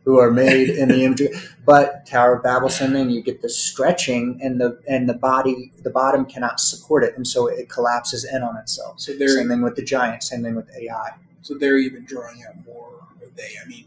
who 0.03 0.18
are 0.19 0.32
made 0.32 0.69
in 0.69 0.90
the 0.90 1.03
image. 1.03 1.22
But 1.65 2.06
Tower 2.06 2.36
of 2.36 2.44
Babel, 2.44 2.69
thing. 2.69 3.10
You 3.10 3.22
get 3.22 3.41
the 3.41 3.49
stretching, 3.49 4.40
and 4.41 4.60
the 4.60 4.80
and 4.88 5.07
the 5.07 5.14
body, 5.14 5.72
the 5.84 5.90
bottom 5.90 6.26
cannot 6.26 6.60
support 6.60 7.03
it, 7.03 7.15
and 7.15 7.28
so 7.28 7.48
it 7.48 7.69
collapses 7.69 8.23
in 8.23 8.41
on 8.41 8.57
itself. 8.57 8.99
so 8.99 9.14
they're 9.14 9.30
Same 9.30 9.48
thing 9.48 9.61
with 9.61 9.76
the 9.76 9.84
giant. 9.84 10.23
Same 10.23 10.44
thing 10.44 10.56
with 10.56 10.69
AI. 10.76 11.11
So 11.41 11.56
they're 11.56 11.78
even 11.78 12.06
drawing 12.06 12.44
out 12.48 12.65
more, 12.65 12.94
or 13.22 13.28
they, 13.36 13.49
I 13.64 13.68
mean, 13.68 13.86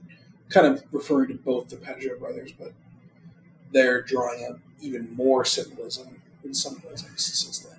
kind 0.49 0.67
of 0.67 0.85
referring 0.93 1.29
to 1.29 1.35
both 1.35 1.69
the 1.69 1.77
Pageau 1.77 2.19
brothers, 2.19 2.53
but 2.53 2.73
they're 3.73 4.03
drawing 4.03 4.47
out 4.49 4.61
even 4.81 5.15
more 5.15 5.45
symbolism 5.45 6.21
in 6.45 6.55
some 6.55 6.77
of 6.77 6.83
those 6.83 7.05
instances. 7.05 7.74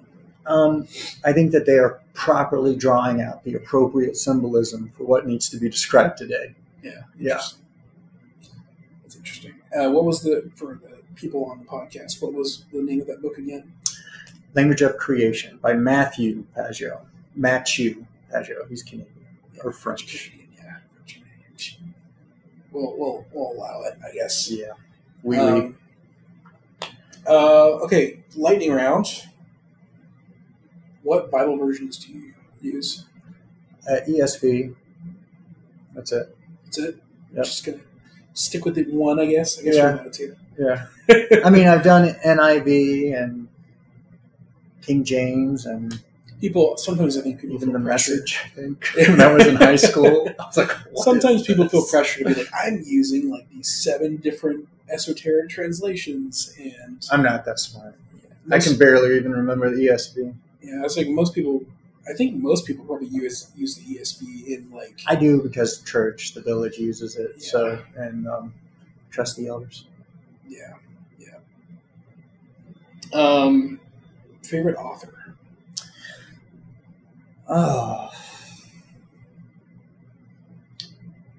Um, 0.48 0.88
I 1.24 1.34
think 1.34 1.52
that 1.52 1.66
they 1.66 1.78
are 1.80 2.02
properly 2.14 2.76
drawing 2.76 3.22
out 3.22 3.44
the 3.44 3.56
appropriate 3.56 4.16
symbolism 4.16 4.92
for 4.96 5.04
what 5.04 5.26
needs 5.26 5.50
to 5.50 5.58
be 5.58 5.70
described 5.70 6.18
today. 6.18 6.54
Yeah. 6.84 7.02
Yeah. 7.20 7.42
That's 9.02 9.16
interesting. 9.16 9.56
Uh, 9.76 9.90
what 9.90 10.06
was 10.06 10.22
the, 10.22 10.52
for 10.56 10.80
the 10.82 11.02
people 11.16 11.46
on 11.46 11.60
the 11.60 11.66
podcast, 11.66 12.22
what 12.22 12.34
was 12.34 12.66
the 12.72 12.82
name 12.82 13.02
of 13.02 13.08
that 13.08 13.22
book 13.22 13.38
again? 13.38 13.74
Language 14.54 14.82
of 14.82 14.98
Creation 14.98 15.58
by 15.62 15.74
Matthew 15.74 16.46
Pageau. 16.56 17.02
Matthew 17.36 18.06
Pageau. 18.32 18.68
He's 18.70 18.84
Canadian 18.84 19.12
or 19.64 19.72
French. 19.72 20.06
Canadian, 20.08 20.50
yeah. 20.56 20.78
French 20.94 21.22
Canadian. 21.22 21.96
We'll, 22.72 22.96
we'll, 22.98 23.26
we'll 23.34 23.52
allow 23.54 23.82
it, 23.84 23.98
I 24.06 24.14
guess. 24.14 24.50
Yeah. 24.50 24.74
We, 25.24 25.38
Um, 25.38 25.78
uh, 27.28 27.84
okay, 27.84 28.20
lightning 28.36 28.72
round. 28.72 29.24
What 31.06 31.30
Bible 31.32 31.56
versions 31.58 31.98
do 31.98 32.12
you 32.12 32.34
use? 32.62 33.06
uh, 33.88 34.00
ESV. 34.10 34.74
That's 35.94 36.12
it. 36.12 36.36
That's 36.66 36.78
it. 36.80 36.98
Yep. 37.36 37.46
Just 37.46 37.64
gonna 37.66 37.78
stick 38.34 38.66
with 38.66 38.76
the 38.76 38.84
one, 38.86 39.20
I 39.20 39.28
guess. 39.28 39.60
I 39.60 39.64
guess 39.64 39.76
Yeah. 39.76 40.04
to. 40.12 40.36
Yeah. 40.58 41.40
I 41.46 41.50
mean, 41.52 41.68
I've 41.68 41.84
done 41.84 42.16
NIV 42.26 43.14
and 43.14 43.48
King 44.82 45.04
James 45.04 45.66
and 45.66 46.02
People 46.42 46.76
sometimes 46.78 47.18
I 47.18 47.22
think 47.22 47.40
people 47.40 47.56
even 47.56 47.72
the 47.72 47.80
pressure. 47.80 48.12
message. 48.16 48.40
I 48.46 48.50
think 48.50 48.86
when 48.96 49.22
I 49.22 49.32
was 49.32 49.48
in 49.48 49.56
high 49.56 49.78
school, 49.78 50.30
I 50.38 50.46
was 50.46 50.58
like, 50.58 50.70
what 50.92 51.06
Sometimes 51.06 51.48
people 51.48 51.68
feel 51.70 51.86
pressure 51.86 52.20
to 52.24 52.26
be 52.30 52.34
like, 52.36 52.50
I'm 52.54 52.84
using 52.86 53.30
like 53.32 53.50
these 53.50 53.74
seven 53.74 54.18
different 54.18 54.68
esoteric 54.90 55.50
translations, 55.50 56.54
and 56.60 57.04
I'm 57.10 57.24
not 57.24 57.46
that 57.46 57.58
smart. 57.60 57.96
I 58.52 58.60
can 58.60 58.78
barely 58.78 59.16
even 59.16 59.32
remember 59.32 59.70
the 59.74 59.88
ESV. 59.88 60.36
Yeah, 60.66 60.84
it's 60.84 60.98
like 60.98 61.08
most 61.08 61.34
people. 61.36 61.64
I 62.08 62.14
think 62.14 62.36
most 62.36 62.66
people 62.66 62.86
probably 62.86 63.08
use 63.08 63.52
use 63.56 63.76
the 63.76 63.96
ESV 63.96 64.48
in 64.48 64.72
like 64.72 65.00
I 65.08 65.16
do 65.16 65.42
because 65.42 65.82
church, 65.82 66.34
the 66.34 66.42
village 66.42 66.78
uses 66.78 67.16
it. 67.16 67.42
So 67.42 67.82
and 67.96 68.28
um, 68.28 68.54
trust 69.12 69.38
the 69.38 69.48
elders. 69.48 69.86
yeah 70.48 70.74
yeah. 71.20 71.38
Um, 73.14 73.80
favorite 74.44 74.76
author. 74.78 75.36
Oh. 77.48 78.10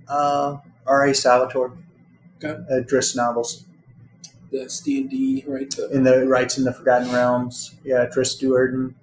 Uh, 0.08 0.58
R.A. 0.86 1.14
Salvatore. 1.14 1.72
Okay. 2.42 2.60
Uh, 2.70 2.80
Drizzt 2.82 3.16
novels. 3.16 3.64
That's 4.52 4.80
D 4.80 5.00
and 5.00 5.10
D, 5.10 5.44
right? 5.46 5.68
The, 5.70 5.90
in 5.90 6.04
the 6.04 6.26
Rights 6.26 6.58
in 6.58 6.64
the 6.64 6.72
Forgotten 6.72 7.10
Realms. 7.12 7.74
Yeah, 7.84 8.06
Drizzt 8.06 8.40
Do'Urden, 8.40 8.94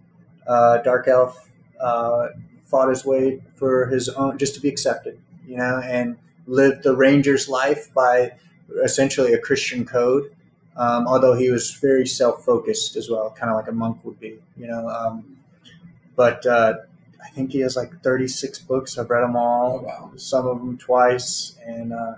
uh, 0.48 0.78
Dark 0.80 1.08
Elf, 1.08 1.50
uh, 1.80 2.30
fought 2.66 2.90
his 2.90 3.06
way 3.06 3.42
for 3.56 3.86
his 3.88 4.10
own, 4.10 4.38
just 4.38 4.56
to 4.56 4.62
be 4.62 4.68
accepted, 4.70 5.20
you 5.48 5.58
know, 5.58 5.80
and 5.84 6.18
lived 6.48 6.84
the 6.84 6.96
Ranger's 6.96 7.48
life 7.48 7.94
by 7.94 8.32
essentially 8.84 9.34
a 9.34 9.40
Christian 9.40 9.86
code. 9.86 10.36
Um, 10.76 11.08
although 11.08 11.36
he 11.36 11.52
was 11.52 11.72
very 11.72 12.08
self-focused 12.08 12.96
as 12.96 13.10
well, 13.10 13.30
kind 13.38 13.52
of 13.52 13.58
like 13.58 13.68
a 13.68 13.72
monk 13.72 14.00
would 14.04 14.20
be, 14.20 14.40
you 14.58 14.68
know. 14.68 14.88
Um, 14.90 15.38
but 16.16 16.44
uh, 16.48 16.74
I 17.24 17.30
think 17.30 17.52
he 17.52 17.60
has 17.60 17.76
like 17.76 18.02
36 18.02 18.58
books. 18.60 18.98
I've 18.98 19.10
read 19.10 19.22
them 19.22 19.36
all, 19.36 19.80
Oh, 19.82 19.86
wow. 19.86 20.12
some 20.16 20.48
of 20.48 20.58
them 20.60 20.78
twice, 20.80 21.56
and 21.64 21.94
uh, 21.94 22.16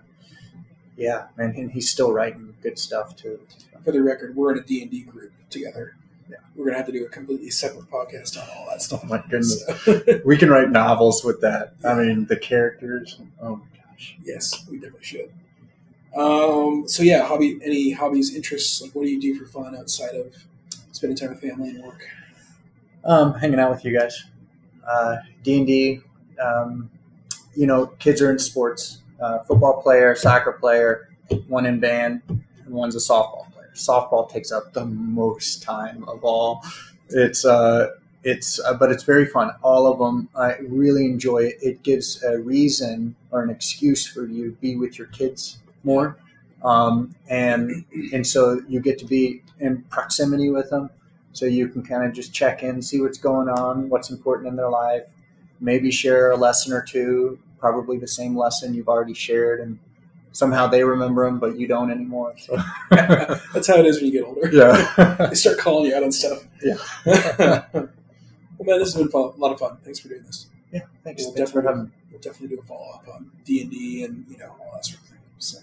yeah, 0.96 1.28
man, 1.38 1.54
and 1.58 1.72
he's 1.72 1.90
still 1.92 2.14
writing 2.14 2.56
good 2.64 2.80
stuff 2.80 3.16
too. 3.18 3.40
For 3.84 3.92
the 3.92 4.02
record, 4.02 4.36
we're 4.38 4.54
in 4.54 4.60
a 4.60 4.64
D 4.64 4.82
and 4.82 4.90
D 4.90 5.02
group 5.02 5.34
together. 5.50 5.96
Yeah. 6.30 6.38
We're 6.56 6.66
gonna 6.66 6.78
have 6.78 6.86
to 6.88 6.92
do 6.92 7.06
a 7.06 7.10
completely 7.10 7.50
separate 7.52 7.90
podcast 7.90 8.38
on 8.42 8.48
all 8.58 8.68
that 8.70 8.82
stuff. 8.82 9.02
Oh 9.04 9.08
my 9.08 9.18
goodness. 9.30 9.64
So- 9.86 10.22
We 10.26 10.38
can 10.38 10.50
write 10.50 10.70
novels 10.72 11.24
with 11.24 11.42
that. 11.42 11.74
I 11.84 11.94
mean, 11.94 12.26
the 12.26 12.38
characters. 12.38 13.20
Oh 13.42 13.58
my 13.58 13.66
gosh. 13.92 14.18
yes, 14.24 14.66
we 14.70 14.78
definitely 14.78 15.04
should. 15.04 15.32
Um, 16.16 16.86
so 16.88 17.04
yeah, 17.04 17.26
hobby. 17.26 17.60
Any 17.64 17.92
hobbies, 17.92 18.34
interests? 18.36 18.82
Like, 18.82 18.94
what 18.96 19.04
do 19.04 19.10
you 19.10 19.20
do 19.22 19.36
for 19.36 19.46
fun 19.46 19.76
outside 19.76 20.16
of 20.16 20.34
spending 20.92 21.18
time 21.18 21.30
with 21.30 21.42
family 21.42 21.70
and 21.70 21.84
work? 21.84 22.08
Um, 23.04 23.34
hanging 23.34 23.60
out 23.60 23.70
with 23.72 23.84
you 23.86 23.98
guys. 23.98 24.26
Uh, 24.88 25.18
D 25.44 25.58
and 25.58 25.68
D. 25.68 26.02
Um, 26.42 26.90
you 27.56 27.68
know, 27.68 27.88
kids 28.00 28.22
are 28.22 28.32
in 28.32 28.40
sports. 28.40 29.00
Uh, 29.20 29.40
football 29.44 29.82
player, 29.82 30.16
soccer 30.16 30.54
player, 30.54 31.10
one 31.48 31.66
in 31.66 31.80
band, 31.80 32.22
and 32.28 32.42
one's 32.74 32.96
a 32.96 33.00
softball 33.00 33.50
player. 33.52 33.55
Softball 33.76 34.30
takes 34.30 34.52
up 34.52 34.74
the 34.74 34.86
most 34.86 35.62
time 35.62 36.04
of 36.08 36.24
all. 36.24 36.64
It's 37.10 37.46
uh, 37.46 37.92
it's 38.24 38.60
uh, 38.60 38.74
but 38.74 38.92
it's 38.92 39.04
very 39.04 39.26
fun. 39.26 39.52
All 39.62 39.86
of 39.86 40.00
them, 40.00 40.30
I 40.36 40.56
really 40.68 41.06
enjoy 41.06 41.44
it. 41.44 41.58
It 41.62 41.84
gives 41.84 42.24
a 42.24 42.40
reason 42.40 43.16
or 43.32 43.44
an 43.44 43.50
excuse 43.50 44.08
for 44.08 44.26
you 44.26 44.52
to 44.52 44.58
be 44.58 44.76
with 44.76 44.98
your 44.98 45.08
kids 45.08 45.60
more, 45.84 46.18
um, 46.64 47.14
and 47.30 47.86
and 48.12 48.26
so 48.26 48.62
you 48.68 48.80
get 48.80 48.98
to 49.00 49.06
be 49.06 49.44
in 49.60 49.84
proximity 49.84 50.50
with 50.50 50.70
them 50.72 50.90
so 51.36 51.46
you 51.46 51.68
can 51.68 51.84
kind 51.84 52.06
of 52.06 52.14
just 52.14 52.34
check 52.34 52.64
in, 52.64 52.82
see 52.82 53.02
what's 53.02 53.18
going 53.18 53.50
on, 53.50 53.90
what's 53.90 54.10
important 54.10 54.48
in 54.48 54.56
their 54.56 54.70
life, 54.70 55.04
maybe 55.60 55.92
share 55.92 56.32
a 56.32 56.38
lesson 56.38 56.72
or 56.72 56.82
two, 56.82 57.38
probably 57.60 57.98
the 57.98 58.08
same 58.08 58.38
lesson 58.38 58.74
you've 58.74 58.88
already 58.88 59.14
shared, 59.14 59.60
and 59.60 59.78
somehow 60.36 60.68
they 60.68 60.84
remember 60.84 61.26
them, 61.26 61.40
but 61.40 61.58
you 61.58 61.68
don't 61.68 61.90
anymore. 61.92 62.36
So 62.38 62.58
That's 62.92 63.68
how 63.68 63.78
it 63.78 63.86
is 63.86 63.98
when 63.98 64.08
you 64.08 64.12
get 64.12 64.24
older. 64.24 64.50
yeah, 64.52 65.16
They 65.30 65.36
start 65.36 65.58
calling 65.58 65.90
you 65.90 65.96
out 65.96 66.04
on 66.04 66.12
stuff. 66.12 66.44
Yeah. 66.62 66.78
well, 67.74 67.90
man, 68.62 68.80
this 68.80 68.94
has 68.94 68.96
been 68.96 69.10
fun, 69.10 69.24
a 69.36 69.40
lot 69.40 69.52
of 69.54 69.60
fun. 69.60 69.78
Thanks 69.84 70.00
for 70.00 70.10
doing 70.10 70.24
this. 70.24 70.48
yeah. 70.72 70.82
Thanks, 71.04 71.24
We'll 71.24 71.34
thanks 71.34 71.52
for 71.52 71.62
definitely, 71.62 71.68
having. 71.70 71.84
me. 71.86 71.92
we'll 72.12 72.22
definitely 72.22 72.56
do 72.56 72.62
a 72.62 72.66
follow 72.66 72.92
up 72.94 73.08
on 73.14 73.32
D 73.46 73.62
and 73.62 73.72
D 73.72 74.04
and 74.04 74.26
you 74.30 74.38
know 74.38 74.56
all 74.60 74.72
that 74.74 74.86
sort 74.86 75.02
of 75.02 75.08
thing. 75.08 75.18
So 75.40 75.60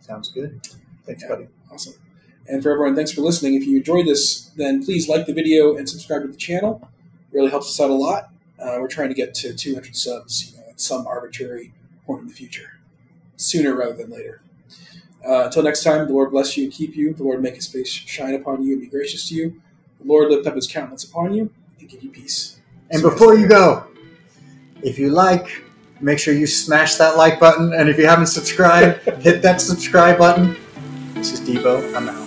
Sounds 0.00 0.28
good. 0.30 0.60
Thanks, 1.04 1.22
Yeah. 1.22 1.28
buddy. 1.28 1.48
awesome. 1.72 1.94
And 2.48 2.62
for 2.62 2.70
everyone, 2.70 2.94
thanks 2.94 3.10
for 3.10 3.22
listening. 3.22 3.54
If 3.54 3.66
you 3.66 3.78
enjoyed 3.78 4.06
this, 4.06 4.50
then 4.56 4.84
please 4.84 5.08
like 5.08 5.26
the 5.26 5.32
video 5.34 5.76
and 5.76 5.88
subscribe 5.88 6.22
to 6.22 6.28
the 6.28 6.36
channel. 6.36 6.88
It 7.32 7.36
really 7.36 7.50
helps 7.50 7.68
us 7.68 7.80
out 7.80 7.90
a 7.90 7.94
lot. 7.94 8.30
Uh, 8.58 8.76
we're 8.78 8.86
trying 8.88 9.08
to 9.08 9.14
get 9.14 9.34
to 9.34 9.52
200 9.52 9.96
subs, 9.96 10.52
you 10.52 10.58
know, 10.60 10.68
at 10.70 10.80
some 10.80 11.06
arbitrary 11.08 11.72
point 12.06 12.22
in 12.22 12.28
the 12.28 12.34
future, 12.34 12.75
sooner 13.36 13.74
rather 13.74 13.94
than 13.94 14.10
later. 14.10 14.42
Uh, 15.26 15.44
until 15.44 15.62
next 15.62 15.82
time, 15.82 16.06
the 16.06 16.12
Lord 16.12 16.30
bless 16.30 16.56
you 16.56 16.64
and 16.64 16.72
keep 16.72 16.94
you. 16.94 17.12
The 17.12 17.24
Lord 17.24 17.42
make 17.42 17.56
His 17.56 17.66
face 17.66 17.88
shine 17.88 18.34
upon 18.34 18.62
you 18.62 18.74
and 18.74 18.80
be 18.80 18.86
gracious 18.86 19.28
to 19.28 19.34
you. 19.34 19.60
The 20.00 20.06
Lord 20.06 20.30
lift 20.30 20.46
up 20.46 20.54
His 20.54 20.66
countenance 20.66 21.04
upon 21.04 21.34
you 21.34 21.50
and 21.80 21.88
give 21.88 22.02
you 22.02 22.10
peace. 22.10 22.60
And 22.90 23.02
you 23.02 23.10
before 23.10 23.34
you 23.34 23.48
go, 23.48 23.86
if 24.82 24.98
you 24.98 25.10
like, 25.10 25.64
make 26.00 26.18
sure 26.18 26.34
you 26.34 26.46
smash 26.46 26.94
that 26.96 27.16
like 27.16 27.40
button. 27.40 27.72
And 27.72 27.88
if 27.88 27.98
you 27.98 28.06
haven't 28.06 28.26
subscribed, 28.26 29.00
hit 29.22 29.42
that 29.42 29.60
subscribe 29.60 30.18
button. 30.18 30.56
This 31.14 31.32
is 31.32 31.40
Debo. 31.40 31.94
I'm 31.94 32.08
out. 32.08 32.25